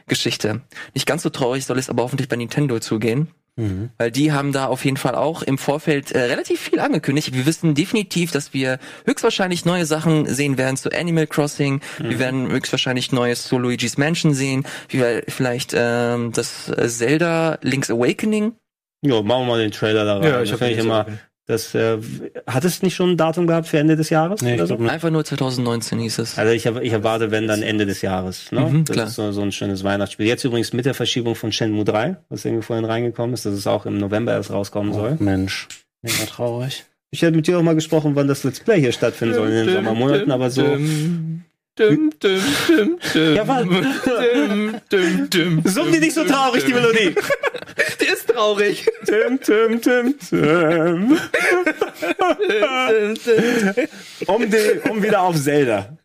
Geschichte. 0.08 0.62
Nicht 0.94 1.06
ganz 1.06 1.24
so 1.24 1.30
traurig 1.30 1.66
soll 1.66 1.80
es 1.80 1.90
aber 1.90 2.04
hoffentlich 2.04 2.30
bei 2.30 2.36
Nintendo 2.36 2.80
zugehen. 2.80 3.30
Weil 3.98 4.10
die 4.10 4.32
haben 4.32 4.54
da 4.54 4.68
auf 4.68 4.86
jeden 4.86 4.96
Fall 4.96 5.16
auch 5.16 5.42
im 5.42 5.58
Vorfeld 5.58 6.12
äh, 6.14 6.20
relativ 6.20 6.62
viel 6.62 6.80
angekündigt. 6.80 7.34
Wir 7.34 7.46
wissen 7.46 7.76
definitiv, 7.76 8.32
dass 8.32 8.54
wir 8.54 8.80
höchstwahrscheinlich 9.06 9.66
neue 9.66 9.86
Sachen 9.86 10.28
sehen 10.28 10.58
werden 10.58 10.78
zu 10.78 10.94
Animal 10.94 11.28
Crossing. 11.28 11.82
Wir 11.98 12.20
werden 12.20 12.50
höchstwahrscheinlich 12.50 13.12
neues 13.12 13.44
zu 13.44 13.58
Luigi's 13.60 13.98
Mansion 13.98 14.34
sehen. 14.34 14.66
Wir 14.88 15.24
vielleicht 15.28 15.74
ähm, 15.76 16.32
das 16.32 16.70
äh, 16.70 16.88
Zelda 16.88 17.60
Link's 17.62 17.92
Awakening. 17.92 18.54
Jo, 19.02 19.24
machen 19.24 19.42
wir 19.42 19.48
mal 19.48 19.60
den 19.60 19.72
Trailer 19.72 20.06
da 20.06 20.20
rein. 20.20 20.24
Ja, 20.24 20.42
ich 20.42 20.52
das 20.52 20.54
hab 20.54 20.60
find 20.60 20.72
ich 20.72 20.78
den 20.78 20.86
immer. 20.86 21.04
gesehen. 21.04 21.20
Das, 21.50 21.74
äh, 21.74 21.98
hat 22.46 22.64
es 22.64 22.84
nicht 22.84 22.94
schon 22.94 23.10
ein 23.10 23.18
Datum 23.18 23.48
gehabt 23.48 23.68
für 23.68 23.80
Ende 23.80 23.96
des 23.96 24.12
Jahres? 24.12 24.44
Nee, 24.44 24.64
so? 24.64 24.78
Einfach 24.78 25.10
nur 25.10 25.26
2019 25.26 25.98
hieß 25.98 26.20
es. 26.20 26.38
Also 26.38 26.54
ich, 26.54 26.68
hab- 26.68 26.80
ich 26.80 26.94
erwarte, 26.94 27.32
wenn 27.32 27.48
dann 27.48 27.64
Ende 27.64 27.88
des 27.88 28.04
Jahres. 28.04 28.52
Ne? 28.52 28.60
Mhm, 28.62 28.86
das 28.86 28.94
klar. 28.94 29.08
ist 29.08 29.16
so, 29.16 29.32
so 29.32 29.42
ein 29.42 29.52
schönes 29.52 29.84
Weihnachtsspiel. 29.84 30.28
Jetzt 30.28 30.44
übrigens 30.44 30.74
mit 30.74 30.86
der 30.86 30.94
Verschiebung 30.94 31.34
von 31.34 31.52
Shenmue 31.52 31.86
3, 31.86 32.18
was 32.30 32.46
irgendwie 32.46 32.62
vorhin 32.64 32.86
reingekommen 32.86 33.34
ist, 33.34 33.48
dass 33.48 33.56
es 33.56 33.66
auch 33.66 33.88
im 33.88 33.98
November 33.98 34.34
erst 34.34 34.52
rauskommen 34.52 34.94
soll. 34.94 35.18
Oh, 35.20 35.24
Mensch, 35.24 35.68
mega 36.04 36.24
traurig. 36.26 36.86
Ich 37.10 37.24
hätte 37.24 37.36
mit 37.36 37.48
dir 37.48 37.58
auch 37.58 37.64
mal 37.64 37.74
gesprochen, 37.74 38.12
wann 38.14 38.28
das 38.28 38.44
Let's 38.44 38.60
Play 38.60 38.80
hier 38.80 38.92
stattfinden 38.92 39.34
soll 39.34 39.50
in 39.50 39.66
den 39.66 39.74
Sommermonaten, 39.74 40.32
aber 40.32 40.52
so. 40.52 40.78
Dum, 41.80 42.12
dum, 42.20 42.42
dum, 42.68 43.00
dum. 43.14 43.36
Ja, 43.36 43.48
was? 43.48 43.64
Dum, 44.90 45.30
dum, 45.30 45.62
Summ 45.64 45.92
die 45.94 46.00
nicht 46.00 46.14
so 46.14 46.26
traurig, 46.26 46.66
die 46.66 46.74
Melodie. 46.74 47.16
Die 48.02 48.06
ist 48.06 48.28
traurig. 48.28 48.86
Tim, 49.06 49.40
tim, 49.42 49.82
tim, 49.82 50.20
tim. 50.20 51.18
um, 54.28 54.50
die, 54.50 54.90
um 54.90 55.02
wieder 55.02 55.22
auf 55.22 55.42
Zelda 55.42 55.98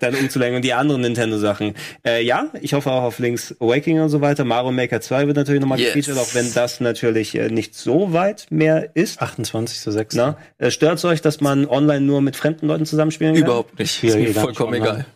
dann 0.00 0.14
umzulenken 0.14 0.56
und 0.56 0.64
die 0.64 0.72
anderen 0.72 1.00
Nintendo-Sachen. 1.02 1.74
Äh, 2.06 2.22
ja, 2.24 2.46
ich 2.60 2.74
hoffe 2.74 2.90
auch 2.90 3.02
auf 3.02 3.18
Link's 3.18 3.54
Awakening 3.60 4.00
und 4.00 4.08
so 4.08 4.20
weiter. 4.20 4.44
Mario 4.44 4.72
Maker 4.72 5.00
2 5.00 5.26
wird 5.26 5.36
natürlich 5.36 5.60
nochmal 5.60 5.78
Yes. 5.80 5.94
gefeatured, 5.94 6.18
auch 6.18 6.34
wenn 6.34 6.52
das 6.52 6.80
natürlich 6.80 7.34
äh, 7.34 7.48
nicht 7.48 7.74
so 7.74 8.12
weit 8.12 8.46
mehr 8.50 8.90
ist. 8.94 9.20
28 9.20 9.80
zu 9.80 9.90
6. 9.90 10.14
Na, 10.16 10.36
äh, 10.58 10.70
stört's 10.70 11.04
euch, 11.04 11.20
dass 11.22 11.40
man 11.40 11.66
online 11.66 12.00
nur 12.02 12.20
mit 12.20 12.36
fremden 12.36 12.66
Leuten 12.66 12.86
zusammenspielen 12.86 13.34
kann? 13.34 13.44
Überhaupt 13.44 13.78
nicht. 13.78 14.02
Ist 14.04 14.16
mir 14.16 14.34
vollkommen 14.34 14.74
egal. 14.74 15.06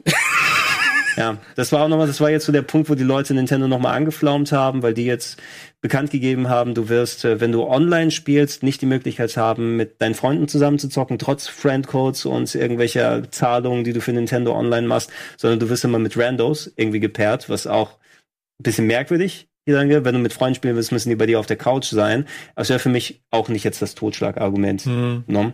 Ja, 1.16 1.38
das 1.54 1.72
war 1.72 1.82
auch 1.82 1.88
nochmal, 1.88 2.06
das 2.06 2.20
war 2.20 2.30
jetzt 2.30 2.44
so 2.46 2.52
der 2.52 2.62
Punkt, 2.62 2.90
wo 2.90 2.94
die 2.94 3.02
Leute 3.02 3.32
Nintendo 3.34 3.68
nochmal 3.68 3.96
angeflaumt 3.96 4.52
haben, 4.52 4.82
weil 4.82 4.94
die 4.94 5.06
jetzt 5.06 5.40
bekannt 5.80 6.10
gegeben 6.10 6.48
haben, 6.48 6.74
du 6.74 6.88
wirst, 6.88 7.24
äh, 7.24 7.40
wenn 7.40 7.52
du 7.52 7.64
online 7.64 8.10
spielst, 8.10 8.62
nicht 8.62 8.82
die 8.82 8.86
Möglichkeit 8.86 9.36
haben, 9.36 9.76
mit 9.76 10.00
deinen 10.02 10.14
Freunden 10.14 10.48
zusammen 10.48 10.78
zu 10.78 10.88
zocken, 10.88 11.18
trotz 11.18 11.48
Friendcodes 11.48 12.26
und 12.26 12.54
irgendwelcher 12.54 13.30
Zahlungen, 13.30 13.84
die 13.84 13.92
du 13.92 14.00
für 14.00 14.12
Nintendo 14.12 14.54
online 14.56 14.86
machst, 14.86 15.10
sondern 15.36 15.58
du 15.60 15.68
wirst 15.68 15.84
immer 15.84 15.98
mit 15.98 16.16
Randos 16.18 16.72
irgendwie 16.76 17.00
gepaart, 17.00 17.48
was 17.48 17.66
auch 17.66 17.92
ein 18.58 18.64
bisschen 18.64 18.86
merkwürdig 18.86 19.48
hier 19.66 19.74
dann, 19.74 20.04
wenn 20.04 20.14
du 20.14 20.20
mit 20.20 20.32
Freunden 20.32 20.54
spielen 20.54 20.76
willst, 20.76 20.92
müssen 20.92 21.10
die 21.10 21.16
bei 21.16 21.26
dir 21.26 21.40
auf 21.40 21.46
der 21.46 21.56
Couch 21.56 21.86
sein. 21.86 22.26
Aber 22.54 22.62
es 22.62 22.68
wäre 22.68 22.78
für 22.78 22.88
mich 22.88 23.22
auch 23.30 23.48
nicht 23.48 23.64
jetzt 23.64 23.82
das 23.82 23.96
Totschlagargument. 23.96 24.86
No? 25.26 25.52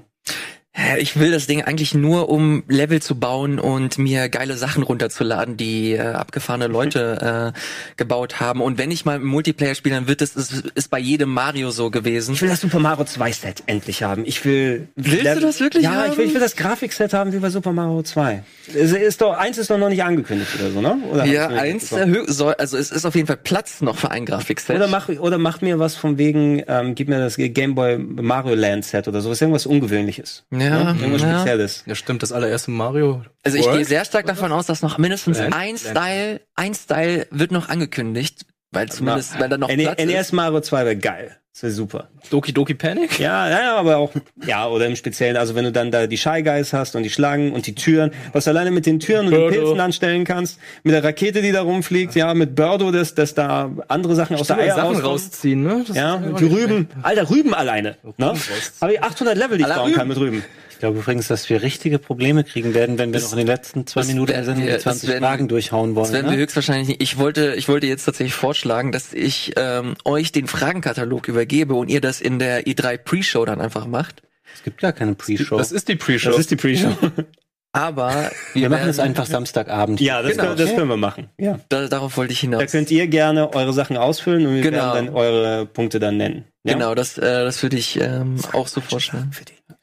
Ja, 0.74 0.96
Ich 0.96 1.18
will 1.18 1.30
das 1.32 1.46
Ding 1.46 1.62
eigentlich 1.62 1.94
nur, 1.94 2.30
um 2.30 2.62
Level 2.66 3.02
zu 3.02 3.14
bauen 3.14 3.58
und 3.58 3.98
mir 3.98 4.28
geile 4.30 4.56
Sachen 4.56 4.82
runterzuladen, 4.82 5.58
die 5.58 5.92
äh, 5.92 6.00
abgefahrene 6.00 6.66
Leute 6.66 7.52
äh, 7.54 7.58
gebaut 7.98 8.40
haben. 8.40 8.62
Und 8.62 8.78
wenn 8.78 8.90
ich 8.90 9.04
mal 9.04 9.16
im 9.16 9.26
Multiplayer 9.26 9.74
spiele, 9.74 9.96
dann 9.96 10.08
wird 10.08 10.22
es 10.22 10.34
ist, 10.34 10.64
ist 10.74 10.88
bei 10.88 10.98
jedem 10.98 11.28
Mario 11.28 11.70
so 11.70 11.90
gewesen. 11.90 12.34
Ich 12.34 12.40
will 12.40 12.48
das 12.48 12.62
Super 12.62 12.78
Mario 12.78 13.04
2 13.04 13.32
Set 13.32 13.62
endlich 13.66 14.02
haben. 14.02 14.24
Ich 14.24 14.44
will. 14.46 14.88
Willst 14.96 15.36
du 15.36 15.40
das 15.40 15.60
wirklich 15.60 15.84
Ja, 15.84 16.06
ich 16.06 16.12
will, 16.12 16.24
haben? 16.24 16.28
ich 16.28 16.34
will 16.34 16.40
das 16.40 16.56
Grafikset 16.56 17.12
haben 17.12 17.32
wie 17.34 17.38
bei 17.38 17.50
Super 17.50 17.72
Mario 17.72 18.02
2. 18.02 18.42
Es 18.74 18.92
ist 18.92 19.20
doch, 19.20 19.36
eins 19.36 19.58
ist 19.58 19.68
doch 19.70 19.78
noch 19.78 19.90
nicht 19.90 20.02
angekündigt 20.02 20.50
oder 20.58 20.70
so, 20.70 20.80
ne? 20.80 20.96
Oder 21.10 21.24
Ja, 21.26 21.48
eins 21.48 21.90
soll, 21.90 22.54
also 22.54 22.78
es 22.78 22.90
ist 22.90 23.04
auf 23.04 23.14
jeden 23.14 23.26
Fall 23.26 23.36
Platz 23.36 23.82
noch 23.82 23.98
für 23.98 24.10
ein 24.10 24.24
Grafikset. 24.24 24.74
Oder 24.76 24.88
mach, 24.88 25.10
oder 25.10 25.36
mach 25.36 25.60
mir 25.60 25.78
was 25.78 25.96
von 25.96 26.16
wegen, 26.16 26.62
ähm, 26.66 26.94
gib 26.94 27.08
mir 27.08 27.18
das 27.18 27.36
Game 27.36 27.74
Boy 27.74 27.98
Mario 27.98 28.54
Land 28.54 28.86
Set 28.86 29.06
oder 29.06 29.20
sowas, 29.20 29.40
irgendwas 29.42 29.66
Ungewöhnliches. 29.66 30.44
Ja, 30.50 30.61
Irgendwas 30.70 31.22
ja. 31.22 31.38
Spezielles. 31.38 31.84
Ja, 31.86 31.94
stimmt, 31.94 32.22
das 32.22 32.32
allererste 32.32 32.70
Mario. 32.70 33.24
Also 33.42 33.58
ich 33.58 33.64
World? 33.64 33.78
gehe 33.78 33.84
sehr 33.84 34.04
stark 34.04 34.26
davon 34.26 34.52
aus, 34.52 34.66
dass 34.66 34.82
noch 34.82 34.98
mindestens 34.98 35.38
Land? 35.38 35.54
ein 35.54 35.76
Land. 35.76 35.80
Style, 35.80 36.40
ein 36.54 36.74
Style 36.74 37.26
wird 37.30 37.52
noch 37.52 37.68
angekündigt, 37.68 38.46
weil 38.70 38.88
zumindest, 38.88 39.38
weil 39.38 39.48
da 39.48 39.58
noch 39.58 39.68
NE 39.68 39.82
Platz 39.82 40.04
NES. 40.04 40.32
Mario 40.32 40.60
2 40.60 40.84
wäre 40.84 40.96
geil. 40.96 41.41
Das 41.52 41.64
wäre 41.64 41.72
super. 41.72 42.08
Doki 42.30 42.52
Doki 42.54 42.72
Panic? 42.72 43.18
Ja, 43.18 43.46
ja, 43.50 43.60
ja, 43.60 43.76
aber 43.76 43.98
auch, 43.98 44.10
ja, 44.46 44.66
oder 44.68 44.86
im 44.86 44.96
Speziellen, 44.96 45.36
also 45.36 45.54
wenn 45.54 45.64
du 45.64 45.72
dann 45.72 45.90
da 45.90 46.06
die 46.06 46.16
Shy 46.16 46.42
Guys 46.42 46.72
hast 46.72 46.96
und 46.96 47.02
die 47.02 47.10
Schlangen 47.10 47.52
und 47.52 47.66
die 47.66 47.74
Türen, 47.74 48.10
was 48.32 48.44
du 48.44 48.50
alleine 48.50 48.70
mit 48.70 48.86
den 48.86 49.00
Türen 49.00 49.26
und 49.26 49.32
den 49.32 49.40
Birdo. 49.50 49.66
Pilzen 49.66 49.80
anstellen 49.80 50.24
kannst, 50.24 50.58
mit 50.82 50.94
der 50.94 51.04
Rakete, 51.04 51.42
die 51.42 51.52
da 51.52 51.60
rumfliegt, 51.60 52.14
ja, 52.14 52.32
mit 52.32 52.54
Birdo, 52.54 52.90
dass, 52.90 53.14
dass 53.14 53.34
da 53.34 53.70
andere 53.88 54.14
Sachen 54.14 54.36
aus 54.36 54.46
der 54.46 54.56
Eier 54.56 54.74
Sachen 54.76 54.86
rauskommen. 54.88 55.06
rausziehen, 55.10 55.62
ne? 55.62 55.84
Das 55.86 55.94
Ja, 55.94 56.16
die 56.16 56.44
Rüben, 56.46 56.88
alter, 57.02 57.28
Rüben 57.28 57.52
alleine, 57.52 57.96
ne? 58.16 58.26
rausziehen. 58.28 58.56
Habe 58.80 58.94
ich 58.94 59.02
800 59.02 59.36
Level, 59.36 59.58
die 59.58 59.64
ich 59.64 59.66
Aller 59.66 59.76
bauen 59.76 59.92
kann 59.92 60.08
mit 60.08 60.16
Rüben. 60.18 60.42
Ich 60.82 60.84
glaube 60.84 60.98
übrigens, 60.98 61.28
dass 61.28 61.48
wir 61.48 61.62
richtige 61.62 62.00
Probleme 62.00 62.42
kriegen 62.42 62.74
werden, 62.74 62.98
wenn 62.98 63.10
wir 63.12 63.20
Das- 63.20 63.30
noch 63.30 63.34
in 63.34 63.38
den 63.38 63.46
letzten 63.46 63.86
zwei 63.86 64.00
das 64.00 64.08
Minuten 64.08 64.32
wir- 64.32 64.54
die 64.54 64.66
das 64.66 64.82
20 64.82 65.08
werden- 65.10 65.22
Fragen 65.22 65.46
durchhauen 65.46 65.94
wollen. 65.94 66.06
Das 66.06 66.12
werden 66.12 66.26
wir 66.26 66.32
ne? 66.36 66.42
höchstwahrscheinlich 66.42 66.88
nicht. 66.88 67.00
Ich 67.00 67.18
wollte, 67.18 67.54
ich 67.54 67.68
wollte 67.68 67.86
jetzt 67.86 68.04
tatsächlich 68.04 68.34
vorschlagen, 68.34 68.90
dass 68.90 69.12
ich 69.12 69.52
ähm, 69.54 69.94
euch 70.04 70.32
den 70.32 70.48
Fragenkatalog 70.48 71.28
übergebe 71.28 71.74
und 71.74 71.88
ihr 71.88 72.00
das 72.00 72.20
in 72.20 72.40
der 72.40 72.66
E3 72.66 72.96
Pre-Show 72.98 73.44
dann 73.44 73.60
einfach 73.60 73.86
macht. 73.86 74.22
Es 74.56 74.64
gibt 74.64 74.80
gar 74.80 74.92
keine 74.92 75.14
Pre-Show. 75.14 75.56
Das 75.56 75.70
ist 75.70 75.86
die 75.86 75.94
Pre-Show. 75.94 76.30
Das 76.30 76.40
ist 76.40 76.50
die 76.50 76.56
Pre-Show. 76.56 76.88
Aber 77.74 78.30
Wir 78.52 78.68
machen 78.68 78.80
werden- 78.80 78.90
es 78.90 78.98
einfach 78.98 79.24
Samstagabend. 79.26 80.00
Ja, 80.00 80.20
das, 80.20 80.32
Genau. 80.32 80.42
können, 80.48 80.56
das 80.58 80.74
können 80.74 80.88
wir 80.88 80.96
machen. 80.98 81.28
Ja. 81.38 81.58
Da, 81.70 81.86
darauf 81.88 82.16
wollte 82.18 82.32
ich 82.34 82.40
hinaus. 82.40 82.60
Da 82.60 82.66
könnt 82.66 82.90
ihr 82.90 83.06
gerne 83.06 83.54
eure 83.54 83.72
Sachen 83.72 83.96
ausfüllen 83.96 84.44
und 84.46 84.56
wir 84.56 84.62
Genau. 84.62 84.94
werden 84.94 85.06
dann 85.06 85.14
eure 85.14 85.64
Punkte 85.64 85.98
dann 86.00 86.16
nennen. 86.18 86.44
Ja? 86.64 86.74
Genau, 86.74 86.94
das, 86.94 87.16
äh, 87.16 87.22
das 87.22 87.62
würde 87.62 87.76
ich 87.78 87.98
ähm, 87.98 88.36
auch 88.52 88.66
so 88.68 88.80
vorstellen. 88.82 89.30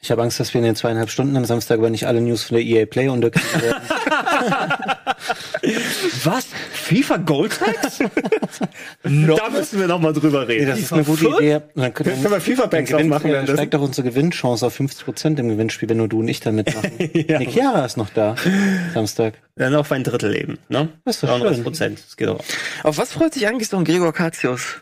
Ich 0.01 0.11
habe 0.11 0.21
Angst, 0.23 0.39
dass 0.39 0.53
wir 0.53 0.59
in 0.59 0.65
den 0.65 0.75
zweieinhalb 0.77 1.09
Stunden 1.09 1.35
am 1.35 1.43
Samstag 1.43 1.77
aber 1.79 1.89
nicht 1.89 2.07
alle 2.07 2.21
News 2.21 2.43
von 2.43 2.55
der 2.55 2.65
EA 2.65 2.85
Play 2.85 3.09
unterkriegen 3.09 3.61
werden. 3.61 3.81
Was? 6.23 6.45
FIFA 6.71 7.17
Gold 7.17 7.59
Packs? 7.59 7.99
Da 9.03 9.49
müssen 9.49 9.79
wir 9.79 9.87
noch 9.87 9.99
mal 9.99 10.13
drüber 10.13 10.45
Nee, 10.45 10.53
reden. 10.53 10.67
das 10.67 10.79
ist 10.79 10.93
eine 10.93 11.03
gute 11.03 11.27
Idee. 11.27 11.59
Dann 11.75 11.93
können, 11.93 12.21
Können 12.21 12.31
wir 12.31 12.41
FIFA 12.41 12.67
Packs 12.67 12.93
auch 12.93 13.03
machen 13.03 13.31
dann 13.31 13.47
steigt 13.47 13.73
doch 13.73 13.81
unsere 13.81 14.07
Gewinnchance 14.09 14.65
auf 14.65 14.79
50% 14.79 15.37
im 15.37 15.49
Gewinnspiel, 15.49 15.89
wenn 15.89 15.97
nur 15.97 16.07
du 16.07 16.19
und 16.19 16.27
ich 16.27 16.39
da 16.39 16.51
mitmachen. 16.51 16.91
Ja. 17.13 17.39
Nick 17.39 17.53
Jara 17.55 17.85
ist 17.85 17.97
noch 17.97 18.09
da. 18.09 18.35
Samstag. 18.93 19.35
Dann 19.55 19.75
auf 19.75 19.91
ein 19.91 20.03
Drittel 20.03 20.35
eben, 20.35 20.57
ne? 20.69 20.89
Das 21.05 21.15
ist 21.15 21.23
doch 21.23 21.29
33 21.29 21.55
schön. 21.57 21.63
Prozent. 21.63 21.99
Das 22.05 22.17
geht 22.17 22.27
auch. 22.29 22.39
Auf 22.83 22.97
was 22.97 23.11
freut 23.13 23.33
sich 23.33 23.47
eigentlich 23.47 23.67
so 23.69 23.77
ein 23.77 23.83
Gregor 23.83 24.13
Katius? 24.13 24.81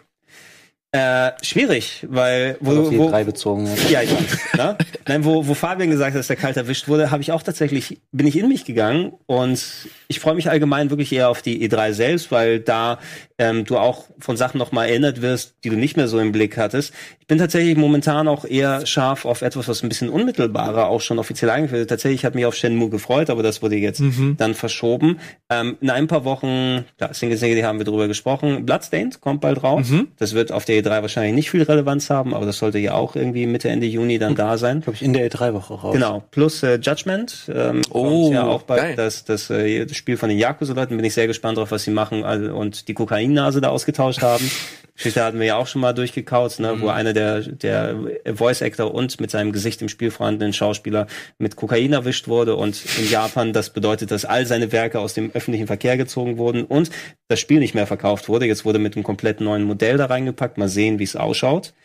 Äh, 0.93 1.31
schwierig, 1.41 2.05
weil 2.09 2.57
wo, 2.61 2.81
Auf 2.81 2.89
die 2.89 2.97
wo, 2.97 3.09
drei 3.09 3.25
bezogen. 3.25 3.67
Ja, 3.89 4.01
ich 4.01 4.11
weiß. 4.11 4.53
Ne? 4.57 4.77
Nein, 5.05 5.25
wo, 5.25 5.45
wo 5.45 5.53
Fabian 5.53 5.89
gesagt 5.89 6.13
hat, 6.13 6.19
dass 6.19 6.27
der 6.27 6.37
kalt 6.37 6.55
erwischt 6.55 6.87
wurde, 6.87 7.11
habe 7.11 7.21
ich 7.21 7.33
auch 7.33 7.43
tatsächlich, 7.43 7.99
bin 8.13 8.25
ich 8.25 8.37
in 8.37 8.47
mich 8.47 8.63
gegangen 8.63 9.11
und 9.25 9.61
ich 10.07 10.21
freue 10.21 10.35
mich 10.35 10.49
allgemein 10.49 10.89
wirklich 10.89 11.11
eher 11.11 11.27
auf 11.29 11.41
die 11.41 11.69
E3 11.69 11.91
selbst, 11.91 12.31
weil 12.31 12.61
da 12.61 12.99
ähm, 13.39 13.65
du 13.65 13.77
auch 13.77 14.05
von 14.19 14.35
Sachen 14.37 14.57
noch 14.57 14.71
mal 14.71 14.85
erinnert 14.85 15.21
wirst, 15.21 15.55
die 15.63 15.69
du 15.69 15.75
nicht 15.75 15.95
mehr 15.97 16.07
so 16.07 16.19
im 16.19 16.31
Blick 16.31 16.57
hattest. 16.57 16.93
Ich 17.19 17.27
bin 17.27 17.37
tatsächlich 17.37 17.75
momentan 17.77 18.27
auch 18.27 18.45
eher 18.45 18.85
scharf 18.85 19.25
auf 19.25 19.41
etwas, 19.41 19.67
was 19.67 19.83
ein 19.83 19.89
bisschen 19.89 20.09
unmittelbarer 20.09 20.87
auch 20.87 21.01
schon 21.01 21.19
offiziell 21.19 21.51
eingeführt 21.51 21.79
wird. 21.81 21.89
Tatsächlich 21.89 22.23
hat 22.25 22.35
mich 22.35 22.45
auf 22.45 22.55
Shenmue 22.55 22.89
gefreut, 22.89 23.29
aber 23.29 23.43
das 23.43 23.61
wurde 23.61 23.75
jetzt 23.75 24.01
dann 24.37 24.53
verschoben. 24.53 25.19
Ähm, 25.49 25.77
in 25.81 25.89
ein 25.89 26.07
paar 26.07 26.23
Wochen, 26.23 26.85
klar, 26.97 27.13
Single 27.13 27.37
Single, 27.37 27.57
die 27.57 27.65
haben 27.65 27.77
wir 27.79 27.85
drüber 27.85 28.07
gesprochen. 28.07 28.65
Bloodstained 28.65 29.21
kommt 29.21 29.41
bald 29.41 29.61
raus. 29.63 29.87
Das 30.17 30.33
wird 30.33 30.51
auf 30.51 30.65
der 30.65 30.81
E3 30.81 31.01
wahrscheinlich 31.01 31.33
nicht 31.35 31.51
viel 31.51 31.63
Relevanz 31.63 32.09
haben, 32.09 32.33
aber 32.33 32.45
das 32.45 32.57
sollte 32.57 32.79
ja 32.79 32.93
auch 32.93 33.15
irgendwie 33.15 33.45
Mitte, 33.45 33.69
Ende 33.69 33.87
Juni 33.87 34.19
dann 34.19 34.35
da 34.35 34.57
sein. 34.57 34.81
Glaube 34.81 34.95
ich, 34.95 35.03
in 35.03 35.13
der 35.13 35.29
E3-Woche 35.29 35.73
raus. 35.73 35.93
Genau, 35.93 36.23
plus 36.31 36.63
äh, 36.63 36.79
Judgment. 36.81 37.51
Ähm, 37.53 37.81
Oh, 37.91 38.21
kommt 38.23 38.33
ja 38.33 38.45
auch 38.47 38.63
bald 38.63 38.81
geil. 38.81 38.95
das, 38.95 39.25
das, 39.25 39.49
äh, 39.49 39.87
Spiel 39.93 40.17
von 40.17 40.29
den 40.29 40.37
Yakuza-Leuten. 40.37 40.95
Bin 40.95 41.05
ich 41.05 41.13
sehr 41.13 41.27
gespannt 41.27 41.57
drauf, 41.57 41.71
was 41.71 41.83
sie 41.83 41.91
machen 41.91 42.23
also, 42.23 42.55
und 42.55 42.87
die 42.87 42.93
Kokainnase 43.27 43.61
da 43.61 43.69
ausgetauscht 43.69 44.21
haben. 44.21 44.49
Geschichte 44.95 45.23
hatten 45.23 45.39
wir 45.39 45.45
ja 45.45 45.57
auch 45.57 45.67
schon 45.67 45.81
mal 45.81 45.93
durchgekaut, 45.93 46.57
ne, 46.57 46.81
wo 46.81 46.87
einer 46.87 47.13
der, 47.13 47.41
der 47.41 47.95
Voice 48.33 48.63
Actor 48.63 48.95
und 48.95 49.21
mit 49.21 49.29
seinem 49.29 49.51
Gesicht 49.51 49.79
im 49.83 49.89
Spiel 49.89 50.09
vorhandenen 50.09 50.53
Schauspieler 50.53 51.05
mit 51.37 51.55
Kokain 51.55 51.93
erwischt 51.93 52.27
wurde 52.27 52.55
und 52.55 52.83
in 52.97 53.07
Japan 53.07 53.53
das 53.53 53.69
bedeutet, 53.69 54.09
dass 54.09 54.25
all 54.25 54.47
seine 54.47 54.71
Werke 54.71 54.99
aus 54.99 55.13
dem 55.13 55.29
öffentlichen 55.35 55.67
Verkehr 55.67 55.97
gezogen 55.97 56.39
wurden 56.39 56.63
und 56.63 56.89
das 57.27 57.39
Spiel 57.39 57.59
nicht 57.59 57.75
mehr 57.75 57.85
verkauft 57.85 58.27
wurde. 58.27 58.47
Jetzt 58.47 58.65
wurde 58.65 58.79
mit 58.79 58.95
einem 58.95 59.03
komplett 59.03 59.39
neuen 59.39 59.65
Modell 59.65 59.97
da 59.97 60.07
reingepackt. 60.07 60.57
Mal 60.57 60.67
sehen, 60.67 60.97
wie 60.97 61.03
es 61.03 61.15
ausschaut. 61.15 61.75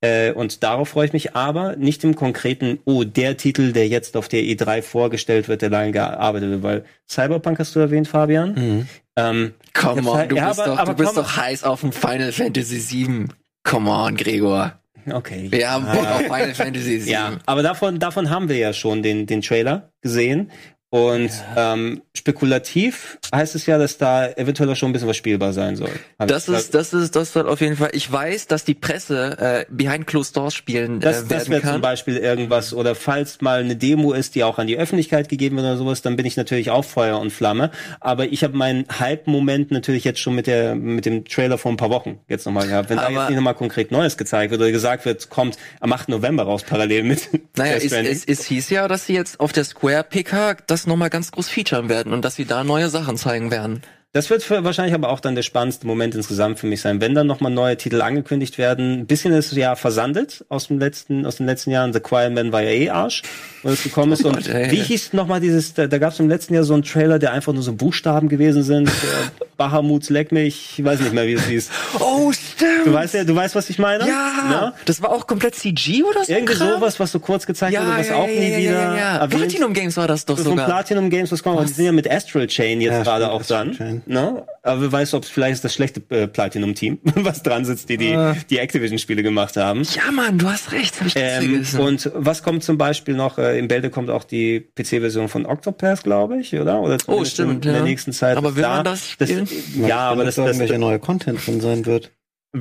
Äh, 0.00 0.32
und 0.32 0.64
darauf 0.64 0.88
freue 0.88 1.06
ich 1.06 1.12
mich, 1.12 1.36
aber 1.36 1.76
nicht 1.76 2.02
im 2.02 2.16
konkreten, 2.16 2.80
oh, 2.84 3.04
der 3.04 3.36
Titel, 3.36 3.72
der 3.74 3.86
jetzt 3.86 4.16
auf 4.16 4.26
der 4.26 4.40
E3 4.40 4.82
vorgestellt 4.82 5.46
wird, 5.46 5.62
der 5.62 5.70
lange 5.70 5.92
gearbeitet 5.92 6.50
wird, 6.50 6.62
weil 6.64 6.84
Cyberpunk 7.08 7.60
hast 7.60 7.76
du 7.76 7.78
erwähnt, 7.78 8.08
Fabian. 8.08 8.88
Ähm, 9.16 9.54
Come 9.72 10.08
on, 10.10 10.28
du 10.28 10.34
bist, 10.36 10.58
doch, 10.58 10.84
du 10.84 10.94
bist 10.94 11.16
doch 11.16 11.36
heiß 11.36 11.64
auf 11.64 11.82
ein 11.82 11.92
Final 11.92 12.32
Fantasy 12.32 13.06
VII. 13.06 13.26
Come 13.64 13.90
on, 13.90 14.16
Gregor. 14.16 14.78
okay. 15.10 15.46
Wir 15.50 15.70
haben 15.70 15.86
Bock 15.86 16.06
auf 16.06 16.20
Final 16.22 16.54
Fantasy 16.54 17.04
VII. 17.04 17.10
Ja, 17.10 17.38
aber 17.46 17.62
davon, 17.62 17.98
davon 17.98 18.30
haben 18.30 18.48
wir 18.48 18.56
ja 18.58 18.72
schon 18.72 19.02
den, 19.02 19.26
den 19.26 19.40
Trailer 19.42 19.90
gesehen. 20.02 20.50
Und 20.88 21.30
ähm, 21.56 22.02
spekulativ 22.14 23.18
heißt 23.34 23.56
es 23.56 23.66
ja, 23.66 23.76
dass 23.76 23.98
da 23.98 24.28
eventuell 24.28 24.70
auch 24.70 24.76
schon 24.76 24.90
ein 24.90 24.92
bisschen 24.92 25.08
was 25.08 25.16
spielbar 25.16 25.52
sein 25.52 25.74
soll. 25.74 25.90
Das 26.18 26.48
ist, 26.48 26.74
das 26.74 26.94
ist, 26.94 27.16
das 27.16 27.34
wird 27.34 27.48
auf 27.48 27.60
jeden 27.60 27.76
Fall. 27.76 27.90
Ich 27.92 28.10
weiß, 28.10 28.46
dass 28.46 28.64
die 28.64 28.74
Presse 28.74 29.36
äh, 29.38 29.64
Behind 29.68 30.06
Closed 30.06 30.36
Doors 30.36 30.54
spielen 30.54 31.00
Das, 31.00 31.22
äh, 31.22 31.26
das 31.28 31.48
werden 31.50 31.64
wäre 31.64 31.72
zum. 31.74 31.80
Beispiel 31.80 32.16
irgendwas, 32.16 32.72
oder 32.72 32.94
falls 32.94 33.40
mal 33.40 33.60
eine 33.60 33.74
Demo 33.74 34.12
ist, 34.12 34.36
die 34.36 34.44
auch 34.44 34.58
an 34.58 34.68
die 34.68 34.78
Öffentlichkeit 34.78 35.28
gegeben 35.28 35.56
wird 35.56 35.66
oder 35.66 35.76
sowas, 35.76 36.02
dann 36.02 36.14
bin 36.14 36.24
ich 36.24 36.36
natürlich 36.36 36.70
auch 36.70 36.84
Feuer 36.84 37.18
und 37.18 37.32
Flamme. 37.32 37.72
Aber 38.00 38.26
ich 38.26 38.44
habe 38.44 38.56
meinen 38.56 38.86
Hype-Moment 38.98 39.72
natürlich 39.72 40.04
jetzt 40.04 40.20
schon 40.20 40.36
mit 40.36 40.46
der 40.46 40.76
mit 40.76 41.04
dem 41.04 41.24
Trailer 41.24 41.58
vor 41.58 41.72
ein 41.72 41.76
paar 41.76 41.90
Wochen 41.90 42.20
jetzt 42.28 42.46
nochmal 42.46 42.68
gehabt. 42.68 42.90
Wenn 42.90 42.98
da 42.98 43.06
Aber- 43.06 43.12
jetzt 43.12 43.28
nicht 43.30 43.36
nochmal 43.36 43.54
konkret 43.54 43.90
Neues 43.90 44.16
gezeigt 44.16 44.52
wird 44.52 44.60
oder 44.60 44.70
gesagt 44.70 45.04
wird, 45.04 45.30
kommt 45.30 45.56
am 45.80 45.92
8. 45.92 46.10
November 46.10 46.44
raus, 46.44 46.62
parallel 46.62 47.02
mit 47.02 47.28
Naja, 47.56 47.74
es, 47.74 47.90
es, 47.90 48.24
es 48.24 48.46
hieß 48.46 48.70
ja, 48.70 48.86
dass 48.86 49.06
sie 49.06 49.14
jetzt 49.14 49.40
auf 49.40 49.52
der 49.52 49.64
Square 49.64 50.04
PK 50.04 50.54
das 50.76 50.86
nochmal 50.86 51.08
ganz 51.08 51.30
groß 51.32 51.48
featuren 51.48 51.88
werden 51.88 52.12
und 52.12 52.22
dass 52.22 52.34
sie 52.34 52.44
da 52.44 52.62
neue 52.62 52.90
Sachen 52.90 53.16
zeigen 53.16 53.50
werden. 53.50 53.80
Das 54.12 54.30
wird 54.30 54.42
für, 54.42 54.64
wahrscheinlich 54.64 54.94
aber 54.94 55.10
auch 55.10 55.20
dann 55.20 55.34
der 55.34 55.42
spannendste 55.42 55.86
Moment 55.86 56.14
insgesamt 56.14 56.58
für 56.58 56.66
mich 56.66 56.80
sein, 56.80 57.02
wenn 57.02 57.14
dann 57.14 57.26
nochmal 57.26 57.52
neue 57.52 57.76
Titel 57.76 58.00
angekündigt 58.00 58.56
werden. 58.56 59.00
Ein 59.00 59.06
bisschen 59.06 59.34
ist 59.34 59.52
ja 59.52 59.76
versandet 59.76 60.42
aus 60.48 60.68
dem 60.68 60.78
letzten, 60.78 61.26
aus 61.26 61.36
den 61.36 61.44
letzten 61.44 61.70
Jahren. 61.70 61.92
The 61.92 62.00
Quiet 62.00 62.32
Man 62.32 62.50
war 62.50 62.62
ja 62.62 62.70
eh 62.70 62.88
Arsch, 62.88 63.22
wo 63.62 63.68
es 63.68 63.82
gekommen 63.82 64.12
ist. 64.12 64.24
Und 64.24 64.36
Gott, 64.36 64.48
ey. 64.48 64.70
wie 64.70 64.80
hieß 64.80 65.12
nochmal 65.12 65.40
dieses, 65.40 65.74
da, 65.74 65.86
da 65.86 65.98
gab 65.98 66.12
es 66.14 66.20
im 66.20 66.30
letzten 66.30 66.54
Jahr 66.54 66.64
so 66.64 66.72
einen 66.72 66.82
Trailer, 66.82 67.18
der 67.18 67.32
einfach 67.32 67.52
nur 67.52 67.62
so 67.62 67.74
Buchstaben 67.74 68.30
gewesen 68.30 68.62
sind. 68.62 68.88
äh, 68.88 68.92
Bahamuts 69.58 70.08
leck 70.10 70.32
mich, 70.32 70.78
ich 70.78 70.84
weiß 70.84 71.00
nicht 71.00 71.12
mehr, 71.14 71.26
wie 71.26 71.32
es 71.34 71.44
hieß. 71.46 71.70
Oh, 72.00 72.30
stimmt. 72.32 72.86
Du 72.86 72.92
weißt 72.92 73.14
ja, 73.14 73.24
du 73.24 73.34
weißt, 73.34 73.54
was 73.54 73.68
ich 73.70 73.78
meine? 73.78 74.06
ja, 74.06 74.32
Ne? 74.50 74.72
das 74.84 75.02
war 75.02 75.10
auch 75.10 75.26
komplett 75.26 75.54
CG 75.56 76.02
oder 76.02 76.24
so? 76.24 76.32
Irgendwie 76.32 76.54
Kram? 76.54 76.74
sowas, 76.80 77.00
was 77.00 77.10
so 77.12 77.20
kurz 77.20 77.46
gezeigt 77.46 77.72
Ja, 77.74 77.86
wurde, 77.86 77.98
was 77.98 78.08
ja, 78.08 78.14
auch 78.16 78.28
ja, 78.28 78.34
nie 78.40 78.50
ja, 78.50 78.58
wieder 78.58 78.96
ja, 78.96 79.26
Platinum 79.26 79.72
Games 79.72 79.96
war 79.96 80.06
das 80.08 80.24
doch 80.26 80.36
von 80.36 80.44
sogar. 80.44 80.66
Platinum 80.66 81.08
Games 81.10 81.32
was 81.32 81.42
kommt. 81.42 81.66
Die 81.68 81.72
sind 81.72 81.84
ja 81.86 81.92
mit 81.92 82.10
Astral 82.10 82.46
Chain 82.46 82.80
jetzt 82.82 83.02
gerade 83.02 83.30
auch 83.30 83.42
dran. 83.44 83.72
Chain. 83.72 84.02
Ne? 84.06 84.44
Aber 84.62 84.80
wer 84.82 84.92
weiß, 84.92 85.14
ob 85.14 85.24
es 85.24 85.30
vielleicht 85.30 85.64
das 85.64 85.74
schlechte 85.74 86.02
äh, 86.10 86.26
Platinum-Team, 86.26 86.98
was 87.16 87.42
dran 87.42 87.64
sitzt, 87.64 87.88
die 87.88 87.96
die, 87.96 88.14
Ah. 88.14 88.36
die 88.50 88.58
Activision-Spiele 88.58 89.22
gemacht 89.22 89.56
haben. 89.56 89.82
Ja, 89.94 90.10
Mann, 90.12 90.38
du 90.38 90.48
hast 90.48 90.72
recht. 90.72 90.94
das 91.00 91.14
Hab 91.14 91.42
ich 91.42 91.74
Ähm, 91.74 91.80
und 91.80 92.10
was 92.14 92.42
kommt 92.42 92.62
zum 92.62 92.78
Beispiel 92.78 93.14
noch? 93.14 93.38
Äh, 93.38 93.58
Im 93.58 93.68
Bälde 93.68 93.90
kommt 93.90 94.10
auch 94.10 94.24
die 94.24 94.60
PC-Version 94.76 95.28
von 95.28 95.44
Octopath, 95.46 96.04
glaube 96.04 96.38
ich, 96.38 96.54
oder? 96.54 96.80
Oder 96.80 96.98
zumindest 96.98 97.32
stimmt, 97.34 97.50
in, 97.50 97.56
in 97.62 97.66
ja. 97.68 97.72
der 97.74 97.82
nächsten 97.82 98.12
Zeit. 98.12 98.36
Aber 98.36 98.54
will 98.56 98.62
da. 98.62 98.76
man 98.76 98.84
das 98.84 99.08
spielen? 99.10 99.48
ja, 99.86 99.98
aber 99.98 100.24
das, 100.24 100.36
das, 100.36 100.58
welcher 100.58 100.78
neue 100.78 100.98
Content 100.98 101.44
drin 101.46 101.60
sein 101.60 101.84
wird. 101.86 102.12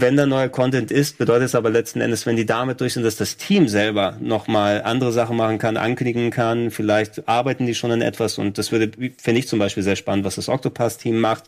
Wenn 0.01 0.17
da 0.17 0.25
neuer 0.25 0.49
Content 0.49 0.91
ist, 0.91 1.17
bedeutet 1.17 1.45
es 1.45 1.55
aber 1.55 1.69
letzten 1.69 2.01
Endes, 2.01 2.25
wenn 2.25 2.35
die 2.35 2.45
damit 2.45 2.81
durch 2.81 2.93
sind, 2.93 3.03
dass 3.03 3.15
das 3.15 3.37
Team 3.37 3.69
selber 3.69 4.17
nochmal 4.19 4.81
andere 4.83 5.13
Sachen 5.13 5.37
machen 5.37 5.57
kann, 5.57 5.77
ankündigen 5.77 6.31
kann, 6.31 6.69
vielleicht 6.69 7.27
arbeiten 7.29 7.65
die 7.65 7.75
schon 7.75 7.91
an 7.91 8.01
etwas 8.01 8.37
und 8.37 8.57
das 8.57 8.73
würde, 8.73 8.91
finde 9.17 9.39
ich 9.39 9.47
zum 9.47 9.59
Beispiel 9.59 9.83
sehr 9.83 9.95
spannend, 9.95 10.25
was 10.25 10.35
das 10.35 10.49
Octopath-Team 10.49 11.17
macht, 11.17 11.45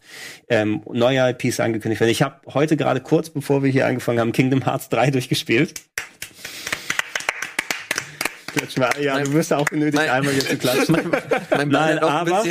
ähm, 0.47 0.81
neue 0.91 1.29
IPs 1.29 1.59
angekündigt 1.59 1.99
werden. 1.99 2.11
Ich 2.11 2.21
habe 2.21 2.35
heute 2.53 2.77
gerade 2.77 3.01
kurz, 3.01 3.29
bevor 3.29 3.63
wir 3.63 3.71
hier 3.71 3.85
angefangen 3.85 4.19
haben, 4.19 4.31
Kingdom 4.31 4.63
Hearts 4.65 4.87
3 4.89 5.11
durchgespielt. 5.11 5.81
Klatsch 8.57 8.77
mal. 8.77 8.89
Ja, 9.01 9.19
du 9.19 9.33
wirst 9.33 9.53
auch 9.53 9.65
genötigt, 9.65 9.95
Mein- 9.95 10.09
einmal 10.09 10.33
jetzt 10.33 10.49
zu 10.49 10.57
klatschen. 10.57 10.97
mein 11.51 11.69
Bein 11.69 11.69
Nein, 11.69 11.99
aber, 11.99 12.43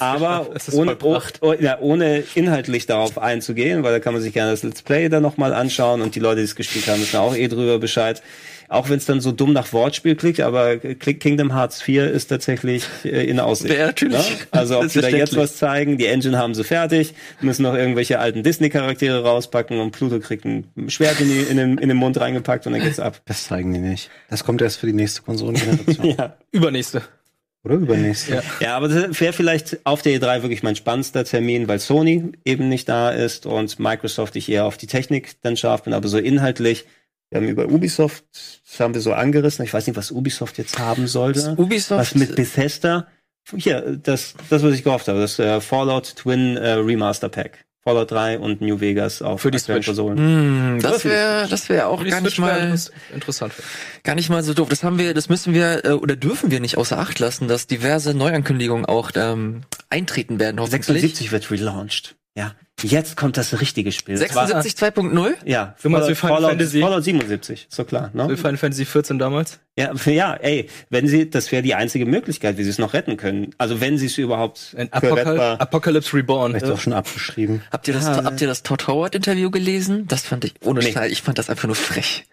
aber 0.00 0.46
ohne, 0.72 0.96
oh, 1.02 1.18
oh, 1.40 1.54
ja, 1.58 1.78
ohne 1.80 2.22
inhaltlich 2.34 2.86
darauf 2.86 3.18
einzugehen, 3.18 3.82
weil 3.82 3.92
da 3.92 4.00
kann 4.00 4.12
man 4.14 4.22
sich 4.22 4.32
gerne 4.32 4.50
das 4.50 4.62
Let's 4.62 4.82
Play 4.82 5.08
dann 5.08 5.22
nochmal 5.22 5.52
anschauen 5.52 6.00
und 6.02 6.14
die 6.14 6.20
Leute, 6.20 6.38
die 6.38 6.44
es 6.44 6.56
gespielt 6.56 6.86
haben, 6.88 7.00
wissen 7.00 7.16
auch 7.18 7.34
eh 7.36 7.48
drüber 7.48 7.78
Bescheid. 7.78 8.22
Auch 8.72 8.88
wenn 8.88 8.96
es 8.96 9.04
dann 9.04 9.20
so 9.20 9.32
dumm 9.32 9.52
nach 9.52 9.72
Wortspiel 9.74 10.16
klickt, 10.16 10.40
aber 10.40 10.78
Kingdom 10.78 11.54
Hearts 11.54 11.82
4 11.82 12.10
ist 12.10 12.28
tatsächlich 12.28 12.84
äh, 13.04 13.28
in 13.28 13.38
Aussicht. 13.38 13.74
Ja, 13.74 13.86
natürlich. 13.86 14.16
Ne? 14.16 14.46
Also 14.50 14.80
ob 14.80 14.88
sie 14.88 15.02
da 15.02 15.08
jetzt 15.08 15.36
was 15.36 15.58
zeigen, 15.58 15.98
die 15.98 16.06
Engine 16.06 16.38
haben 16.38 16.54
sie 16.54 16.64
fertig, 16.64 17.12
müssen 17.42 17.64
noch 17.64 17.74
irgendwelche 17.74 18.18
alten 18.18 18.42
Disney-Charaktere 18.42 19.22
rauspacken 19.24 19.78
und 19.78 19.90
Pluto 19.90 20.20
kriegt 20.20 20.46
ein 20.46 20.64
Schwert 20.88 21.20
in, 21.20 21.28
die, 21.28 21.40
in, 21.40 21.58
den, 21.58 21.76
in 21.76 21.88
den 21.88 21.98
Mund 21.98 22.18
reingepackt 22.18 22.66
und 22.66 22.72
dann 22.72 22.80
geht's 22.80 22.98
ab. 22.98 23.20
Das 23.26 23.44
zeigen 23.44 23.74
die 23.74 23.80
nicht. 23.80 24.10
Das 24.30 24.42
kommt 24.42 24.62
erst 24.62 24.78
für 24.78 24.86
die 24.86 24.94
nächste 24.94 25.20
Konsolengeneration. 25.22 26.16
Ja. 26.18 26.36
Übernächste. 26.50 27.02
Oder 27.64 27.74
übernächste. 27.74 28.42
Ja, 28.60 28.76
aber 28.76 28.88
das 28.88 29.20
wäre 29.20 29.32
vielleicht 29.32 29.84
auf 29.84 30.02
der 30.02 30.18
E3 30.18 30.42
wirklich 30.42 30.62
mein 30.62 30.76
spannendster 30.76 31.24
Termin, 31.24 31.68
weil 31.68 31.78
Sony 31.78 32.32
eben 32.44 32.68
nicht 32.68 32.88
da 32.88 33.10
ist 33.10 33.46
und 33.46 33.78
Microsoft 33.78 34.34
ich 34.36 34.50
eher 34.50 34.64
auf 34.64 34.78
die 34.78 34.86
Technik 34.88 35.36
dann 35.42 35.56
scharf 35.56 35.84
bin, 35.84 35.92
aber 35.92 36.08
so 36.08 36.18
inhaltlich. 36.18 36.86
Wir 37.32 37.40
haben 37.40 37.48
über 37.48 37.64
Ubisoft, 37.66 38.24
das 38.70 38.78
haben 38.78 38.92
wir 38.92 39.00
so 39.00 39.14
angerissen. 39.14 39.64
Ich 39.64 39.72
weiß 39.72 39.86
nicht, 39.86 39.96
was 39.96 40.10
Ubisoft 40.10 40.58
jetzt 40.58 40.78
haben 40.78 41.06
sollte. 41.06 41.54
Ubisoft. 41.56 41.98
Was 42.00 42.14
mit 42.14 42.34
Bethesda? 42.36 43.06
Hier, 43.56 43.98
das, 44.02 44.34
das, 44.50 44.62
was 44.62 44.74
ich 44.74 44.84
gehofft 44.84 45.08
habe, 45.08 45.18
das 45.18 45.38
äh, 45.38 45.60
Fallout 45.62 46.14
Twin 46.16 46.56
äh, 46.58 46.72
Remaster 46.72 47.28
Pack. 47.30 47.64
Fallout 47.84 48.10
3 48.12 48.38
und 48.38 48.60
New 48.60 48.80
Vegas 48.80 49.22
auf 49.22 49.40
Für 49.40 49.50
die 49.50 49.58
Switch. 49.58 49.86
Konsolen. 49.86 50.16
Hm, 50.18 50.78
Das 50.82 51.04
wäre, 51.04 51.48
das 51.48 51.68
wäre 51.68 51.86
auch 51.86 52.04
gar 52.04 52.20
nicht 52.20 52.38
mal, 52.38 52.60
interess- 52.60 52.92
interessant. 53.12 53.52
gar 54.04 54.14
nicht 54.14 54.28
mal 54.30 54.44
so 54.44 54.54
doof. 54.54 54.68
Das 54.68 54.84
haben 54.84 54.98
wir, 54.98 55.14
das 55.14 55.28
müssen 55.28 55.52
wir 55.54 55.84
äh, 55.84 55.88
oder 55.92 56.14
dürfen 56.14 56.50
wir 56.52 56.60
nicht 56.60 56.76
außer 56.78 56.96
Acht 56.98 57.18
lassen, 57.18 57.48
dass 57.48 57.66
diverse 57.66 58.14
Neuankündigungen 58.14 58.84
auch 58.86 59.10
ähm, 59.16 59.62
eintreten 59.90 60.38
werden. 60.38 60.60
Hoffentlich. 60.60 60.86
76 61.00 61.32
wird 61.32 61.50
relaunched. 61.50 62.14
Ja, 62.34 62.54
jetzt 62.82 63.16
kommt 63.18 63.36
das 63.36 63.60
richtige 63.60 63.92
Spiel. 63.92 64.18
Das 64.18 64.34
war- 64.34 64.46
76 64.46 64.74
2.0. 64.74 65.34
Ja, 65.44 65.74
meinst 65.90 66.08
wie 66.08 66.14
Fallout, 66.14 66.16
Final 66.16 66.16
Fallout, 66.16 66.50
Fantasy? 66.50 66.80
Fallout 66.80 67.04
77, 67.04 67.66
so 67.68 67.84
klar. 67.84 68.10
Wie 68.14 68.18
Ne? 68.18 68.36
Final 68.38 68.56
Fantasy 68.56 68.84
14 68.86 69.18
damals? 69.18 69.58
Ja, 69.78 69.92
ja, 70.06 70.32
ey, 70.34 70.68
wenn 70.88 71.06
sie, 71.06 71.28
das 71.28 71.52
wäre 71.52 71.62
die 71.62 71.74
einzige 71.74 72.06
Möglichkeit, 72.06 72.56
wie 72.56 72.64
sie 72.64 72.70
es 72.70 72.78
noch 72.78 72.94
retten 72.94 73.18
können. 73.18 73.50
Also 73.58 73.82
wenn 73.82 73.98
sie 73.98 74.06
es 74.06 74.16
überhaupt 74.16 74.74
Ein 74.78 74.88
für 74.88 74.94
Apocal 74.94 75.24
rettbar- 75.38 75.60
Apocalypse 75.60 76.16
Reborn. 76.16 76.52
Vielleicht 76.52 76.72
auch 76.72 76.80
schon 76.80 76.94
abgeschrieben. 76.94 77.62
Habt 77.70 77.86
ihr 77.88 77.94
das, 77.94 78.04
Ja, 78.06 78.24
habt 78.24 78.40
ihr 78.40 78.48
das 78.48 78.62
Todd 78.62 78.86
Howard 78.88 79.14
Interview 79.14 79.50
gelesen? 79.50 80.06
Das 80.08 80.22
fand 80.22 80.46
ich 80.46 80.54
ohne 80.64 80.80
Nee. 80.80 80.92
Scheiß, 80.92 81.12
ich 81.12 81.20
fand 81.20 81.38
das 81.38 81.50
einfach 81.50 81.66
nur 81.66 81.76
frech. 81.76 82.24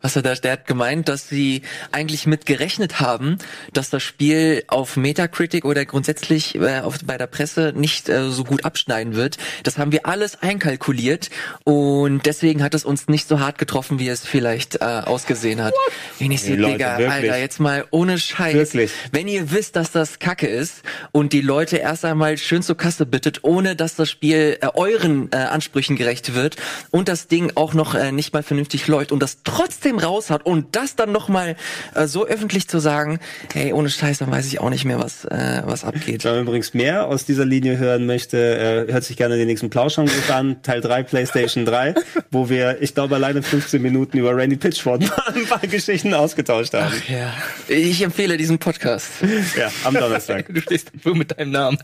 Was 0.00 0.16
er 0.16 0.22
da, 0.22 0.34
der 0.34 0.52
hat 0.52 0.66
gemeint, 0.66 1.08
dass 1.08 1.28
sie 1.28 1.62
eigentlich 1.92 2.26
mit 2.26 2.46
gerechnet 2.46 3.00
haben, 3.00 3.38
dass 3.72 3.90
das 3.90 4.02
Spiel 4.02 4.64
auf 4.68 4.96
Metacritic 4.96 5.64
oder 5.64 5.84
grundsätzlich 5.84 6.54
äh, 6.54 6.80
auf, 6.80 6.98
bei 7.04 7.18
der 7.18 7.26
Presse 7.26 7.72
nicht 7.74 8.08
äh, 8.08 8.30
so 8.30 8.44
gut 8.44 8.64
abschneiden 8.64 9.14
wird. 9.14 9.38
Das 9.62 9.78
haben 9.78 9.92
wir 9.92 10.06
alles 10.06 10.42
einkalkuliert 10.42 11.30
und 11.64 12.26
deswegen 12.26 12.62
hat 12.62 12.74
es 12.74 12.84
uns 12.84 13.08
nicht 13.08 13.28
so 13.28 13.40
hart 13.40 13.58
getroffen, 13.58 13.98
wie 13.98 14.08
es 14.08 14.24
vielleicht 14.24 14.76
äh, 14.76 14.84
ausgesehen 14.84 15.62
hat. 15.62 15.74
Wenn 16.18 16.30
ich 16.30 16.42
sehe, 16.42 16.56
Leute, 16.56 16.78
Digga, 16.78 16.98
wirklich. 16.98 17.10
Alter, 17.10 17.38
jetzt 17.38 17.60
mal 17.60 17.84
ohne 17.90 18.18
Scheiß. 18.18 18.54
Wirklich. 18.54 18.92
Wenn 19.12 19.28
ihr 19.28 19.50
wisst, 19.50 19.76
dass 19.76 19.90
das 19.90 20.18
Kacke 20.18 20.46
ist 20.46 20.82
und 21.12 21.32
die 21.32 21.40
Leute 21.40 21.78
erst 21.78 22.04
einmal 22.04 22.38
schön 22.38 22.62
zur 22.62 22.76
Kasse 22.76 23.06
bittet, 23.06 23.44
ohne 23.44 23.76
dass 23.76 23.96
das 23.96 24.10
Spiel 24.10 24.58
äh, 24.60 24.68
euren 24.74 25.30
äh, 25.32 25.36
Ansprüchen 25.36 25.96
gerecht 25.96 26.34
wird 26.34 26.56
und 26.90 27.08
das 27.08 27.26
Ding 27.28 27.52
auch 27.54 27.74
noch 27.74 27.94
äh, 27.94 28.12
nicht 28.12 28.32
mal 28.32 28.42
vernünftig 28.42 28.86
läuft 28.86 29.12
und 29.12 29.20
das 29.20 29.38
trotzdem 29.44 29.87
raus 29.96 30.30
hat 30.30 30.44
und 30.44 30.74
das 30.76 30.96
dann 30.96 31.12
noch 31.12 31.28
mal 31.28 31.56
äh, 31.94 32.06
so 32.06 32.26
öffentlich 32.26 32.68
zu 32.68 32.78
sagen, 32.78 33.20
hey, 33.52 33.72
ohne 33.72 33.88
Scheiß, 33.88 34.18
dann 34.18 34.30
weiß 34.30 34.46
ich 34.46 34.60
auch 34.60 34.70
nicht 34.70 34.84
mehr, 34.84 34.98
was 34.98 35.24
äh, 35.24 35.62
was 35.64 35.84
abgeht. 35.84 36.24
Wenn 36.24 36.32
man 36.32 36.42
übrigens 36.42 36.74
mehr 36.74 37.06
aus 37.06 37.24
dieser 37.24 37.44
Linie 37.44 37.78
hören 37.78 38.06
möchte, 38.06 38.86
äh, 38.88 38.92
hört 38.92 39.04
sich 39.04 39.16
gerne 39.16 39.36
den 39.36 39.46
nächsten 39.46 39.70
Plauschangriff 39.70 40.30
an, 40.30 40.62
Teil 40.62 40.80
3 40.80 41.02
PlayStation 41.04 41.64
3, 41.64 41.94
wo 42.30 42.48
wir, 42.48 42.82
ich 42.82 42.94
glaube, 42.94 43.14
alleine 43.14 43.42
15 43.42 43.80
Minuten 43.80 44.18
über 44.18 44.36
Randy 44.36 44.56
Pitchford 44.56 45.02
ein 45.34 45.46
paar 45.46 45.60
Geschichten 45.60 46.14
ausgetauscht 46.14 46.74
haben. 46.74 46.94
Ja. 47.08 47.32
Ich 47.68 48.02
empfehle 48.02 48.36
diesen 48.36 48.58
Podcast. 48.58 49.08
Ja, 49.56 49.70
am 49.84 49.94
Donnerstag. 49.94 50.46
Du 50.58 50.62
stehst 50.62 50.90
nur 51.04 51.14
mit 51.14 51.38
deinem 51.38 51.52
Namen. 51.52 51.78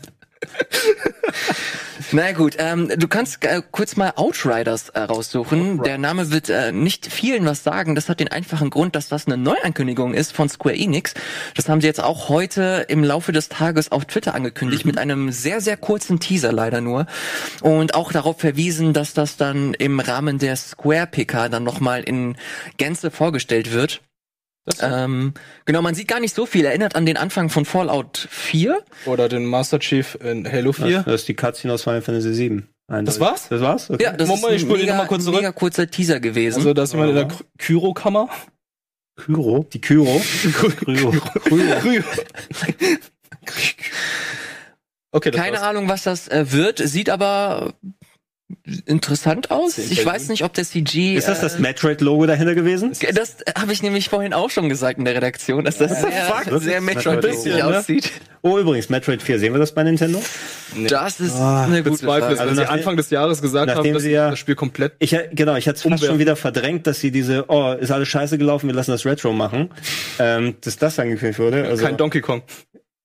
Na 2.11 2.31
gut, 2.33 2.55
ähm, 2.59 2.91
du 2.95 3.07
kannst 3.07 3.43
äh, 3.45 3.61
kurz 3.71 3.95
mal 3.95 4.13
Outriders 4.15 4.89
äh, 4.89 4.99
raussuchen. 4.99 5.81
Der 5.83 5.97
Name 5.97 6.31
wird 6.31 6.49
äh, 6.49 6.71
nicht 6.71 7.11
vielen 7.11 7.45
was 7.45 7.63
sagen. 7.63 7.95
Das 7.95 8.09
hat 8.09 8.19
den 8.19 8.27
einfachen 8.27 8.69
Grund, 8.69 8.95
dass 8.95 9.09
das 9.09 9.25
eine 9.25 9.37
Neuankündigung 9.37 10.13
ist 10.13 10.31
von 10.31 10.47
Square 10.49 10.75
Enix. 10.75 11.13
Das 11.55 11.67
haben 11.67 11.81
sie 11.81 11.87
jetzt 11.87 12.03
auch 12.03 12.29
heute 12.29 12.85
im 12.89 13.03
Laufe 13.03 13.31
des 13.31 13.49
Tages 13.49 13.91
auf 13.91 14.05
Twitter 14.05 14.35
angekündigt 14.35 14.85
mit 14.85 14.97
einem 14.97 15.31
sehr, 15.31 15.61
sehr 15.61 15.77
kurzen 15.77 16.19
Teaser 16.19 16.51
leider 16.51 16.81
nur. 16.81 17.07
Und 17.61 17.95
auch 17.95 18.11
darauf 18.11 18.39
verwiesen, 18.39 18.93
dass 18.93 19.13
das 19.13 19.37
dann 19.37 19.73
im 19.73 19.99
Rahmen 19.99 20.37
der 20.37 20.55
Square 20.55 21.07
PK 21.07 21.49
dann 21.49 21.63
nochmal 21.63 22.03
in 22.03 22.35
Gänze 22.77 23.09
vorgestellt 23.09 23.71
wird. 23.71 24.01
Ähm, 24.81 25.33
genau, 25.65 25.81
man 25.81 25.93
sieht 25.95 26.07
gar 26.07 26.19
nicht 26.19 26.35
so 26.35 26.45
viel. 26.45 26.65
Erinnert 26.65 26.95
an 26.95 27.05
den 27.05 27.17
Anfang 27.17 27.49
von 27.49 27.65
Fallout 27.65 28.27
4. 28.31 28.79
Oder 29.05 29.29
den 29.29 29.45
Master 29.45 29.79
Chief 29.79 30.17
in 30.23 30.51
Halo 30.51 30.73
4. 30.73 31.03
Das 31.03 31.21
ist 31.21 31.27
die 31.27 31.35
Cutscene 31.35 31.73
aus 31.73 31.83
Final 31.83 32.01
Fantasy 32.01 32.35
VII. 32.37 32.63
Das 33.03 33.19
war's? 33.19 33.47
Das 33.49 33.61
war's? 33.61 33.89
Okay. 33.89 34.03
Ja, 34.03 34.11
das 34.13 34.27
Moment, 34.27 34.49
ich 34.55 34.63
ist 34.63 34.69
ein 34.69 34.75
ihn 34.75 34.81
mega, 34.81 35.05
kurz 35.05 35.23
zurück. 35.23 35.37
mega 35.37 35.51
kurzer 35.51 35.89
Teaser 35.89 36.19
gewesen. 36.19 36.57
Also 36.57 36.73
da 36.73 36.83
ist 36.83 36.93
jemand 36.93 37.09
in 37.11 37.15
der 37.15 37.27
Ky- 37.27 37.43
Kyro-Kammer. 37.57 38.29
Kyro. 39.17 39.65
Die 39.71 39.81
Kyro. 39.81 40.21
Kyro. 40.85 41.11
Kyro. 41.11 42.03
Okay, 45.11 45.31
das 45.31 45.39
Keine 45.41 45.57
war's. 45.57 45.63
Ahnung, 45.67 45.87
was 45.87 46.03
das 46.03 46.27
äh, 46.27 46.51
wird, 46.51 46.79
sieht 46.79 47.09
aber 47.09 47.73
interessant 48.85 49.51
aus. 49.51 49.77
Ich 49.77 50.05
weiß 50.05 50.29
nicht, 50.29 50.43
ob 50.43 50.53
der 50.53 50.63
CG. 50.65 51.15
Ist 51.15 51.27
das 51.27 51.41
das 51.41 51.55
äh, 51.55 51.61
Metroid-Logo 51.61 52.25
dahinter 52.25 52.55
gewesen? 52.55 52.93
das 53.13 53.37
habe 53.57 53.73
ich 53.73 53.81
nämlich 53.81 54.09
vorhin 54.09 54.33
auch 54.33 54.49
schon 54.49 54.69
gesagt 54.69 54.97
in 54.99 55.05
der 55.05 55.15
Redaktion, 55.15 55.65
dass 55.65 55.77
das 55.77 56.01
sehr, 56.01 56.11
fuck? 56.11 56.61
sehr 56.61 56.81
Metroid- 56.81 57.21
Metroid-mäßig 57.21 57.55
ne? 57.55 57.65
aussieht. 57.79 58.11
Oh, 58.41 58.59
übrigens, 58.59 58.89
Metroid 58.89 59.23
4, 59.23 59.39
sehen 59.39 59.53
wir 59.53 59.59
das 59.59 59.73
bei 59.73 59.81
Nintendo? 59.83 60.21
Das 60.87 61.19
ist 61.19 61.35
eine 61.35 61.81
gute 61.83 62.05
Frage. 62.05 62.37
wenn 62.37 62.55
sie 62.55 62.65
Anfang 62.69 62.95
des 62.97 63.09
Jahres 63.09 63.41
gesagt 63.41 63.69
haben, 63.69 63.77
nachdem 63.77 63.93
dass 63.95 64.03
sie 64.03 64.11
ja- 64.11 64.29
das 64.31 64.39
Spiel 64.39 64.55
komplett 64.55 64.93
Ich, 64.99 65.15
genau, 65.31 65.55
ich 65.55 65.67
hatte 65.67 65.77
es 65.77 65.81
fast 65.81 65.85
Umwerfen. 65.85 66.07
schon 66.07 66.19
wieder 66.19 66.35
verdrängt, 66.35 66.85
dass 66.85 66.99
sie 66.99 67.09
diese, 67.11 67.45
oh, 67.47 67.73
ist 67.73 67.91
alles 67.91 68.07
scheiße 68.07 68.37
gelaufen, 68.37 68.67
wir 68.67 68.75
lassen 68.75 68.91
das 68.91 69.05
Retro 69.05 69.33
machen, 69.33 69.69
ähm, 70.19 70.55
dass 70.61 70.77
das 70.77 70.99
angekündigt 70.99 71.39
wurde. 71.39 71.63
Also, 71.65 71.83
kein 71.83 71.97
Donkey 71.97 72.21
Kong. 72.21 72.43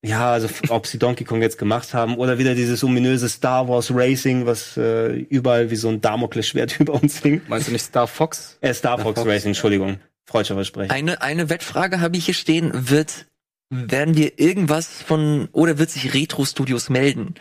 Ja, 0.02 0.32
also 0.32 0.48
ob 0.70 0.86
sie 0.86 0.98
Donkey 0.98 1.24
Kong 1.24 1.42
jetzt 1.42 1.58
gemacht 1.58 1.92
haben 1.92 2.16
oder 2.16 2.38
wieder 2.38 2.54
dieses 2.54 2.82
ominöse 2.82 3.28
Star 3.28 3.68
Wars 3.68 3.90
Racing, 3.94 4.46
was 4.46 4.76
äh, 4.76 5.12
überall 5.12 5.70
wie 5.70 5.76
so 5.76 5.88
ein 5.88 6.00
Damoklesschwert 6.00 6.80
über 6.80 6.94
uns 6.94 7.20
hing. 7.20 7.42
Meinst 7.48 7.68
du 7.68 7.72
nicht 7.72 7.84
Star 7.84 8.06
Fox? 8.06 8.56
Äh, 8.62 8.72
Star 8.72 8.98
Fox 8.98 9.24
Racing, 9.24 9.50
Entschuldigung. 9.50 9.98
Freudscher 10.24 10.54
Versprechen. 10.54 10.90
Eine, 10.90 11.22
eine 11.22 11.50
Wettfrage 11.50 12.00
habe 12.00 12.16
ich 12.16 12.24
hier 12.24 12.34
stehen. 12.34 12.70
Wird, 12.88 13.26
werden 13.68 14.16
wir 14.16 14.38
irgendwas 14.38 15.02
von, 15.02 15.48
oder 15.52 15.78
wird 15.78 15.90
sich 15.90 16.14
Retro 16.14 16.44
Studios 16.44 16.88
melden? 16.88 17.34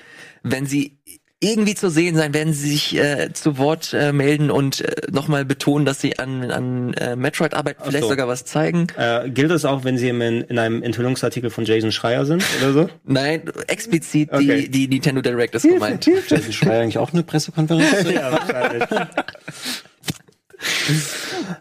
Wenn 0.44 0.66
sie 0.66 0.99
irgendwie 1.42 1.74
zu 1.74 1.90
sehen 1.90 2.18
sein, 2.18 2.34
werden 2.34 2.54
sie 2.54 2.72
sich 2.72 2.98
äh, 2.98 3.32
zu 3.32 3.58
Wort 3.58 3.94
äh, 3.94 4.12
melden 4.12 4.52
und 4.52 4.82
äh, 4.82 5.10
nochmal 5.10 5.46
betonen, 5.46 5.86
dass 5.86 6.02
sie 6.02 6.20
an, 6.20 6.52
an 6.52 6.94
äh, 6.96 7.16
Metroid 7.16 7.54
arbeiten, 7.54 7.82
vielleicht 7.84 8.04
so. 8.04 8.10
sogar 8.10 8.28
was 8.28 8.44
zeigen. 8.44 8.88
Äh, 8.98 9.30
gilt 9.30 9.50
das 9.50 9.64
auch, 9.64 9.86
wenn 9.86 9.98
sie 9.98 10.10
in, 10.10 10.20
in 10.22 10.60
einem 10.60 10.84
Enthüllungsartikel 10.84 11.50
von 11.50 11.64
Jason 11.64 11.94
Schreier 11.94 12.26
sind 12.26 12.44
oder 12.62 12.74
so? 12.74 12.90
Nein, 13.06 13.44
explizit 13.68 14.34
Okay. 14.34 14.64
die, 14.64 14.70
die 14.70 14.88
Nintendo 14.90 15.22
Direct 15.22 15.56
ist 15.56 15.64
gemeint. 15.64 16.06
Jason 16.06 16.52
Schreier 16.52 16.82
eigentlich 16.82 16.98
auch 16.98 17.14
eine 17.14 17.24
Pressekonferenz? 17.24 18.04
ja, 18.14 18.32
wahrscheinlich. 18.32 18.84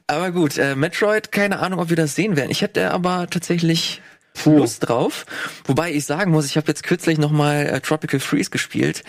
Aber 0.08 0.32
gut, 0.32 0.58
äh, 0.58 0.74
Metroid, 0.74 1.30
keine 1.30 1.60
Ahnung, 1.60 1.78
ob 1.78 1.88
wir 1.88 1.96
das 1.96 2.16
sehen 2.16 2.36
werden. 2.36 2.50
Ich 2.50 2.62
hätte 2.62 2.90
aber 2.90 3.28
tatsächlich 3.30 4.02
Lust 4.44 4.88
drauf. 4.88 5.26
Wobei 5.64 5.92
ich 5.92 6.04
sagen 6.04 6.30
muss, 6.30 6.46
ich 6.46 6.56
habe 6.56 6.68
jetzt 6.68 6.82
kürzlich 6.82 7.18
nochmal 7.18 7.66
äh, 7.66 7.80
Tropical 7.80 8.20
Freeze 8.20 8.50
gespielt. 8.50 9.02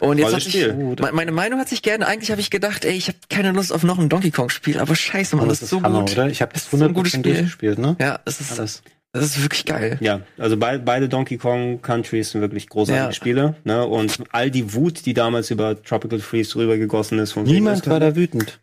Und 0.00 0.18
jetzt 0.18 0.34
hat 0.34 0.42
sich, 0.42 0.68
meine 1.12 1.32
Meinung 1.32 1.58
hat 1.58 1.68
sich 1.68 1.82
gerne, 1.82 2.06
eigentlich 2.06 2.30
habe 2.30 2.40
ich 2.40 2.50
gedacht, 2.50 2.84
ey, 2.84 2.92
ich 2.94 3.08
habe 3.08 3.18
keine 3.28 3.52
Lust 3.52 3.72
auf 3.72 3.82
noch 3.82 3.98
ein 3.98 4.08
Donkey 4.08 4.30
Kong 4.30 4.48
Spiel, 4.50 4.78
aber 4.78 4.94
scheiße, 4.94 5.36
Mann, 5.36 5.48
das, 5.48 5.62
ist 5.62 5.70
so 5.70 5.82
Hammer, 5.82 6.00
gut. 6.00 6.12
oder? 6.12 6.28
Ich 6.28 6.40
habe 6.42 6.52
das 6.52 6.70
so 6.70 6.76
ein 6.76 6.82
100% 6.82 6.92
gutes 6.92 7.12
Spiel. 7.12 7.22
durchgespielt, 7.22 7.78
ne? 7.78 7.96
Ja, 8.00 8.20
das 8.24 8.40
ist, 8.40 8.58
Alles. 8.58 8.82
das 9.12 9.24
ist 9.24 9.42
wirklich 9.42 9.64
geil. 9.64 9.98
Ja, 10.00 10.20
also 10.38 10.56
bei, 10.56 10.78
beide 10.78 11.08
Donkey 11.08 11.36
Kong 11.36 11.82
Countries 11.82 12.30
sind 12.30 12.40
wirklich 12.40 12.68
großartige 12.68 13.06
Ja. 13.06 13.12
Spiele. 13.12 13.56
Ne? 13.64 13.84
Und 13.86 14.18
all 14.30 14.50
die 14.50 14.74
Wut, 14.74 15.04
die 15.06 15.14
damals 15.14 15.50
über 15.50 15.82
Tropical 15.82 16.20
Freeze 16.20 16.56
rübergegossen 16.56 17.18
ist, 17.18 17.32
von 17.32 17.42
Niemand 17.44 17.80
das 17.80 17.90
war 17.90 18.00
da 18.00 18.14
wütend. 18.14 18.60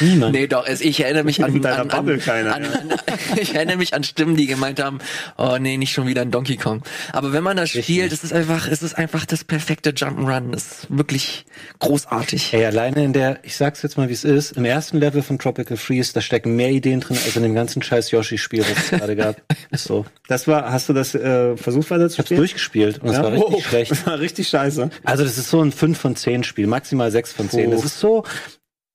Niemand. 0.00 0.32
Nee, 0.34 0.46
doch, 0.46 0.66
es, 0.66 0.80
ich 0.80 1.00
erinnere 1.00 1.24
mich 1.24 1.42
an, 1.42 1.64
an, 1.64 1.80
an, 1.80 1.88
Bubble 1.88 2.18
keiner, 2.18 2.54
an, 2.54 2.64
an 2.64 2.92
ich 3.40 3.54
erinnere 3.54 3.76
mich 3.76 3.94
an 3.94 4.04
Stimmen, 4.04 4.36
die 4.36 4.46
gemeint 4.46 4.82
haben, 4.82 4.98
oh 5.38 5.56
nee, 5.60 5.76
nicht 5.76 5.92
schon 5.92 6.06
wieder 6.06 6.22
ein 6.22 6.30
Donkey 6.30 6.56
Kong. 6.56 6.82
Aber 7.12 7.32
wenn 7.32 7.42
man 7.42 7.56
das 7.56 7.70
spielt, 7.70 8.12
es 8.12 8.24
ist 8.24 8.32
einfach, 8.32 8.68
es 8.68 8.82
ist 8.82 8.94
einfach 8.94 9.24
das 9.24 9.44
perfekte 9.44 9.90
Jump'n'Run. 9.90 10.50
Das 10.52 10.62
ist 10.64 10.86
wirklich 10.88 11.44
großartig. 11.78 12.52
Ey, 12.54 12.64
alleine 12.64 13.04
in 13.04 13.12
der, 13.12 13.38
ich 13.42 13.56
sag's 13.56 13.82
jetzt 13.82 13.96
mal, 13.96 14.08
wie 14.08 14.12
es 14.12 14.24
ist, 14.24 14.52
im 14.52 14.64
ersten 14.64 14.98
Level 14.98 15.22
von 15.22 15.38
Tropical 15.38 15.76
Freeze, 15.76 16.12
da 16.12 16.20
stecken 16.20 16.56
mehr 16.56 16.70
Ideen 16.70 17.00
drin 17.00 17.18
als 17.24 17.36
in 17.36 17.42
dem 17.42 17.54
ganzen 17.54 17.82
scheiß 17.82 18.10
Yoshi-Spiel, 18.10 18.60
was 18.62 18.84
es 18.84 18.90
gerade 18.90 19.16
gab. 19.16 19.36
Ist 19.70 19.84
so. 19.88 20.04
Das 20.28 20.48
war, 20.48 20.70
hast 20.72 20.88
du 20.88 20.92
das 20.92 21.14
äh, 21.14 21.56
versucht 21.56 21.90
weiter 21.90 22.08
zu 22.08 22.14
Ich 22.14 22.18
hab's 22.18 22.28
spielen? 22.28 22.38
durchgespielt 22.38 22.98
und 23.02 23.10
es 23.10 23.18
war 23.18 23.32
richtig 23.32 23.54
Oh, 23.56 23.60
schlecht. 23.68 23.90
Das 23.90 24.06
war 24.06 24.18
richtig 24.18 24.48
scheiße. 24.48 24.90
Also 25.04 25.24
das 25.24 25.38
ist 25.38 25.50
so 25.50 25.60
ein 25.60 25.70
5 25.72 25.98
von 25.98 26.16
10 26.16 26.44
Spiel, 26.44 26.66
maximal 26.66 27.10
6 27.10 27.32
von 27.32 27.50
10. 27.50 27.66
Puh. 27.66 27.70
Das 27.76 27.84
ist 27.84 28.00
so 28.00 28.24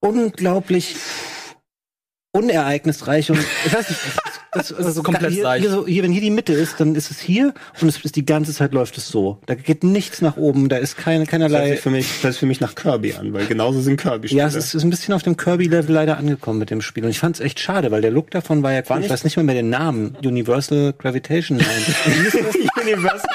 unglaublich 0.02 0.96
unereignisreich 2.32 3.32
und 3.32 3.40
ich 3.66 3.74
weiß 3.74 3.90
nicht, 3.90 4.02
das, 4.52 4.70
das, 4.76 4.96
ist 4.98 5.04
komplett 5.04 5.32
hier, 5.32 5.44
leicht. 5.44 5.62
hier, 5.64 5.72
so, 5.72 5.86
hier, 5.86 6.02
wenn 6.04 6.12
hier 6.12 6.22
die 6.22 6.32
Mitte 6.32 6.54
ist, 6.54 6.80
dann 6.80 6.96
ist 6.96 7.12
es 7.12 7.20
hier 7.20 7.54
und 7.82 7.88
es 7.88 8.04
ist 8.04 8.16
die 8.16 8.26
ganze 8.26 8.52
Zeit 8.54 8.74
läuft 8.74 8.98
es 8.98 9.08
so. 9.08 9.38
Da 9.46 9.54
geht 9.56 9.84
nichts 9.84 10.22
nach 10.22 10.38
oben, 10.38 10.70
da 10.70 10.78
ist 10.78 10.98
keine, 10.98 11.26
Das 11.26 11.32
hört 11.34 11.42
keinerlei. 11.42 11.72
sich 11.72 11.80
für 11.82 11.92
mich, 11.92 12.08
das 12.08 12.24
hört 12.24 12.36
für 12.38 12.46
mich 12.48 12.60
nach 12.60 12.74
Kirby 12.74 13.14
an, 13.14 13.32
weil 13.34 13.46
genauso 13.46 13.80
sind 13.82 13.98
Kirby-Spiele. 14.02 14.42
Ja, 14.42 14.48
es 14.48 14.56
ist, 14.56 14.74
ist 14.74 14.84
ein 14.84 14.90
bisschen 14.90 15.14
auf 15.14 15.22
dem 15.22 15.38
Kirby-Level 15.38 15.94
leider 15.94 16.18
angekommen 16.18 16.58
mit 16.60 16.72
dem 16.72 16.82
Spiel. 16.82 17.04
Und 17.04 17.12
ich 17.12 17.20
fand 17.20 17.36
es 17.36 17.42
echt 17.42 17.60
schade, 17.60 17.92
weil 17.92 18.02
der 18.02 18.12
Look 18.12 18.32
davon 18.32 18.64
war 18.64 18.74
ja 18.74 18.80
cool. 18.90 18.96
Ich 18.98 19.02
nicht- 19.04 19.10
weiß 19.12 19.24
nicht 19.24 19.38
mehr 19.38 19.44
mehr 19.44 19.56
den 19.56 19.70
Namen. 19.70 20.16
Universal 20.24 20.94
Gravitation 20.98 21.60
Line. 21.60 21.70
Universal, 22.82 23.30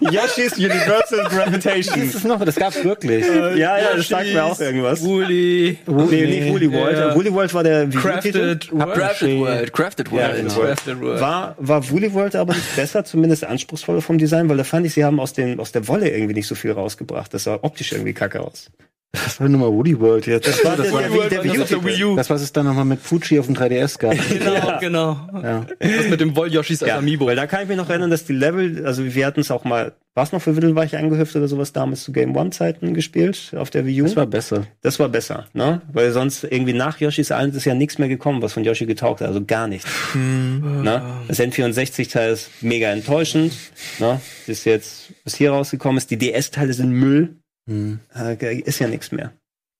Yoshi's 0.00 0.56
Universal 0.58 1.24
Gravitation. 1.28 2.00
das 2.06 2.14
ist 2.14 2.24
noch, 2.24 2.44
das 2.44 2.56
gab's 2.56 2.82
wirklich. 2.82 3.24
ja, 3.26 3.78
ja, 3.78 3.96
das 3.96 4.08
sagt 4.08 4.26
mir 4.32 4.44
auch 4.44 4.58
irgendwas. 4.58 5.02
Woolly. 5.02 5.78
Nee, 5.86 6.26
nicht 6.26 6.48
Woolly 6.52 6.72
World. 6.72 6.98
Ja. 6.98 7.14
Woolly 7.14 7.32
World 7.32 7.54
war 7.54 7.62
der. 7.62 7.88
Crafted 7.88 8.34
World. 8.72 8.94
Crafted 8.94 9.38
World, 9.38 9.72
Crafted 9.72 10.12
Ja, 10.12 10.23
World. 10.32 10.48
Crafted 10.68 11.00
World. 11.00 11.20
War, 11.20 11.54
war 11.58 11.90
Woolly 11.90 12.12
World 12.14 12.36
aber 12.36 12.54
nicht 12.54 12.76
besser, 12.76 13.04
zumindest 13.04 13.44
anspruchsvoller 13.44 14.00
vom 14.00 14.18
Design, 14.18 14.48
weil 14.48 14.56
da 14.56 14.64
fand 14.64 14.86
ich, 14.86 14.94
sie 14.94 15.04
haben 15.04 15.20
aus, 15.20 15.32
den, 15.32 15.60
aus 15.60 15.72
der 15.72 15.86
Wolle 15.88 16.08
irgendwie 16.10 16.34
nicht 16.34 16.46
so 16.46 16.54
viel 16.54 16.72
rausgebracht. 16.72 17.32
Das 17.34 17.44
sah 17.44 17.58
optisch 17.62 17.92
irgendwie 17.92 18.12
kacke 18.14 18.40
aus. 18.40 18.70
Das 19.12 19.38
war 19.40 19.48
nur 19.48 19.60
mal 19.60 19.70
Woody 19.72 19.98
World 20.00 20.26
jetzt. 20.26 20.48
Das 20.48 20.64
war 20.64 20.74
der- 20.76 20.86
der- 20.86 20.92
Woolly 20.92 21.02
der 21.04 21.12
World 21.12 21.32
das 21.32 21.38
auf 21.62 21.68
der 21.68 21.84
Wii-U-Titel. 21.84 21.86
Wii 21.86 22.04
U. 22.04 22.16
Das, 22.16 22.30
was 22.30 22.42
es 22.42 22.52
dann 22.52 22.66
nochmal 22.66 22.84
mit 22.84 23.00
Fuji 23.00 23.38
auf 23.38 23.46
dem 23.46 23.54
3DS 23.54 23.98
gab. 23.98 24.14
Genau, 24.28 24.78
genau. 24.80 25.40
ja. 25.42 25.66
Das 25.78 26.08
mit 26.08 26.20
dem 26.20 26.34
Woll-Yoshis 26.34 26.82
als 26.82 26.88
Ja, 26.88 26.98
Amiibo. 26.98 27.26
weil 27.26 27.36
da 27.36 27.46
kann 27.46 27.62
ich 27.62 27.68
mich 27.68 27.76
noch 27.76 27.88
erinnern, 27.88 28.10
dass 28.10 28.24
die 28.24 28.32
Level, 28.32 28.84
also 28.84 29.04
wir 29.04 29.24
hatten 29.26 29.38
es 29.40 29.52
auch 29.52 29.62
mal, 29.64 29.92
war 30.14 30.22
es 30.24 30.32
noch 30.32 30.40
für 30.40 30.56
Wittelweich 30.56 30.94
eingehüpft 30.96 31.34
oder 31.34 31.48
sowas 31.48 31.72
damals 31.72 32.04
zu 32.04 32.12
Game 32.12 32.36
One-Zeiten 32.36 32.94
gespielt 32.94 33.52
auf 33.56 33.70
der 33.70 33.84
Wii 33.84 34.02
U? 34.02 34.04
Das 34.04 34.16
war 34.16 34.26
besser. 34.26 34.66
Das 34.80 34.98
war 35.00 35.08
besser, 35.08 35.46
ne? 35.54 35.82
Weil 35.92 36.12
sonst 36.12 36.44
irgendwie 36.44 36.72
nach 36.72 37.00
Yoshi's 37.00 37.30
Island 37.30 37.54
ist 37.56 37.64
ja 37.64 37.74
nichts 37.74 37.98
mehr 37.98 38.08
gekommen, 38.08 38.40
was 38.40 38.52
von 38.52 38.62
Yoshi 38.64 38.86
getaugt 38.86 39.20
hat, 39.20 39.28
also 39.28 39.44
gar 39.44 39.66
nichts. 39.66 39.88
Ne? 40.14 41.02
Das 41.28 41.40
N64-Teil 41.40 42.32
ist 42.32 42.50
mega 42.62 42.90
enttäuschend, 42.90 43.52
ne? 43.98 44.20
Ist 44.46 44.64
jetzt, 44.64 45.12
was 45.24 45.34
hier 45.34 45.50
rausgekommen 45.50 45.98
ist, 45.98 46.10
die 46.10 46.16
DS-Teile 46.18 46.72
sind 46.74 46.90
Müll, 46.90 47.36
Hm. 47.66 47.98
äh, 48.14 48.58
ist 48.60 48.78
ja 48.78 48.88
nichts 48.88 49.10
mehr. 49.10 49.32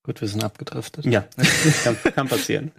Gut, 0.06 0.20
wir 0.20 0.28
sind 0.28 0.44
abgedriftet. 0.44 1.06
Ja, 1.06 1.24
kann, 1.84 1.96
kann 2.14 2.28
passieren. 2.28 2.72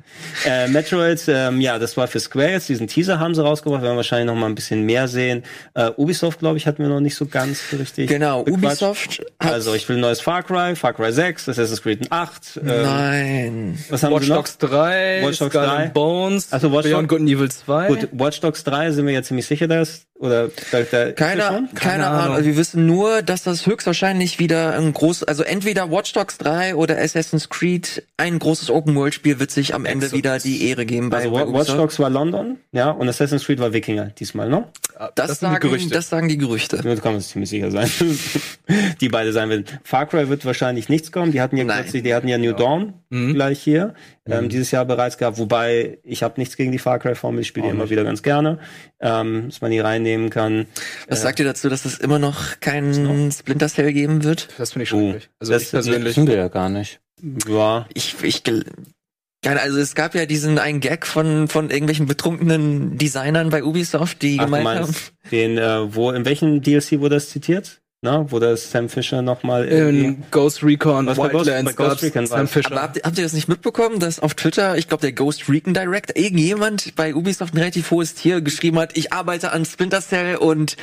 Äh, 0.46 0.68
Metroid, 0.68 1.24
ähm, 1.28 1.60
ja, 1.60 1.80
das 1.80 1.98
war 1.98 2.08
für 2.08 2.20
Square 2.20 2.52
jetzt. 2.52 2.70
Diesen 2.70 2.86
Teaser 2.88 3.18
haben 3.20 3.34
sie 3.34 3.42
rausgebracht. 3.44 3.82
Wir 3.82 3.88
werden 3.88 3.98
wahrscheinlich 3.98 4.28
noch 4.28 4.36
mal 4.40 4.46
ein 4.46 4.54
bisschen 4.54 4.84
mehr 4.84 5.08
sehen. 5.08 5.42
Äh, 5.74 5.90
Ubisoft, 5.98 6.38
glaube 6.38 6.58
ich, 6.58 6.68
hatten 6.68 6.84
wir 6.84 6.90
noch 6.90 7.00
nicht 7.00 7.16
so 7.16 7.26
ganz 7.26 7.72
so 7.72 7.78
richtig. 7.78 8.10
Genau, 8.10 8.44
bequatscht. 8.44 8.64
Ubisoft 8.84 9.26
Also, 9.40 9.74
ich 9.74 9.90
will 9.90 9.98
ein 9.98 10.02
neues 10.02 10.22
Far 10.22 10.44
Cry, 10.44 10.76
Far 10.76 10.94
Cry 10.94 11.12
6, 11.12 11.50
Assassin's 11.50 11.82
Creed 11.82 12.12
8. 12.12 12.60
Ähm, 12.64 12.66
nein. 12.84 13.80
was 13.90 14.04
haben 14.04 14.14
Watch? 14.14 14.28
Dogs 14.28 14.60
3, 14.60 15.22
Watch 15.24 15.40
Dogs 15.40 15.52
Skull 15.56 15.66
3. 15.66 15.76
and 15.86 15.94
Bones, 15.96 16.54
Also 16.54 16.72
Watch 16.72 16.84
Beyond 16.86 17.06
Dogs- 17.06 17.10
Good 17.10 17.20
and 17.22 17.30
Evil 17.30 17.50
2. 17.50 17.88
Gut, 17.88 18.10
Watch 18.12 18.40
Dogs 18.42 18.64
3 18.66 18.92
sind 18.92 19.08
wir 19.08 19.14
jetzt 19.16 19.30
ziemlich 19.30 19.48
sicher, 19.48 19.68
dass, 19.68 20.06
oder, 20.20 20.50
da, 20.72 20.82
da, 20.84 21.12
Keine, 21.14 21.42
schon? 21.42 21.70
keine, 21.74 22.06
Ahnung. 22.06 22.20
Ahnung. 22.22 22.36
Also 22.36 22.50
wir 22.50 22.58
wissen 22.58 22.86
nur, 22.86 23.24
dass 23.24 23.42
das 23.42 23.66
höchstwahrscheinlich 23.66 24.38
wieder 24.38 24.76
ein 24.78 24.94
groß, 24.94 25.24
also 25.24 25.42
entweder 25.42 25.90
Watch 25.90 26.14
Dogs 26.14 26.38
3 26.38 26.76
oder 26.76 26.96
Assassin's 27.00 27.15
Creed, 27.50 28.04
ein 28.18 28.40
großes 28.40 28.70
Open-World-Spiel 28.70 29.40
wird 29.40 29.52
sich 29.52 29.74
am 29.74 29.86
Ende 29.86 30.12
wieder 30.12 30.38
die 30.40 30.68
Ehre 30.68 30.86
geben 30.86 31.10
bei, 31.10 31.18
Also 31.20 31.32
bei 31.32 31.48
Wa- 31.48 31.54
Watch. 31.60 31.68
Dogs 31.76 32.00
war 32.00 32.10
London, 32.10 32.58
ja, 32.72 32.92
und 32.92 33.08
Assassin's 33.08 33.46
Creed 33.46 33.60
war 33.60 33.74
Wikinger 33.74 34.08
diesmal, 34.08 34.50
ne? 34.50 34.68
Das, 35.16 35.28
das 35.28 35.40
die 35.40 35.46
sagen, 35.46 35.60
Gerüchte. 35.60 35.90
das 35.90 36.10
sagen 36.10 36.28
die 36.30 36.38
Gerüchte. 36.38 36.78
Da 36.78 36.96
kann 36.96 37.14
man 37.14 37.22
sich 37.22 37.32
ziemlich 37.32 37.50
sicher 37.50 37.70
sein. 37.72 37.90
die 39.02 39.10
beide 39.10 39.34
sein 39.34 39.50
werden. 39.50 39.66
Far 39.84 40.06
Cry 40.08 40.30
wird 40.30 40.46
wahrscheinlich 40.46 40.88
nichts 40.90 41.12
kommen. 41.12 41.32
Die 41.32 41.42
hatten 41.42 41.58
ja 41.58 41.64
Nein. 41.66 41.84
kürzlich, 41.84 42.04
die 42.04 42.14
hatten 42.14 42.28
ja 42.28 42.38
New 42.38 42.54
Dawn 42.54 42.94
Mhm. 43.10 43.34
gleich 43.34 43.60
hier. 43.62 43.94
Ähm, 44.26 44.50
dieses 44.50 44.72
Jahr 44.72 44.86
bereits 44.86 45.18
gehabt. 45.18 45.38
Wobei, 45.38 46.00
ich 46.04 46.24
habe 46.24 46.40
nichts 46.40 46.56
gegen 46.58 46.72
die 46.72 46.80
Far 46.80 46.98
Cry 47.00 47.14
Formel. 47.16 47.42
Ich 47.42 47.48
spiele 47.48 47.68
die 47.68 47.72
immer 47.72 47.84
nicht. 47.84 47.92
wieder 47.92 48.04
ganz 48.04 48.24
gerne. 48.24 48.58
Ähm, 49.00 49.50
dass 49.50 49.62
man 49.62 49.72
die 49.72 49.80
reinnehmen 49.80 50.30
kann. 50.30 50.66
Was 51.08 51.22
sagt 51.22 51.40
ihr 51.40 51.46
dazu, 51.46 51.70
dass 51.70 51.86
es 51.86 52.00
immer 52.00 52.18
noch 52.18 52.60
keinen 52.62 53.32
Splinter 53.32 53.68
Cell 53.68 53.92
geben 53.94 54.24
wird? 54.24 54.48
Das 54.58 54.72
finde 54.74 54.84
ich 54.84 54.94
Oh, 54.94 54.98
schrecklich. 55.12 55.30
Also 55.40 55.54
das- 55.54 55.64
ich 55.64 55.72
persönlich. 55.72 56.06
Wissen 56.16 56.28
wir 56.28 56.36
ja 56.38 56.48
gar 56.48 56.70
nicht. 56.70 57.00
Ja. 57.48 57.88
Ich, 57.94 58.16
ich, 58.24 58.44
keine, 58.44 59.62
also 59.62 59.78
es 59.80 59.96
gab 59.96 60.16
ja 60.16 60.26
diesen 60.26 60.58
einen 60.60 60.80
Gag 60.80 61.06
von, 61.06 61.48
von 61.48 61.70
irgendwelchen 61.70 62.06
betrunkenen 62.08 62.98
Designern 62.98 63.50
bei 63.50 63.64
Ubisoft, 63.64 64.22
die 64.22 64.38
Ach, 64.40 64.46
du 64.46 64.52
gemeint 64.52 64.68
haben. 64.80 64.86
meinst 64.86 65.14
den, 65.32 65.58
äh, 65.58 65.94
wo, 65.96 66.12
in 66.12 66.26
welchem 66.26 66.62
DLC 66.62 67.00
wurde 67.00 67.16
das 67.16 67.30
zitiert? 67.30 67.82
Na, 68.02 68.30
wo 68.32 68.38
das 68.40 68.70
Sam 68.70 68.88
Fisher 68.90 69.24
nochmal. 69.24 69.66
In 69.68 70.24
Ghost 70.30 70.62
Recon, 70.64 71.08
Was 71.08 71.18
bei 71.18 71.30
Ghost- 71.30 71.46
Wildlands, 71.48 71.72
bei 71.72 71.76
Ghost 71.84 71.90
gab's 71.90 72.04
Recon 72.04 72.28
Sam. 72.28 72.48
Fisher. 72.48 72.72
Aber 72.72 72.82
habt, 72.84 72.98
ihr- 72.98 73.04
habt 73.04 73.18
ihr 73.18 73.24
das 73.24 73.34
nicht 73.34 73.48
mitbekommen, 73.48 74.00
dass 74.00 74.20
auf 74.20 74.36
Twitter, 74.36 74.78
ich 74.78 74.88
glaube 74.88 75.02
der 75.02 75.14
Ghost 75.14 75.50
Recon 75.50 75.74
Director, 75.74 76.16
irgendjemand 76.16 76.94
bei 76.96 77.16
Ubisoft 77.16 77.54
ein 77.56 77.58
relativ 77.58 77.90
hohes 77.90 78.14
Tier 78.14 78.42
geschrieben 78.42 78.78
hat, 78.78 78.96
ich 78.98 79.12
arbeite 79.14 79.52
an 79.54 79.66
Splinter 79.66 80.02
Cell 80.02 80.36
und 80.36 80.76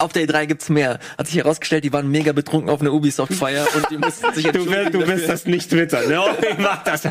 auf 0.00 0.12
der 0.12 0.28
E3 0.28 0.46
gibt's 0.46 0.68
mehr. 0.68 1.00
Hat 1.18 1.26
sich 1.26 1.36
herausgestellt, 1.36 1.82
die 1.82 1.92
waren 1.92 2.08
mega 2.08 2.30
betrunken 2.32 2.70
auf 2.70 2.80
einer 2.80 2.92
Ubisoft-Feier 2.92 3.66
und 3.74 3.90
die 3.90 3.98
mussten 3.98 4.32
sich 4.32 4.46
Du, 4.46 4.64
willst, 4.70 4.94
du 4.94 4.98
willst 5.00 5.10
dafür. 5.10 5.26
das 5.28 5.46
nicht 5.46 5.70
twittern. 5.70 6.08
Ne? 6.08 6.20
Oh, 6.20 6.30
ich 6.50 6.58
mach 6.58 6.84
das. 6.84 7.02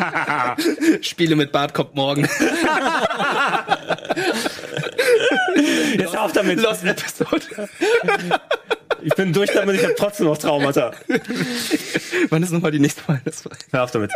Spiele 1.05 1.35
mit 1.35 1.51
Bart 1.51 1.73
kommt 1.73 1.95
morgen. 1.95 2.29
Jetzt 5.97 6.17
auf 6.17 6.31
damit. 6.31 6.61
Lost 6.61 6.85
Episode. 6.85 7.41
Ich 9.01 9.13
bin 9.15 9.33
durch 9.33 9.51
damit, 9.51 9.75
ich 9.75 9.83
habe 9.83 9.95
trotzdem 9.95 10.27
noch 10.27 10.37
Traumata. 10.37 10.91
Wann 12.29 12.43
ist 12.43 12.51
nochmal 12.51 12.71
die 12.71 12.79
nächste 12.79 13.01
Mal? 13.07 13.21
Hör 13.71 13.83
auf 13.83 13.91
damit. 13.91 14.11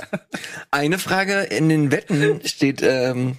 Eine 0.72 0.98
Frage 0.98 1.42
in 1.42 1.70
den 1.70 1.92
Wetten 1.92 2.42
steht, 2.46 2.82
ähm, 2.82 3.38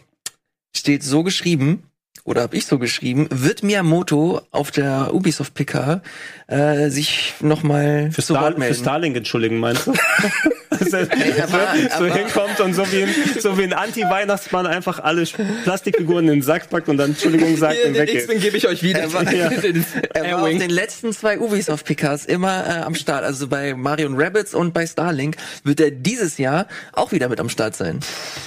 steht 0.76 1.02
so 1.02 1.22
geschrieben, 1.22 1.84
oder 2.24 2.42
habe 2.42 2.56
ich 2.56 2.66
so 2.66 2.78
geschrieben, 2.78 3.26
wird 3.30 3.62
Miyamoto 3.62 4.42
auf 4.50 4.70
der 4.70 5.12
Ubisoft 5.12 5.54
PK 5.54 6.02
äh, 6.46 6.88
sich 6.88 7.34
nochmal 7.40 8.10
Für, 8.12 8.22
zu 8.22 8.34
Star 8.34 8.42
Wort 8.42 8.62
für? 8.62 8.74
Starlink 8.74 9.16
entschuldigen, 9.16 9.58
meinst 9.58 9.86
du? 9.86 9.94
Dass 10.90 10.92
er 10.92 11.44
aber- 11.44 11.74
so 11.98 12.04
aber- 12.04 12.14
hinkommt 12.14 12.60
und 12.60 12.74
so 12.74 12.82
wie 12.92 13.02
ein, 13.04 13.08
so 13.40 13.58
wie 13.58 13.62
ein 13.64 13.72
Anti-Weihnachtsmann 13.72 14.66
einfach 14.66 14.98
alle 15.02 15.24
Plastikfiguren 15.64 16.26
in 16.28 16.34
den 16.34 16.42
Sack 16.42 16.70
packt 16.70 16.88
und 16.88 16.96
dann 16.96 17.10
Entschuldigung 17.10 17.56
sagt 17.56 17.74
Hier, 17.74 17.86
und 17.86 17.94
den 17.94 18.02
weggeht. 18.02 18.22
X-Wing 18.22 18.40
gebe 18.40 18.56
ich 18.56 18.68
euch 18.68 18.82
wieder. 18.82 19.00
Er 19.00 19.12
war- 19.12 19.24
Den 19.62 19.84
Er 20.14 20.32
war 20.36 20.42
auf 20.42 20.48
den 20.48 20.70
letzten 20.70 21.12
zwei 21.12 21.38
Ubisoft 21.38 21.86
PKs 21.86 22.24
immer 22.26 22.64
äh, 22.66 22.70
am 22.82 22.94
Start. 22.94 23.24
Also 23.24 23.48
bei 23.48 23.74
Mario 23.74 24.08
Rabbits 24.12 24.54
und 24.54 24.72
bei 24.74 24.86
Starlink 24.86 25.36
wird 25.64 25.80
er 25.80 25.90
dieses 25.90 26.38
Jahr 26.38 26.66
auch 26.92 27.12
wieder 27.12 27.28
mit 27.28 27.40
am 27.40 27.48
Start 27.48 27.76
sein. 27.76 28.00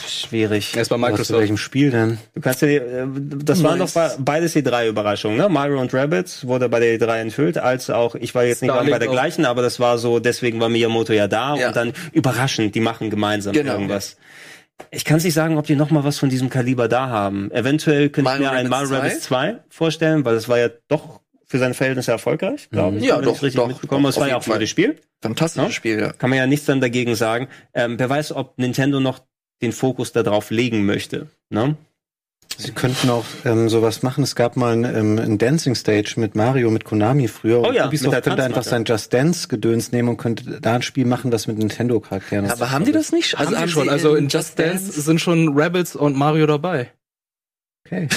Schwierig. 0.07 0.75
Erst 0.75 0.89
bei 0.89 0.97
Microsoft. 0.97 1.39
welchem 1.39 1.57
Spiel 1.57 1.91
denn? 1.91 2.17
Du 2.33 2.41
kannst 2.41 2.61
ja, 2.61 2.67
äh, 2.67 2.81
das 3.43 3.63
waren 3.63 3.79
doch 3.79 3.93
Nice. 3.93 4.15
be- 4.17 4.23
beides 4.23 4.55
E3-Überraschungen, 4.55 5.37
ne? 5.37 5.49
Mario 5.49 5.79
und 5.79 5.93
Rabbits 5.93 6.45
wurde 6.47 6.69
bei 6.69 6.79
der 6.79 6.99
E3 6.99 7.19
enthüllt, 7.21 7.57
als 7.57 7.89
auch, 7.89 8.15
ich 8.15 8.33
war 8.35 8.43
jetzt 8.43 8.61
nicht 8.61 8.71
Starlink 8.71 8.91
bei 8.91 8.99
der 8.99 9.09
auch. 9.09 9.13
gleichen, 9.13 9.45
aber 9.45 9.61
das 9.61 9.79
war 9.79 9.97
so, 9.97 10.19
deswegen 10.19 10.59
war 10.59 10.69
Miyamoto 10.69 11.13
ja 11.13 11.27
da 11.27 11.55
Ja. 11.55 11.67
und 11.67 11.75
dann 11.75 11.93
überraschend, 12.31 12.75
die 12.75 12.79
machen 12.79 13.09
gemeinsam 13.09 13.53
Genau. 13.53 13.73
irgendwas. 13.73 14.17
Ich 14.91 15.05
kann 15.05 15.17
es 15.17 15.23
nicht 15.23 15.33
sagen, 15.33 15.57
ob 15.57 15.65
die 15.65 15.75
noch 15.75 15.89
mal 15.89 16.03
was 16.03 16.19
von 16.19 16.29
diesem 16.29 16.49
Kaliber 16.49 16.87
da 16.89 17.07
haben. 17.07 17.49
Eventuell 17.51 18.09
könnte 18.09 18.31
ich 18.33 18.39
mir 18.39 18.51
ein 18.51 18.67
Rabbids 18.67 18.69
Mario 18.69 18.87
2? 18.89 18.97
Rabbits 18.97 19.21
2 19.21 19.55
vorstellen, 19.69 20.25
weil 20.25 20.35
das 20.35 20.49
war 20.49 20.59
ja 20.59 20.69
doch 20.89 21.21
für 21.47 21.59
seine 21.59 21.73
Verhältnisse 21.75 22.11
erfolgreich, 22.11 22.69
glaube 22.71 22.97
ich. 22.97 23.03
Ja, 23.05 23.19
ich 23.19 23.25
doch, 23.25 23.35
es 23.35 23.43
richtig 23.43 23.55
doch, 23.61 23.67
mitbekommen. 23.67 24.03
doch, 24.03 24.09
Es 24.09 24.17
war 24.17 24.27
ja 24.27 24.35
auch 24.35 24.41
ein 24.41 24.45
gutes 24.45 24.57
Fall. 24.57 24.67
Spiel. 24.67 24.99
Fantastisches 25.21 25.67
Ja? 25.69 25.71
Spiel, 25.73 25.99
ja. 25.99 26.11
Kann 26.11 26.29
man 26.29 26.37
ja 26.39 26.47
nichts 26.47 26.65
dann 26.65 26.81
dagegen 26.81 27.15
sagen. 27.15 27.47
Ähm, 27.73 27.97
wer 27.99 28.09
weiß, 28.09 28.33
ob 28.33 28.57
Nintendo 28.57 28.99
noch 28.99 29.19
den 29.61 29.71
Fokus 29.71 30.11
darauf 30.11 30.49
legen 30.51 30.85
möchte. 30.85 31.27
Ne? 31.49 31.77
Sie 32.57 32.71
könnten 32.71 33.09
auch 33.09 33.25
ähm, 33.43 33.67
sowas 33.69 34.01
machen. 34.03 34.23
Es 34.23 34.35
gab 34.35 34.55
mal 34.55 34.73
ein, 34.73 34.83
ähm, 34.85 35.17
ein 35.19 35.37
Dancing 35.37 35.75
Stage 35.75 36.13
mit 36.17 36.35
Mario, 36.35 36.71
mit 36.71 36.85
Konami 36.85 37.27
früher. 37.27 37.61
Oh 37.61 37.71
ja, 37.71 37.87
Ubisoft 37.87 38.05
mit 38.05 38.13
der 38.13 38.21
könnte 38.21 38.43
einfach 38.43 38.63
sein 38.63 38.85
Just 38.85 39.13
Dance 39.13 39.47
Gedöns 39.47 39.91
nehmen 39.91 40.09
und 40.09 40.17
könnte 40.17 40.59
da 40.61 40.75
ein 40.75 40.81
Spiel 40.81 41.05
machen, 41.05 41.31
das 41.31 41.47
mit 41.47 41.57
Nintendo-Charakteren. 41.57 42.49
Aber 42.49 42.71
haben 42.71 42.85
die 42.85 42.91
das 42.93 43.11
nicht? 43.11 43.37
Also 43.37 43.55
haben 43.57 43.65
die 43.65 43.71
schon. 43.71 43.83
sie 43.83 43.89
Also 43.89 44.15
in 44.15 44.29
Just 44.29 44.57
Dance 44.57 45.01
sind 45.01 45.19
schon 45.19 45.57
Rebels 45.57 45.95
und 45.95 46.15
Mario 46.15 46.45
dabei. 46.47 46.91
Okay. 47.85 48.07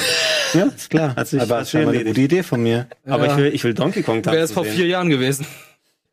Ja, 0.55 0.65
Ist 0.67 0.89
klar. 0.89 1.15
Hat 1.17 1.29
sich- 1.29 1.43
Aber 1.43 1.59
das 1.59 1.75
war 1.75 1.81
eine 1.83 2.05
gute 2.05 2.21
Idee 2.21 2.43
von 2.43 2.63
mir. 2.63 2.87
Aber 3.07 3.27
Ja. 3.27 3.33
ich 3.33 3.39
will, 3.39 3.55
ich 3.55 3.65
will 3.65 3.75
Donkey 3.75 4.03
Kong 4.03 4.25
Wäre 4.25 4.37
es 4.37 4.41
tanzen 4.51 4.55
vor 4.55 4.65
sehen. 4.65 4.75
vier 4.75 4.87
Jahren 4.87 5.11
gewesen. 5.11 5.47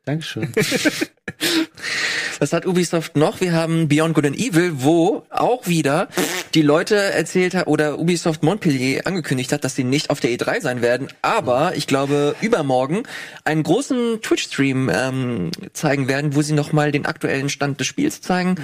Dankeschön. 0.04 0.52
Was 2.38 2.52
hat 2.52 2.66
Ubisoft 2.66 3.16
noch? 3.16 3.40
Wir 3.40 3.52
haben 3.52 3.88
Beyond 3.88 4.14
Good 4.14 4.26
and 4.26 4.38
Evil, 4.38 4.72
wo 4.76 5.22
auch 5.30 5.66
wieder 5.66 6.08
die 6.54 6.60
Leute 6.60 6.96
erzählt 6.96 7.54
haben 7.54 7.70
oder 7.70 7.98
Ubisoft 7.98 8.42
Montpellier 8.42 9.06
angekündigt 9.06 9.52
hat, 9.52 9.64
dass 9.64 9.74
sie 9.74 9.84
nicht 9.84 10.10
auf 10.10 10.20
der 10.20 10.30
E3 10.30 10.60
sein 10.60 10.82
werden, 10.82 11.08
aber 11.22 11.76
ich 11.76 11.86
glaube 11.86 12.36
übermorgen 12.42 13.04
einen 13.44 13.62
großen 13.62 14.20
Twitch-Stream 14.20 14.90
ähm, 14.92 15.50
zeigen 15.72 16.08
werden, 16.08 16.34
wo 16.34 16.42
sie 16.42 16.52
nochmal 16.52 16.92
den 16.92 17.06
aktuellen 17.06 17.48
Stand 17.48 17.80
des 17.80 17.86
Spiels 17.86 18.20
zeigen 18.20 18.56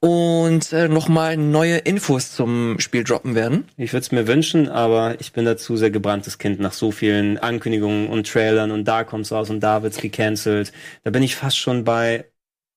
und 0.00 0.72
äh, 0.72 0.88
nochmal 0.88 1.36
neue 1.36 1.78
Infos 1.78 2.32
zum 2.32 2.78
Spiel 2.78 3.04
droppen 3.04 3.34
werden. 3.34 3.64
Ich 3.76 3.92
würde 3.92 4.02
es 4.02 4.12
mir 4.12 4.26
wünschen, 4.26 4.68
aber 4.68 5.18
ich 5.18 5.32
bin 5.32 5.44
dazu 5.44 5.76
sehr 5.76 5.90
gebranntes 5.90 6.38
Kind 6.38 6.60
nach 6.60 6.72
so 6.72 6.90
vielen 6.90 7.38
Ankündigungen 7.38 8.08
und 8.08 8.28
Trailern 8.28 8.70
und 8.70 8.84
da 8.86 9.04
kommt's 9.04 9.32
raus 9.32 9.48
und 9.48 9.60
da 9.60 9.82
wird's 9.82 9.98
gecancelt. 9.98 10.72
Da 11.04 11.10
bin 11.10 11.22
ich 11.22 11.36
fast 11.36 11.58
schon 11.58 11.84
bei, 11.84 12.26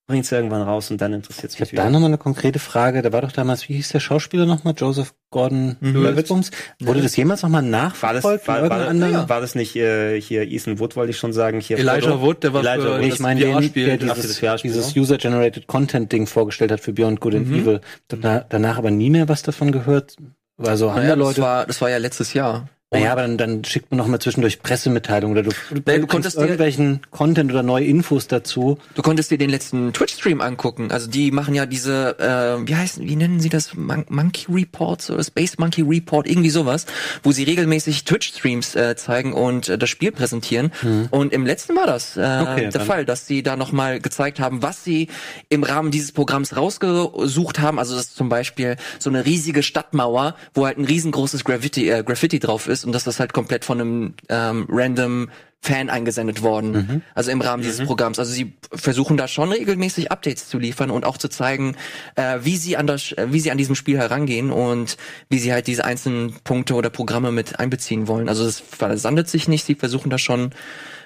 bringt's 0.07 0.31
irgendwann 0.31 0.61
raus 0.61 0.89
und 0.89 1.01
dann 1.01 1.13
interessiert 1.13 1.53
Ich 1.53 1.59
mich 1.59 1.69
habe 1.71 1.75
da 1.75 1.89
nochmal 1.89 2.09
eine 2.09 2.17
konkrete 2.17 2.59
Frage. 2.59 3.01
Da 3.01 3.11
war 3.11 3.21
doch 3.21 3.33
damals, 3.33 3.67
wie 3.67 3.73
hieß 3.73 3.89
der 3.89 3.99
Schauspieler 3.99 4.45
nochmal? 4.45 4.73
Joseph 4.75 5.13
Gordon-Levitt. 5.31 6.29
Wurde 6.29 7.01
das 7.01 7.15
jemals 7.17 7.43
nochmal 7.43 7.63
War 7.63 7.71
das, 8.13 8.23
nachverfolgt 8.23 8.47
war, 8.47 8.69
war, 8.69 8.87
anderen? 8.87 9.27
war 9.27 9.41
das 9.41 9.53
nicht 9.55 9.75
äh, 9.75 10.19
hier 10.19 10.43
Ethan 10.43 10.79
Wood, 10.79 10.95
wollte 10.95 11.11
ich 11.11 11.17
schon 11.17 11.33
sagen, 11.33 11.59
hier 11.59 11.77
Elijah 11.77 12.09
Frodo? 12.09 12.21
Wood, 12.21 12.43
der 12.43 12.53
war 12.53 12.61
Elijah 12.61 12.81
für 12.81 12.93
Wood. 12.93 13.01
Das 13.01 13.13
ich 13.15 13.19
meine, 13.19 13.39
der 13.41 13.53
das 13.97 14.15
dieses, 14.15 14.61
dieses 14.61 14.95
ja. 14.95 15.01
User-Generated 15.01 15.67
Content-Ding 15.67 16.25
vorgestellt 16.25 16.71
hat 16.71 16.79
für 16.79 16.93
Beyond 16.93 17.19
Good 17.19 17.35
and 17.35 17.47
Evil. 17.47 17.81
Da, 18.07 18.45
danach 18.47 18.77
aber 18.77 18.91
nie 18.91 19.09
mehr 19.09 19.27
was 19.27 19.43
davon 19.43 19.73
gehört. 19.73 20.15
Weil 20.55 20.77
so 20.77 20.89
andere 20.89 21.03
Naja, 21.03 21.15
das, 21.15 21.25
Leute. 21.25 21.41
war, 21.41 21.65
das 21.65 21.81
war 21.81 21.89
ja 21.89 21.97
letztes 21.97 22.33
Jahr. 22.33 22.69
Naja, 22.89 23.11
aber 23.11 23.23
dann, 23.23 23.37
dann 23.37 23.65
schickt 23.65 23.91
man 23.91 23.97
noch 23.97 24.07
mal 24.07 24.17
zwischendurch 24.21 24.61
Pressemitteilungen 24.63 25.37
oder 25.37 25.43
du, 25.49 25.53
du, 25.75 25.81
du 25.81 26.07
konntest 26.07 26.37
dir- 26.37 26.41
irgendwelchen 26.43 27.01
Content 27.11 27.51
oder 27.51 27.61
neue 27.61 27.83
Infos 27.83 28.27
dazu. 28.27 28.77
Du 28.95 29.01
konntest 29.01 29.29
dir 29.29 29.37
den 29.37 29.49
letzten 29.49 29.91
Twitch-Stream 29.91 30.39
angucken. 30.39 30.89
Also 30.89 31.09
die 31.09 31.31
machen 31.31 31.53
ja 31.53 31.65
diese, 31.65 32.17
äh, 32.17 32.65
wie 32.65 32.77
heißen, 32.77 33.05
wie 33.05 33.17
nennen 33.17 33.41
sie 33.41 33.49
das? 33.49 33.73
Mon 33.75 34.05
Monkey 34.07 34.45
Reports 34.49 35.11
oder 35.11 35.21
Space 35.21 35.57
Monkey 35.57 35.81
Report, 35.81 36.29
irgendwie 36.29 36.49
sowas, 36.49 36.85
wo 37.23 37.33
sie 37.33 37.43
regelmäßig 37.43 38.05
Twitch-Streams 38.05 38.75
äh, 38.75 38.95
zeigen 38.95 39.33
und 39.33 39.67
äh, 39.67 39.77
das 39.77 39.89
Spiel 39.89 40.13
präsentieren. 40.13 40.71
Und 41.11 41.33
im 41.33 41.45
letzten 41.45 41.75
war 41.75 41.87
das 41.87 42.15
äh, 42.15 42.21
Okay, 42.21 42.61
der 42.61 42.71
dann- 42.71 42.85
Fall, 42.87 43.03
dass 43.03 43.27
sie 43.27 43.43
da 43.43 43.57
nochmal 43.57 43.99
gezeigt 43.99 44.39
haben, 44.39 44.61
was 44.61 44.85
sie 44.85 45.09
im 45.49 45.63
Rahmen 45.63 45.91
dieses 45.91 46.13
Programms 46.13 46.55
rausgesucht 46.55 47.59
haben. 47.59 47.79
Also 47.79 47.95
das 47.97 48.05
ist 48.05 48.15
zum 48.15 48.29
Beispiel 48.29 48.77
so 48.97 49.09
eine 49.09 49.25
riesige 49.25 49.61
Stadtmauer, 49.61 50.35
wo 50.53 50.65
halt 50.65 50.77
ein 50.77 50.85
riesengroßes 50.85 51.43
Graffiti, 51.43 51.89
äh, 51.89 52.01
Graffiti 52.01 52.39
drauf 52.39 52.69
ist 52.69 52.76
und 52.85 52.93
dass 52.93 53.03
das 53.03 53.19
halt 53.19 53.33
komplett 53.33 53.65
von 53.65 53.81
einem 53.81 54.13
ähm, 54.29 54.65
random 54.69 55.29
Fan 55.59 55.89
eingesendet 55.89 56.43
worden. 56.43 57.03
Also 57.15 57.31
im 57.31 57.41
Rahmen 57.41 57.63
dieses 57.63 57.85
Programms. 57.85 58.19
Also 58.19 58.31
sie 58.31 58.53
versuchen 58.71 59.17
da 59.17 59.27
schon 59.27 59.51
regelmäßig 59.51 60.11
Updates 60.11 60.47
zu 60.47 60.59
liefern 60.59 60.91
und 60.91 61.03
auch 61.03 61.17
zu 61.17 61.29
zeigen, 61.29 61.75
äh, 62.15 62.39
wie 62.43 62.57
sie 62.57 62.77
an 62.77 62.87
das, 62.87 63.15
wie 63.17 63.39
sie 63.39 63.51
an 63.51 63.57
diesem 63.57 63.75
Spiel 63.75 63.97
herangehen 63.97 64.51
und 64.51 64.97
wie 65.29 65.39
sie 65.39 65.51
halt 65.51 65.67
diese 65.67 65.83
einzelnen 65.83 66.35
Punkte 66.43 66.75
oder 66.75 66.89
Programme 66.89 67.31
mit 67.31 67.59
einbeziehen 67.59 68.07
wollen. 68.07 68.29
Also 68.29 68.45
es 68.45 68.59
versandet 68.59 69.29
sich 69.29 69.47
nicht. 69.47 69.65
Sie 69.65 69.75
versuchen 69.75 70.09
da 70.09 70.19
schon 70.19 70.51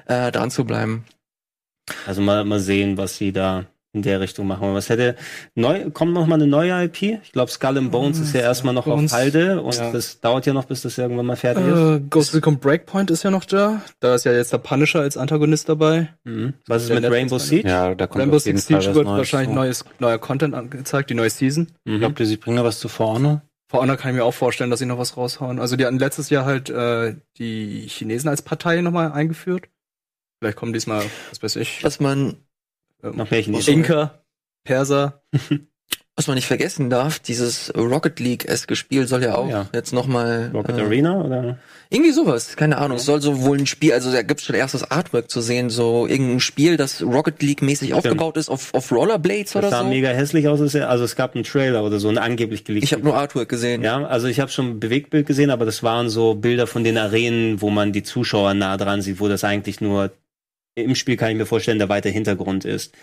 äh, 0.05 0.31
dran 0.31 0.51
zu 0.51 0.65
bleiben. 0.65 1.05
Also 2.05 2.21
mal, 2.21 2.43
mal 2.43 2.59
sehen, 2.59 2.97
was 2.97 3.17
sie 3.17 3.31
da 3.31 3.65
in 3.93 4.01
der 4.03 4.19
Richtung 4.21 4.47
machen. 4.47 4.63
Aber 4.63 4.75
Was 4.75 4.89
hätte 4.89 5.15
neu, 5.55 5.89
kommt 5.91 6.13
noch 6.13 6.25
mal 6.25 6.35
eine 6.35 6.47
neue 6.47 6.85
IP? 6.85 7.01
Ich 7.23 7.31
glaube, 7.31 7.51
Skull 7.51 7.77
and 7.77 7.91
Bones 7.91 8.19
ist 8.19 8.33
ja 8.33 8.41
erstmal 8.41 8.73
noch 8.73 8.85
Bones, 8.85 9.11
auf 9.11 9.19
Halde 9.19 9.61
und 9.61 9.75
ja. 9.75 9.91
das 9.91 10.21
dauert 10.21 10.45
ja 10.45 10.53
noch, 10.53 10.65
bis 10.65 10.81
das 10.81 10.97
irgendwann 10.97 11.25
mal 11.25 11.35
fertig 11.35 11.65
ist. 11.65 11.77
Äh, 11.77 11.99
Ghost 12.09 12.33
Recon 12.33 12.59
Breakpoint 12.59 13.11
ist 13.11 13.23
ja 13.23 13.31
noch 13.31 13.45
da. 13.45 13.81
Da 13.99 14.15
ist 14.15 14.23
ja 14.23 14.31
jetzt 14.31 14.53
der 14.53 14.59
Punisher 14.59 15.01
als 15.01 15.17
Antagonist 15.17 15.67
dabei. 15.67 16.09
Mhm. 16.23 16.53
Was 16.67 16.83
ist 16.83 16.89
mit 16.89 17.01
Netflix 17.01 17.15
Rainbow? 17.17 17.39
Siege? 17.39 17.67
Ja, 17.67 17.93
da 17.95 18.07
kommt 18.07 18.21
Rainbow 18.21 18.37
auf 18.37 18.45
jeden 18.45 18.59
Fall 18.59 18.81
Siege 18.81 18.95
wird 18.95 19.05
Neues 19.05 19.17
wahrscheinlich 19.17 19.49
zu. 19.49 19.55
neues, 19.55 19.85
neuer 19.99 20.17
Content 20.17 20.55
angezeigt, 20.55 21.09
die 21.09 21.15
neue 21.15 21.29
Season. 21.29 21.67
Mhm. 21.85 21.99
Glaubt 21.99 22.19
ihr, 22.19 22.25
sie 22.25 22.37
bringen 22.37 22.57
noch 22.57 22.63
was 22.63 22.79
zu 22.79 22.87
For 22.87 23.13
Honor? 23.13 23.41
Vor 23.69 23.81
Honor 23.81 23.97
kann 23.97 24.11
ich 24.11 24.17
mir 24.17 24.25
auch 24.25 24.33
vorstellen, 24.33 24.69
dass 24.69 24.79
sie 24.79 24.85
noch 24.85 24.97
was 24.97 25.15
raushauen. 25.15 25.59
Also 25.59 25.75
die 25.75 25.85
hatten 25.85 25.99
letztes 25.99 26.29
Jahr 26.29 26.45
halt 26.45 26.69
äh, 26.69 27.15
die 27.37 27.87
Chinesen 27.87 28.29
als 28.29 28.41
Partei 28.41 28.81
nochmal 28.81 29.11
eingeführt. 29.11 29.69
Vielleicht 30.39 30.57
kommen 30.57 30.73
diesmal, 30.73 31.03
was 31.29 31.43
weiß 31.43 31.55
ich, 31.57 31.83
Was 31.83 31.99
man 31.99 32.35
Noch 33.01 33.31
mehr 33.31 33.41
Chinesen. 33.41 33.73
Inka, 33.73 34.23
Perser. 34.63 35.23
was 36.21 36.27
man 36.27 36.35
nicht 36.35 36.47
vergessen 36.47 36.89
darf, 36.89 37.19
dieses 37.19 37.73
Rocket 37.75 38.19
League-eske 38.19 38.75
Spiel 38.75 39.07
soll 39.07 39.23
ja 39.23 39.35
auch 39.35 39.49
ja. 39.49 39.67
jetzt 39.73 39.93
nochmal. 39.93 40.51
Rocket 40.53 40.77
äh, 40.77 40.81
Arena 40.81 41.21
oder? 41.21 41.57
Irgendwie 41.89 42.11
sowas, 42.11 42.55
keine 42.57 42.77
Ahnung. 42.77 42.97
Es 42.97 43.05
soll 43.05 43.21
so 43.21 43.41
wohl 43.41 43.57
ein 43.57 43.65
Spiel, 43.65 43.93
also 43.93 44.11
da 44.11 44.21
gibt's 44.21 44.43
schon 44.43 44.55
erstes 44.55 44.89
Artwork 44.91 45.31
zu 45.31 45.41
sehen, 45.41 45.69
so 45.69 46.05
irgendein 46.05 46.39
Spiel, 46.39 46.77
das 46.77 47.01
Rocket 47.01 47.41
League-mäßig 47.41 47.93
aufgebaut 47.93 48.37
ist, 48.37 48.49
auf, 48.49 48.73
auf 48.73 48.91
Rollerblades 48.91 49.53
Das 49.53 49.55
oder 49.55 49.69
sah 49.69 49.83
so. 49.83 49.89
mega 49.89 50.09
hässlich 50.09 50.47
aus. 50.47 50.59
Also 50.61 51.03
es 51.03 51.15
gab 51.15 51.33
einen 51.33 51.43
Trailer 51.43 51.83
oder 51.83 51.99
so, 51.99 52.09
einen 52.09 52.17
angeblich 52.17 52.65
geleakt. 52.65 52.83
Ich 52.83 52.93
habe 52.93 53.03
nur 53.03 53.15
Artwork 53.15 53.49
gesehen. 53.49 53.81
Ja, 53.81 54.05
also 54.05 54.27
ich 54.27 54.39
habe 54.39 54.51
schon 54.51 54.71
ein 54.71 54.79
Bewegtbild 54.79 55.25
gesehen, 55.25 55.49
aber 55.49 55.65
das 55.65 55.81
waren 55.81 56.09
so 56.09 56.35
Bilder 56.35 56.67
von 56.67 56.83
den 56.83 56.97
Arenen, 56.97 57.61
wo 57.61 57.69
man 57.69 57.93
die 57.93 58.03
Zuschauer 58.03 58.53
nah 58.53 58.77
dran 58.77 59.01
sieht, 59.01 59.19
wo 59.19 59.27
das 59.27 59.43
eigentlich 59.43 59.81
nur 59.81 60.11
im 60.75 60.95
Spiel 60.95 61.17
kann 61.17 61.31
ich 61.31 61.37
mir 61.37 61.45
vorstellen, 61.45 61.79
der 61.79 61.89
weite 61.89 62.09
Hintergrund 62.09 62.63
ist. 62.65 62.93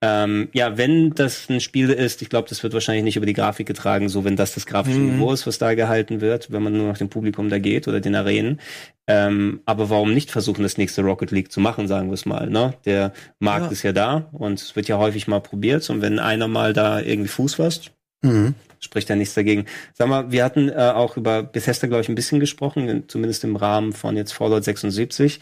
Ähm, 0.00 0.48
ja, 0.54 0.78
wenn 0.78 1.10
das 1.10 1.48
ein 1.50 1.60
Spiel 1.60 1.90
ist, 1.90 2.22
ich 2.22 2.30
glaube, 2.30 2.48
das 2.48 2.62
wird 2.62 2.72
wahrscheinlich 2.72 3.04
nicht 3.04 3.16
über 3.16 3.26
die 3.26 3.34
Grafik 3.34 3.66
getragen, 3.66 4.08
so 4.08 4.24
wenn 4.24 4.36
das 4.36 4.54
das 4.54 4.64
grafische 4.64 4.98
Mhm. 4.98 5.12
Niveau 5.16 5.32
ist, 5.32 5.46
was 5.46 5.58
da 5.58 5.74
gehalten 5.74 6.22
wird, 6.22 6.50
wenn 6.50 6.62
man 6.62 6.72
nur 6.72 6.88
nach 6.88 6.96
dem 6.98 7.10
Publikum 7.10 7.50
da 7.50 7.58
geht 7.58 7.86
oder 7.88 8.00
den 8.00 8.14
Arenen. 8.14 8.58
Ähm, 9.06 9.60
aber 9.66 9.90
warum 9.90 10.14
nicht 10.14 10.30
versuchen, 10.30 10.62
das 10.62 10.78
nächste 10.78 11.02
Rocket 11.02 11.30
League 11.30 11.52
zu 11.52 11.60
machen, 11.60 11.88
sagen 11.88 12.08
wir 12.08 12.14
es 12.14 12.24
mal. 12.24 12.48
Ne? 12.48 12.74
Der 12.86 13.12
Markt 13.38 13.66
Ja. 13.66 13.72
ist 13.72 13.82
ja 13.82 13.92
da 13.92 14.28
und 14.32 14.60
es 14.60 14.74
wird 14.76 14.88
ja 14.88 14.96
häufig 14.98 15.28
mal 15.28 15.40
probiert. 15.40 15.88
Und 15.90 16.00
wenn 16.00 16.18
einer 16.18 16.48
mal 16.48 16.72
da 16.72 17.00
irgendwie 17.00 17.28
Fuß 17.28 17.54
fasst, 17.56 17.90
Mhm. 18.22 18.54
spricht 18.80 19.08
ja 19.10 19.16
nichts 19.16 19.34
dagegen. 19.34 19.64
Sag 19.94 20.08
mal, 20.08 20.30
wir 20.30 20.44
hatten 20.44 20.68
äh, 20.70 20.74
auch 20.94 21.16
über 21.16 21.42
Bethesda, 21.42 21.86
glaube 21.86 22.02
ich, 22.02 22.08
ein 22.08 22.14
bisschen 22.14 22.38
gesprochen, 22.40 22.88
in- 22.88 23.08
zumindest 23.08 23.44
im 23.44 23.56
Rahmen 23.56 23.92
von 23.92 24.16
jetzt 24.16 24.32
Fallout 24.32 24.64
76. 24.64 25.40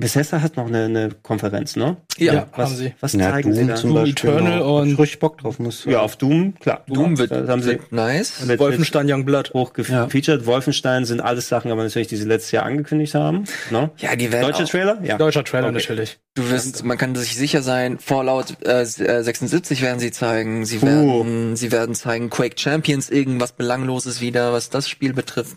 Bethesda 0.00 0.40
hat 0.42 0.56
noch 0.56 0.66
eine, 0.68 0.84
eine 0.84 1.10
Konferenz, 1.22 1.74
ne? 1.76 1.96
Ja, 2.18 2.32
Ja, 2.32 2.46
Was, 2.54 2.68
haben 2.70 2.76
sie. 2.76 2.94
was 3.00 3.12
Ja, 3.14 3.30
zeigen 3.32 3.52
sie 3.52 3.58
Doom 3.60 3.68
da? 3.68 3.74
zum 3.74 3.90
Doom 3.90 4.02
Beispiel. 4.04 4.30
Eternal 4.30 4.52
genau. 4.58 4.82
Ich 4.84 4.90
und- 4.92 4.98
richtig 5.00 5.18
Bock 5.18 5.38
drauf 5.38 5.58
muss. 5.58 5.84
Ja, 5.86 6.00
auf 6.00 6.16
Doom, 6.16 6.54
klar. 6.60 6.84
Doom 6.86 7.18
wird, 7.18 7.30
das 7.32 7.48
haben 7.48 7.62
sie 7.62 7.70
wird 7.70 7.92
nice. 7.92 8.46
wird 8.46 8.60
Wolfenstein 8.60 9.10
Youngblood. 9.10 9.52
hochgefeatured. 9.54 10.46
Wolfenstein 10.46 11.04
sind 11.04 11.20
alles 11.20 11.48
Sachen, 11.48 11.72
aber 11.72 11.82
natürlich, 11.82 12.08
die 12.08 12.16
sie 12.16 12.26
letztes 12.26 12.52
Jahr 12.52 12.64
angekündigt 12.64 13.14
haben. 13.14 13.44
Ne? 13.70 13.90
Ja, 13.98 14.14
die 14.14 14.30
werden 14.30 14.46
Deutsche 14.46 14.64
auch, 14.64 14.68
Trailer? 14.68 14.98
Ja. 15.02 15.18
Deutscher 15.18 15.42
Trailer 15.44 15.66
Okay. 15.68 15.74
natürlich. 15.74 16.18
Du 16.34 16.48
wirst, 16.48 16.84
man 16.84 16.96
kann 16.96 17.16
sich 17.16 17.34
sicher 17.36 17.62
sein, 17.62 17.98
Fallout 17.98 18.64
äh, 18.64 18.84
76 18.84 19.82
werden 19.82 19.98
sie 19.98 20.12
zeigen. 20.12 20.64
Sie 20.64 20.80
werden, 20.80 21.56
sie 21.56 21.72
werden 21.72 21.96
zeigen 21.96 22.30
Quake 22.30 22.54
Champions, 22.56 23.10
irgendwas 23.10 23.50
Belangloses 23.50 24.20
wieder, 24.20 24.52
was 24.52 24.70
das 24.70 24.88
Spiel 24.88 25.12
betrifft. 25.12 25.56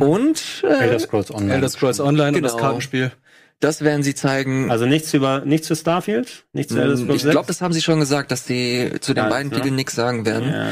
Und 0.00 0.42
Elder 0.64 0.94
äh, 0.94 0.98
Scrolls 0.98 1.30
Online. 1.32 1.54
Elder 1.54 1.68
Scrolls 1.68 2.00
Online 2.00 2.36
und 2.36 2.42
das 2.42 2.52
Genau. 2.52 2.64
Kartenspiel. 2.64 3.12
Das 3.60 3.82
werden 3.82 4.02
sie 4.02 4.14
zeigen. 4.14 4.70
Also 4.70 4.86
nichts 4.86 5.12
über, 5.14 5.40
nichts 5.44 5.66
für 5.68 5.76
Starfield? 5.76 6.44
Nichts 6.52 6.72
für 6.74 6.80
Elder 6.82 6.96
Scrolls 6.96 7.08
Hm, 7.08 7.16
ich 7.16 7.22
6? 7.22 7.32
glaube, 7.32 7.46
das 7.48 7.60
haben 7.62 7.72
sie 7.72 7.82
schon 7.82 8.00
gesagt, 8.00 8.30
dass 8.30 8.46
sie 8.46 8.92
zu 9.00 9.14
den 9.14 9.24
Ja, 9.24 9.30
beiden 9.30 9.50
ne? 9.50 9.56
Titeln 9.56 9.74
nichts 9.76 9.94
sagen 9.94 10.26
werden. 10.26 10.52
ja. 10.52 10.68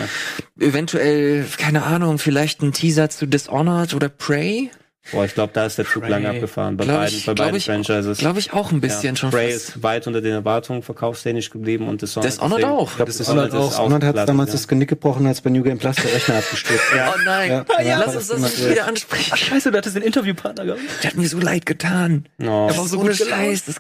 Eventuell, 0.61 1.45
keine 1.59 1.83
Ahnung, 1.85 2.19
vielleicht 2.19 2.63
ein 2.63 2.73
Teaser 2.73 3.09
zu 3.11 3.27
Dishonored 3.27 3.95
oder 3.95 4.09
Prey. 4.09 4.71
Boah, 5.13 5.25
ich 5.27 5.35
glaube, 5.35 5.53
da 5.53 5.67
ist 5.67 5.77
der 5.77 5.85
Zug 5.87 6.03
Prey. 6.03 6.11
lang 6.11 6.25
abgefahren. 6.27 6.77
Bei 6.79 6.85
Glaub 6.85 6.97
beiden, 7.01 7.17
ich- 7.19 7.27
bei 7.27 7.35
beiden 7.35 7.57
ich- 7.57 7.67
Franchises. 7.67 8.19
Glaube 8.19 8.39
ich 8.39 8.53
auch 8.55 8.73
ein 8.73 8.81
bisschen 8.81 9.15
ja. 9.15 9.17
schon 9.17 9.31
Prey 9.31 9.53
fast. 9.53 9.69
ist 9.69 9.83
weit 9.83 10.07
unter 10.07 10.23
den 10.23 10.33
Erwartungen 10.33 10.83
verkaufstechnisch 10.83 11.51
geblieben 11.51 11.89
und 11.89 12.01
Dishonored. 12.01 12.33
Dishonored 12.33 12.65
auch. 12.65 12.91
Ich 12.91 12.97
glaub, 12.97 13.07
Das 13.07 13.19
Dishonored 13.19 13.49
Dishonored 13.49 13.71
ist 13.73 13.79
auch. 13.79 13.83
Donald 13.85 14.05
hat 14.05 14.29
damals 14.29 14.49
ja. 14.49 14.53
das 14.55 14.67
Genick 14.67 14.89
gebrochen, 14.89 15.27
als 15.27 15.43
bei 15.43 15.51
New 15.51 15.63
Game 15.63 15.77
Plus 15.79 15.97
der 15.97 16.13
Rechner 16.15 16.37
abgestürzt 16.37 16.83
ist. 16.93 17.01
Oh 17.07 17.19
nein, 17.27 17.51
Ja. 17.51 17.65
ja, 17.79 17.83
Ja, 17.85 17.99
lass 17.99 18.17
uns 18.17 18.29
das 18.29 18.41
nicht 18.41 18.71
wieder 18.71 18.87
ansprechen. 18.87 19.31
Ach 19.35 19.37
scheiße, 19.37 19.71
du 19.71 19.77
hattest 19.77 19.95
den 19.97 20.03
Interviewpartner 20.03 20.65
gehabt. 20.65 20.81
Der 21.03 21.11
hat 21.11 21.17
mir 21.19 21.29
so 21.29 21.39
leid 21.39 21.67
getan. 21.67 22.25
Oh. 22.41 22.45
Er 22.71 22.77
war 22.77 22.87
so 22.89 22.99
Ohne. 23.01 23.15
Scheiß. 23.15 23.65
Das, 23.67 23.77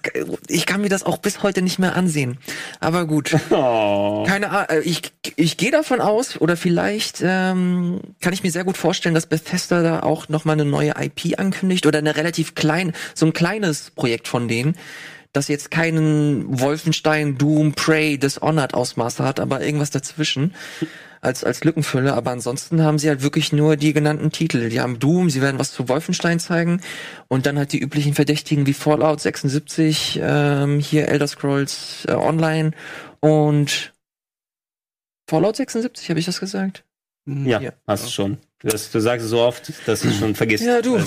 ich 0.49 0.67
kann 0.67 0.83
mir 0.83 0.91
das 0.91 1.05
auch 1.05 1.17
bis 1.19 1.43
heute 1.43 1.63
nicht 1.63 1.79
mehr 1.79 1.97
ansehen. 1.97 2.39
Aber 2.81 3.07
gut. 3.07 3.35
Oh. 3.51 4.25
Keine 4.27 4.51
Ahnung. 4.51 4.83
Ich, 4.85 5.01
ich 5.37 5.57
gehe 5.57 5.71
davon 5.71 6.01
aus, 6.01 6.41
oder 6.41 6.57
vielleicht 6.57 7.19
ähm, 7.23 8.01
kann 8.21 8.33
ich 8.33 8.43
mir 8.43 8.51
sehr 8.51 8.65
gut 8.65 8.77
vorstellen, 8.77 9.15
dass 9.15 9.27
Bethesda 9.27 9.83
da 9.83 10.01
auch 10.01 10.29
noch 10.29 10.45
mal 10.45 10.53
eine 10.55 10.65
neue 10.65 10.95
IP 11.01 11.14
ankündigt 11.39 11.87
oder 11.87 11.99
eine 11.99 12.17
relativ 12.17 12.55
klein, 12.55 12.93
so 13.15 13.27
ein 13.27 13.33
kleines 13.33 13.91
Projekt 13.91 14.29
von 14.29 14.49
denen, 14.49 14.77
das 15.33 15.49
jetzt 15.49 15.71
keinen 15.71 16.61
Wolfenstein, 16.61 17.37
Doom, 17.39 17.73
Prey, 17.73 18.19
Dishonored 18.19 18.75
Ausmaße 18.75 19.25
hat, 19.25 19.41
aber 19.41 19.63
irgendwas 19.63 19.91
dazwischen 19.91 20.55
als 21.21 21.43
als 21.43 21.65
Lückenfüller. 21.65 22.15
Aber 22.15 22.31
ansonsten 22.31 22.83
haben 22.83 22.99
sie 22.99 23.09
halt 23.09 23.23
wirklich 23.23 23.53
nur 23.53 23.77
die 23.77 23.93
genannten 23.93 24.31
Titel. 24.31 24.69
Die 24.69 24.81
haben 24.81 24.99
Doom, 25.01 25.31
sie 25.31 25.41
werden 25.41 25.59
was 25.59 25.73
zu 25.73 25.89
Wolfenstein 25.89 26.39
zeigen 26.39 26.83
und 27.29 27.47
dann 27.47 27.59
halt 27.59 27.73
die 27.73 27.81
üblichen 27.81 28.15
Verdächtigen 28.15 28.67
wie 28.67 28.75
Fallout 28.75 29.21
76, 29.21 30.21
ähm, 30.23 30.79
hier 30.79 31.09
Elder 31.09 31.27
Scrolls 31.27 32.05
äh, 32.07 32.13
Online 32.13 32.73
und 33.21 33.93
Fallout 35.29 35.57
76, 35.57 36.11
habe 36.11 36.21
ich 36.21 36.27
das 36.27 36.39
gesagt? 36.41 36.85
Ja, 37.27 37.61
Ja. 37.61 37.73
hast 37.87 38.05
du 38.07 38.11
schon. 38.11 38.39
Das, 38.65 38.91
du 38.91 38.99
sagst 38.99 39.25
es 39.25 39.31
so 39.31 39.41
oft, 39.41 39.73
dass 39.87 40.01
du 40.01 40.09
es 40.09 40.17
schon 40.17 40.35
vergisst. 40.35 40.65
Ja, 40.65 40.81
du. 40.81 40.99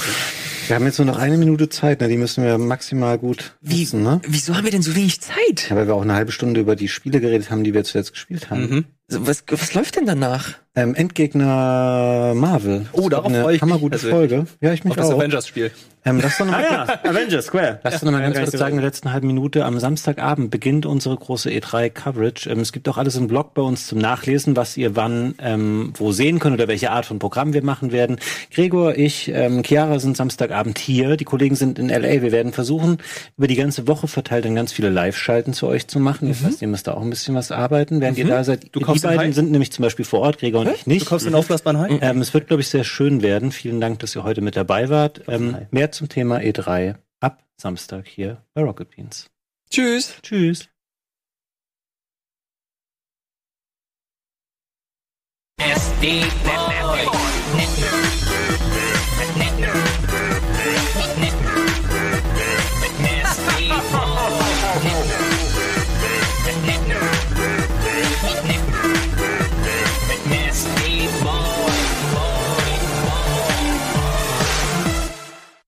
Wir 0.68 0.76
haben 0.76 0.86
jetzt 0.86 1.00
nur 1.00 1.08
noch 1.08 1.18
eine 1.18 1.38
Minute 1.38 1.70
Zeit, 1.70 2.02
ne? 2.02 2.08
die 2.08 2.18
müssen 2.18 2.44
wir 2.44 2.58
maximal 2.58 3.18
gut 3.18 3.56
Wie, 3.62 3.82
nutzen, 3.82 4.04
ne? 4.04 4.22
wieso 4.28 4.56
haben 4.56 4.64
wir 4.64 4.72
denn 4.72 4.84
so 4.84 4.96
wenig 4.96 5.22
Zeit? 5.22 5.70
Ja, 5.70 5.76
weil 5.76 5.88
wir 5.88 5.96
auch 5.96 6.02
eine 6.02 6.14
halbe 6.14 6.32
Stunde 6.32 6.60
über 6.60 6.76
die 6.76 6.88
Spiele 6.88 7.20
geredet 7.20 7.50
haben, 7.50 7.64
die 7.64 7.74
wir 7.74 7.84
zuletzt 7.84 8.14
gespielt 8.14 8.52
haben. 8.52 8.70
Mhm. 8.70 8.86
So, 9.10 9.26
Was, 9.26 9.44
was 9.50 9.74
läuft 9.74 9.96
denn 9.96 10.06
danach? 10.06 10.56
Ähm, 10.76 10.94
Endgegner 10.94 12.34
Marvel. 12.36 12.86
Oh, 12.92 13.10
Das 13.10 13.18
darauf 13.18 13.32
wird 13.32 13.42
freu 13.42 13.50
ich 13.50 13.54
mich 13.54 13.62
hammergute 13.62 13.90
persönlich. 13.98 14.16
Folge. 14.30 14.46
Ja, 14.62 14.74
ich 14.74 14.84
mich 14.84 14.92
Auf 14.92 14.98
das 14.98 15.08
auch. 15.08 15.18
Avengers-Spiel. 15.18 15.72
Ähm, 16.06 16.20
lass 16.22 16.38
doch 16.38 16.46
noch 16.46 16.54
Ah 16.58 16.62
ja, 16.62 17.10
Avengers 17.10 17.48
Square. 17.48 17.80
Lass 17.84 17.96
uns 17.96 18.04
noch 18.04 18.12
mal 18.12 18.22
ganz 18.22 18.36
Ja, 18.36 18.44
kurz 18.44 18.56
sagen, 18.56 18.76
in 18.76 18.82
der 18.82 18.86
letzten 18.86 19.12
halben 19.12 19.26
Minute, 19.26 19.66
am 19.66 19.80
Samstagabend 19.80 20.52
beginnt 20.52 20.86
unsere 20.86 21.16
große 21.18 21.50
E3-Coverage. 21.50 22.48
Ähm, 22.52 22.60
es 22.60 22.72
gibt 22.72 22.88
auch 22.90 22.98
alles 22.98 23.16
im 23.16 23.28
Blog 23.28 23.56
bei 23.56 23.64
uns 23.64 23.88
zum 23.88 23.98
Nachlesen, 23.98 24.56
was 24.56 24.78
ihr 24.78 24.96
wann 24.96 25.34
ähm, 25.40 25.94
wo 25.96 26.12
sehen 26.12 26.38
könnt 26.38 26.54
oder 26.54 26.68
welche 26.68 26.92
Art 26.92 27.08
von 27.08 27.18
Programm 27.18 27.54
wir 27.54 27.64
machen 27.64 27.92
werden. 27.92 28.18
Gregor, 28.54 28.96
ich, 28.96 29.30
ähm, 29.34 29.64
Chiara 29.64 29.98
sind 29.98 30.16
Samstagabend 30.16 30.78
hier. 30.78 31.18
Die 31.18 31.26
Kollegen 31.26 31.56
sind 31.56 31.80
in 31.80 31.90
L.A. 31.90 32.22
Wir 32.22 32.32
werden 32.32 32.54
versuchen, 32.54 33.00
über 33.36 33.48
die 33.48 33.56
ganze 33.56 33.88
Woche 33.88 34.08
verteilt 34.08 34.46
dann 34.46 34.54
ganz 34.54 34.72
viele 34.74 34.90
Live-Schalten 34.90 35.54
zu 35.54 35.66
euch 35.66 35.88
zu 35.88 36.00
machen. 36.00 36.28
Das 36.30 36.44
heißt, 36.44 36.62
ihr 36.62 36.68
müsst 36.68 36.86
da 36.86 36.94
auch 36.94 37.02
ein 37.02 37.10
bisschen 37.10 37.34
was 37.34 37.52
arbeiten, 37.52 38.00
während 38.00 38.20
ihr 38.20 38.28
da 38.28 38.44
seid. 38.44 38.68
Du 38.74 38.80
die 39.02 39.08
beiden 39.08 39.20
Hai? 39.20 39.32
sind 39.32 39.52
nämlich 39.52 39.72
zum 39.72 39.84
Beispiel 39.84 40.06
vor 40.06 40.22
Ort, 40.22 40.40
Gregor 40.40 40.62
und 40.62 40.70
ich 40.74 40.88
nicht. 40.88 41.06
Du 41.06 41.10
kaufst 41.10 41.26
den 41.26 41.36
aufblasbaren 41.36 41.80
Hai? 41.80 42.00
Ähm, 42.02 42.22
es 42.22 42.34
wird, 42.34 42.48
glaube 42.48 42.62
ich, 42.62 42.70
sehr 42.70 42.84
schön 42.84 43.22
werden. 43.22 43.52
Vielen 43.52 43.82
Dank, 43.82 44.00
dass 44.00 44.16
ihr 44.16 44.24
heute 44.24 44.42
mit 44.42 44.56
dabei 44.56 44.90
wart. 44.90 45.22
Ähm, 45.28 45.68
mehr 45.72 45.92
zum 45.92 46.10
Thema 46.10 46.38
E3 46.38 46.96
ab 47.20 47.44
Samstag 47.58 48.08
hier 48.08 48.44
bei 48.54 48.62
Rocket 48.62 48.90
Beans. 48.96 49.30
Tschüss. 49.70 50.16
Tschüss. 50.22 50.70
SD 55.60 56.22
Boy. 56.44 57.77